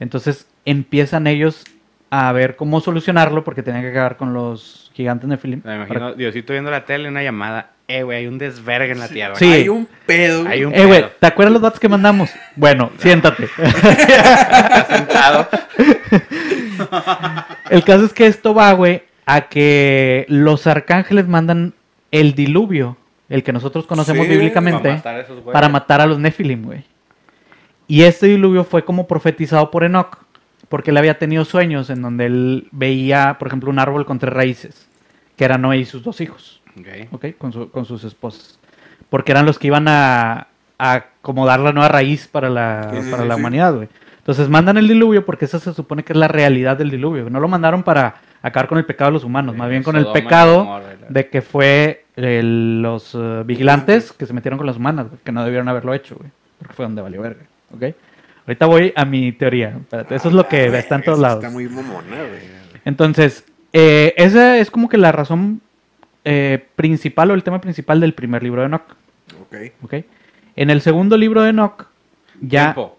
Entonces, 0.00 0.46
empiezan 0.64 1.26
ellos 1.26 1.64
a 2.10 2.30
ver 2.32 2.56
cómo 2.56 2.80
solucionarlo 2.80 3.42
porque 3.42 3.62
tenían 3.62 3.82
que 3.82 3.90
acabar 3.90 4.16
con 4.16 4.34
los 4.34 4.90
gigantes 4.94 5.28
Nephilim. 5.28 5.62
Me 5.64 5.76
imagino 5.76 6.14
Diosito 6.14 6.52
viendo 6.52 6.70
la 6.70 6.84
tele, 6.84 7.08
una 7.08 7.22
llamada. 7.22 7.70
Eh, 7.88 8.02
güey, 8.02 8.18
hay 8.18 8.26
un 8.26 8.38
desvergue 8.38 8.92
en 8.92 9.00
la 9.00 9.08
tierra. 9.08 9.34
Sí. 9.34 9.52
Hay 9.52 9.68
un 9.68 9.88
pedo. 10.06 10.46
Hay 10.48 10.64
un 10.64 10.74
Eh, 10.74 10.86
güey. 10.86 11.04
¿te 11.18 11.26
acuerdas 11.26 11.52
los 11.52 11.62
datos 11.62 11.80
que 11.80 11.88
mandamos? 11.88 12.30
Bueno, 12.56 12.92
siéntate. 12.98 13.44
Está 13.58 14.86
sentado. 14.88 15.48
El 17.68 17.82
caso 17.84 18.04
es 18.06 18.12
que 18.12 18.26
esto 18.26 18.54
va, 18.54 18.72
güey, 18.72 19.02
a 19.26 19.48
que 19.48 20.26
los 20.28 20.66
arcángeles 20.66 21.26
mandan 21.28 21.74
el 22.10 22.34
diluvio, 22.34 22.96
el 23.28 23.42
que 23.42 23.52
nosotros 23.52 23.86
conocemos 23.86 24.26
Sí, 24.26 24.32
bíblicamente, 24.32 24.80
para 24.82 24.94
matar 24.96 25.14
a 25.16 25.20
esos 25.20 25.36
güeyes. 25.36 25.52
para 25.52 25.68
matar 25.68 26.00
a 26.00 26.06
los 26.06 26.18
Nephilim, 26.18 26.62
güey. 26.64 26.84
Y 27.86 28.02
este 28.02 28.26
diluvio 28.26 28.64
fue 28.64 28.84
como 28.84 29.06
profetizado 29.06 29.70
por 29.70 29.84
Enoch, 29.84 30.18
porque 30.68 30.90
él 30.90 30.96
había 30.96 31.18
tenido 31.18 31.44
sueños 31.44 31.90
en 31.90 32.02
donde 32.02 32.26
él 32.26 32.68
veía, 32.72 33.36
por 33.38 33.48
ejemplo, 33.48 33.70
un 33.70 33.78
árbol 33.78 34.06
con 34.06 34.18
tres 34.18 34.32
raíces, 34.32 34.88
que 35.36 35.44
eran 35.44 35.62
Noé 35.62 35.78
y 35.78 35.84
sus 35.84 36.02
dos 36.02 36.20
hijos, 36.20 36.60
Ok. 36.78 36.86
¿ok? 37.12 37.24
Con, 37.38 37.52
su- 37.52 37.70
con 37.70 37.84
sus 37.84 38.04
esposas. 38.04 38.58
Porque 39.10 39.32
eran 39.32 39.44
los 39.46 39.58
que 39.58 39.66
iban 39.68 39.86
a, 39.88 40.48
a 40.78 40.92
acomodar 40.92 41.60
la 41.60 41.72
nueva 41.72 41.88
raíz 41.88 42.26
para 42.26 42.48
la, 42.50 42.90
Sí, 42.90 43.10
para 43.10 43.22
sí, 43.22 43.28
la 43.28 43.36
humanidad, 43.36 43.74
güey. 43.74 43.88
Entonces 44.18 44.48
mandan 44.48 44.78
el 44.78 44.88
diluvio 44.88 45.26
porque 45.26 45.44
esa 45.44 45.58
se 45.60 45.74
supone 45.74 46.02
que 46.02 46.14
es 46.14 46.18
la 46.18 46.28
realidad 46.28 46.78
del 46.78 46.90
diluvio. 46.90 47.28
No 47.28 47.40
lo 47.40 47.48
mandaron 47.48 47.82
para 47.82 48.14
acabar 48.46 48.68
con 48.68 48.78
el 48.78 48.84
pecado 48.84 49.10
de 49.10 49.14
los 49.14 49.24
humanos, 49.24 49.56
más 49.56 49.68
bien 49.70 49.82
con 49.82 49.96
el 49.96 50.02
Sodoma 50.02 50.20
pecado 50.20 50.58
Gomorra, 50.64 50.84
de 51.08 51.28
que 51.28 51.42
fue 51.42 52.04
el- 52.16 52.82
los 52.82 53.14
eh, 53.14 53.42
vigilantes 53.44 54.12
que 54.12 54.26
se 54.26 54.32
metieron 54.32 54.58
con 54.58 54.66
las 54.66 54.76
humanas, 54.76 55.06
que 55.24 55.32
no 55.32 55.42
debieron 55.44 55.68
haberlo 55.68 55.94
hecho, 55.94 56.16
güey. 56.16 56.30
Porque 56.58 56.74
fue 56.74 56.84
donde 56.84 57.02
valió 57.02 57.20
verga, 57.22 57.42
¿ok? 57.74 57.82
Ahorita 58.46 58.66
voy 58.66 58.92
a 58.94 59.04
mi 59.04 59.32
teoría. 59.32 59.68
espérate, 59.80 60.14
eso 60.14 60.28
es 60.28 60.34
lo 60.34 60.46
que 60.46 60.64
Ah, 60.68 60.78
está 60.78 60.96
en 60.96 61.02
todos 61.02 61.18
lados. 61.18 61.42
Está 61.42 61.50
muy 61.52 61.66
mamona, 61.68 62.16
güey. 62.16 62.40
Entonces, 62.84 63.44
eh, 63.72 64.12
esa 64.18 64.58
es 64.58 64.70
como 64.70 64.88
que 64.88 64.98
la 64.98 65.10
razón 65.12 65.60
eh, 66.26 66.64
principal 66.76 67.30
o 67.30 67.34
el 67.34 67.42
tema 67.42 67.60
principal 67.60 68.00
del 68.00 68.14
primer 68.14 68.42
libro 68.42 68.60
de 68.60 68.66
Enoch, 68.68 68.82
Ok. 69.42 69.56
¿ok? 69.82 69.94
En 70.56 70.70
el 70.70 70.80
segundo 70.80 71.16
libro 71.16 71.42
de 71.42 71.50
Enoch, 71.50 71.86
ya... 72.40 72.74
Tiempo. 72.74 72.98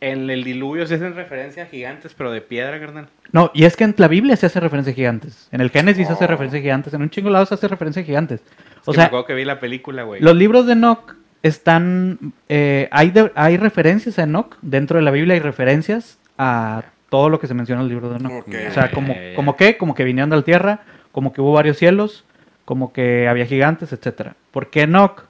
En 0.00 0.30
el 0.30 0.44
diluvio 0.44 0.86
se 0.86 0.94
hacen 0.94 1.14
referencia 1.14 1.64
a 1.64 1.66
gigantes, 1.66 2.14
pero 2.16 2.30
de 2.30 2.40
piedra, 2.40 2.80
carnal. 2.80 3.08
No, 3.32 3.50
y 3.54 3.64
es 3.64 3.76
que 3.76 3.84
en 3.84 3.94
la 3.98 4.08
Biblia 4.08 4.34
se 4.36 4.46
hace 4.46 4.58
referencia 4.58 4.92
a 4.92 4.96
gigantes. 4.96 5.48
En 5.52 5.60
el 5.60 5.70
Génesis 5.70 6.06
se 6.06 6.12
hace 6.14 6.24
Oh. 6.24 6.28
referencia 6.28 6.58
a 6.58 6.62
gigantes. 6.62 6.94
En 6.94 7.02
un 7.02 7.10
chingo 7.10 7.28
de 7.28 7.34
lados 7.34 7.48
se 7.50 7.54
hace 7.56 7.68
referencia 7.68 8.00
a 8.02 8.04
gigantes. 8.06 8.40
O 8.86 8.94
sea, 8.94 9.04
me 9.04 9.06
acuerdo 9.08 9.26
que 9.26 9.34
vi 9.34 9.44
la 9.44 9.60
película, 9.60 10.02
güey. 10.04 10.20
los 10.22 10.34
libros 10.34 10.66
de 10.66 10.72
Enoch 10.72 11.14
están... 11.42 12.32
eh, 12.48 12.88
hay, 12.92 13.10
de- 13.10 13.30
hay 13.34 13.56
referencias 13.58 14.18
a 14.18 14.22
Enoch. 14.22 14.56
Dentro 14.62 14.96
de 14.96 15.02
la 15.04 15.10
Biblia 15.10 15.34
hay 15.34 15.40
referencias 15.40 16.18
a 16.38 16.84
todo 17.10 17.28
lo 17.28 17.38
que 17.40 17.46
se 17.46 17.54
menciona 17.54 17.82
en 17.82 17.86
el 17.88 17.92
libro 17.92 18.08
de 18.08 18.16
Enoch. 18.16 18.46
Ok. 18.48 18.54
O 18.68 18.72
sea, 18.72 18.90
como 18.90 19.56
que, 19.56 19.76
como 19.76 19.94
que 19.94 20.04
vinieron 20.04 20.30
de 20.30 20.36
la 20.36 20.42
tierra, 20.42 20.80
como 21.12 21.32
que 21.32 21.40
hubo 21.42 21.52
varios 21.52 21.76
cielos, 21.76 22.24
como 22.64 22.92
que 22.92 23.28
había 23.28 23.44
gigantes, 23.46 23.92
etcétera. 23.92 24.34
Porque 24.50 24.82
Enoch, 24.82 25.24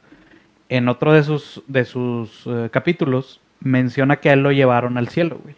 en 0.69 0.89
otro 0.89 1.13
de 1.13 1.23
sus, 1.25 1.63
de 1.67 1.85
sus 1.85 2.43
eh, 2.47 2.69
capítulos, 2.71 3.41
menciona 3.61 4.17
que 4.17 4.31
a 4.31 4.33
él 4.35 4.43
lo 4.43 4.53
llevaron 4.53 4.97
al 4.99 5.09
cielo, 5.09 5.39
güey. 5.43 5.55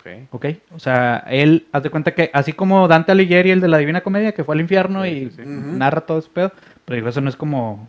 Ok. 0.00 0.28
¿Ok? 0.32 0.46
O 0.74 0.78
sea, 0.80 1.18
él, 1.28 1.66
haz 1.72 1.82
de 1.84 1.90
cuenta 1.90 2.12
que, 2.14 2.30
así 2.32 2.52
como 2.52 2.88
Dante 2.88 3.12
Alighieri, 3.12 3.50
el 3.52 3.60
de 3.60 3.68
la 3.68 3.78
Divina 3.78 4.00
Comedia, 4.00 4.32
que 4.32 4.42
fue 4.44 4.54
al 4.54 4.60
infierno 4.60 5.04
Sí, 5.04 5.10
y 5.10 5.30
sí, 5.30 5.42
narra 5.46 6.00
todo 6.02 6.18
ese 6.18 6.28
pedo, 6.32 6.52
pero 6.84 6.96
digo, 6.96 7.08
eso 7.08 7.20
no 7.20 7.28
es 7.28 7.36
como 7.36 7.88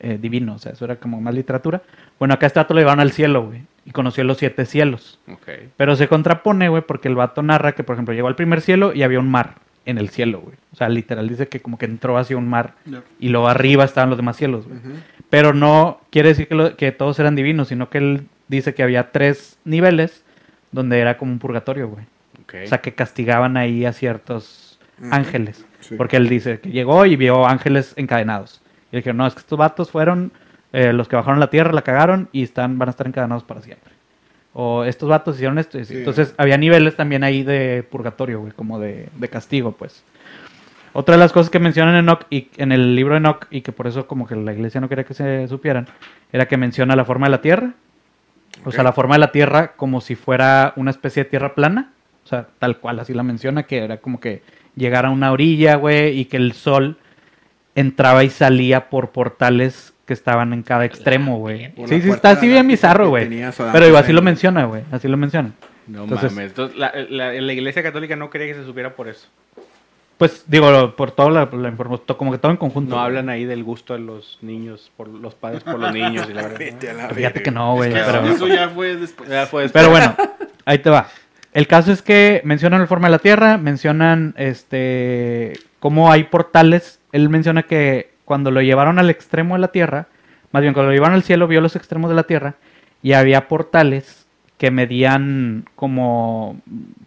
eh, 0.00 0.18
divino, 0.20 0.54
o 0.54 0.58
sea, 0.58 0.72
eso 0.72 0.84
era 0.84 0.96
como 0.96 1.20
más 1.20 1.34
literatura. 1.34 1.82
Bueno, 2.18 2.34
acá 2.34 2.46
este 2.46 2.58
vato 2.58 2.74
lo 2.74 2.80
llevaron 2.80 3.00
al 3.00 3.12
cielo, 3.12 3.46
güey, 3.46 3.62
y 3.84 3.92
conoció 3.92 4.24
los 4.24 4.38
siete 4.38 4.64
cielos. 4.66 5.20
Ok. 5.30 5.48
Pero 5.76 5.94
se 5.94 6.08
contrapone, 6.08 6.68
güey, 6.68 6.82
porque 6.82 7.06
el 7.08 7.14
vato 7.14 7.42
narra 7.42 7.72
que, 7.72 7.84
por 7.84 7.94
ejemplo, 7.94 8.12
llegó 8.14 8.26
al 8.28 8.34
primer 8.36 8.60
cielo 8.60 8.92
y 8.92 9.02
había 9.04 9.20
un 9.20 9.30
mar 9.30 9.54
en 9.84 9.98
el 9.98 10.08
cielo, 10.08 10.40
güey. 10.40 10.56
O 10.72 10.76
sea, 10.76 10.88
literal 10.88 11.28
dice 11.28 11.46
que 11.46 11.60
como 11.60 11.78
que 11.78 11.86
entró 11.86 12.18
hacia 12.18 12.36
un 12.36 12.48
mar 12.48 12.74
y 13.20 13.28
luego 13.28 13.46
arriba 13.48 13.84
estaban 13.84 14.10
los 14.10 14.18
demás 14.18 14.36
cielos, 14.36 14.66
güey. 14.66 14.80
Pero 15.30 15.54
no 15.54 16.00
quiere 16.10 16.30
decir 16.30 16.48
que, 16.48 16.54
lo- 16.56 16.76
que 16.76 16.90
todos 16.90 17.18
eran 17.20 17.36
divinos, 17.36 17.68
sino 17.68 17.88
que 17.88 17.98
él 17.98 18.26
dice 18.48 18.74
que 18.74 18.82
había 18.82 19.12
tres 19.12 19.58
niveles 19.64 20.24
donde 20.72 20.98
era 20.98 21.16
como 21.18 21.32
un 21.32 21.38
purgatorio, 21.38 21.88
güey. 21.88 22.04
O 22.64 22.66
sea, 22.66 22.78
que 22.78 22.94
castigaban 22.94 23.56
ahí 23.56 23.84
a 23.84 23.92
ciertos 23.92 24.78
ángeles. 25.10 25.64
Sí. 25.80 25.96
Porque 25.96 26.16
él 26.16 26.28
dice 26.28 26.60
que 26.60 26.70
llegó 26.70 27.04
y 27.06 27.16
vio 27.16 27.46
ángeles 27.46 27.92
encadenados. 27.96 28.62
Y 28.90 28.96
le 28.96 28.98
dijeron, 29.00 29.16
no, 29.18 29.26
es 29.26 29.34
que 29.34 29.40
estos 29.40 29.58
vatos 29.58 29.90
fueron 29.90 30.32
eh, 30.72 30.92
los 30.92 31.08
que 31.08 31.16
bajaron 31.16 31.40
la 31.40 31.50
tierra, 31.50 31.72
la 31.72 31.82
cagaron 31.82 32.28
y 32.32 32.42
están, 32.42 32.78
van 32.78 32.88
a 32.88 32.90
estar 32.90 33.06
encadenados 33.06 33.44
para 33.44 33.62
siempre. 33.62 33.92
O 34.52 34.84
estos 34.84 35.08
vatos 35.08 35.36
hicieron 35.36 35.58
esto. 35.58 35.82
Sí. 35.84 35.98
Entonces 35.98 36.34
había 36.38 36.56
niveles 36.56 36.96
también 36.96 37.24
ahí 37.24 37.42
de 37.42 37.84
purgatorio, 37.90 38.40
güey, 38.40 38.52
como 38.52 38.78
de, 38.78 39.08
de 39.14 39.28
castigo, 39.28 39.72
pues. 39.72 40.02
Otra 40.92 41.16
de 41.16 41.18
las 41.18 41.32
cosas 41.32 41.50
que 41.50 41.58
mencionan 41.58 41.94
en 41.94 42.04
Enoch 42.04 42.26
y 42.30 42.48
en 42.56 42.72
el 42.72 42.94
libro 42.96 43.12
de 43.14 43.18
Enoch, 43.18 43.46
y 43.50 43.60
que 43.60 43.72
por 43.72 43.86
eso 43.86 44.06
como 44.06 44.26
que 44.26 44.34
la 44.34 44.54
iglesia 44.54 44.80
no 44.80 44.88
quería 44.88 45.04
que 45.04 45.12
se 45.12 45.46
supieran, 45.46 45.86
era 46.32 46.46
que 46.46 46.56
menciona 46.56 46.96
la 46.96 47.04
forma 47.04 47.26
de 47.26 47.32
la 47.32 47.42
tierra. 47.42 47.74
O 48.64 48.72
sea, 48.72 48.82
la 48.82 48.92
forma 48.92 49.14
de 49.14 49.20
la 49.20 49.32
tierra 49.32 49.72
como 49.76 50.00
si 50.00 50.14
fuera 50.16 50.72
una 50.76 50.90
especie 50.90 51.24
de 51.24 51.30
tierra 51.30 51.54
plana. 51.54 51.92
O 52.24 52.28
sea, 52.28 52.48
tal 52.58 52.78
cual, 52.78 52.98
así 52.98 53.14
la 53.14 53.22
menciona, 53.22 53.62
que 53.64 53.78
era 53.78 53.98
como 53.98 54.18
que 54.18 54.42
llegar 54.74 55.06
a 55.06 55.10
una 55.10 55.30
orilla, 55.30 55.76
güey, 55.76 56.18
y 56.18 56.24
que 56.24 56.36
el 56.36 56.52
sol 56.52 56.96
entraba 57.74 58.24
y 58.24 58.30
salía 58.30 58.88
por 58.88 59.10
portales 59.10 59.92
que 60.06 60.12
estaban 60.12 60.52
en 60.52 60.62
cada 60.62 60.84
extremo, 60.84 61.38
güey. 61.38 61.72
Sí, 61.86 62.00
sí, 62.00 62.10
está 62.10 62.30
así 62.30 62.48
bien 62.48 62.66
bizarro, 62.66 63.08
güey. 63.10 63.28
Pero 63.72 63.86
digo, 63.86 63.98
así 63.98 64.12
lo 64.12 64.22
menciona, 64.22 64.64
güey. 64.64 64.82
Así 64.92 65.08
lo 65.08 65.16
menciona. 65.16 65.52
No 65.86 66.04
Entonces- 66.04 66.32
mames. 66.32 66.48
Entonces, 66.50 66.76
la, 66.78 66.92
la- 67.10 67.32
la 67.32 67.52
iglesia 67.52 67.82
católica 67.82 68.16
no 68.16 68.28
quería 68.30 68.48
que 68.48 68.54
se 68.54 68.64
supiera 68.64 68.94
por 68.96 69.08
eso. 69.08 69.28
Pues 70.18 70.44
digo, 70.46 70.96
por 70.96 71.10
toda 71.10 71.30
la, 71.30 71.48
la 71.52 71.68
información, 71.68 72.06
como 72.16 72.32
que 72.32 72.38
todo 72.38 72.50
en 72.50 72.56
conjunto. 72.56 72.94
No 72.96 73.02
hablan 73.02 73.28
ahí 73.28 73.44
del 73.44 73.62
gusto 73.62 73.92
de 73.92 73.98
los 74.00 74.38
niños, 74.40 74.90
por 74.96 75.08
los 75.08 75.34
padres 75.34 75.62
por 75.62 75.78
los 75.78 75.92
niños 75.92 76.26
y 76.30 76.32
la 76.32 76.42
verdad. 76.48 76.60
La 76.96 77.08
Fíjate 77.10 77.42
que 77.42 77.50
no, 77.50 77.74
güey. 77.74 77.92
Que 77.92 78.00
pero- 78.00 78.26
Eso 78.26 78.48
ya 78.48 78.70
fue 78.70 78.96
después. 78.96 79.28
Ya 79.28 79.46
fue 79.46 79.68
Pero 79.68 79.90
bueno, 79.90 80.16
ahí 80.64 80.78
te 80.78 80.88
va. 80.88 81.08
El 81.52 81.66
caso 81.66 81.92
es 81.92 82.02
que 82.02 82.40
mencionan 82.44 82.80
la 82.80 82.86
forma 82.86 83.08
de 83.08 83.12
la 83.12 83.18
Tierra, 83.18 83.56
mencionan 83.58 84.34
este 84.36 85.54
cómo 85.80 86.10
hay 86.10 86.24
portales. 86.24 87.00
Él 87.12 87.28
menciona 87.28 87.62
que 87.64 88.10
cuando 88.24 88.50
lo 88.50 88.60
llevaron 88.62 88.98
al 88.98 89.10
extremo 89.10 89.54
de 89.54 89.60
la 89.60 89.68
Tierra, 89.68 90.08
más 90.52 90.62
bien 90.62 90.74
cuando 90.74 90.88
lo 90.90 90.94
llevaron 90.94 91.14
al 91.14 91.22
cielo, 91.22 91.46
vio 91.46 91.60
los 91.60 91.76
extremos 91.76 92.10
de 92.10 92.16
la 92.16 92.24
Tierra 92.24 92.54
y 93.02 93.12
había 93.12 93.48
portales 93.48 94.25
que 94.58 94.70
medían 94.70 95.64
como, 95.74 96.60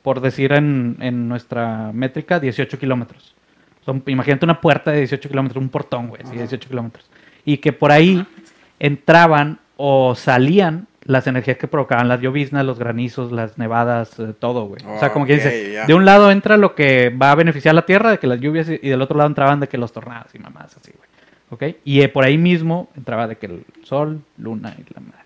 por 0.03 0.21
decir 0.21 0.51
en, 0.53 0.97
en 0.99 1.27
nuestra 1.27 1.91
métrica, 1.93 2.39
18 2.39 2.77
kilómetros. 2.77 3.35
Son- 3.85 4.03
imagínate 4.07 4.45
una 4.45 4.61
puerta 4.61 4.91
de 4.91 4.99
18 4.99 5.29
kilómetros, 5.29 5.61
un 5.61 5.69
portón, 5.69 6.09
güey, 6.09 6.21
sí, 6.25 6.35
18 6.37 6.69
kilómetros. 6.69 7.09
Y 7.45 7.57
que 7.57 7.73
por 7.73 7.91
ahí 7.91 8.23
entraban 8.79 9.59
o 9.77 10.15
salían 10.15 10.87
las 11.03 11.25
energías 11.25 11.57
que 11.57 11.67
provocaban 11.67 12.07
las 12.07 12.21
lloviznas, 12.21 12.65
los 12.65 12.77
granizos, 12.77 13.31
las 13.31 13.57
nevadas, 13.57 14.19
eh, 14.19 14.33
todo, 14.37 14.65
güey. 14.65 14.81
o 14.85 14.99
sea, 14.99 15.11
como 15.11 15.25
que 15.25 15.33
Ok, 15.33 15.37
dice, 15.39 15.83
de 15.87 15.93
un 15.93 16.05
lado 16.05 16.29
entra 16.29 16.57
lo 16.57 16.75
que 16.75 17.09
va 17.09 17.31
a 17.31 17.35
beneficiar 17.35 17.71
a 17.73 17.77
la 17.77 17.85
tierra, 17.85 18.11
de 18.11 18.19
que 18.19 18.27
las 18.27 18.39
lluvias, 18.39 18.69
y 18.69 18.79
y 18.83 18.89
del 18.89 19.01
otro 19.01 19.17
lado 19.17 19.27
entraban 19.29 19.59
de 19.59 19.67
que 19.67 19.77
los 19.77 19.91
tornados 19.91 20.35
y 20.35 20.39
mamás 20.39 20.75
así, 20.77 20.91
güey. 20.95 21.09
¿Ok? 21.71 21.77
Y 21.83 22.01
eh, 22.01 22.09
por 22.09 22.25
ahí 22.25 22.37
mismo 22.37 22.89
entraba 22.95 23.27
de 23.27 23.37
que 23.37 23.47
el 23.47 23.65
sol, 23.83 24.21
luna 24.37 24.75
y 24.77 24.83
la 24.93 24.99
madre. 25.01 25.23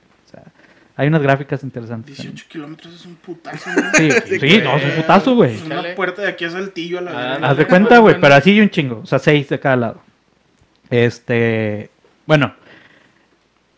Hay 0.95 1.07
unas 1.07 1.21
gráficas 1.23 1.63
interesantes. 1.63 2.17
18 2.17 2.45
kilómetros 2.47 2.93
es 2.93 3.05
un 3.05 3.15
putazo, 3.15 3.69
¿no? 3.71 3.81
Sí, 3.95 4.11
sí, 4.39 4.61
no, 4.63 4.77
es 4.77 4.83
un 4.85 4.91
putazo, 5.01 5.35
güey. 5.35 5.55
Es 5.55 5.63
una 5.63 5.81
puerta 5.95 6.21
de 6.21 6.27
aquí 6.27 6.45
a 6.45 6.51
Saltillo 6.51 6.99
a 6.99 7.01
la 7.01 7.11
Ah. 7.33 7.39
Haz 7.41 7.57
de 7.57 7.65
cuenta, 7.65 7.97
güey, 7.97 8.19
pero 8.21 8.35
así 8.35 8.51
y 8.53 8.61
un 8.61 8.69
chingo. 8.69 8.99
O 9.03 9.05
sea, 9.07 9.17
seis 9.19 9.49
de 9.49 9.59
cada 9.59 9.75
lado. 9.75 10.01
Este. 10.89 11.89
Bueno. 12.25 12.53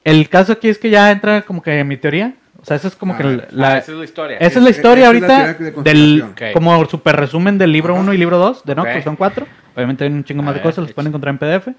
El 0.04 0.30
caso 0.30 0.52
aquí 0.54 0.70
es 0.70 0.78
que 0.78 0.90
ya 0.90 1.10
entra 1.12 1.42
como 1.44 1.62
que 1.64 1.84
mi 1.84 1.98
teoría. 1.98 2.36
O 2.62 2.66
sea, 2.66 2.76
esa 2.78 2.88
es 2.90 2.96
como 2.96 3.14
Ah, 3.14 3.18
que 3.18 3.24
la. 3.24 3.48
La, 3.52 3.78
esa 3.78 3.92
es 3.94 3.98
la 3.98 4.04
historia. 4.06 4.38
esa 4.38 4.60
es 4.60 4.64
la 4.64 4.70
Es- 4.70 4.78
historia 4.78 5.06
esa 5.10 5.16
es 5.16 5.22
la 5.22 5.38
ahorita 5.48 5.64
de 5.64 5.72
del. 5.84 6.26
Como 6.54 6.86
super 6.86 7.16
resumen 7.16 7.58
del 7.58 7.72
libro 7.72 7.94
Ajá. 7.94 8.02
1 8.04 8.14
y 8.14 8.18
libro 8.18 8.38
2, 8.38 8.64
de 8.66 8.76
no, 8.76 8.82
Ok. 8.84 8.90
que 8.94 9.02
son 9.04 9.16
cuatro. 9.16 9.48
Obviamente 9.76 10.04
hay 10.04 10.12
un 10.12 10.24
chingo 10.24 10.42
A 10.42 10.46
más 10.46 10.54
de 10.56 10.60
ver, 10.60 10.64
cosas, 10.70 10.84
los 10.84 10.94
pueden 10.94 11.10
encontrar 11.10 11.34
en 11.34 11.38
PDF. 11.38 11.74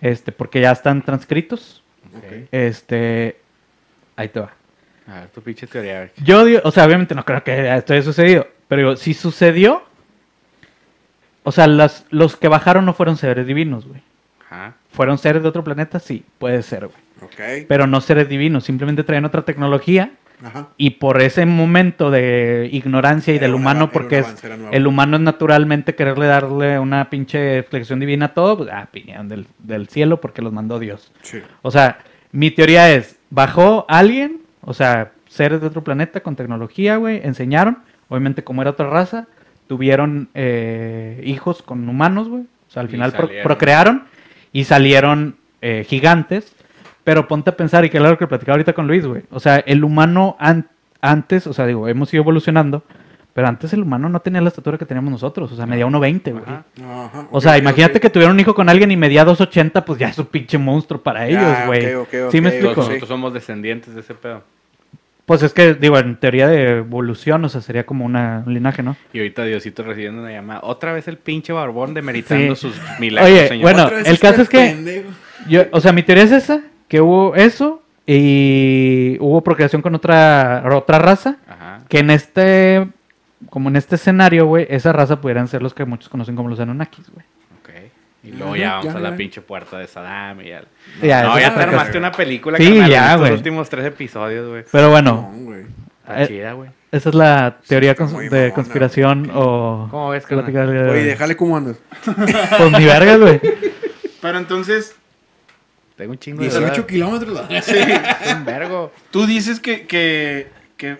Este, 0.00 0.32
porque 0.32 0.60
ya 0.60 0.72
están 0.72 1.02
transcritos. 1.02 1.82
Ok. 2.16 2.48
Este. 2.50 3.36
Ahí 4.16 4.28
te 4.28 4.40
va. 4.40 4.52
A 5.06 5.20
ver, 5.20 5.28
tu 5.28 5.42
pinche 5.42 5.66
teoría. 5.66 6.10
Yo, 6.22 6.44
digo, 6.44 6.60
o 6.64 6.70
sea, 6.70 6.84
obviamente 6.84 7.14
no 7.14 7.24
creo 7.24 7.42
que 7.42 7.74
esto 7.74 7.92
haya 7.92 8.02
sucedido, 8.02 8.46
pero 8.68 8.82
digo, 8.82 8.96
si 8.96 9.14
sucedió, 9.14 9.82
o 11.42 11.52
sea, 11.52 11.66
las, 11.66 12.06
los 12.10 12.36
que 12.36 12.48
bajaron 12.48 12.84
no 12.84 12.94
fueron 12.94 13.16
seres 13.16 13.46
divinos, 13.46 13.86
güey. 13.86 14.00
Ajá. 14.48 14.74
¿Fueron 14.90 15.18
seres 15.18 15.42
de 15.42 15.48
otro 15.48 15.64
planeta? 15.64 15.98
Sí, 15.98 16.24
puede 16.38 16.62
ser, 16.62 16.86
güey. 16.86 17.66
Pero 17.66 17.86
no 17.86 18.00
seres 18.00 18.28
divinos, 18.28 18.64
simplemente 18.64 19.04
traían 19.04 19.24
otra 19.24 19.42
tecnología 19.42 20.12
Ajá. 20.42 20.68
y 20.76 20.90
por 20.90 21.22
ese 21.22 21.46
momento 21.46 22.10
de 22.10 22.68
ignorancia 22.72 23.32
y 23.32 23.36
Era 23.36 23.46
del 23.46 23.54
humano, 23.54 23.90
porque 23.90 24.18
es, 24.18 24.42
el 24.72 24.86
humano 24.86 25.16
es 25.16 25.22
naturalmente 25.22 25.94
quererle 25.94 26.26
darle 26.26 26.78
una 26.78 27.10
pinche 27.10 27.62
flexión 27.62 28.00
divina 28.00 28.26
a 28.26 28.34
todo, 28.34 28.58
pues, 28.58 28.70
ah, 28.72 28.88
del, 29.24 29.46
del 29.58 29.88
cielo 29.88 30.20
porque 30.20 30.42
los 30.42 30.52
mandó 30.52 30.78
Dios. 30.78 31.12
Sí. 31.22 31.40
O 31.62 31.70
sea, 31.70 31.98
mi 32.32 32.50
teoría 32.50 32.92
es, 32.92 33.18
bajó 33.30 33.86
alguien, 33.88 34.41
o 34.62 34.74
sea, 34.74 35.12
seres 35.28 35.60
de 35.60 35.66
otro 35.66 35.84
planeta 35.84 36.20
con 36.20 36.36
tecnología, 36.36 36.96
güey, 36.96 37.20
enseñaron, 37.24 37.78
obviamente 38.08 38.42
como 38.44 38.62
era 38.62 38.70
otra 38.72 38.88
raza, 38.88 39.26
tuvieron 39.66 40.28
eh, 40.34 41.20
hijos 41.24 41.62
con 41.62 41.88
humanos, 41.88 42.28
güey. 42.28 42.42
O 42.42 42.70
sea, 42.72 42.80
al 42.82 42.88
Y 42.88 42.92
final 42.92 43.12
pro- 43.12 43.28
procrearon 43.42 44.04
y 44.52 44.64
salieron 44.64 45.36
eh, 45.60 45.84
gigantes. 45.88 46.54
Pero 47.04 47.26
ponte 47.26 47.50
a 47.50 47.56
pensar, 47.56 47.84
y 47.84 47.90
que 47.90 47.96
es 47.98 48.02
lo 48.02 48.16
que 48.16 48.28
platicaba 48.28 48.54
ahorita 48.54 48.74
con 48.74 48.86
Luis, 48.86 49.04
güey. 49.04 49.22
O 49.30 49.40
sea, 49.40 49.56
el 49.56 49.82
humano 49.82 50.36
an- 50.38 50.68
antes, 51.00 51.48
o 51.48 51.52
sea, 51.52 51.66
digo, 51.66 51.88
hemos 51.88 52.14
ido 52.14 52.22
evolucionando, 52.22 52.84
pero 53.34 53.48
antes 53.48 53.72
el 53.72 53.82
humano 53.82 54.08
no 54.08 54.20
tenía 54.20 54.40
la 54.40 54.48
estatura 54.48 54.76
que 54.78 54.84
teníamos 54.86 55.10
nosotros. 55.10 55.50
O 55.52 55.56
sea, 55.56 55.66
medía 55.66 55.86
1.20, 55.86 56.32
güey. 56.32 56.42
Ajá. 56.44 56.64
Ajá, 57.06 57.28
O 57.30 57.40
sea, 57.40 57.56
imagínate 57.58 57.98
que 58.00 58.10
tuviera 58.10 58.32
un 58.32 58.38
hijo 58.40 58.54
con 58.54 58.68
alguien 58.68 58.90
y 58.90 58.96
medía 58.96 59.24
2.80, 59.24 59.84
pues 59.84 59.98
ya 59.98 60.08
es 60.08 60.18
un 60.18 60.26
pinche 60.26 60.58
monstruo 60.58 61.00
para 61.00 61.26
ellos, 61.26 61.42
Ah, 61.42 61.64
güey. 61.66 61.94
ok, 61.94 62.08
ok, 62.26 62.30
¿Sí 62.32 62.40
me 62.40 62.50
explico? 62.50 62.82
Nosotros 62.82 63.08
somos 63.08 63.32
descendientes 63.32 63.94
de 63.94 64.00
ese 64.00 64.14
pedo. 64.14 64.42
Pues 65.24 65.42
es 65.44 65.52
que, 65.54 65.74
digo, 65.74 65.96
en 65.98 66.16
teoría 66.16 66.48
de 66.48 66.78
evolución, 66.78 67.44
o 67.44 67.48
sea, 67.48 67.60
sería 67.60 67.86
como 67.86 68.04
una, 68.04 68.42
un 68.44 68.52
linaje, 68.54 68.82
¿no? 68.82 68.96
Y 69.12 69.18
ahorita 69.18 69.44
Diosito 69.44 69.84
recibiendo 69.84 70.20
una 70.20 70.32
llamada. 70.32 70.60
Otra 70.64 70.92
vez 70.92 71.06
el 71.06 71.16
pinche 71.16 71.52
barbón 71.52 71.94
demeritando 71.94 72.56
Sí. 72.56 72.62
sus 72.68 72.80
milagros, 72.98 73.32
Oye, 73.32 73.48
señor. 73.48 73.62
bueno, 73.62 73.88
el 73.88 74.06
este 74.06 74.18
caso 74.18 74.42
es 74.42 74.48
que- 74.48 74.58
pendejo. 74.58 75.08
Yo, 75.48 75.62
o 75.70 75.80
sea, 75.80 75.92
mi 75.92 76.02
teoría 76.02 76.24
es 76.24 76.32
esa, 76.32 76.60
que 76.88 77.00
hubo 77.00 77.34
eso 77.36 77.82
y 78.04 79.16
hubo 79.20 79.42
procreación 79.42 79.80
con 79.80 79.94
otra, 79.94 80.64
otra 80.74 80.98
raza, 80.98 81.36
Ajá. 81.48 81.80
que 81.88 82.00
en 82.00 82.10
este, 82.10 82.88
como 83.50 83.68
en 83.68 83.76
este 83.76 83.96
escenario, 83.96 84.46
güey, 84.46 84.66
esa 84.70 84.92
raza 84.92 85.20
pudieran 85.20 85.48
ser 85.48 85.62
los 85.62 85.74
que 85.74 85.84
muchos 85.84 86.08
conocen 86.08 86.36
como 86.36 86.48
los 86.48 86.60
Anunnakis, 86.60 87.10
güey. 87.10 87.24
Ok. 87.60 87.70
Y 88.24 88.32
luego 88.32 88.54
ya 88.56 88.76
vamos 88.76 88.92
ya, 88.92 88.98
a 88.98 89.00
la 89.00 89.10
ya. 89.10 89.16
pinche 89.16 89.40
puerta 89.40 89.78
de 89.78 89.86
Saddam 89.86 90.40
y 90.42 90.48
ya. 90.48 90.62
Ya, 91.02 91.22
no, 91.24 91.38
ya 91.38 91.48
es 91.48 91.54
te 91.54 91.60
armaste 91.62 91.98
una 91.98 92.12
película, 92.12 92.56
Sí, 92.58 92.64
carnal, 92.66 92.90
ya, 92.90 92.98
en 92.98 93.04
estos 93.06 93.20
güey. 93.20 93.32
últimos 93.32 93.68
tres 93.68 93.84
episodios, 93.86 94.48
güey. 94.48 94.64
Pero 94.70 94.90
bueno, 94.90 95.32
No, 95.34 95.54
Eh, 96.16 96.26
chida, 96.26 96.52
güey. 96.52 96.70
esa 96.90 97.08
es 97.08 97.14
la 97.14 97.56
teoría 97.66 97.96
cons- 97.96 98.16
de 98.18 98.30
mamona, 98.30 98.54
conspiración 98.54 99.30
o... 99.34 99.88
¿Cómo 99.90 100.10
ves, 100.10 100.24
carnal? 100.26 100.44
plática 100.52 100.66
de- 100.66 100.90
Oye, 100.90 101.04
déjale 101.04 101.36
cómo 101.36 101.56
andas. 101.56 101.76
Pues 102.04 102.72
ni 102.78 102.84
vergas, 102.84 103.18
güey. 103.20 103.40
Pero 104.20 104.38
entonces, 104.38 104.94
Tengo 105.96 106.12
un 106.12 106.18
chingo 106.18 106.38
de 106.42 106.48
18 106.48 106.72
dudas. 106.74 106.86
kilómetros. 106.86 107.40
sí, 107.64 107.74
Es 107.76 108.32
un 108.36 108.44
vergo. 108.44 108.92
tú 109.10 109.26
dices 109.26 109.58
que, 109.60 109.86
que, 109.86 110.48
que, 110.76 110.96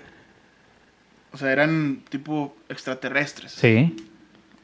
o 1.33 1.37
sea, 1.37 1.53
eran 1.53 2.03
tipo 2.09 2.57
extraterrestres. 2.69 3.53
Sí. 3.53 3.95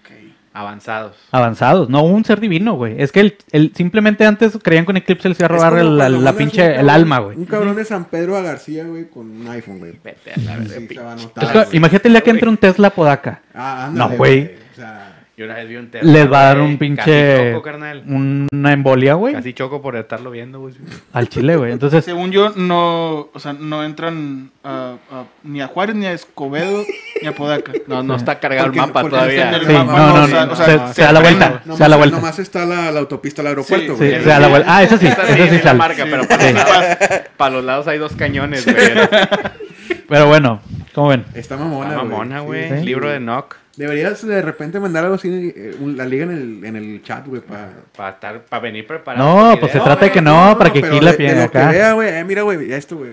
Ok. 0.02 0.10
Avanzados. 0.54 1.16
Avanzados, 1.30 1.88
no 1.88 2.02
un 2.02 2.24
ser 2.24 2.40
divino, 2.40 2.74
güey. 2.74 3.00
Es 3.00 3.12
que 3.12 3.20
el, 3.20 3.36
el- 3.52 3.72
simplemente 3.76 4.24
antes 4.26 4.58
creían 4.62 4.84
que 4.84 4.90
un 4.90 4.96
eclipse 4.96 5.28
les 5.28 5.38
iba 5.38 5.46
a 5.46 5.48
robar 5.50 5.78
el- 5.78 5.96
la, 6.24 6.32
pinche, 6.32 6.74
el 6.80 6.88
alma, 6.90 7.18
güey. 7.20 7.36
Un 7.36 7.44
cabrón 7.44 7.76
de 7.76 7.84
San 7.84 8.06
Pedro 8.06 8.36
a 8.36 8.40
García, 8.42 8.84
güey, 8.84 9.08
con 9.08 9.30
un 9.30 9.48
iPhone, 9.48 9.78
güey. 9.78 9.92
Vete 10.02 10.32
a 10.32 10.38
la 10.40 10.56
verga, 10.56 10.74
Sí, 10.74 10.78
pinche. 10.80 10.94
se 10.96 11.00
va 11.02 11.12
a 11.12 11.16
Es 11.16 11.22
notar, 11.22 11.52
que 11.52 11.58
güey. 11.64 11.76
imagínate 11.76 12.08
el 12.08 12.14
día 12.14 12.20
que 12.22 12.30
entre 12.30 12.48
un 12.48 12.56
Tesla 12.56 12.90
Podaca. 12.90 13.42
Ah, 13.54 13.88
No, 13.92 14.04
ándale, 14.04 14.16
güey. 14.16 14.50
O 14.72 14.74
sea, 14.74 15.07
Yo 15.38 15.44
una 15.44 15.54
vez 15.54 15.68
vi 15.68 15.76
un 15.76 15.88
Les 16.02 16.30
va 16.32 16.40
a 16.40 16.44
dar 16.46 16.58
güey, 16.58 16.68
un 16.72 16.78
pinche. 16.78 16.96
Casi 17.36 17.50
choco, 17.52 17.62
carnal. 17.62 18.02
Una 18.08 18.72
embolia, 18.72 19.14
güey. 19.14 19.34
Casi 19.34 19.52
choco 19.54 19.80
por 19.80 19.94
estarlo 19.94 20.32
viendo, 20.32 20.58
güey. 20.58 20.74
Al 21.12 21.28
chile, 21.28 21.54
güey. 21.54 21.70
Entonces, 21.70 22.04
Según 22.04 22.32
yo, 22.32 22.50
no, 22.56 23.28
o 23.32 23.38
sea, 23.38 23.52
no 23.52 23.84
entran 23.84 24.50
a- 24.64 24.96
a- 25.12 25.24
ni 25.44 25.60
a 25.62 25.68
Juárez, 25.68 25.94
ni 25.94 26.06
a 26.06 26.12
Escobedo, 26.12 26.82
ni 27.22 27.28
a 27.28 27.32
Podaca. 27.36 27.70
No, 27.86 28.02
no 28.02 28.16
está 28.16 28.40
cargado 28.40 28.66
Porque- 28.66 28.80
el 28.80 28.86
mapa 28.88 29.08
todavía. 29.08 29.50
el 29.50 29.64
sí, 29.64 29.72
no, 29.72 29.84
mapa, 29.84 29.98
no, 29.98 30.06
no, 30.08 30.16
no, 30.16 30.24
o 30.24 30.26
sea, 30.26 30.46
no, 30.46 30.52
o 30.52 30.56
sea, 30.56 30.88
se, 30.88 30.94
se 30.94 31.02
da 31.02 31.12
la 31.12 31.20
vuelta. 31.20 31.48
nomás, 31.64 31.76
Se 31.78 31.82
da 31.84 31.88
la 31.88 31.96
vuelta. 31.96 32.16
nomás 32.16 32.38
está 32.40 32.64
la, 32.66 32.90
la 32.90 32.98
autopista 32.98 33.40
al 33.42 33.46
aeropuerto, 33.48 33.92
Sí, 33.92 33.98
Sí, 33.98 34.04
güey. 34.06 34.12
Eso 34.14 34.22
se 34.24 34.28
da 34.30 34.40
la 34.40 34.48
vuelta. 34.48 34.76
Ah, 34.76 34.82
esa 34.82 34.98
sí, 34.98 35.06
Esa 35.06 35.22
esa 35.22 35.34
sí 35.36 35.42
es 35.42 35.52
la 35.52 35.60
sale. 35.62 35.78
marca, 35.78 36.04
pero 36.10 36.26
para, 36.26 36.42
Sí. 36.42 36.52
los 36.52 36.64
lados, 36.64 36.96
para 37.36 37.50
los 37.54 37.64
lados 37.64 37.86
hay 37.86 37.98
dos 37.98 38.12
cañones, 38.16 38.64
güey. 38.64 38.76
Pero 40.08 40.26
bueno, 40.26 40.60
¿cómo 40.94 41.08
ven? 41.08 41.24
Está 41.34 41.56
mamona, 41.56 41.94
güey. 41.96 42.08
mamona, 42.08 42.40
Sí, 42.40 42.44
güey. 42.46 42.68
Sí. 42.80 42.86
Libro 42.86 43.08
de 43.10 43.20
Nock. 43.20 43.56
Deberías 43.78 44.26
de 44.26 44.42
repente 44.42 44.80
mandar 44.80 45.04
algo 45.04 45.14
así, 45.14 45.52
eh, 45.54 45.76
la 45.94 46.04
liga 46.04 46.24
en 46.24 46.32
el, 46.32 46.64
en 46.64 46.74
el 46.74 47.00
chat, 47.02 47.24
güey, 47.28 47.40
para... 47.40 47.70
Para 47.96 48.10
estar, 48.10 48.40
para 48.42 48.60
venir 48.60 48.84
preparado. 48.84 49.50
No, 49.52 49.60
pues 49.60 49.70
se 49.70 49.78
trata 49.78 50.06
de 50.06 50.10
que 50.10 50.20
no, 50.20 50.56
para 50.58 50.72
que 50.72 50.80
aquí 50.84 51.00
la 51.00 51.12
pierda 51.12 51.44
acá. 51.44 51.60
acá. 51.68 51.70
vea, 51.70 51.92
güey, 51.92 52.08
eh, 52.08 52.24
mira, 52.24 52.42
güey, 52.42 52.72
esto, 52.72 52.96
güey. 52.96 53.12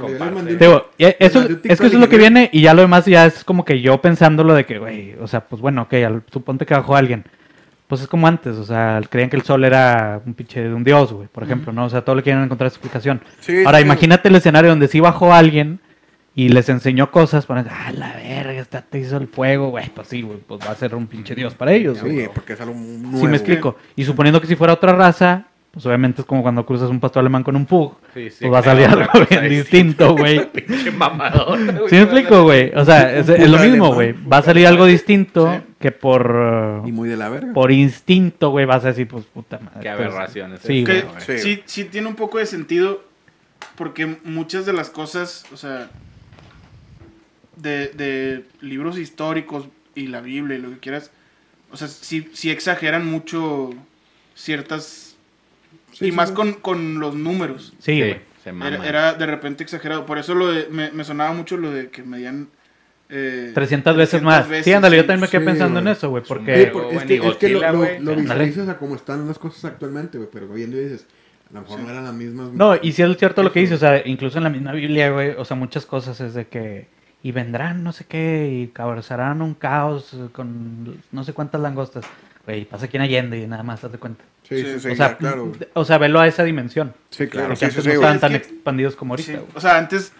Comparte. 0.00 0.56
Digo, 0.56 0.88
y 0.96 1.04
eso, 1.18 1.42
es 1.42 1.58
que 1.62 1.72
eso 1.72 1.84
es 1.84 1.92
lo 1.94 2.08
que 2.08 2.16
viene 2.16 2.48
y 2.50 2.62
ya 2.62 2.72
lo 2.72 2.80
demás 2.80 3.04
ya 3.04 3.26
es 3.26 3.44
como 3.44 3.62
que 3.66 3.82
yo 3.82 4.00
pensándolo 4.00 4.54
de 4.54 4.64
que, 4.64 4.78
güey, 4.78 5.14
o 5.20 5.28
sea, 5.28 5.40
pues 5.40 5.60
bueno, 5.60 5.82
ok, 5.82 5.92
al- 5.94 6.22
suponte 6.32 6.64
que 6.64 6.72
bajó 6.72 6.96
alguien. 6.96 7.24
Pues 7.86 8.00
es 8.00 8.08
como 8.08 8.26
antes, 8.26 8.56
o 8.56 8.64
sea, 8.64 9.00
creían 9.10 9.28
que 9.28 9.36
el 9.36 9.42
sol 9.42 9.64
era 9.64 10.20
un 10.24 10.32
pinche 10.32 10.62
de 10.62 10.72
un 10.74 10.82
dios, 10.82 11.12
güey, 11.12 11.28
por 11.28 11.44
ejemplo, 11.44 11.72
¿no? 11.74 11.84
O 11.84 11.90
sea, 11.90 12.00
todo 12.00 12.16
le 12.16 12.22
quieren 12.22 12.42
encontrar 12.42 12.68
explicación. 12.68 13.20
Sí, 13.40 13.62
Ahora, 13.66 13.78
sí, 13.78 13.84
imagínate 13.84 14.28
el 14.28 14.34
escenario 14.36 14.70
donde 14.70 14.88
sí 14.88 14.98
bajó 14.98 15.32
alguien 15.34 15.78
y 16.38 16.50
les 16.50 16.68
enseñó 16.68 17.10
cosas 17.10 17.46
para, 17.46 17.62
ah, 17.62 17.90
la 17.92 18.14
verga, 18.14 18.60
esta 18.60 18.82
te 18.82 18.98
hizo 18.98 19.16
el 19.16 19.26
fuego, 19.26 19.70
güey, 19.70 19.88
pues 19.88 20.06
sí, 20.06 20.20
güey, 20.20 20.36
pues 20.38 20.60
va 20.60 20.72
a 20.72 20.76
ser 20.76 20.94
un 20.94 21.06
pinche 21.06 21.34
dios 21.34 21.54
para 21.54 21.72
ellos, 21.72 22.02
güey. 22.02 22.20
Sí, 22.20 22.28
porque 22.32 22.52
es 22.52 22.60
algo 22.60 22.74
nuevo. 22.74 23.18
Sí 23.18 23.26
me 23.26 23.38
explico. 23.38 23.76
Y 23.96 24.04
suponiendo 24.04 24.38
que 24.38 24.46
si 24.46 24.54
fuera 24.54 24.74
otra 24.74 24.92
raza, 24.92 25.46
pues 25.70 25.86
obviamente 25.86 26.20
es 26.20 26.26
como 26.26 26.42
cuando 26.42 26.66
cruzas 26.66 26.90
un 26.90 27.00
pastor 27.00 27.20
alemán 27.20 27.42
con 27.42 27.56
un 27.56 27.64
pug, 27.64 27.94
Sí, 28.12 28.28
sí, 28.28 28.36
pues 28.40 28.52
va 28.52 28.58
a 28.58 28.62
salir 28.62 28.84
algo 28.86 29.26
bien 29.30 29.48
distinto, 29.48 30.14
güey. 30.14 30.52
Pinche 30.52 30.90
mamador. 30.90 31.58
güey. 31.58 31.88
¿Sí 31.88 31.94
me 31.94 32.02
explico, 32.02 32.42
güey? 32.42 32.70
O 32.74 32.84
sea, 32.84 33.16
es, 33.16 33.26
es 33.30 33.50
lo 33.50 33.58
mismo, 33.58 33.94
güey. 33.94 34.12
Va 34.12 34.36
a 34.36 34.42
salir 34.42 34.66
algo 34.66 34.84
distinto 34.84 35.62
que 35.80 35.90
por, 35.90 36.82
Y 36.84 36.92
muy 36.92 37.08
de 37.08 37.16
la 37.16 37.30
verga. 37.30 37.54
por 37.54 37.72
instinto, 37.72 38.50
güey, 38.50 38.66
vas 38.66 38.84
a 38.84 38.88
decir, 38.88 39.08
pues 39.08 39.24
puta 39.24 39.58
madre. 39.58 39.80
Qué 39.80 39.88
aberraciones. 39.88 40.60
Sí, 40.60 40.84
este, 40.86 41.00
güey. 41.00 41.38
Sí, 41.38 41.62
sí 41.64 41.84
tiene 41.84 42.08
un 42.08 42.14
poco 42.14 42.36
de 42.36 42.44
sentido 42.44 43.02
porque 43.76 44.18
muchas 44.24 44.66
de 44.66 44.74
las 44.74 44.90
cosas, 44.90 45.46
o 45.50 45.56
sea, 45.56 45.88
de, 47.56 47.88
de 47.88 48.44
libros 48.60 48.98
históricos 48.98 49.66
y 49.94 50.06
la 50.08 50.20
Biblia 50.20 50.56
y 50.58 50.60
lo 50.60 50.70
que 50.70 50.78
quieras, 50.78 51.10
o 51.70 51.76
sea, 51.76 51.88
sí, 51.88 52.28
sí 52.32 52.50
exageran 52.50 53.06
mucho 53.06 53.70
ciertas... 54.34 55.16
Sí, 55.92 56.06
y 56.06 56.10
sí, 56.10 56.16
más 56.16 56.28
sí. 56.30 56.34
Con, 56.34 56.52
con 56.54 57.00
los 57.00 57.14
números. 57.14 57.72
Sí, 57.78 57.92
Sí, 57.94 57.98
güey. 58.00 58.20
se. 58.44 58.50
Era, 58.50 58.86
era 58.86 59.14
de 59.14 59.26
repente 59.26 59.62
exagerado. 59.64 60.04
Por 60.04 60.18
eso 60.18 60.34
lo 60.34 60.48
de- 60.48 60.68
me, 60.70 60.90
me 60.90 61.04
sonaba 61.04 61.32
mucho 61.32 61.56
lo 61.56 61.70
de 61.70 61.88
que 61.88 62.02
medían... 62.02 62.48
Eh, 63.08 63.52
300 63.54 63.96
veces 63.96 64.20
300 64.20 64.22
más. 64.22 64.48
veces, 64.48 64.64
sí, 64.64 64.72
ándale, 64.72 64.96
yo 64.96 65.02
sí. 65.02 65.06
también 65.06 65.20
me 65.22 65.28
quedé 65.28 65.40
sí, 65.40 65.46
pensando 65.46 65.78
en 65.80 65.88
eso, 65.88 66.10
güey, 66.10 66.22
Sí, 66.22 66.28
porque... 66.28 66.62
es, 66.64 67.04
que, 67.04 67.16
es 67.16 67.36
que 67.36 67.48
lo, 67.48 67.60
lo, 67.60 67.98
lo 68.00 68.16
visualizas 68.16 68.68
a 68.68 68.76
cómo 68.78 68.94
están 68.96 69.26
las 69.28 69.38
cosas 69.38 69.64
actualmente, 69.64 70.18
güey, 70.18 70.28
pero 70.32 70.48
viendo 70.48 70.76
y 70.76 70.80
dices, 70.84 71.06
a 71.50 71.54
lo 71.54 71.60
mejor 71.62 71.80
no 71.80 71.90
eran 71.90 72.04
las 72.04 72.14
mismas. 72.14 72.52
No, 72.52 72.74
y 72.82 72.92
si 72.92 73.02
es 73.02 73.16
cierto 73.16 73.42
lo 73.44 73.52
que 73.52 73.60
dice, 73.60 73.74
o 73.74 73.78
sea, 73.78 74.02
incluso 74.06 74.38
en 74.38 74.44
la 74.44 74.50
misma 74.50 74.72
Biblia, 74.72 75.10
güey, 75.10 75.30
o 75.38 75.44
sea, 75.44 75.56
muchas 75.56 75.86
cosas 75.86 76.20
es 76.20 76.34
de 76.34 76.46
que... 76.48 76.88
Y 77.26 77.32
vendrán 77.32 77.82
no 77.82 77.92
sé 77.92 78.04
qué, 78.04 78.48
y 78.52 78.68
causarán 78.68 79.42
un 79.42 79.54
caos 79.54 80.14
con 80.32 81.02
no 81.10 81.24
sé 81.24 81.32
cuántas 81.32 81.60
langostas. 81.60 82.04
Güey, 82.44 82.64
pasa 82.66 82.84
aquí 82.84 82.96
en 82.98 83.02
Allende 83.02 83.36
y 83.40 83.48
nada 83.48 83.64
más, 83.64 83.82
haz 83.82 83.90
de 83.90 83.98
cuenta. 83.98 84.22
Sí, 84.48 84.62
sí, 84.62 84.78
sí, 84.78 84.90
o 84.90 84.94
sea, 84.94 85.08
ya, 85.08 85.16
claro. 85.16 85.50
o 85.74 85.84
sea, 85.84 85.98
velo 85.98 86.20
a 86.20 86.28
esa 86.28 86.44
dimensión. 86.44 86.94
Sí, 87.10 87.26
claro, 87.26 87.48
Porque 87.48 87.58
sí, 87.58 87.64
antes 87.64 87.82
sí, 87.82 87.88
no 87.88 87.94
güey. 87.96 88.04
estaban 88.04 88.20
tan 88.20 88.30
que- 88.30 88.36
expandidos 88.36 88.94
como 88.94 89.14
ahorita. 89.14 89.40
O 89.56 89.60
sea, 89.60 89.76
antes 89.76 90.12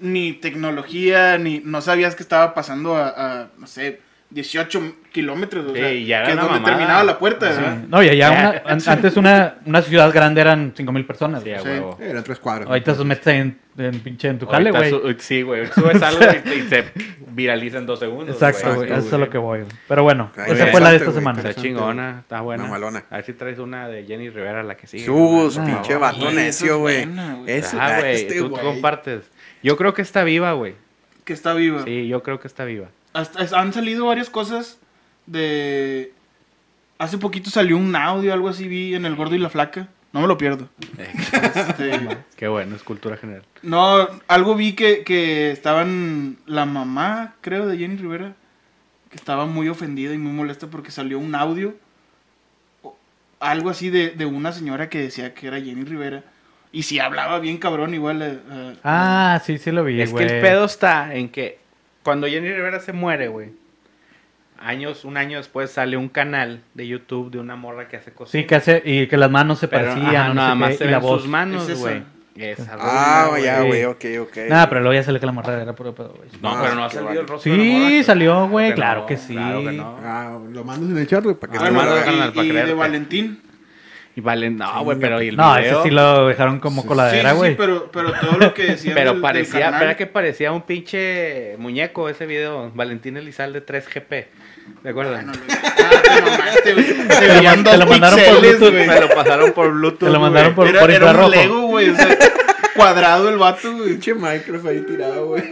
ni 0.00 0.32
tecnología, 0.32 1.36
ni 1.36 1.60
no 1.62 1.82
sabías 1.82 2.14
que 2.14 2.22
estaba 2.22 2.54
pasando 2.54 2.96
a, 2.96 3.08
a, 3.42 3.48
no 3.58 3.66
sé, 3.66 4.00
18 4.34 4.96
kilómetros. 5.12 5.64
O 5.66 5.74
Sí, 5.74 5.80
sea, 5.80 5.92
ya 5.92 6.16
era 6.18 6.26
que 6.26 6.32
es 6.32 6.36
donde 6.36 6.52
mamada. 6.54 6.64
terminaba 6.76 7.04
la 7.04 7.18
puerta, 7.18 7.52
Sí. 7.52 7.60
¿verdad? 7.60 7.76
No, 7.88 8.02
y 8.02 8.08
allá 8.08 8.30
Ya. 8.30 8.30
una- 8.64 8.72
an- 8.74 8.80
antes 8.86 9.16
una, 9.16 9.54
una 9.64 9.80
ciudad 9.82 10.12
grande 10.12 10.40
eran 10.40 10.72
5000 10.76 11.06
personas. 11.06 11.42
Sí, 11.44 11.50
güey. 11.62 12.10
Eran 12.10 12.24
tres 12.24 12.38
cuadros. 12.40 12.68
Ahorita 12.68 12.94
se 12.96 13.04
metes 13.04 13.26
en, 13.28 13.58
en 13.78 14.00
pinche 14.00 14.28
en 14.28 14.38
tu 14.40 14.46
jale, 14.46 14.70
güey. 14.72 15.16
Sí, 15.18 15.42
güey. 15.42 15.66
Subes 15.74 16.02
algo 16.02 16.20
y, 16.46 16.48
y 16.50 16.62
se 16.62 16.84
viraliza 17.28 17.78
en 17.78 17.86
dos 17.86 18.00
segundos. 18.00 18.34
Exacto, 18.34 18.74
güey. 18.74 18.90
Eso 18.92 19.00
es 19.00 19.12
lo 19.12 19.30
que 19.30 19.38
voy. 19.38 19.60
güey. 19.60 19.70
Pero 19.86 20.02
bueno, 20.02 20.32
Ay, 20.36 20.44
esa 20.52 20.54
güey, 20.64 20.70
fue 20.72 20.80
la 20.80 20.90
de 20.90 20.96
esta 20.96 21.10
güey, 21.10 21.18
semana. 21.20 21.38
Está 21.40 21.54
chingona, 21.62 22.18
está 22.22 22.40
buena. 22.40 22.64
Mamalona. 22.64 23.04
A 23.10 23.16
ver 23.16 23.24
si 23.24 23.32
traes 23.34 23.58
una 23.60 23.86
de 23.88 24.04
Jenny 24.04 24.30
Rivera, 24.30 24.64
la 24.64 24.76
que 24.76 24.88
sigue. 24.88 25.04
Sus, 25.04 25.58
pinche 25.58 25.94
vato 25.96 26.18
güey, 26.22 26.34
necio, 26.34 26.78
güey. 26.80 27.04
güey. 27.06 27.16
Eso, 27.46 27.76
Ah, 27.80 27.98
güey, 28.00 28.14
este 28.16 28.38
tú, 28.38 28.44
tú 28.48 28.50
güey. 28.50 28.62
compartes. 28.64 29.30
Yo 29.62 29.76
creo 29.76 29.94
que 29.94 30.02
está 30.02 30.24
viva, 30.24 30.52
güey. 30.54 30.74
Que 31.24 31.32
está 31.32 31.54
viva. 31.54 31.84
Sí, 31.84 32.08
yo 32.08 32.22
creo 32.24 32.40
que 32.40 32.48
está 32.48 32.64
viva. 32.64 32.88
Hasta, 33.14 33.58
han 33.58 33.72
salido 33.72 34.06
varias 34.06 34.28
cosas 34.28 34.78
de... 35.26 36.12
Hace 36.98 37.16
poquito 37.18 37.48
salió 37.50 37.76
un 37.76 37.96
audio, 37.96 38.32
algo 38.32 38.48
así 38.48 38.68
vi 38.68 38.94
en 38.94 39.04
El 39.06 39.16
Gordo 39.16 39.34
y 39.34 39.38
la 39.38 39.48
Flaca. 39.50 39.88
No 40.12 40.20
me 40.20 40.26
lo 40.28 40.36
pierdo. 40.38 40.68
Eh, 40.98 41.10
Este, 41.54 42.00
qué 42.36 42.46
bueno, 42.48 42.76
es 42.76 42.82
cultura 42.84 43.16
general. 43.16 43.42
no, 43.62 44.06
algo 44.28 44.54
vi 44.54 44.74
que, 44.74 45.02
que 45.04 45.50
estaban... 45.50 46.36
La 46.46 46.66
mamá, 46.66 47.34
creo, 47.40 47.66
de 47.66 47.78
Jenny 47.78 47.96
Rivera, 47.96 48.34
que 49.10 49.16
estaba 49.16 49.46
muy 49.46 49.68
ofendida 49.68 50.12
y 50.14 50.18
muy 50.18 50.32
molesta 50.32 50.66
porque 50.68 50.90
salió 50.92 51.18
un 51.18 51.34
audio. 51.34 51.74
o- 52.82 52.96
Algo 53.40 53.70
así 53.70 53.90
de, 53.90 54.10
de 54.10 54.24
una 54.26 54.52
señora 54.52 54.88
que 54.88 55.00
decía 55.00 55.34
que 55.34 55.46
era 55.48 55.60
Jenny 55.60 55.84
Rivera. 55.84 56.22
Y 56.70 56.82
si 56.84 56.98
hablaba 57.00 57.38
bien 57.40 57.58
cabrón, 57.58 57.94
igual... 57.94 58.22
eh, 58.22 58.38
eh, 58.50 58.76
Ah, 58.84 59.40
sí, 59.44 59.58
sí 59.58 59.70
lo 59.72 59.82
vi, 59.84 60.00
es 60.00 60.10
güey. 60.12 60.26
que 60.26 60.34
el 60.36 60.40
pedo 60.42 60.64
está 60.64 61.14
en 61.14 61.28
que 61.28 61.58
cuando 62.04 62.28
Jenny 62.28 62.48
Rivera 62.52 62.78
se 62.80 62.92
muere, 62.92 63.26
güey, 63.28 63.50
años, 64.60 65.04
un 65.04 65.16
año 65.16 65.38
después 65.38 65.70
sale 65.70 65.96
un 65.96 66.08
canal 66.08 66.62
de 66.74 66.86
YouTube 66.86 67.30
de 67.30 67.38
una 67.38 67.56
morra 67.56 67.88
que 67.88 67.96
hace 67.96 68.12
cosas. 68.12 68.30
Sí, 68.32 68.44
que 68.44 68.54
hace, 68.54 68.82
y 68.84 69.06
que 69.08 69.16
las 69.16 69.30
manos 69.30 69.58
se 69.58 69.66
Pero 69.68 69.86
parecían, 69.86 70.14
ajá, 70.14 70.28
no 70.28 70.34
nada 70.34 70.50
sé 70.52 70.56
más 70.56 70.70
qué, 70.70 70.76
se 70.76 70.84
y 70.84 70.88
la 70.88 70.98
ven 70.98 71.06
voz. 71.08 71.20
sus 71.22 71.30
manos, 71.30 71.62
Es 71.64 71.70
esa. 71.70 71.80
güey. 71.80 72.14
Esa 72.36 72.76
Ah, 72.80 73.30
ya, 73.42 73.62
güey. 73.62 73.84
ok, 73.84 74.04
ok. 74.22 74.36
Nada, 74.48 74.68
pero 74.68 74.80
luego 74.80 74.94
ya 74.94 75.04
salió 75.04 75.20
que 75.20 75.26
la 75.26 75.30
morra 75.32 75.62
era 75.62 75.72
puro 75.72 75.94
pedo, 75.94 76.14
güey. 76.16 76.28
No, 76.42 76.60
pero 76.60 76.74
no 76.74 76.84
ha 76.84 76.90
salido 76.90 77.20
el 77.20 77.28
rostro 77.28 77.52
de 77.52 77.58
la 77.58 77.64
morra, 77.64 77.88
Sí, 77.90 78.02
salió, 78.04 78.48
güey, 78.48 78.74
claro 78.74 79.00
no, 79.02 79.06
que 79.06 79.16
sí. 79.16 79.34
Claro 79.34 79.62
que 79.62 79.70
no. 79.72 79.98
Ah, 80.02 80.38
lo 80.50 80.64
mandas 80.64 80.90
en 80.90 80.98
el 80.98 81.06
chat, 81.06 81.22
güey, 81.22 81.36
para 81.36 81.52
que 81.52 81.58
Ah, 81.58 81.66
se 81.66 81.70
no, 81.72 81.78
lo 81.78 81.84
no, 81.86 81.92
haga. 81.92 82.04
carnal, 82.04 82.30
y, 82.30 82.32
para 82.34 82.46
y 82.46 82.50
de. 82.66 82.74
Valentín. 82.74 83.40
Y 84.16 84.20
valen, 84.20 84.56
no, 84.56 84.84
güey, 84.84 84.96
pero 85.00 85.20
y 85.20 85.28
el 85.28 85.36
No, 85.36 85.56
video? 85.56 85.80
ese 85.80 85.88
sí 85.88 85.90
lo 85.94 86.28
dejaron 86.28 86.60
como 86.60 86.82
Sí, 86.82 86.88
coladera, 86.88 87.30
sí, 87.30 87.36
güey. 87.36 87.50
sí, 87.50 87.56
pero, 87.58 87.90
pero 87.92 88.12
todo 88.12 88.38
lo 88.38 88.54
que 88.54 88.62
decían 88.66 88.94
Pero 88.94 89.10
del- 89.10 89.14
del 89.16 89.22
parecía, 89.22 89.60
carnal- 89.60 89.74
espera 89.74 89.96
que 89.96 90.06
parecía 90.06 90.52
un 90.52 90.62
pinche 90.62 91.56
muñeco 91.58 92.08
ese 92.08 92.24
video, 92.26 92.70
Valentín 92.74 93.16
Elizalde 93.16 93.64
3GP. 93.66 94.26
¿De 94.84 94.90
acuerdo? 94.90 95.16
Ah, 95.16 95.22
no. 95.22 95.32
Ah, 95.32 96.42
te 96.62 96.72
güey. 96.74 96.86
Te 96.86 97.26
lo 97.28 97.34
veían 97.34 97.44
man- 97.56 97.64
te 97.64 97.70
dos 97.70 97.78
lo 97.80 97.86
mandaron 97.86 98.20
por 98.20 98.40
Bluetooth, 98.40 98.70
güey. 98.70 98.86
Me 98.86 99.00
lo 99.00 99.08
pasaron 99.08 99.52
por 99.52 99.72
Bluetooth. 99.72 100.06
Te 100.08 100.10
lo 100.12 100.20
mandaron 100.20 100.54
por- 100.54 100.68
Era, 100.68 100.84
era 100.84 101.24
un. 101.24 101.30
Lego, 101.30 101.62
güey. 101.62 101.90
O 101.90 101.96
sea, 101.96 102.16
cuadrado 102.76 103.28
el 103.28 103.38
vato, 103.38 103.72
güey. 103.76 103.88
Pinche 103.90 104.14
Minecraft 104.14 104.66
ahí 104.66 104.80
tirado, 104.82 105.26
güey. 105.26 105.42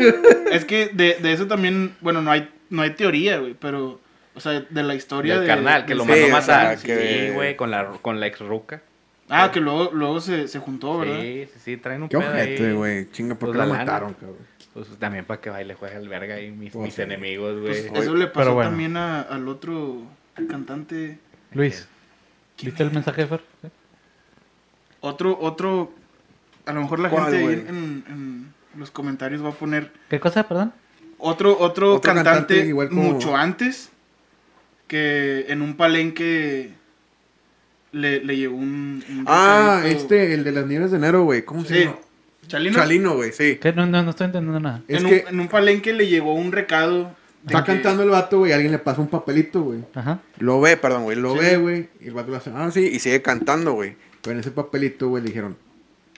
Es 0.53 0.65
que 0.65 0.89
de, 0.93 1.17
de 1.21 1.33
eso 1.33 1.47
también, 1.47 1.95
bueno, 2.01 2.23
no 2.23 2.31
hay, 2.31 2.49
no 2.71 2.83
hay 2.83 2.91
teoría, 2.91 3.39
güey, 3.39 3.55
pero, 3.59 4.01
o 4.35 4.41
sea, 4.41 4.61
de 4.61 4.83
la 4.83 4.95
historia 4.95 5.35
Del 5.35 5.43
de... 5.43 5.47
carnal, 5.49 5.87
que 5.87 5.95
lo 5.95 6.05
mandó 6.05 6.43
sea, 6.43 6.77
que- 6.77 7.27
Sí, 7.29 7.35
güey, 7.35 7.57
con 7.57 7.71
la, 7.71 7.87
con 8.03 8.19
la 8.21 8.27
ex 8.27 8.41
ruca. 8.41 8.83
Ah, 9.29 9.51
que 9.53 9.61
luego, 9.61 9.91
luego 9.93 10.21
se, 10.21 10.47
se 10.49 10.59
juntó, 10.59 10.99
¿verdad? 10.99 11.21
Sí, 11.21 11.47
sí, 11.55 11.61
sí, 11.65 11.77
traen 11.79 12.03
un 12.03 12.09
Qué 12.09 12.19
pedo 12.19 12.31
ojete, 12.31 12.67
ahí. 12.67 12.73
güey. 12.75 13.11
Chinga, 13.13 13.35
¿por 13.35 13.49
Pues 13.49 13.53
qué 13.53 13.59
la 13.59 13.67
lana. 13.67 13.79
mataron, 13.79 14.15
cabrón? 14.15 14.37
Pues 14.75 14.89
también 14.99 15.25
para 15.25 15.41
que 15.41 15.51
baile 15.51 15.75
juegue 15.75 15.97
el 15.97 16.09
verga 16.09 16.35
ahí 16.35 16.51
mis, 16.51 16.73
Pues 16.73 16.85
mis 16.87 16.95
sí. 16.95 17.03
enemigos, 17.03 17.57
Pues 17.63 17.89
güey. 17.91 18.03
eso 18.03 18.15
le 18.15 18.27
Pero 18.27 18.33
pasó 18.33 18.55
bueno. 18.55 18.71
también 18.71 18.97
a- 18.97 19.23
al 19.23 19.47
otro 19.49 20.03
cantante. 20.49 21.19
Luis, 21.53 21.87
¿viste 22.63 22.83
el 22.83 22.91
mensaje 22.91 23.23
de 23.23 23.29
Fer? 23.29 23.43
¿Sí? 23.63 23.69
Otro, 25.01 25.39
otro, 25.41 25.93
a 26.67 26.73
lo 26.73 26.81
mejor 26.83 27.01
la 27.01 27.11
¿Cuál, 27.11 27.25
gente 27.25 27.37
ahí 27.39 27.43
güey? 27.45 27.59
en, 27.69 28.05
en 28.09 28.55
los 28.79 28.91
comentarios 28.91 29.45
va 29.45 29.51
a 29.51 29.53
poner 29.53 29.91
¿Qué 30.09 30.21
cosa, 30.21 30.47
perdón? 30.49 30.73
otro, 31.19 31.57
otro, 31.59 31.95
Otro 31.97 32.01
cantante, 32.01 32.31
cantante 32.31 32.67
igual 32.67 32.89
como- 32.89 33.03
mucho 33.13 33.37
antes 33.37 33.91
que 34.93 35.47
en 35.49 35.63
un 35.63 35.75
palenque 35.75 36.71
le, 37.93 38.23
le 38.23 38.37
llegó 38.37 38.57
un... 38.57 39.03
un 39.09 39.25
Ah, 39.27 39.79
recadito. 39.83 40.01
este, 40.03 40.35
el 40.35 40.45
de 40.45 40.53
las 40.53 40.67
nieves 40.67 40.91
de 40.91 40.99
enero, 40.99 41.25
güey. 41.25 41.47
¿Cómo 41.47 41.65
se 41.65 41.75
Sí, 41.75 41.85
llama? 41.85 41.97
Chalino. 42.47 42.77
Chalino, 42.79 43.15
güey, 43.17 43.33
sí. 43.33 43.57
¿Qué? 43.61 43.73
No, 43.73 43.87
no, 43.87 44.03
no 44.03 44.11
estoy 44.11 44.27
entendiendo 44.27 44.61
nada. 44.61 44.83
Es 44.89 45.03
en, 45.03 45.09
que 45.09 45.25
un, 45.27 45.35
en 45.35 45.41
un 45.41 45.49
palenque 45.49 45.95
le 45.95 46.07
llegó 46.09 46.35
un 46.35 46.53
recado. 46.53 47.05
de 47.43 47.55
está 47.55 47.65
que- 47.65 47.73
cantando 47.73 48.03
el 48.03 48.11
vato, 48.11 48.41
güey, 48.41 48.51
y 48.51 48.55
alguien 48.55 48.71
le 48.73 48.79
pasa 48.79 49.01
un 49.01 49.09
papelito, 49.09 49.63
güey. 49.63 49.81
Ajá. 49.95 50.21
Lo 50.39 50.61
ve, 50.61 50.77
perdón, 50.77 51.05
güey, 51.05 51.17
lo 51.17 51.33
Sí. 51.33 51.39
ve, 51.41 51.57
güey. 51.57 51.89
Y 52.01 52.09
el 52.09 52.15
vato 52.15 52.31
le 52.31 52.37
hace, 52.37 52.51
ah, 52.55 52.71
sí, 52.71 52.81
y 52.93 52.99
sigue 52.99 53.23
cantando, 53.23 53.73
güey. 53.73 53.97
Pero 54.21 54.35
en 54.35 54.41
ese 54.41 54.51
papelito, 54.51 55.09
güey, 55.09 55.23
le 55.23 55.29
dijeron, 55.31 55.57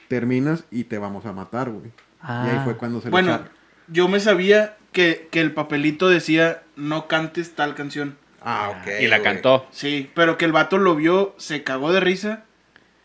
terminas 0.08 0.64
y 0.72 0.84
te 0.84 0.98
vamos 0.98 1.26
a 1.26 1.32
matar, 1.32 1.70
güey. 1.70 1.92
Ah. 2.20 2.44
Y 2.48 2.50
ahí 2.56 2.64
fue 2.64 2.76
cuando 2.76 3.00
se 3.00 3.10
Bueno, 3.10 3.28
le 3.28 3.34
echaron. 3.36 3.52
yo 3.88 4.08
me 4.08 4.18
sabía 4.20 4.76
que, 4.92 5.28
que 5.30 5.40
el 5.40 5.52
papelito 5.52 6.08
decía 6.08 6.62
no 6.76 7.06
cantes 7.08 7.54
tal 7.54 7.74
canción. 7.74 8.16
Ah, 8.44 8.70
ok. 8.70 8.86
y 9.00 9.06
la 9.06 9.18
güey. 9.18 9.32
cantó. 9.32 9.66
Sí, 9.70 10.10
pero 10.14 10.36
que 10.38 10.44
el 10.44 10.52
vato 10.52 10.78
lo 10.78 10.94
vio, 10.94 11.34
se 11.38 11.62
cagó 11.64 11.92
de 11.92 12.00
risa 12.00 12.44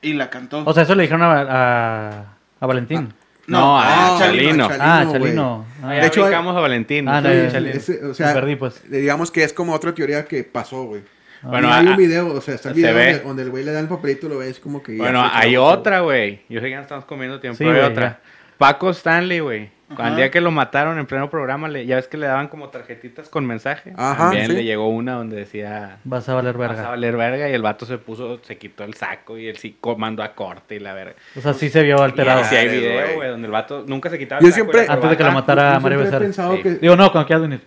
y 0.02 0.14
la 0.14 0.30
cantó. 0.30 0.64
O 0.66 0.74
sea, 0.74 0.84
eso 0.84 0.95
le 0.95 1.03
dijeron 1.03 1.24
a, 1.24 1.41
a, 1.41 2.26
a 2.60 2.66
Valentín. 2.66 3.14
No, 3.48 3.80
a 3.80 4.16
Ah, 4.16 4.20
Chalino. 4.20 4.66
a 4.66 4.99
ah. 5.02 5.07
Chalino. 5.11 5.66
Ah, 5.82 5.90
De 5.90 5.95
ya. 6.02 6.06
Hecho, 6.07 6.28
hecho, 6.28 6.38
a 6.38 6.61
Valentín. 6.61 7.07
Ah, 7.07 7.22
no 7.22 7.30
no, 7.30 7.34
ya, 7.34 7.52
Chalino. 7.52 7.76
Ese, 7.76 8.06
o 8.06 8.14
sea, 8.14 8.34
perdí, 8.34 8.56
pues. 8.56 8.90
digamos 8.90 9.32
que 9.32 9.44
es 9.44 9.53
como 9.53 9.74
otra 9.74 9.94
teoría 9.94 10.26
que 10.26 10.44
pasó, 10.44 10.84
güey. 10.84 11.02
Bueno, 11.41 11.70
y 11.70 11.72
hay 11.72 11.88
un 11.88 11.95
video, 11.95 12.34
o 12.34 12.41
sea, 12.41 12.56
está 12.56 12.70
el 12.70 12.76
se 12.76 12.82
video 12.82 12.94
ve. 12.95 13.20
donde, 13.20 13.44
el 13.44 13.49
güey 13.49 13.64
le 13.64 13.72
da 13.72 13.80
el 13.80 13.88
papelito, 13.88 14.28
lo 14.28 14.40
ves 14.40 14.60
como 14.60 14.84
que... 14.84 14.98
ya 14.98 15.03
Bueno, 15.03 15.26
hay 15.32 15.56
otra, 15.56 16.02
güey. 16.02 16.41
Yo 16.49 16.60
sé 16.60 16.66
que 16.66 16.72
ya 16.72 16.76
no 16.78 16.82
estamos 16.82 17.06
comiendo 17.06 17.40
tiempo. 17.40 17.57
Sí, 17.57 17.64
hay 17.64 17.70
güey, 17.72 17.82
otra. 17.84 18.20
Paco 18.57 18.90
Stanley, 18.90 19.40
güey. 19.40 19.72
Ajá. 19.91 20.06
Al 20.07 20.16
día 20.16 20.30
que 20.30 20.40
lo 20.40 20.52
mataron 20.52 20.99
en 20.99 21.06
pleno 21.07 21.30
programa, 21.32 21.68
le, 21.68 21.86
ya 21.86 21.95
ves 21.95 22.07
que 22.07 22.18
le 22.18 22.28
daban 22.28 22.48
como 22.48 22.70
tarjetitas 22.70 23.28
con 23.28 23.45
mensaje. 23.48 23.91
Ajá, 23.98 24.26
También 24.26 24.45
sí. 24.48 24.53
le 24.53 24.64
llegó 24.64 24.88
una 24.90 25.14
donde 25.14 25.36
decía... 25.38 25.98
Vas 26.03 26.30
a 26.30 26.36
valer 26.36 26.56
Vas 26.57 26.70
a 26.70 26.74
verga. 26.74 26.90
valer 26.90 27.18
verga 27.18 27.49
y 27.49 27.53
el 27.53 27.61
vato 27.64 27.86
se 27.88 27.98
puso, 27.98 28.40
se 28.44 28.57
quitó 28.57 28.84
el 28.84 28.94
saco 28.94 29.38
y 29.38 29.48
él 29.48 29.57
sí 29.57 29.76
mandó 29.98 30.22
a 30.22 30.36
corte 30.36 30.76
y 30.76 30.80
la 30.80 30.94
verga. 30.94 31.16
O 31.36 31.41
sea, 31.41 31.53
sí 31.53 31.70
se 31.70 31.82
vio 31.82 32.02
alterado. 32.03 32.41
Y 32.41 32.44
sí 32.45 32.56
hay 32.56 32.70
video, 32.70 33.16
güey. 33.16 33.30
donde 33.30 33.48
el 33.48 33.52
vato 33.52 33.84
nunca 33.88 34.10
se 34.11 34.20
quitaba 34.20 34.41
Yo 34.41 34.48
el 34.48 34.53
saco 34.53 34.68
y 34.70 34.72
siempre- 34.74 34.94
Antes 34.94 35.10
de 35.10 35.18
que 35.18 35.24
lo 35.24 35.32
matara 35.32 35.74
Yo 35.74 35.80
Mario 35.82 35.98
Becerra. 35.99 36.20
pensado 36.20 36.56
Sí. 36.57 36.61
que... 36.64 36.70
Digo, 36.76 36.95
no, 36.95 37.11
cuando 37.11 37.28
quieras 37.28 37.41
venir. 37.44 37.61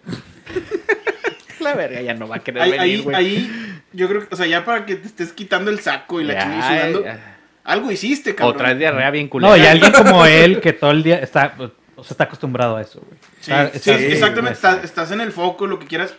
La 1.60 1.74
verga 1.74 2.00
ya 2.00 2.14
no 2.14 2.26
va 2.28 2.36
a 2.36 2.38
querer 2.40 2.62
ahí, 2.62 2.70
venir, 2.72 2.80
ahí, 2.82 3.00
güey. 3.02 3.16
ahí, 3.16 3.50
yo 3.92 4.08
creo 4.08 4.20
que, 4.28 4.34
o 4.34 4.36
sea, 4.36 4.46
ya 4.46 4.64
para 4.64 4.84
que 4.84 4.96
te 4.96 5.06
estés 5.06 5.32
quitando 5.32 5.70
el 5.70 5.78
saco 5.80 6.20
y 6.20 6.24
la 6.24 6.38
chingada 6.42 6.58
y 6.74 6.78
sudando, 6.78 7.04
ya. 7.04 7.36
algo 7.64 7.90
hiciste, 7.92 8.34
cabrón. 8.34 8.54
O 8.56 8.58
traes 8.58 8.78
diarrea 8.78 9.10
bien 9.10 9.28
culera. 9.28 9.50
No, 9.50 9.56
y 9.62 9.66
alguien 9.66 9.92
como 9.92 10.26
él 10.26 10.60
que 10.60 10.72
todo 10.72 10.90
el 10.90 11.02
día 11.04 11.18
está, 11.18 11.54
pues, 11.56 11.70
o 12.02 12.04
sea, 12.04 12.14
está 12.14 12.24
acostumbrado 12.24 12.76
a 12.76 12.82
eso, 12.82 13.00
güey. 13.00 13.18
Sí, 13.40 13.50
Está- 13.52 13.70
sí, 13.70 13.76
está- 13.90 13.92
exactamente, 13.94 14.40
güey. 14.40 14.52
estás, 14.52 14.84
estás 14.84 15.10
en 15.12 15.20
el 15.20 15.32
foco, 15.32 15.66
lo 15.66 15.78
que 15.78 15.86
quieras, 15.86 16.14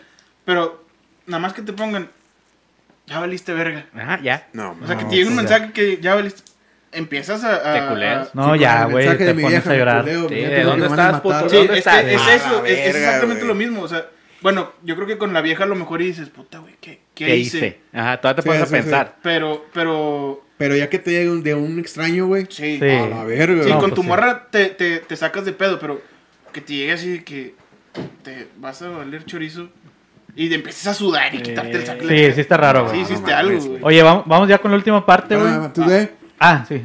pero 0.45 0.83
nada 1.27 1.39
más 1.39 1.53
que 1.53 1.61
te 1.61 1.73
pongan, 1.73 2.09
ya 3.05 3.19
valiste 3.19 3.53
verga. 3.53 3.85
Ajá, 3.95 4.19
ya. 4.21 4.47
No, 4.53 4.77
O 4.81 4.87
sea, 4.87 4.97
que 4.97 5.03
No, 5.03 5.09
te 5.09 5.15
llegue 5.15 5.27
un 5.29 5.35
ya. 5.35 5.41
mensaje 5.41 5.71
que 5.73 5.99
ya 6.01 6.15
valiste, 6.15 6.41
empiezas 6.91 7.43
a... 7.43 7.55
a- 7.55 7.73
Te 7.73 7.87
culeas. 7.87 8.27
a- 8.27 8.31
No, 8.33 8.53
Sí, 8.53 8.59
ya, 8.59 8.85
güey, 8.85 9.05
te 9.17 9.23
de 9.25 9.33
pones 9.33 9.49
vieja, 9.49 9.71
a 9.71 9.75
llorar. 9.75 10.01
culeo, 10.03 10.29
Sí, 10.29 10.35
¿de 10.35 10.63
dónde 10.63 10.85
estás, 10.87 11.21
puto? 11.21 11.49
Sí, 11.49 11.55
¿Dónde 11.57 11.73
es, 11.73 11.79
está? 11.79 12.03
que 12.03 12.13
es 12.15 12.21
eso, 12.27 12.65
es, 12.65 12.71
es 12.79 12.93
verga, 12.93 12.99
exactamente 13.07 13.35
güey. 13.43 13.47
lo 13.47 13.55
mismo, 13.55 13.81
o 13.81 13.87
sea, 13.87 14.05
bueno, 14.41 14.73
yo 14.83 14.95
creo 14.95 15.07
que 15.07 15.17
con 15.17 15.33
la 15.33 15.41
vieja 15.41 15.63
a 15.63 15.67
lo 15.67 15.75
mejor 15.75 16.01
y 16.01 16.07
dices, 16.07 16.29
puta, 16.29 16.59
güey, 16.59 16.75
¿qué, 16.81 17.01
qué, 17.15 17.25
¿Qué 17.25 17.35
hice? 17.37 17.57
hice? 17.57 17.79
Ajá, 17.93 18.17
todavía 18.21 18.35
te 18.35 18.41
Sí, 18.41 18.47
pones 18.49 18.63
a 18.63 18.71
pensar. 18.71 19.15
Pero, 19.23 19.65
pero, 19.73 20.45
Pero 20.63 20.77
ya 20.77 20.89
que 20.89 20.97
te 20.97 21.11
llega 21.11 21.29
un- 21.29 21.43
de 21.43 21.53
un 21.55 21.77
extraño, 21.77 22.25
güey. 22.25 22.45
sí, 22.49 22.79
Sí. 22.79 22.89
A 22.89 23.05
la 23.09 23.25
verga, 23.25 23.63
Sí, 23.63 23.69
No, 23.69 23.75
güey. 23.75 23.79
con 23.81 23.89
pues 23.89 23.95
tu 23.95 24.01
sí. 24.03 24.07
morra 24.07 24.47
te, 24.49 24.67
te, 24.67 24.99
te 24.99 25.15
sacas 25.17 25.43
de 25.43 25.51
pedo, 25.51 25.77
pero 25.77 26.01
que 26.53 26.61
te 26.61 26.73
llegue 26.73 26.93
así 26.93 27.09
de 27.09 27.23
que 27.25 27.53
te 28.23 28.47
vas 28.59 28.81
a 28.81 28.87
valer 28.87 29.25
chorizo 29.25 29.67
y 30.37 30.47
te 30.47 30.55
empieces 30.55 30.87
a 30.87 30.93
sudar 30.93 31.35
y 31.35 31.41
quitarte 31.41 31.73
el 31.73 31.85
saco. 31.85 32.07
Sí, 32.07 32.31
sí 32.33 32.39
está 32.39 32.55
raro, 32.55 32.85
Sí, 32.85 32.91
güey. 32.91 33.01
hiciste 33.01 33.31
no 33.31 33.37
algo, 33.37 33.59
güey. 33.59 33.79
Oye, 33.81 34.03
vamos, 34.03 34.23
vamos 34.25 34.47
ya 34.47 34.57
con 34.57 34.71
la 34.71 34.77
última 34.77 35.05
parte, 35.05 35.35
güey. 35.35 35.51
Ah, 35.51 35.69
¿tú 35.73 35.83
de? 35.83 36.11
Ah, 36.39 36.63
sí. 36.65 36.81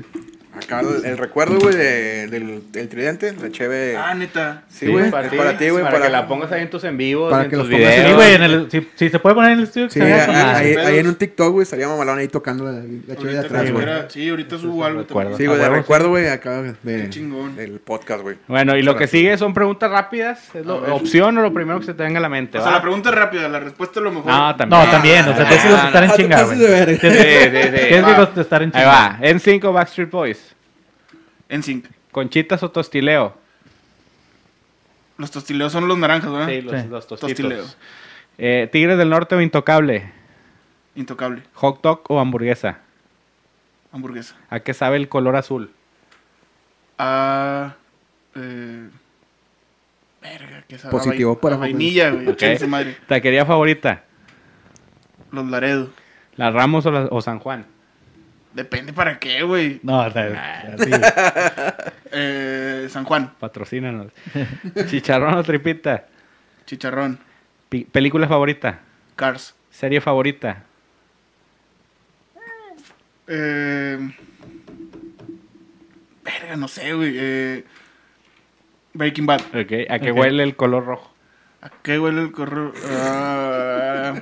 Acá 0.65 0.81
el, 0.81 1.05
el 1.05 1.19
recuerdo, 1.19 1.59
güey, 1.59 1.75
de- 1.75 2.27
del, 2.29 2.63
del 2.73 2.89
tridente, 2.89 3.33
la 3.41 3.51
cheve. 3.51 3.97
Ah, 3.97 4.15
neta. 4.15 4.63
sí, 4.69 4.87
güey. 4.87 5.11
para 5.11 5.25
es 5.27 5.31
ti, 5.31 5.37
para 5.37 5.57
ti, 5.59 5.69
güey. 5.71 5.85
Para, 5.85 6.01
que 6.03 6.09
la 6.11 6.27
pongas 6.29 6.53
ahí 6.53 6.63
en 6.63 6.71
tus 6.71 6.85
en 6.85 6.97
vivos, 6.97 7.31
para 7.31 7.45
en 7.45 7.51
que 7.51 7.57
tus 7.57 7.69
los 7.69 7.79
pongas 7.79 7.95
en 7.95 8.03
videos. 8.05 8.09
Sí, 8.11 8.15
güey, 8.17 8.35
en 8.35 8.43
el, 8.43 8.71
si, 8.71 8.89
si 8.97 9.09
se 9.11 9.19
puede 9.19 9.35
poner 9.35 9.53
en 9.53 9.59
el 9.59 9.65
estudio. 9.65 9.87
que 9.89 9.93
Sí, 9.95 10.01
vea 10.01 10.25
ahí, 10.25 10.31
ah, 10.35 10.57
ahí- 10.57 10.75
ahí 10.77 10.99
en 10.99 11.07
un 11.07 11.15
TikTok, 11.15 11.53
güey, 11.53 11.63
estaría 11.63 11.89
mamalón 11.89 12.19
ahí 12.19 12.29
tocando 12.29 12.65
la, 12.65 12.73
la 12.73 13.17
cheve 13.17 13.33
de 13.33 13.39
atrás, 13.39 13.71
güey. 13.73 13.87
Sí, 14.09 14.29
ahorita 14.29 14.59
subo 14.59 14.85
algo 14.85 15.05
también. 15.05 15.37
Sí, 15.37 15.45
A 15.45 15.49
güey, 15.49 15.59
de 15.61 15.65
sí. 15.67 15.71
recuerdo, 15.73 16.09
güey, 16.11 16.29
acá 16.29 16.63
de, 16.63 16.75
Qué 17.03 17.11
chingón. 17.11 17.57
del 17.57 17.79
podcast, 17.81 18.23
güey. 18.23 18.37
Bueno, 18.47 18.77
y 18.77 18.83
lo 18.83 18.97
que 18.97 19.07
sigue 19.07 19.37
son 19.39 19.55
preguntas 19.55 19.91
rápidas. 19.91 20.41
¿Es 20.55 20.63
A 20.63 20.67
lo, 20.67 20.95
opción 20.95 21.37
o 21.39 21.43
lo 21.43 21.53
primero 21.53 21.81
que 21.81 21.87
se 21.87 21.95
te 21.95 22.03
venga 22.03 22.19
a 22.19 22.23
la 22.23 22.29
mente? 22.29 22.59
O 22.59 22.63
sea, 22.63 22.73
la 22.73 22.83
pregunta 22.83 23.09
es 23.11 23.15
rápida, 23.15 23.49
la 23.49 23.61
respuesta 23.61 24.01
a 24.01 24.03
lo 24.03 24.11
mejor. 24.13 24.31
No, 24.33 24.57
también. 24.57 24.81
No, 24.85 24.91
también, 24.91 25.29
o 25.29 25.35
sea, 25.37 25.47
tienes 25.49 25.65
que 25.65 25.71
contestar 25.71 26.05
en 26.05 26.11
Ah, 26.11 26.15
te 26.17 26.23
chinga, 26.23 26.37
pasas 26.37 26.59
güey. 26.59 26.69
Sí, 26.87 26.99
sí, 27.01 27.09
sí. 27.09 27.09
Tienes 27.89 28.05
que 28.07 28.15
contestar 28.17 28.63
en 28.63 28.69
Ahí 28.75 28.83
chinga. 28.83 28.87
va. 28.89 29.19
En 29.21 29.41
5 29.41 29.73
Backstreet 29.73 30.11
Boys. 30.11 30.48
En 31.49 31.63
sync. 31.63 31.87
Conchitas 32.13 32.63
o 32.63 32.71
tostileo. 32.71 33.37
Los 35.17 35.31
tostileos 35.31 35.73
son 35.73 35.89
los 35.89 35.99
naranjas, 35.99 36.31
¿verdad? 36.31 36.49
Sí, 36.49 36.61
los, 36.63 36.81
Sí. 36.83 36.89
los. 36.89 37.07
Tostileo. 37.07 37.65
Eh, 38.39 38.69
Tigres 38.71 38.97
del 38.99 39.11
Norte 39.11 39.35
o 39.35 39.41
Intocable. 39.41 40.13
Intocable. 40.95 41.43
Hot 41.55 41.83
dog 41.83 42.03
o 42.09 42.21
hamburguesa. 42.21 42.79
Hamburguesa. 43.93 44.37
¿A 44.51 44.61
qué 44.61 44.75
sabe 44.75 44.97
el 44.97 45.09
color 45.09 45.37
azul? 45.37 45.71
Ah. 46.99 47.75
Eh. 48.35 48.89
Verga, 50.23 50.65
que 50.69 50.79
sabe. 50.79 50.91
Positivo 50.93 51.33
a 51.33 51.41
para 51.41 51.55
a 51.57 51.59
vainilla, 51.59 52.11
güey. 52.11 52.29
Ok. 52.29 52.37
chingue 52.37 52.59
su 52.59 52.69
madre. 52.69 52.97
Taquería 53.07 53.47
favorita. 53.47 54.05
Los 55.33 55.47
Laredo. 55.49 55.91
¿La 56.37 56.51
Ramos 56.51 56.87
o, 56.87 56.91
la- 56.91 57.09
o 57.11 57.21
San 57.21 57.39
Juan? 57.39 57.67
Depende 58.55 58.93
para 58.93 59.19
qué, 59.19 59.43
güey. 59.43 59.79
No, 59.83 60.01
o 60.07 60.11
sea, 60.11 60.77
sí. 60.79 60.91
Eh, 62.11 62.87
San 62.89 63.05
Juan. 63.05 63.35
Patrocínanos. 63.39 64.11
Chicharrón 64.87 65.35
o 65.35 65.43
tripita. 65.45 66.07
Chicharrón. 66.65 67.19
Pi- 67.69 67.85
película 67.85 68.27
favorita. 68.27 68.81
Cars. 69.15 69.55
Serie 69.71 70.01
favorita. 70.01 70.65
Eh. 73.27 73.99
Verga, 76.25 76.57
no 76.57 76.67
sé, 76.69 76.95
güey. 76.95 77.13
Eh, 77.17 77.65
Breaking 78.95 79.27
Bad. 79.27 79.41
Ok. 79.55 79.73
¿A 79.91 79.99
qué 79.99 80.11
huele 80.13 80.43
el 80.43 80.57
color 80.57 80.87
rojo? 80.87 81.15
¿A 81.61 81.71
qué 81.83 81.99
huele 81.99 82.23
el 82.23 82.33
correo? 82.33 82.73
Ah, 82.91 84.15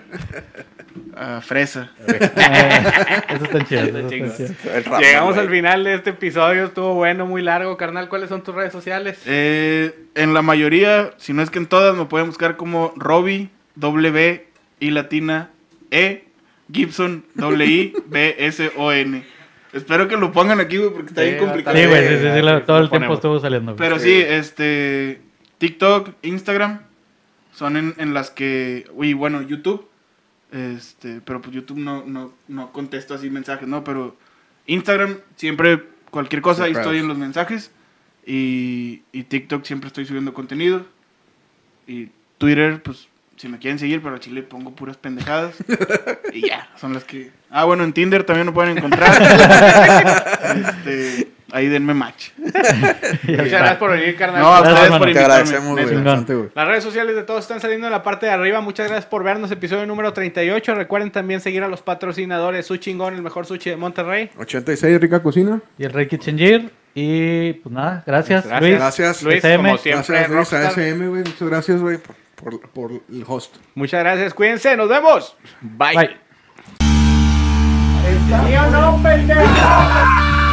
a 1.17 1.41
fresa. 1.41 1.91
Eso 2.07 3.45
está 3.45 3.65
chido. 3.65 3.99
Eso 3.99 4.55
está 4.65 4.99
Llegamos 5.01 5.35
güey. 5.35 5.47
al 5.47 5.53
final 5.53 5.85
de 5.85 5.95
este 5.95 6.11
episodio. 6.11 6.65
Estuvo 6.65 6.95
bueno, 6.95 7.27
muy 7.27 7.43
largo. 7.43 7.77
Carnal, 7.77 8.09
¿cuáles 8.09 8.29
son 8.29 8.43
tus 8.43 8.55
redes 8.55 8.73
sociales? 8.73 9.21
Eh, 9.27 9.95
en 10.15 10.35
la 10.35 10.43
mayoría, 10.43 11.13
si 11.17 11.33
no 11.33 11.43
es 11.43 11.51
que 11.51 11.59
en 11.59 11.67
todas, 11.67 11.97
me 11.97 12.05
pueden 12.07 12.27
buscar 12.29 12.57
como 12.57 12.93
Robbie, 12.97 13.51
W 13.77 14.47
y 14.81 14.91
latina 14.91 15.51
E, 15.91 16.25
Gibson, 16.73 17.25
W 17.35 17.65
I, 17.67 17.95
B 18.07 18.37
S 18.39 18.71
O 18.77 18.93
N. 18.93 19.25
Espero 19.73 20.09
que 20.09 20.17
lo 20.17 20.33
pongan 20.33 20.59
aquí, 20.61 20.79
güey, 20.79 20.91
porque 20.91 21.09
está 21.11 21.23
Sí, 21.23 21.29
bien 21.29 21.45
complicado. 21.45 21.77
Sí, 21.77 21.85
güey, 21.87 22.09
sí, 22.09 22.15
sí, 22.17 22.63
todo 22.67 22.79
el 22.79 22.89
tiempo 22.91 23.15
estuvo 23.15 23.39
saliendo. 23.41 23.77
Pero 23.77 23.99
sí, 23.99 24.15
este. 24.15 25.21
TikTok, 25.59 26.11
Instagram 26.23 26.81
son 27.53 27.77
en, 27.77 27.95
en 27.99 28.15
las 28.15 28.31
que. 28.31 28.87
Uy, 28.95 29.13
bueno, 29.15 29.43
YouTube. 29.43 29.89
Este, 30.53 31.21
pero 31.23 31.43
pues 31.43 31.55
YouTube 31.55 31.79
no, 31.79 32.05
no, 32.05 32.33
no 32.49 32.73
contesto 32.73 33.15
así 33.15 33.31
mensajes, 33.31 33.67
¿no? 33.67 33.85
Pero 33.85 34.17
Instagram 34.67 35.19
siempre, 35.37 35.85
cualquier 36.11 36.43
cosa, 36.43 36.65
ahí 36.65 36.73
estoy 36.73 36.97
es. 36.97 37.03
en 37.03 37.09
los 37.09 37.19
mensajes. 37.19 37.71
Y, 38.25 39.03
y 39.13 39.25
TikTok 39.25 39.65
siempre 39.65 39.89
estoy 39.89 40.07
subiendo 40.07 40.35
contenido. 40.35 40.85
Y 41.87 42.11
Twitter, 42.39 42.83
pues, 42.83 43.09
si 43.37 43.49
me 43.49 43.59
quieren 43.59 43.79
seguir, 43.79 44.03
pero 44.03 44.17
a 44.17 44.21
Chile 44.21 44.43
pongo 44.43 44.75
puras 44.75 44.97
pendejadas. 44.97 45.57
y 46.33 46.49
ya, 46.49 46.69
son 46.77 46.93
las 46.93 47.05
que. 47.05 47.31
Ah, 47.51 47.65
bueno, 47.65 47.85
en 47.85 47.93
Tinder 47.93 48.25
también 48.25 48.47
lo 48.47 48.55
pueden 48.55 48.77
encontrar. 48.77 49.13
este, 50.57 51.29
ahí 51.57 51.69
denme 51.69 51.95
match. 51.95 52.31
Muchas 52.37 53.25
gracias 53.25 53.77
por 53.77 53.91
venir, 53.91 54.17
carnal. 54.17 54.43
No, 54.43 54.49
a 54.49 54.61
Gracias, 54.61 54.83
ustedes 54.83 54.99
por 54.99 55.07
Te 55.07 55.83
invitarme. 55.83 56.51
Las 56.55 56.69
redes 56.69 56.85
sociales 56.85 57.17
de 57.17 57.23
todos 57.23 57.41
están 57.41 57.61
saliendo 57.61 57.87
en 57.87 57.93
la 57.93 58.03
parte 58.03 58.27
de 58.27 58.33
arriba. 58.33 58.61
Muchas 58.61 58.89
gracias 58.89 59.07
por 59.07 59.25
vernos. 59.25 59.51
Episodio 59.51 59.87
número 59.87 60.13
38. 60.13 60.75
Recuerden 60.75 61.11
también 61.11 61.41
seguir 61.41 61.63
a 61.63 61.69
los 61.69 61.83
patrocinadores 61.83 62.67
Su 62.67 62.77
Chingón, 62.77 63.15
el 63.15 63.23
mejor 63.23 63.47
sushi 63.47 63.71
de 63.71 63.77
Monterrey. 63.77 64.31
86, 64.39 65.01
rica 65.01 65.23
cocina. 65.23 65.61
Y 65.79 65.85
el 65.85 65.93
Rey 65.93 66.09
Kitchen 66.09 66.37
Gear. 66.39 66.63
Y 66.95 67.55
pues 67.55 67.75
nada, 67.75 68.03
gracias, 68.07 68.47
Gracias. 68.47 68.63
Luis. 68.63 68.75
Gracias. 68.77 69.23
Luis, 69.23 69.45
SM. 69.45 69.57
como 69.57 69.79
siempre, 69.79 70.27
Gracias, 70.29 70.31
Luis, 70.31 70.53
a. 70.53 70.71
SM, 70.71 71.09
güey. 71.09 71.23
Muchas 71.25 71.49
gracias, 71.49 71.81
güey, 71.81 71.99
por, 71.99 72.61
por, 72.61 72.71
por 72.71 72.91
el 72.93 73.25
host. 73.27 73.57
Muchas 73.75 74.01
gracias. 74.01 74.35
Cuídense. 74.35 74.77
Nos 74.77 74.89
vemos. 74.89 75.37
Bye. 75.61 75.95
Bye. 75.95 76.27
¿Sí 78.27 78.57
o 78.57 78.71
no, 78.71 79.03
pendejo? 79.03 80.46